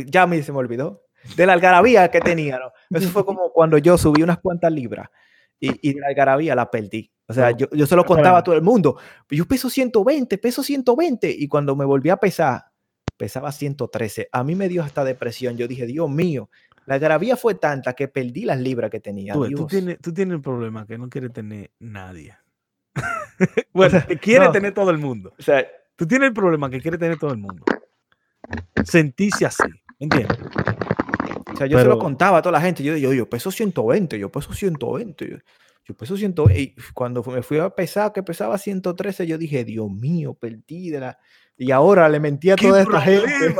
ya 0.05 0.23
a 0.23 0.27
mí 0.27 0.43
se 0.43 0.51
me 0.51 0.57
olvidó. 0.57 1.05
De 1.37 1.45
la 1.45 1.53
algarabía 1.53 2.11
que 2.11 2.19
tenía, 2.19 2.59
¿no? 2.59 2.73
Eso 2.97 3.09
fue 3.11 3.23
como 3.23 3.53
cuando 3.53 3.77
yo 3.77 3.97
subí 3.97 4.23
unas 4.23 4.39
cuantas 4.39 4.73
libras 4.73 5.07
y, 5.57 5.89
y 5.89 5.93
de 5.93 6.01
la 6.01 6.07
algarabía 6.07 6.53
la 6.53 6.69
perdí. 6.69 7.13
O 7.29 7.33
sea, 7.33 7.51
yo, 7.51 7.67
yo 7.71 7.85
se 7.85 7.95
lo 7.95 8.03
contaba 8.05 8.39
a 8.39 8.43
todo 8.43 8.55
el 8.55 8.63
mundo. 8.63 8.97
Yo 9.29 9.45
peso 9.45 9.69
120, 9.69 10.39
peso 10.39 10.63
120. 10.63 11.29
Y 11.29 11.47
cuando 11.47 11.75
me 11.75 11.85
volví 11.85 12.09
a 12.09 12.17
pesar, 12.17 12.65
pesaba 13.17 13.51
113. 13.51 14.29
A 14.31 14.43
mí 14.43 14.55
me 14.55 14.67
dio 14.67 14.81
hasta 14.81 15.03
depresión. 15.03 15.55
Yo 15.55 15.67
dije, 15.67 15.85
Dios 15.85 16.09
mío, 16.09 16.49
la 16.87 16.97
gravía 16.97 17.37
fue 17.37 17.53
tanta 17.53 17.93
que 17.93 18.07
perdí 18.07 18.45
las 18.45 18.59
libras 18.59 18.89
que 18.89 18.99
tenía. 18.99 19.33
Tú, 19.33 19.47
tú, 19.47 19.67
tienes, 19.67 19.99
tú 19.99 20.11
tienes 20.11 20.37
un 20.37 20.41
problema 20.41 20.87
que 20.87 20.97
no 20.97 21.07
quiere 21.07 21.29
tener 21.29 21.69
nadie. 21.77 22.35
bueno, 23.73 24.01
que 24.07 24.17
quiere 24.17 24.49
tener 24.49 24.73
todo 24.73 24.89
el 24.89 24.97
mundo. 24.97 25.31
O 25.37 25.43
sea, 25.43 25.67
tú 25.95 26.07
tienes 26.07 26.29
el 26.29 26.33
problema 26.33 26.67
que 26.67 26.81
quiere 26.81 26.97
tener 26.97 27.19
todo 27.19 27.31
el 27.31 27.37
mundo. 27.37 27.63
Sentirse 28.83 29.45
así, 29.45 29.69
¿entiendes? 29.99 30.35
O 31.53 31.55
sea, 31.55 31.67
yo 31.67 31.77
se 31.77 31.85
lo 31.85 31.99
contaba 31.99 32.39
a 32.39 32.41
toda 32.41 32.53
la 32.53 32.61
gente. 32.61 32.81
Yo, 32.83 32.97
yo, 32.97 33.13
yo 33.13 33.29
peso 33.29 33.51
120, 33.51 34.17
yo 34.17 34.31
peso 34.31 34.51
120. 34.51 35.43
Yo 35.89 35.95
peso 35.95 36.15
120. 36.15 36.61
Y 36.61 36.75
cuando 36.93 37.23
me 37.23 37.41
fui 37.41 37.57
a 37.57 37.71
pesar, 37.71 38.13
que 38.13 38.21
pesaba 38.21 38.59
113, 38.59 39.25
yo 39.25 39.39
dije, 39.39 39.65
Dios 39.65 39.89
mío, 39.89 40.35
perdí 40.35 40.91
de 40.91 40.99
la. 40.99 41.17
Y 41.57 41.71
ahora 41.71 42.07
le 42.07 42.19
mentí 42.19 42.51
a 42.51 42.55
toda 42.55 42.83
esta 42.83 43.01
gente. 43.01 43.55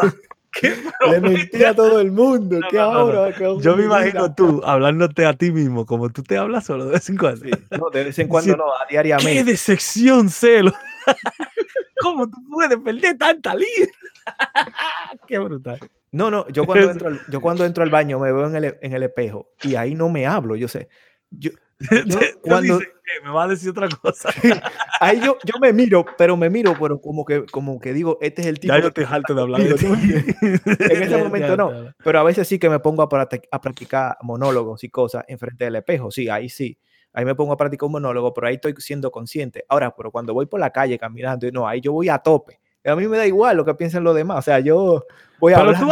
le 1.09 1.21
mentí 1.21 1.63
a 1.63 1.73
todo 1.73 1.99
el 1.99 2.11
mundo. 2.11 2.59
¿Qué 2.69 2.77
ahora? 2.77 3.35
yo 3.59 3.75
me 3.75 3.85
imagino 3.85 4.31
tú 4.35 4.61
hablándote 4.63 5.25
a 5.25 5.33
ti 5.33 5.51
mismo, 5.51 5.87
como 5.87 6.11
tú 6.11 6.21
te 6.21 6.37
hablas 6.37 6.67
solo 6.67 6.85
de 6.85 6.91
vez 6.91 7.09
en 7.09 7.17
cuando. 7.17 7.45
no, 7.71 7.89
de 7.89 8.03
vez 8.03 8.19
en 8.19 8.27
cuando 8.27 8.55
no, 8.55 8.65
diariamente. 8.87 9.33
¡Qué 9.33 9.43
decepción, 9.43 10.29
celo! 10.29 10.71
¿Cómo 11.99 12.29
tú 12.29 12.37
puedes 12.47 12.77
perder 12.77 13.17
tanta 13.17 13.55
libra? 13.55 13.91
¡Qué 15.27 15.39
brutal! 15.39 15.79
No, 16.11 16.29
no, 16.29 16.47
yo 16.49 16.63
cuando, 16.67 16.91
entro 16.91 17.07
al, 17.07 17.21
yo 17.27 17.41
cuando 17.41 17.65
entro 17.65 17.83
al 17.83 17.89
baño 17.89 18.19
me 18.19 18.31
veo 18.31 18.45
en 18.45 18.55
el, 18.55 18.77
en 18.81 18.93
el 18.93 19.01
espejo 19.01 19.49
y 19.63 19.73
ahí 19.73 19.95
no 19.95 20.09
me 20.09 20.27
hablo, 20.27 20.55
yo 20.55 20.67
sé. 20.67 20.89
Yo, 21.31 21.51
cuando 22.43 22.79
me 23.23 23.31
va 23.31 23.43
a 23.43 23.47
decir 23.47 23.69
otra 23.69 23.87
cosa. 23.89 24.29
Ahí 24.99 25.19
yo, 25.21 25.37
yo 25.43 25.59
me 25.59 25.73
miro, 25.73 26.05
pero 26.17 26.35
me 26.35 26.49
miro, 26.49 26.75
pero 26.79 26.99
como 26.99 27.25
que, 27.25 27.45
como 27.45 27.79
que 27.79 27.93
digo, 27.93 28.17
este 28.21 28.41
es 28.41 28.47
el 28.47 28.59
tipo. 28.59 28.73
Ya 28.73 28.81
yo 28.81 28.91
te 28.91 29.05
jalto 29.05 29.33
de 29.33 29.41
hablar. 29.41 29.61
en 29.61 31.03
ese 31.03 31.17
momento 31.17 31.57
no, 31.57 31.93
pero 32.03 32.19
a 32.19 32.23
veces 32.23 32.47
sí 32.47 32.59
que 32.59 32.69
me 32.69 32.79
pongo 32.79 33.03
a, 33.03 33.29
a 33.51 33.61
practicar 33.61 34.17
monólogos 34.21 34.83
y 34.83 34.89
cosas 34.89 35.23
enfrente 35.27 35.65
del 35.65 35.77
espejo. 35.77 36.11
Sí, 36.11 36.29
ahí 36.29 36.49
sí. 36.49 36.77
Ahí 37.11 37.25
me 37.25 37.33
pongo 37.33 37.53
a 37.53 37.57
practicar 37.57 37.87
un 37.87 37.93
monólogo, 37.93 38.33
pero 38.33 38.47
ahí 38.47 38.55
estoy 38.55 38.75
siendo 38.77 39.09
consciente. 39.09 39.65
Ahora, 39.67 39.95
pero 39.95 40.11
cuando 40.11 40.33
voy 40.33 40.45
por 40.45 40.59
la 40.59 40.69
calle 40.69 40.99
caminando, 40.99 41.49
no, 41.51 41.67
ahí 41.67 41.81
yo 41.81 41.91
voy 41.91 42.09
a 42.09 42.19
tope. 42.19 42.59
A 42.85 42.95
mí 42.95 43.07
me 43.07 43.17
da 43.17 43.25
igual 43.25 43.57
lo 43.57 43.65
que 43.65 43.73
piensen 43.73 44.03
los 44.03 44.15
demás. 44.15 44.39
O 44.39 44.41
sea, 44.43 44.59
yo 44.59 45.05
voy 45.39 45.53
a 45.53 45.57
pero 45.57 45.73
tú 45.73 45.91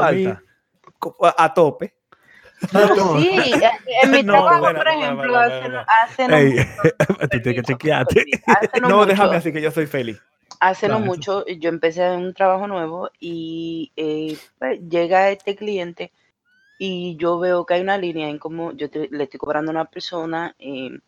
alta. 0.00 0.42
a 1.36 1.54
tope. 1.54 1.97
Sí, 2.70 3.30
en 4.02 4.10
mi 4.10 4.24
trabajo, 4.24 4.74
por 4.74 4.88
ejemplo, 4.88 5.38
hace, 5.38 6.28
no 6.28 6.36
Tú 7.30 7.40
tienes 7.42 7.54
que 7.54 7.62
chequearte. 7.62 8.24
no, 8.82 9.06
déjame 9.06 9.36
así 9.36 9.52
que 9.52 9.62
yo 9.62 9.70
soy 9.70 9.86
feliz. 9.86 10.20
Hace 10.60 10.88
no 10.88 10.98
mucho, 10.98 11.46
yo 11.46 11.68
empecé 11.68 12.10
un 12.10 12.34
trabajo 12.34 12.66
nuevo 12.66 13.10
y 13.20 13.92
eh, 13.96 14.36
pues, 14.58 14.80
llega 14.88 15.30
este 15.30 15.54
cliente 15.54 16.10
y 16.78 17.16
yo 17.16 17.38
veo 17.38 17.64
que 17.64 17.74
hay 17.74 17.80
una 17.80 17.96
línea 17.96 18.28
en 18.28 18.38
como 18.38 18.72
yo 18.72 18.88
le 18.92 19.24
estoy 19.24 19.38
cobrando 19.38 19.70
a 19.70 19.74
una 19.74 19.84
persona, 19.84 20.56
eh, 20.58 20.98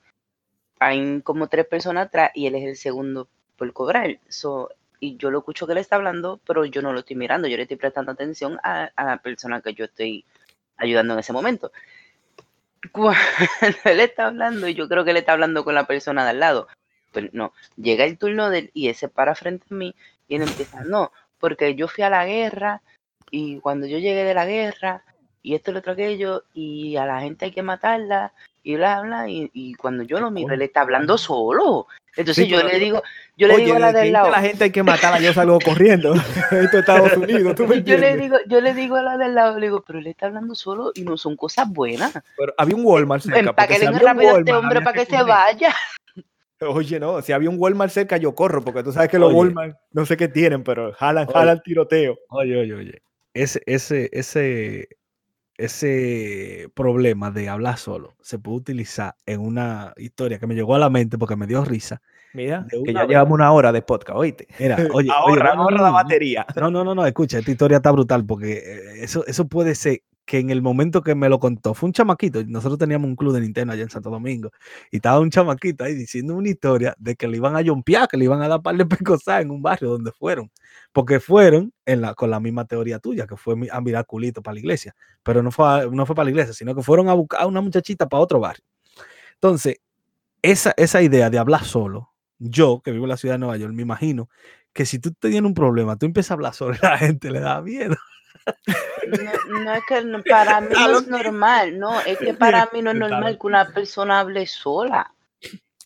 hay 0.79 1.21
como 1.23 1.49
tres 1.49 1.67
personas 1.67 2.07
atrás 2.07 2.31
y 2.35 2.47
él 2.47 2.55
es 2.55 2.65
el 2.65 2.77
segundo 2.77 3.29
por 3.57 3.73
cobrar. 3.73 4.21
So, 4.29 4.71
y 5.01 5.17
yo 5.17 5.31
lo 5.31 5.39
escucho 5.39 5.67
que 5.67 5.75
le 5.75 5.81
está 5.81 5.97
hablando, 5.97 6.41
pero 6.47 6.65
yo 6.65 6.81
no 6.81 6.93
lo 6.93 7.01
estoy 7.01 7.17
mirando, 7.17 7.49
yo 7.49 7.57
le 7.57 7.65
estoy 7.65 7.77
prestando 7.77 8.13
atención 8.13 8.59
a, 8.63 8.91
a 8.95 9.05
la 9.05 9.17
persona 9.19 9.61
que 9.61 9.75
yo 9.75 9.87
estoy 9.87 10.25
ayudando 10.81 11.15
en 11.15 11.21
ese 11.21 11.33
momento. 11.33 11.71
Cuando 12.93 13.19
él 13.85 14.01
está 14.01 14.27
hablando, 14.27 14.67
y 14.69 14.75
yo 14.75 14.89
creo 14.89 15.05
que 15.05 15.11
él 15.11 15.19
está 15.19 15.33
hablando 15.33 15.65
con 15.65 15.75
la 15.75 15.87
persona 15.87 16.25
de 16.25 16.31
al 16.31 16.41
lado, 16.41 16.69
pues 17.13 17.33
no, 17.33 17.53
llega 17.77 18.05
el 18.05 18.19
turno 18.19 18.51
de 18.51 18.59
él 18.59 18.71
y 18.75 18.89
ese 18.89 19.09
para 19.09 19.35
frente 19.35 19.67
a 19.71 19.75
mí 19.75 19.95
y 20.29 20.37
él 20.37 20.43
empieza, 20.43 20.83
no, 20.85 21.13
porque 21.39 21.75
yo 21.75 21.89
fui 21.89 22.05
a 22.05 22.11
la 22.11 22.25
guerra 22.25 22.83
y 23.31 23.59
cuando 23.61 23.87
yo 23.87 23.99
llegué 23.99 24.25
de 24.25 24.35
la 24.35 24.47
guerra 24.47 25.05
y 25.43 25.55
esto, 25.55 25.73
lo 25.73 25.79
otro, 25.79 25.93
aquello, 25.93 26.45
y 26.53 26.97
a 26.97 27.07
la 27.07 27.21
gente 27.21 27.47
hay 27.47 27.51
que 27.51 27.63
matarla 27.63 28.33
y 28.63 28.77
bla, 28.77 29.01
bla, 29.03 29.29
y, 29.29 29.51
y 29.53 29.75
cuando 29.75 30.03
yo 30.03 30.21
lo 30.21 30.31
miro, 30.31 30.55
él 30.55 30.63
está 30.63 30.83
hablando 30.83 31.17
solo. 31.19 31.87
Entonces 32.17 32.49
yo 32.49 32.63
le 32.63 32.79
digo, 32.79 33.03
yo 33.37 33.49
le 33.49 33.57
digo 33.59 33.77
a 33.77 33.79
la 33.79 33.93
del 33.93 34.13
lado. 34.13 34.31
La 34.31 34.41
gente 34.41 34.65
hay 34.65 34.71
que 34.71 34.83
matarla, 34.83 35.21
yo 35.21 35.33
salgo 35.33 35.59
corriendo. 35.61 36.15
Esto 36.15 36.57
es 36.57 36.75
Estados 36.75 37.17
Unidos, 37.17 37.55
¿tú 37.55 37.67
me 37.67 37.83
yo 37.83 37.97
le 37.97 38.17
digo, 38.17 38.37
yo 38.47 38.61
le 38.61 38.75
digo 38.75 38.97
a 38.97 39.03
la 39.03 39.17
del 39.17 39.35
lado, 39.35 39.59
le 39.59 39.67
digo, 39.67 39.83
pero 39.87 39.99
él 39.99 40.07
está 40.07 40.27
hablando 40.27 40.55
solo 40.55 40.93
y 40.95 41.03
no 41.03 41.17
son 41.17 41.37
cosas 41.37 41.69
buenas. 41.69 42.13
Pero 42.37 42.55
había 42.57 42.77
un 42.77 42.85
Walmart 42.85 43.23
cerca. 43.23 43.53
Para 43.53 43.69
que 43.69 43.79
le 43.79 43.99
rápido 43.99 44.37
a 44.37 44.39
este 44.39 44.53
hombre 44.53 44.81
para 44.83 45.05
que, 45.05 45.07
se 45.07 45.23
vaya. 45.23 45.75
Oye, 46.61 47.01
no, 47.01 47.23
si 47.23 47.33
había 47.33 47.49
un 47.49 47.57
Walmart 47.59 47.91
cerca, 47.91 48.19
yo 48.19 48.35
corro, 48.35 48.63
porque 48.63 48.83
tú 48.83 48.93
sabes 48.93 49.09
que 49.09 49.19
los 49.19 49.33
Walmart 49.33 49.79
no 49.93 50.05
sé 50.05 50.19
qué 50.19 50.29
tienen, 50.29 50.63
pero 50.63 50.93
jalan, 50.93 51.27
jalan 51.27 51.63
tiroteo. 51.63 52.19
Oye, 52.29 52.59
oye, 52.59 52.75
oye. 52.75 53.03
Ese, 53.33 53.63
ese, 53.65 54.11
ese, 54.13 54.89
ese 55.61 56.71
problema 56.75 57.31
de 57.31 57.49
hablar 57.49 57.77
solo 57.77 58.15
se 58.21 58.39
puede 58.39 58.57
utilizar 58.59 59.15
en 59.27 59.41
una 59.41 59.93
historia 59.97 60.39
que 60.39 60.47
me 60.47 60.55
llegó 60.55 60.75
a 60.75 60.79
la 60.79 60.91
mente 60.91 61.19
porque 61.19 61.37
me 61.37 61.47
dio 61.47 61.65
risa. 61.65 62.01
Mira, 62.33 62.67
que 62.71 62.93
ya 62.93 63.07
llevamos 63.07 63.35
una 63.35 63.53
hora 63.53 63.73
de 63.73 63.83
podcast, 63.83 64.19
oíste. 64.19 64.47
Mira, 64.59 64.77
oye, 64.95 65.11
ahorra, 65.11 65.55
la 65.55 65.91
batería. 65.91 66.47
No, 66.57 66.71
no, 66.71 66.85
no, 66.85 66.95
no, 66.95 67.05
escucha, 67.05 67.39
esta 67.39 67.51
historia 67.51 67.79
está 67.79 67.91
brutal 67.91 68.25
porque 68.25 68.53
eh, 68.53 69.05
eso, 69.05 69.27
eso 69.27 69.49
puede 69.49 69.75
ser 69.75 70.03
que 70.31 70.39
en 70.39 70.51
el 70.51 70.63
momento 70.63 71.03
que 71.03 71.17
me 71.17 71.29
lo 71.29 71.41
contó, 71.41 71.75
fue 71.75 71.89
un 71.89 71.93
chamaquito, 71.93 72.45
nosotros 72.47 72.79
teníamos 72.79 73.09
un 73.09 73.17
club 73.17 73.33
de 73.35 73.41
Nintendo 73.41 73.73
allá 73.73 73.83
en 73.83 73.91
Santo 73.91 74.11
Domingo, 74.11 74.53
y 74.93 74.99
estaba 74.99 75.19
un 75.19 75.29
chamaquito 75.29 75.83
ahí 75.83 75.93
diciendo 75.93 76.37
una 76.37 76.49
historia 76.49 76.95
de 76.99 77.17
que 77.17 77.27
le 77.27 77.39
iban 77.39 77.57
a 77.57 77.65
jompear, 77.65 78.07
que 78.07 78.17
le 78.17 78.27
iban 78.27 78.41
a 78.41 78.47
dar 78.47 78.63
par 78.63 78.77
de 78.77 78.87
pecosas 78.87 79.43
en 79.43 79.51
un 79.51 79.61
barrio 79.61 79.91
donde 79.91 80.13
fueron, 80.13 80.53
porque 80.93 81.19
fueron 81.19 81.73
en 81.85 82.03
la, 82.03 82.15
con 82.15 82.31
la 82.31 82.39
misma 82.39 82.65
teoría 82.65 83.01
tuya, 83.01 83.27
que 83.27 83.37
fue 83.37 83.57
a 83.73 83.81
mirar 83.81 84.07
culito 84.07 84.41
para 84.41 84.55
la 84.55 84.61
iglesia, 84.61 84.95
pero 85.25 85.43
no 85.43 85.51
fue, 85.51 85.91
no 85.91 86.07
fue 86.07 86.15
para 86.15 86.27
la 86.27 86.31
iglesia, 86.31 86.55
sino 86.55 86.77
que 86.77 86.83
fueron 86.83 87.09
a 87.09 87.15
buscar 87.15 87.43
a 87.43 87.47
una 87.49 87.61
muchachita 87.61 88.09
para 88.09 88.23
otro 88.23 88.39
barrio. 88.39 88.65
Entonces, 89.35 89.79
esa, 90.43 90.75
esa 90.77 91.03
idea 91.03 91.29
de 91.29 91.39
hablar 91.39 91.65
solo, 91.65 92.13
yo 92.39 92.83
que 92.85 92.93
vivo 92.93 93.07
en 93.07 93.11
la 93.11 93.17
ciudad 93.17 93.35
de 93.35 93.41
Nueva 93.41 93.57
York, 93.57 93.75
me 93.75 93.83
imagino 93.83 94.29
que 94.73 94.87
si 94.87 95.01
tú 95.01 95.11
tienes 95.13 95.43
un 95.43 95.55
problema, 95.55 95.97
tú 95.97 96.07
empiezas 96.07 96.31
a 96.31 96.35
hablar 96.35 96.55
sobre 96.55 96.79
la 96.85 96.99
gente, 96.99 97.33
le 97.33 97.41
da 97.41 97.61
miedo. 97.63 97.97
No, 99.49 99.75
es 99.75 99.83
que 99.89 100.23
para 100.29 100.61
mí 100.61 100.69
no 100.75 100.99
es 100.99 101.09
normal, 101.09 101.79
no, 101.79 102.01
es 102.01 102.19
que 102.19 102.35
para 102.35 102.69
mí 102.73 102.83
no 102.83 102.91
es 102.91 102.97
normal 102.97 103.39
que 103.39 103.47
una 103.47 103.69
persona 103.69 104.21
hable 104.21 104.47
sola. 104.47 105.13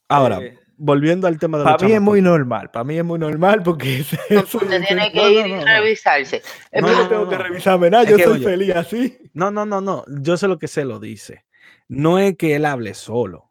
Ahora, 0.08 0.40
volviendo 0.76 1.26
al 1.26 1.38
tema 1.38 1.58
de 1.58 1.64
Para 1.64 1.86
mí 1.86 1.92
es 1.92 2.00
muy 2.00 2.20
normal, 2.20 2.70
para 2.70 2.84
mí 2.84 2.98
es 2.98 3.04
muy 3.04 3.18
normal 3.18 3.62
porque... 3.62 4.00
usted 4.30 4.82
tiene 4.86 5.12
que 5.12 5.32
ir 5.32 5.46
y 5.46 5.64
revisarse. 5.64 6.42
No, 6.72 6.90
no, 6.90 7.08
tengo 7.08 7.28
que 7.28 7.38
revisarme 7.38 7.90
nada, 7.90 8.04
yo 8.04 8.18
soy 8.18 8.42
feliz 8.42 8.74
así. 8.74 9.18
No, 9.32 9.50
no, 9.50 9.66
no, 9.66 9.80
no, 9.80 10.04
yo 10.08 10.36
sé 10.36 10.48
lo 10.48 10.58
que 10.58 10.68
se 10.68 10.84
lo 10.84 11.00
dice. 11.00 11.44
No 11.88 12.18
es 12.18 12.36
que 12.36 12.56
él 12.56 12.64
hable 12.64 12.94
solo, 12.94 13.50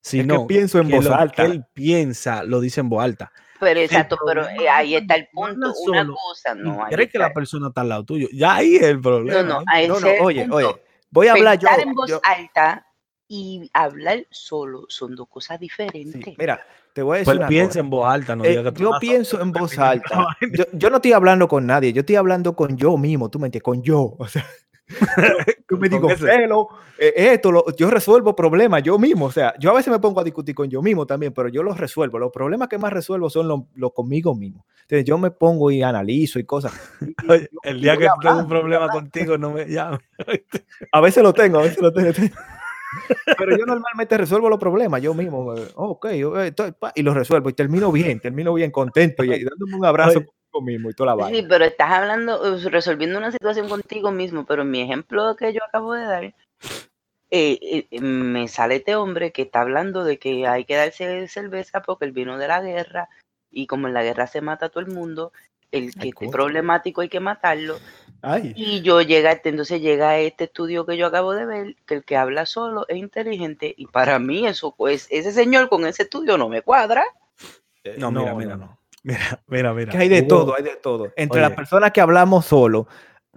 sino 0.00 0.34
es 0.34 0.40
que 0.40 0.46
pienso 0.46 0.78
en 0.78 0.88
voz 0.88 1.06
alta. 1.06 1.44
él 1.44 1.64
piensa, 1.72 2.42
lo 2.42 2.60
dice 2.60 2.80
en 2.80 2.88
voz 2.88 3.04
alta. 3.04 3.32
Pero 3.58 3.80
exacto, 3.80 4.18
pero 4.26 4.48
eh, 4.48 4.68
ahí 4.68 4.94
está 4.94 5.14
el 5.14 5.28
punto. 5.32 5.72
Una 5.86 6.06
cosa, 6.06 6.54
no. 6.54 6.86
¿Crees 6.90 7.10
que 7.10 7.18
la 7.18 7.32
persona 7.32 7.68
está 7.68 7.80
al 7.82 7.88
lado 7.88 8.04
tuyo? 8.04 8.28
Ya 8.32 8.56
ahí 8.56 8.76
es 8.76 8.82
el 8.82 9.00
problema. 9.00 9.42
No, 9.42 9.60
no, 9.60 9.64
ahí 9.72 9.88
no, 9.88 10.00
no, 10.00 10.08
oye, 10.20 10.46
oye. 10.50 10.68
Voy 11.10 11.28
a 11.28 11.32
hablar 11.32 11.58
yo. 11.58 11.68
en 11.78 11.94
voz 11.94 12.20
alta 12.22 12.86
y 13.28 13.70
hablar 13.72 14.26
solo 14.30 14.84
son 14.88 15.14
dos 15.14 15.28
cosas 15.28 15.58
diferentes. 15.58 16.36
mira, 16.38 16.64
te 16.92 17.02
voy 17.02 17.16
a 17.16 17.18
decir. 17.20 17.36
Pues 17.36 17.48
piensa 17.48 17.80
en 17.80 17.90
voz 17.90 18.06
alta, 18.06 18.36
no 18.36 18.44
eh, 18.44 18.62
Yo 18.76 18.92
pienso 19.00 19.40
en 19.40 19.52
voz 19.52 19.78
alta. 19.78 20.36
Yo, 20.52 20.64
yo, 20.72 20.90
no 20.90 20.96
estoy 20.96 21.12
hablando 21.12 21.48
con 21.48 21.66
nadie, 21.66 21.92
yo 21.92 22.00
estoy 22.00 22.16
hablando 22.16 22.54
con 22.54 22.76
yo 22.76 22.96
mismo, 22.96 23.30
tú 23.30 23.38
me 23.38 23.46
entiendes, 23.46 23.64
con 23.64 23.82
yo. 23.82 24.16
O 24.18 24.28
sea, 24.28 24.46
yo 25.68 25.76
me 25.76 25.88
digo, 25.88 26.08
celo, 26.16 26.68
eh, 26.98 27.12
esto, 27.16 27.50
lo, 27.50 27.74
yo 27.76 27.90
resuelvo 27.90 28.36
problemas 28.36 28.82
yo 28.82 28.98
mismo. 28.98 29.26
O 29.26 29.32
sea, 29.32 29.54
yo 29.58 29.70
a 29.70 29.74
veces 29.74 29.92
me 29.92 29.98
pongo 29.98 30.20
a 30.20 30.24
discutir 30.24 30.54
con 30.54 30.68
yo 30.68 30.82
mismo 30.82 31.06
también, 31.06 31.32
pero 31.32 31.48
yo 31.48 31.62
los 31.62 31.78
resuelvo. 31.78 32.18
Los 32.18 32.32
problemas 32.32 32.68
que 32.68 32.78
más 32.78 32.92
resuelvo 32.92 33.28
son 33.30 33.48
los 33.48 33.60
lo 33.74 33.90
conmigo 33.90 34.34
mismo. 34.34 34.64
Entonces 34.82 35.04
yo 35.04 35.18
me 35.18 35.30
pongo 35.30 35.70
y 35.70 35.82
analizo 35.82 36.38
y 36.38 36.44
cosas. 36.44 36.72
el 37.62 37.80
día 37.80 37.96
que 37.96 38.06
tengo 38.20 38.38
un 38.38 38.48
problema 38.48 38.88
contigo, 38.88 39.36
no 39.36 39.52
me 39.52 39.66
llames. 39.66 40.00
a 40.92 41.00
veces 41.00 41.22
lo 41.22 41.32
tengo, 41.32 41.58
a 41.58 41.62
veces 41.62 41.80
lo 41.80 41.92
tengo. 41.92 42.12
Pero 43.38 43.56
yo 43.58 43.66
normalmente 43.66 44.16
resuelvo 44.16 44.48
los 44.48 44.58
problemas 44.58 45.02
yo 45.02 45.12
mismo. 45.12 45.54
Ok, 45.74 46.06
y 46.94 47.02
los 47.02 47.14
resuelvo 47.14 47.50
y 47.50 47.52
termino 47.52 47.90
bien, 47.92 48.20
termino 48.20 48.54
bien 48.54 48.70
contento 48.70 49.24
y, 49.24 49.44
dándome 49.44 49.76
un 49.76 49.84
abrazo 49.84 50.22
mismo 50.60 50.90
y 50.90 50.94
toda 50.94 51.16
la 51.16 51.28
Sí, 51.28 51.44
pero 51.48 51.64
estás 51.64 51.90
hablando, 51.90 52.58
resolviendo 52.68 53.18
una 53.18 53.32
situación 53.32 53.68
contigo 53.68 54.10
mismo, 54.10 54.44
pero 54.44 54.62
en 54.62 54.70
mi 54.70 54.80
ejemplo 54.80 55.36
que 55.36 55.52
yo 55.52 55.60
acabo 55.66 55.94
de 55.94 56.04
dar, 56.04 56.24
eh, 56.24 56.34
eh, 57.90 58.00
me 58.00 58.46
sale 58.48 58.76
este 58.76 58.94
hombre 58.94 59.32
que 59.32 59.42
está 59.42 59.62
hablando 59.62 60.04
de 60.04 60.18
que 60.18 60.46
hay 60.46 60.64
que 60.64 60.76
darse 60.76 61.26
cerveza 61.28 61.82
porque 61.82 62.04
el 62.04 62.12
vino 62.12 62.38
de 62.38 62.48
la 62.48 62.60
guerra 62.60 63.08
y 63.50 63.66
como 63.66 63.88
en 63.88 63.94
la 63.94 64.02
guerra 64.02 64.26
se 64.26 64.40
mata 64.40 64.66
a 64.66 64.68
todo 64.68 64.80
el 64.80 64.92
mundo, 64.92 65.32
el 65.72 65.94
que 65.94 66.10
esté 66.10 66.28
problemático 66.28 67.00
hay 67.00 67.08
que 67.08 67.20
matarlo. 67.20 67.78
Y 68.54 68.80
yo 68.82 69.02
llega, 69.02 69.30
este, 69.32 69.50
entonces 69.50 69.80
llega 69.80 70.10
a 70.10 70.18
este 70.18 70.44
estudio 70.44 70.84
que 70.84 70.96
yo 70.96 71.06
acabo 71.06 71.32
de 71.32 71.46
ver, 71.46 71.76
que 71.86 71.94
el 71.94 72.04
que 72.04 72.16
habla 72.16 72.44
solo 72.44 72.84
es 72.88 72.96
inteligente 72.96 73.72
y 73.76 73.86
para 73.86 74.18
mí 74.18 74.46
eso, 74.46 74.74
pues 74.76 75.06
ese 75.10 75.32
señor 75.32 75.68
con 75.68 75.86
ese 75.86 76.04
estudio 76.04 76.36
no 76.36 76.48
me 76.48 76.62
cuadra. 76.62 77.04
no, 77.98 78.10
mira, 78.10 78.34
mira, 78.34 78.56
no. 78.56 78.78
Mira, 79.06 79.40
mira, 79.46 79.72
mira. 79.72 79.92
Que 79.92 79.98
hay 79.98 80.08
de 80.08 80.22
todo, 80.22 80.56
hay 80.56 80.64
de 80.64 80.76
todo. 80.76 81.12
Entre 81.14 81.40
las 81.40 81.52
personas 81.52 81.92
que 81.92 82.00
hablamos 82.00 82.44
solo, 82.44 82.88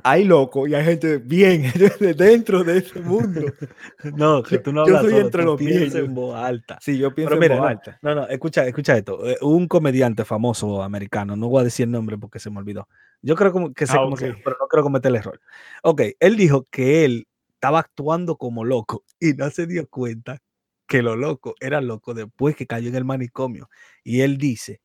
hay 0.01 0.24
locos 0.24 0.67
y 0.67 0.74
hay 0.74 0.84
gente 0.84 1.17
bien 1.17 1.72
dentro 2.17 2.63
de 2.63 2.80
ese 2.80 2.99
mundo. 2.99 3.41
No, 4.15 4.41
que 4.41 4.59
tú 4.59 4.72
no 4.72 4.82
hablas 4.82 5.03
Yo 5.03 5.09
soy 5.09 5.20
entre 5.20 5.43
los 5.43 5.59
bien. 5.59 5.95
en 5.95 6.15
voz 6.15 6.36
alta. 6.36 6.80
Sí, 6.82 6.97
yo 6.97 7.13
pienso 7.13 7.36
en 7.36 7.57
voz 7.57 7.67
alta. 7.67 7.99
No, 8.01 8.15
no, 8.15 8.28
escucha, 8.28 8.65
escucha 8.65 8.97
esto. 8.97 9.30
Eh, 9.30 9.38
un 9.41 9.67
comediante 9.67 10.26
famoso 10.26 10.82
americano, 10.82 11.36
no 11.36 11.49
voy 11.49 11.61
a 11.61 11.63
decir 11.65 11.84
el 11.84 11.91
nombre 11.91 12.17
porque 12.17 12.39
se 12.39 12.49
me 12.49 12.59
olvidó. 12.59 12.88
Yo 13.22 13.36
creo 13.36 13.74
que 13.74 13.86
sé 13.86 13.93
ah, 13.95 14.01
cómo 14.03 14.17
se 14.17 14.34
pero 14.34 14.55
no 14.59 14.67
creo 14.67 14.84
cometer 14.84 15.09
el 15.09 15.17
error. 15.17 15.39
Ok, 15.84 16.01
él 16.20 16.38
dijo 16.38 16.65
que 16.72 17.05
él 17.05 17.28
estaba 17.53 17.80
actuando 17.80 18.38
como 18.38 18.63
loco 18.63 19.03
y 19.20 19.34
no 19.34 19.49
se 19.51 19.67
dio 19.67 19.88
cuenta 19.88 20.39
que 20.88 21.03
lo 21.03 21.15
loco 21.15 21.53
era 21.59 21.82
loco 21.82 22.13
después 22.13 22.55
que 22.55 22.65
cayó 22.65 22.89
en 22.89 22.95
el 22.95 23.05
manicomio. 23.05 23.70
Y 24.03 24.22
él 24.22 24.38
dice 24.38 24.80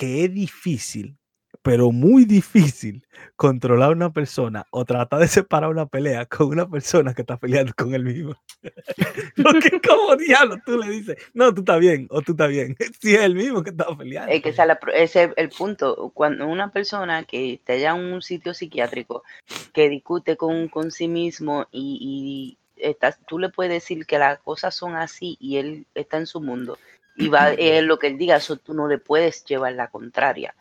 que 0.00 0.24
es 0.24 0.32
difícil, 0.32 1.18
pero 1.60 1.92
muy 1.92 2.24
difícil 2.24 3.06
controlar 3.36 3.90
a 3.90 3.92
una 3.92 4.10
persona 4.10 4.66
o 4.70 4.86
tratar 4.86 5.20
de 5.20 5.28
separar 5.28 5.68
una 5.68 5.84
pelea 5.84 6.24
con 6.24 6.46
una 6.46 6.66
persona 6.66 7.12
que 7.12 7.20
está 7.20 7.36
peleando 7.36 7.74
con 7.76 7.94
él 7.94 8.04
mismo. 8.04 8.34
Porque 9.36 9.78
como 9.86 10.16
diablo 10.16 10.56
tú 10.64 10.78
le 10.78 10.88
dices, 10.88 11.18
no, 11.34 11.52
tú 11.52 11.60
estás 11.60 11.80
bien 11.80 12.06
o 12.08 12.22
tú 12.22 12.32
estás 12.32 12.48
bien. 12.48 12.74
Si 13.02 13.14
es 13.14 13.20
el 13.20 13.34
mismo 13.34 13.62
que 13.62 13.70
está 13.70 13.94
peleando. 13.94 14.32
Es 14.32 14.42
ese 14.94 15.24
es 15.24 15.30
el 15.36 15.50
punto. 15.50 16.10
Cuando 16.14 16.46
una 16.46 16.72
persona 16.72 17.24
que 17.24 17.52
está 17.52 17.76
ya 17.76 17.90
en 17.90 18.02
un 18.02 18.22
sitio 18.22 18.54
psiquiátrico, 18.54 19.22
que 19.74 19.90
discute 19.90 20.38
con, 20.38 20.68
con 20.68 20.90
sí 20.90 21.08
mismo 21.08 21.66
y, 21.70 22.56
y 22.80 22.96
tú 23.26 23.38
le 23.38 23.50
puedes 23.50 23.70
decir 23.70 24.06
que 24.06 24.18
las 24.18 24.38
cosas 24.38 24.74
son 24.74 24.96
así 24.96 25.36
y 25.38 25.58
él 25.58 25.86
está 25.94 26.16
en 26.16 26.26
su 26.26 26.40
mundo 26.40 26.78
y 27.20 27.28
va 27.28 27.52
eh, 27.52 27.82
lo 27.82 27.98
que 27.98 28.08
él 28.08 28.18
diga, 28.18 28.36
eso 28.36 28.56
tú 28.56 28.74
no 28.74 28.88
le 28.88 28.98
puedes 28.98 29.44
llevar 29.44 29.74
la 29.74 29.88
contraria. 29.88 30.54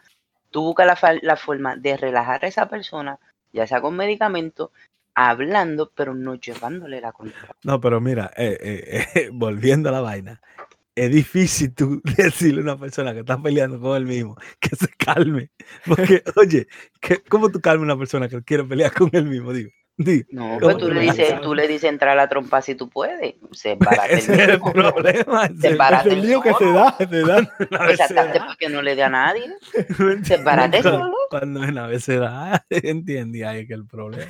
Tú 0.51 0.61
buscas 0.61 1.01
la, 1.01 1.19
la 1.21 1.35
forma 1.35 1.75
de 1.75 1.97
relajar 1.97 2.43
a 2.43 2.47
esa 2.47 2.67
persona, 2.67 3.17
ya 3.53 3.65
sea 3.65 3.81
con 3.81 3.95
medicamento, 3.95 4.71
hablando, 5.15 5.91
pero 5.95 6.13
no 6.13 6.35
llevándole 6.35 7.01
la 7.01 7.11
contraria. 7.11 7.55
No, 7.63 7.79
pero 7.79 7.99
mira, 8.01 8.31
eh, 8.37 9.05
eh, 9.15 9.29
volviendo 9.33 9.89
a 9.89 9.91
la 9.91 10.01
vaina, 10.01 10.41
es 10.95 11.11
difícil 11.11 11.73
tú 11.73 12.01
decirle 12.17 12.61
a 12.61 12.63
una 12.63 12.79
persona 12.79 13.13
que 13.13 13.19
está 13.19 13.41
peleando 13.41 13.79
con 13.79 13.95
él 13.95 14.05
mismo 14.05 14.35
que 14.59 14.75
se 14.75 14.87
calme. 14.89 15.51
Porque, 15.85 16.23
oye, 16.35 16.67
¿cómo 17.29 17.49
tú 17.49 17.61
calmas 17.61 17.83
a 17.83 17.93
una 17.93 17.97
persona 17.97 18.27
que 18.27 18.43
quiere 18.43 18.63
pelear 18.65 18.93
con 18.93 19.09
él 19.13 19.25
mismo? 19.25 19.53
Digo. 19.53 19.71
No, 20.31 20.57
pues 20.61 20.77
tú 20.77 20.89
le 20.89 21.01
dices, 21.01 21.41
tú 21.41 21.53
le 21.53 21.67
dices 21.67 21.89
entrar 21.89 22.13
a 22.13 22.15
la 22.15 22.29
trompa 22.29 22.61
si 22.61 22.73
tú 22.73 22.89
puedes. 22.89 23.35
Se 23.51 23.77
es 24.09 24.29
el 24.29 24.59
problema. 24.59 25.49
Se 25.59 25.71
es 25.71 26.05
el 26.05 26.21
lío 26.21 26.41
que 26.41 26.53
se 26.53 26.71
da, 26.71 26.95
se 26.97 27.05
da. 27.05 27.39
Exactamente, 27.89 28.39
porque 28.47 28.69
no 28.69 28.81
le 28.81 28.95
da 28.95 29.07
a 29.07 29.09
nadie. 29.09 29.43
Sepárate 30.23 30.81
solo. 30.81 31.13
Cuando 31.29 31.99
se 31.99 32.17
da, 32.17 32.65
entiende 32.69 33.45
ahí 33.45 33.67
que 33.67 33.73
el 33.73 33.85
problema. 33.85 34.23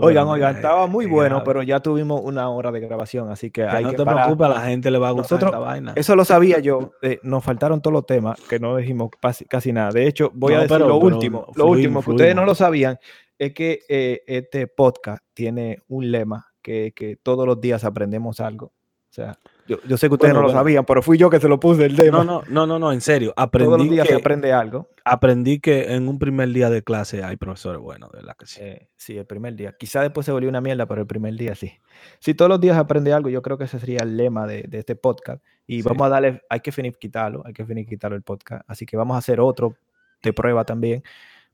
Oigan, 0.00 0.28
oigan, 0.28 0.56
estaba 0.56 0.86
muy 0.86 1.06
bueno, 1.06 1.42
pero 1.44 1.62
ya 1.62 1.80
tuvimos 1.80 2.20
una 2.22 2.48
hora 2.48 2.70
de 2.70 2.80
grabación, 2.80 3.30
así 3.30 3.50
que, 3.50 3.64
hay 3.64 3.84
no 3.84 3.90
que 3.90 3.96
te 3.96 4.04
preocupes, 4.04 4.46
a 4.46 4.50
la 4.50 4.60
gente 4.62 4.90
le 4.90 4.98
va 4.98 5.08
a 5.08 5.12
gustar 5.12 5.42
esta 5.42 5.58
vaina. 5.58 5.92
Eso 5.96 6.16
lo 6.16 6.24
sabía 6.24 6.58
yo, 6.60 6.92
eh, 7.02 7.18
nos 7.22 7.44
faltaron 7.44 7.80
todos 7.80 7.92
los 7.92 8.06
temas, 8.06 8.40
que 8.48 8.58
no 8.58 8.76
dijimos 8.76 9.10
casi, 9.48 9.72
nada. 9.72 9.90
De 9.90 10.06
hecho, 10.06 10.30
voy 10.34 10.54
a 10.54 10.60
decir 10.60 10.80
lo 10.80 10.96
último, 10.96 11.46
lo 11.54 11.66
último, 11.66 12.02
que 12.02 12.10
ustedes 12.10 12.34
no 12.34 12.44
lo 12.44 12.54
sabían, 12.54 12.98
es 13.38 13.52
que 13.52 13.80
eh, 13.88 14.22
este 14.26 14.66
podcast 14.66 15.22
tiene 15.34 15.82
un 15.88 16.10
lema 16.10 16.46
que, 16.62 16.92
que, 16.94 17.16
todos 17.16 17.46
los 17.46 17.60
días 17.60 17.84
aprendemos 17.84 18.40
algo. 18.40 18.66
O 18.66 19.14
sea, 19.16 19.38
yo, 19.66 19.78
yo 19.88 19.96
sé 19.96 20.08
que 20.08 20.14
ustedes 20.14 20.34
no 20.34 20.42
lo 20.42 20.50
sabían, 20.50 20.84
pero 20.84 21.00
fui 21.00 21.16
yo 21.16 21.30
que 21.30 21.40
se 21.40 21.48
lo 21.48 21.58
puse 21.58 21.86
el 21.86 21.96
tema. 21.96 22.22
No, 22.22 22.42
no, 22.48 22.66
no, 22.66 22.78
no, 22.78 22.92
en 22.92 23.00
serio. 23.00 23.32
Aprendí 23.36 23.66
todos 23.66 23.78
los 23.78 23.90
días 23.90 24.06
se 24.06 24.14
aprende 24.14 24.52
algo. 24.52 24.90
Aprendí 25.04 25.58
que 25.58 25.94
en 25.94 26.08
un 26.08 26.18
primer 26.18 26.50
día 26.50 26.68
de 26.68 26.82
clase 26.82 27.22
hay 27.24 27.36
profesores 27.36 27.80
buenos, 27.80 28.12
de 28.12 28.22
la 28.22 28.34
que 28.34 28.46
sí. 28.46 28.60
Eh, 28.62 28.88
sí, 28.96 29.16
el 29.16 29.24
primer 29.24 29.54
día. 29.54 29.74
Quizá 29.78 30.02
después 30.02 30.26
se 30.26 30.32
volvió 30.32 30.50
una 30.50 30.60
mierda, 30.60 30.86
pero 30.86 31.00
el 31.00 31.06
primer 31.06 31.34
día 31.34 31.54
sí. 31.54 31.72
Si 32.18 32.34
todos 32.34 32.50
los 32.50 32.60
días 32.60 32.76
aprende 32.76 33.12
algo, 33.14 33.30
yo 33.30 33.40
creo 33.40 33.56
que 33.56 33.64
ese 33.64 33.78
sería 33.78 34.00
el 34.00 34.16
lema 34.18 34.46
de, 34.46 34.64
de 34.64 34.78
este 34.78 34.96
podcast. 34.96 35.42
Y 35.66 35.80
vamos 35.80 36.06
a 36.06 36.10
darle, 36.10 36.42
hay 36.50 36.60
que 36.60 36.70
quitarlo, 36.92 37.42
hay 37.46 37.54
que 37.54 37.86
quitarlo 37.86 38.16
el 38.16 38.22
podcast. 38.22 38.64
Así 38.66 38.84
que 38.84 38.98
vamos 38.98 39.14
a 39.14 39.18
hacer 39.18 39.40
otro 39.40 39.76
de 40.22 40.32
prueba 40.34 40.64
también 40.64 41.02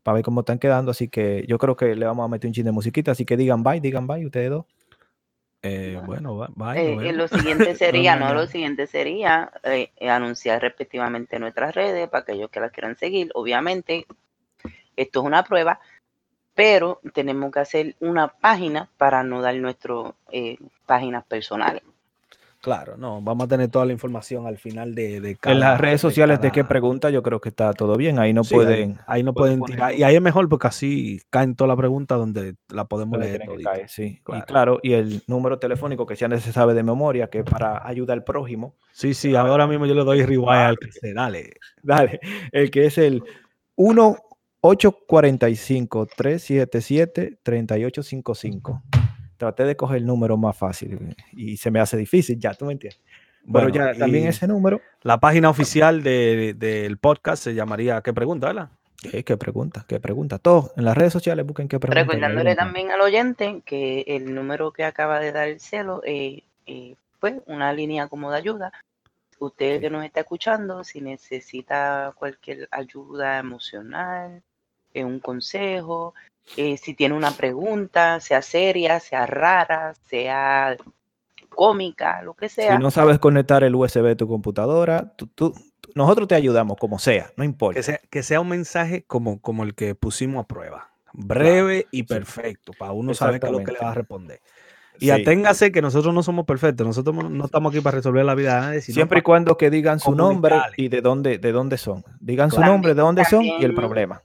para 0.02 0.16
ver 0.16 0.24
cómo 0.24 0.40
están 0.40 0.58
quedando. 0.58 0.90
Así 0.90 1.08
que 1.08 1.44
yo 1.46 1.58
creo 1.58 1.76
que 1.76 1.94
le 1.94 2.06
vamos 2.06 2.24
a 2.24 2.28
meter 2.28 2.48
un 2.48 2.54
chin 2.54 2.64
de 2.64 2.72
musiquita. 2.72 3.12
Así 3.12 3.24
que 3.24 3.36
digan 3.36 3.62
bye, 3.62 3.80
digan 3.80 4.06
bye 4.06 4.24
ustedes 4.24 4.50
dos. 4.50 4.66
Eh, 5.64 6.00
bueno, 6.04 6.48
bye. 6.56 7.08
Eh, 7.08 7.12
lo 7.12 7.28
siguiente 7.28 7.74
sería, 7.76 8.16
no, 8.16 8.34
lo 8.34 8.46
siguiente 8.46 8.88
sería 8.88 9.52
eh, 9.62 9.92
anunciar 10.08 10.60
respectivamente 10.60 11.38
nuestras 11.38 11.74
redes 11.74 12.08
para 12.08 12.22
aquellos 12.22 12.50
que 12.50 12.60
las 12.60 12.72
quieran 12.72 12.96
seguir. 12.96 13.30
Obviamente, 13.34 14.06
esto 14.96 15.20
es 15.20 15.26
una 15.26 15.44
prueba, 15.44 15.78
pero 16.54 17.00
tenemos 17.14 17.52
que 17.52 17.60
hacer 17.60 17.96
una 18.00 18.26
página 18.28 18.90
para 18.98 19.22
no 19.22 19.40
dar 19.40 19.54
nuestras 19.54 20.14
páginas 20.84 21.24
personales. 21.24 21.82
Claro, 22.62 22.96
no, 22.96 23.20
vamos 23.20 23.46
a 23.46 23.48
tener 23.48 23.68
toda 23.70 23.84
la 23.84 23.92
información 23.92 24.46
al 24.46 24.56
final 24.56 24.94
de, 24.94 25.20
de 25.20 25.34
cada, 25.34 25.52
En 25.52 25.58
las 25.58 25.80
redes 25.80 26.00
sociales 26.00 26.40
de, 26.40 26.52
qué 26.52 26.62
pregunta, 26.62 27.10
yo 27.10 27.20
creo 27.20 27.40
que 27.40 27.48
está 27.48 27.72
todo 27.72 27.96
bien. 27.96 28.20
Ahí 28.20 28.32
no 28.32 28.44
pueden. 28.44 29.00
Ahí, 29.08 29.24
no 29.24 29.34
pueden, 29.34 29.60
tirar. 29.62 29.92
Y 29.92 30.04
ahí 30.04 30.14
es 30.14 30.22
mejor 30.22 30.48
porque 30.48 30.68
así 30.68 31.20
caen 31.28 31.56
todas 31.56 31.70
las 31.70 31.76
preguntas 31.76 32.18
donde 32.18 32.54
la 32.68 32.84
podemos 32.84 33.18
leer. 33.18 33.42
sí, 33.88 34.20
claro. 34.22 34.38
Y 34.40 34.46
claro, 34.46 34.80
y 34.80 34.92
el 34.92 35.24
número 35.26 35.58
telefónico 35.58 36.06
que 36.06 36.14
ya 36.14 36.28
no 36.28 36.38
se 36.38 36.52
sabe 36.52 36.72
de 36.74 36.84
memoria, 36.84 37.26
que 37.26 37.40
es 37.40 37.44
para 37.44 37.84
ayudar 37.84 38.18
al 38.18 38.22
prójimo. 38.22 38.76
Sí, 38.92 39.12
sí, 39.12 39.34
ahora 39.34 39.66
mismo 39.66 39.84
yo 39.84 39.94
le 39.94 40.04
doy 40.04 40.24
rewind 40.24 40.48
al 40.48 40.78
que 40.78 40.92
se, 40.92 41.12
dale. 41.12 41.54
Dale, 41.82 42.20
el 42.52 42.70
que 42.70 42.86
es 42.86 42.96
el 42.96 43.24
1 43.74 44.16
845 44.60 46.06
377 46.16 47.40
3855 47.42 48.82
traté 49.42 49.64
de 49.64 49.74
coger 49.76 49.96
el 49.96 50.06
número 50.06 50.36
más 50.36 50.56
fácil 50.56 51.16
y 51.32 51.56
se 51.56 51.72
me 51.72 51.80
hace 51.80 51.96
difícil, 51.96 52.38
ya, 52.38 52.54
tú 52.54 52.66
me 52.66 52.72
entiendes. 52.74 53.00
Pero 53.52 53.68
ya 53.70 53.92
también 53.92 54.28
ese 54.28 54.46
número. 54.46 54.80
La 55.02 55.18
página 55.18 55.50
oficial 55.50 56.04
del 56.04 56.96
podcast 56.98 57.42
se 57.42 57.54
llamaría 57.54 58.00
¿Qué 58.02 58.12
pregunta, 58.12 58.46
verdad? 58.46 58.70
¿Qué, 59.24 59.36
pregunta? 59.36 59.84
¿Qué 59.88 59.98
pregunta? 59.98 60.38
Todos 60.38 60.70
en 60.76 60.84
las 60.84 60.96
redes 60.96 61.12
sociales 61.12 61.44
busquen 61.44 61.66
qué 61.66 61.80
pregunta. 61.80 62.02
Recordándole 62.02 62.54
también 62.54 62.92
al 62.92 63.00
oyente 63.00 63.62
que 63.64 64.04
el 64.06 64.32
número 64.32 64.70
que 64.70 64.84
acaba 64.84 65.18
de 65.18 65.32
dar 65.32 65.48
el 65.48 65.58
cielo 65.58 66.02
eh, 66.06 66.44
eh, 66.66 66.94
pues 67.18 67.34
una 67.46 67.72
línea 67.72 68.06
como 68.06 68.30
de 68.30 68.38
ayuda. 68.38 68.72
usted 69.40 69.80
que 69.80 69.90
nos 69.90 70.04
está 70.04 70.20
escuchando, 70.20 70.84
si 70.84 71.00
necesita 71.00 72.14
cualquier 72.16 72.68
ayuda 72.70 73.40
emocional, 73.40 74.40
eh, 74.94 75.04
un 75.04 75.18
consejo, 75.18 76.14
eh, 76.56 76.76
si 76.76 76.94
tiene 76.94 77.14
una 77.14 77.30
pregunta, 77.30 78.20
sea 78.20 78.42
seria, 78.42 79.00
sea 79.00 79.26
rara, 79.26 79.94
sea 80.08 80.76
cómica, 81.48 82.22
lo 82.22 82.34
que 82.34 82.48
sea. 82.48 82.76
Si 82.76 82.82
no 82.82 82.90
sabes 82.90 83.18
conectar 83.18 83.64
el 83.64 83.74
USB 83.74 84.02
de 84.02 84.16
tu 84.16 84.28
computadora, 84.28 85.14
tú, 85.16 85.54
nosotros 85.94 86.28
te 86.28 86.34
ayudamos 86.34 86.76
como 86.78 86.98
sea, 86.98 87.30
no 87.36 87.44
importa. 87.44 87.80
Que 88.10 88.22
sea, 88.22 88.40
un 88.40 88.48
mensaje 88.48 89.04
como, 89.04 89.40
como 89.40 89.62
el 89.64 89.74
que 89.74 89.94
pusimos 89.94 90.44
a 90.44 90.46
prueba, 90.46 90.90
breve 91.12 91.86
y 91.90 92.04
perfecto, 92.04 92.72
para 92.78 92.92
uno 92.92 93.14
saber 93.14 93.40
qué 93.40 93.46
es 93.46 93.52
lo 93.52 93.64
que 93.64 93.72
le 93.72 93.78
va 93.78 93.90
a 93.90 93.94
responder. 93.94 94.40
Y 94.98 95.10
aténgase 95.10 95.72
que 95.72 95.82
nosotros 95.82 96.14
no 96.14 96.22
somos 96.22 96.44
perfectos, 96.44 96.86
nosotros 96.86 97.28
no 97.30 97.44
estamos 97.46 97.72
aquí 97.72 97.80
para 97.80 97.96
resolver 97.96 98.24
la 98.24 98.34
vida 98.34 98.54
de 98.54 98.60
nadie. 98.60 98.80
Siempre 98.82 99.20
y 99.20 99.22
cuando 99.22 99.56
que 99.56 99.70
digan 99.70 99.98
su 99.98 100.14
nombre 100.14 100.56
y 100.76 100.88
de 100.88 101.00
dónde, 101.00 101.38
de 101.38 101.52
dónde 101.52 101.78
son. 101.78 102.04
Digan 102.20 102.50
su 102.50 102.60
nombre, 102.60 102.94
de 102.94 103.00
dónde 103.00 103.24
son 103.24 103.42
y 103.42 103.64
el 103.64 103.74
problema. 103.74 104.22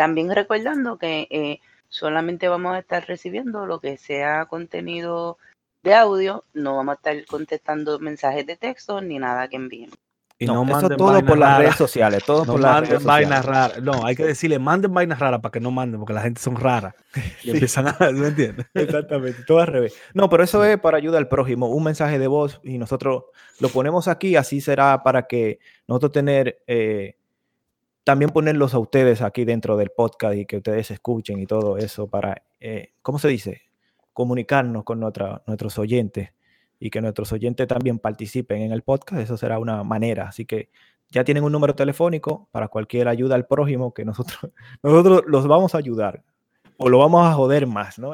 También 0.00 0.34
recordando 0.34 0.96
que 0.96 1.28
eh, 1.28 1.60
solamente 1.90 2.48
vamos 2.48 2.72
a 2.72 2.78
estar 2.78 3.06
recibiendo 3.06 3.66
lo 3.66 3.80
que 3.80 3.98
sea 3.98 4.46
contenido 4.46 5.36
de 5.82 5.94
audio, 5.94 6.42
no 6.54 6.76
vamos 6.76 6.92
a 6.92 6.96
estar 6.96 7.26
contestando 7.26 7.98
mensajes 7.98 8.46
de 8.46 8.56
texto 8.56 9.02
ni 9.02 9.18
nada 9.18 9.48
que 9.48 9.56
envíen. 9.56 9.90
Y 10.38 10.46
no, 10.46 10.64
eso 10.64 10.88
todo 10.96 11.22
por 11.22 11.36
las 11.36 11.58
redes 11.58 11.76
sociales, 11.76 12.24
todo 12.24 12.46
por 12.46 12.58
las 12.58 12.88
redes 12.88 13.04
vainas 13.04 13.44
raras. 13.44 13.82
No, 13.82 14.06
hay 14.06 14.16
que 14.16 14.24
decirle, 14.24 14.58
manden 14.58 14.94
vainas 14.94 15.18
raras 15.18 15.42
para 15.42 15.52
que 15.52 15.60
no 15.60 15.70
manden, 15.70 16.00
porque 16.00 16.14
la 16.14 16.22
gente 16.22 16.40
son 16.40 16.56
raras. 16.56 16.94
Y 17.44 17.50
empiezan 17.50 17.88
a, 17.88 17.96
¿me 18.10 18.28
entiendes? 18.28 18.68
Exactamente, 18.74 19.42
todo 19.42 19.60
al 19.60 19.66
revés. 19.66 19.94
No, 20.14 20.30
pero 20.30 20.44
eso 20.44 20.64
es 20.64 20.80
para 20.80 20.96
ayuda 20.96 21.18
al 21.18 21.28
prójimo, 21.28 21.68
un 21.68 21.84
mensaje 21.84 22.18
de 22.18 22.26
voz 22.26 22.58
y 22.64 22.78
nosotros 22.78 23.24
lo 23.58 23.68
ponemos 23.68 24.08
aquí, 24.08 24.34
así 24.36 24.62
será 24.62 25.02
para 25.02 25.26
que 25.26 25.58
nosotros 25.86 26.12
tener, 26.12 26.62
eh, 26.66 27.18
también 28.04 28.30
ponerlos 28.30 28.74
a 28.74 28.78
ustedes 28.78 29.22
aquí 29.22 29.44
dentro 29.44 29.76
del 29.76 29.90
podcast 29.90 30.36
y 30.36 30.46
que 30.46 30.58
ustedes 30.58 30.90
escuchen 30.90 31.38
y 31.38 31.46
todo 31.46 31.76
eso 31.76 32.08
para, 32.08 32.42
eh, 32.60 32.92
¿cómo 33.02 33.18
se 33.18 33.28
dice? 33.28 33.62
Comunicarnos 34.12 34.84
con 34.84 35.00
nuestros 35.00 35.78
oyentes 35.78 36.30
y 36.78 36.90
que 36.90 37.00
nuestros 37.00 37.32
oyentes 37.32 37.68
también 37.68 37.98
participen 37.98 38.62
en 38.62 38.72
el 38.72 38.82
podcast, 38.82 39.22
eso 39.22 39.36
será 39.36 39.58
una 39.58 39.84
manera. 39.84 40.28
Así 40.28 40.46
que 40.46 40.70
ya 41.10 41.24
tienen 41.24 41.44
un 41.44 41.52
número 41.52 41.74
telefónico 41.74 42.48
para 42.50 42.68
cualquier 42.68 43.08
ayuda 43.08 43.34
al 43.34 43.46
prójimo 43.46 43.92
que 43.92 44.04
nosotros, 44.04 44.52
nosotros 44.82 45.22
los 45.26 45.46
vamos 45.46 45.74
a 45.74 45.78
ayudar 45.78 46.22
o 46.78 46.88
lo 46.88 46.98
vamos 46.98 47.26
a 47.26 47.34
joder 47.34 47.66
más, 47.66 47.98
¿no? 47.98 48.12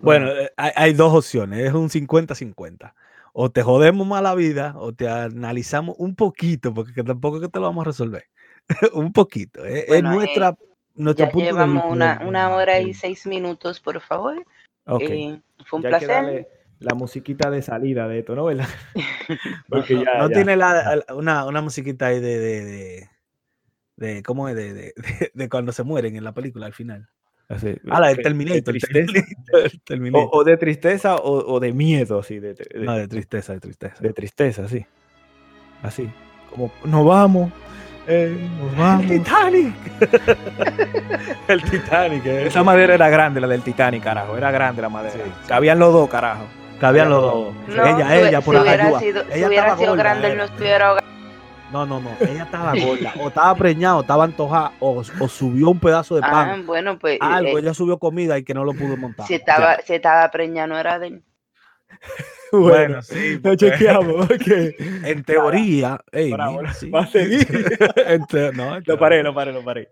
Bueno, 0.00 0.28
eh, 0.30 0.50
hay, 0.56 0.94
dos 0.94 1.12
opciones, 1.12 1.66
es 1.66 1.74
un 1.74 1.90
50-50. 1.90 2.94
O 3.34 3.50
te 3.50 3.62
jodemos 3.62 4.06
más 4.06 4.22
la 4.22 4.34
vida 4.34 4.74
o 4.78 4.94
te 4.94 5.08
analizamos 5.08 5.94
un 5.98 6.14
poquito, 6.14 6.72
porque 6.72 7.04
tampoco 7.04 7.36
es 7.36 7.42
que 7.42 7.48
te 7.48 7.58
lo 7.58 7.66
vamos 7.66 7.82
a 7.82 7.90
resolver. 7.90 8.24
un 8.92 9.12
poquito. 9.12 9.64
¿eh? 9.64 9.84
es 9.88 10.02
nuestra, 10.02 10.50
eh, 10.50 10.66
nuestro 10.94 11.28
punto 11.30 11.46
llevamos 11.46 11.84
una, 11.88 12.22
una, 12.26 12.54
hora 12.54 12.80
y 12.80 12.94
seis 12.94 13.26
minutos, 13.26 13.80
por 13.80 14.00
favor. 14.00 14.44
Okay. 14.84 15.42
fue 15.66 15.78
un 15.78 15.82
placer 15.82 16.48
la 16.80 16.94
musiquita 16.94 17.50
de 17.50 17.62
salida 17.62 18.06
de 18.08 18.20
esto, 18.20 18.34
¿no? 18.34 18.46
Porque 19.68 20.04
ya, 20.04 20.18
no 20.18 20.28
tiene 20.28 20.56
la, 20.56 21.04
una, 21.14 21.44
una, 21.44 21.60
musiquita 21.60 22.06
ahí 22.06 22.20
de, 22.20 22.38
de, 22.38 23.08
de, 23.96 24.22
¿cómo 24.22 24.48
es? 24.48 24.56
De, 24.56 24.94
de, 25.34 25.48
cuando 25.48 25.72
se 25.72 25.82
mueren 25.82 26.16
en 26.16 26.24
la 26.24 26.32
película 26.32 26.66
al 26.66 26.72
final. 26.72 27.08
Así, 27.48 27.74
ah, 27.88 28.00
la 28.00 28.08
de 28.08 28.16
Terminator. 28.16 28.74
O, 30.32 30.44
de 30.44 30.56
tristeza 30.58 31.16
o, 31.16 31.54
o 31.54 31.60
de 31.60 31.72
miedo, 31.72 32.18
así. 32.18 32.38
De, 32.38 32.54
no, 32.74 32.94
de 32.94 33.08
tristeza, 33.08 33.54
de 33.54 33.60
tristeza. 33.60 34.02
De 34.02 34.12
tristeza, 34.12 34.68
sí. 34.68 34.84
Así. 35.82 36.10
Como, 36.50 36.70
nos 36.84 37.06
vamos. 37.06 37.50
Eh, 38.10 38.48
nos 38.58 38.76
vamos. 38.76 39.04
El 39.04 39.22
Titanic. 39.22 39.74
el 41.48 41.62
Titanic. 41.62 42.24
Eh. 42.24 42.46
Esa 42.46 42.62
madera 42.62 42.94
era 42.94 43.10
grande, 43.10 43.38
la 43.38 43.46
del 43.46 43.62
Titanic, 43.62 44.02
carajo. 44.02 44.36
Era 44.36 44.50
grande 44.50 44.80
la 44.80 44.88
madera. 44.88 45.24
Cabían 45.46 45.78
los 45.78 45.92
dos, 45.92 46.08
carajo. 46.08 46.44
Cabían 46.80 47.10
los 47.10 47.22
dos. 47.22 47.54
ella, 47.68 48.16
ella, 48.16 48.40
por 48.40 48.54
si 48.54 48.62
hubiera 48.62 48.98
sido, 48.98 49.22
ella 49.22 49.34
si 49.34 49.44
hubiera 49.44 49.76
sido 49.76 49.94
grande, 49.94 50.34
no 50.34 50.44
estuviera 50.44 50.88
ahogado. 50.88 51.06
No, 51.70 51.84
no, 51.84 52.00
no. 52.00 52.10
Ella 52.20 52.44
estaba 52.44 52.72
gorda. 52.72 53.12
O 53.20 53.28
estaba 53.28 53.54
preñada, 53.54 53.96
o 53.98 54.00
estaba 54.00 54.24
antojada, 54.24 54.72
o, 54.80 55.02
o, 55.20 55.28
subió 55.28 55.68
un 55.68 55.78
pedazo 55.78 56.14
de 56.14 56.22
pan. 56.22 56.32
Ah, 56.50 56.62
bueno, 56.64 56.98
pues. 56.98 57.18
Algo, 57.20 57.58
eh, 57.58 57.60
ella 57.60 57.74
subió 57.74 57.98
comida 57.98 58.38
y 58.38 58.42
que 58.42 58.54
no 58.54 58.64
lo 58.64 58.72
pudo 58.72 58.96
montar. 58.96 59.26
Si 59.26 59.34
estaba, 59.34 59.76
si 59.84 59.94
estaba 59.94 60.30
preñada, 60.30 60.66
no 60.66 60.78
era 60.78 60.98
de 60.98 61.20
bueno, 62.52 63.02
sí. 63.02 63.34
Lo 63.34 63.42
pues. 63.42 63.56
chequeamos. 63.58 64.30
Okay. 64.30 64.74
En 65.04 65.24
teoría. 65.24 66.00
Ey, 66.12 66.32
mira, 66.32 66.74
sí. 66.74 66.90
Va 66.90 67.00
a 67.00 67.06
seguir. 67.06 67.46
no, 68.54 68.80
lo 68.84 68.98
paré, 68.98 69.22
lo 69.22 69.34
paré, 69.34 69.52
lo 69.52 69.64
paré. 69.64 69.90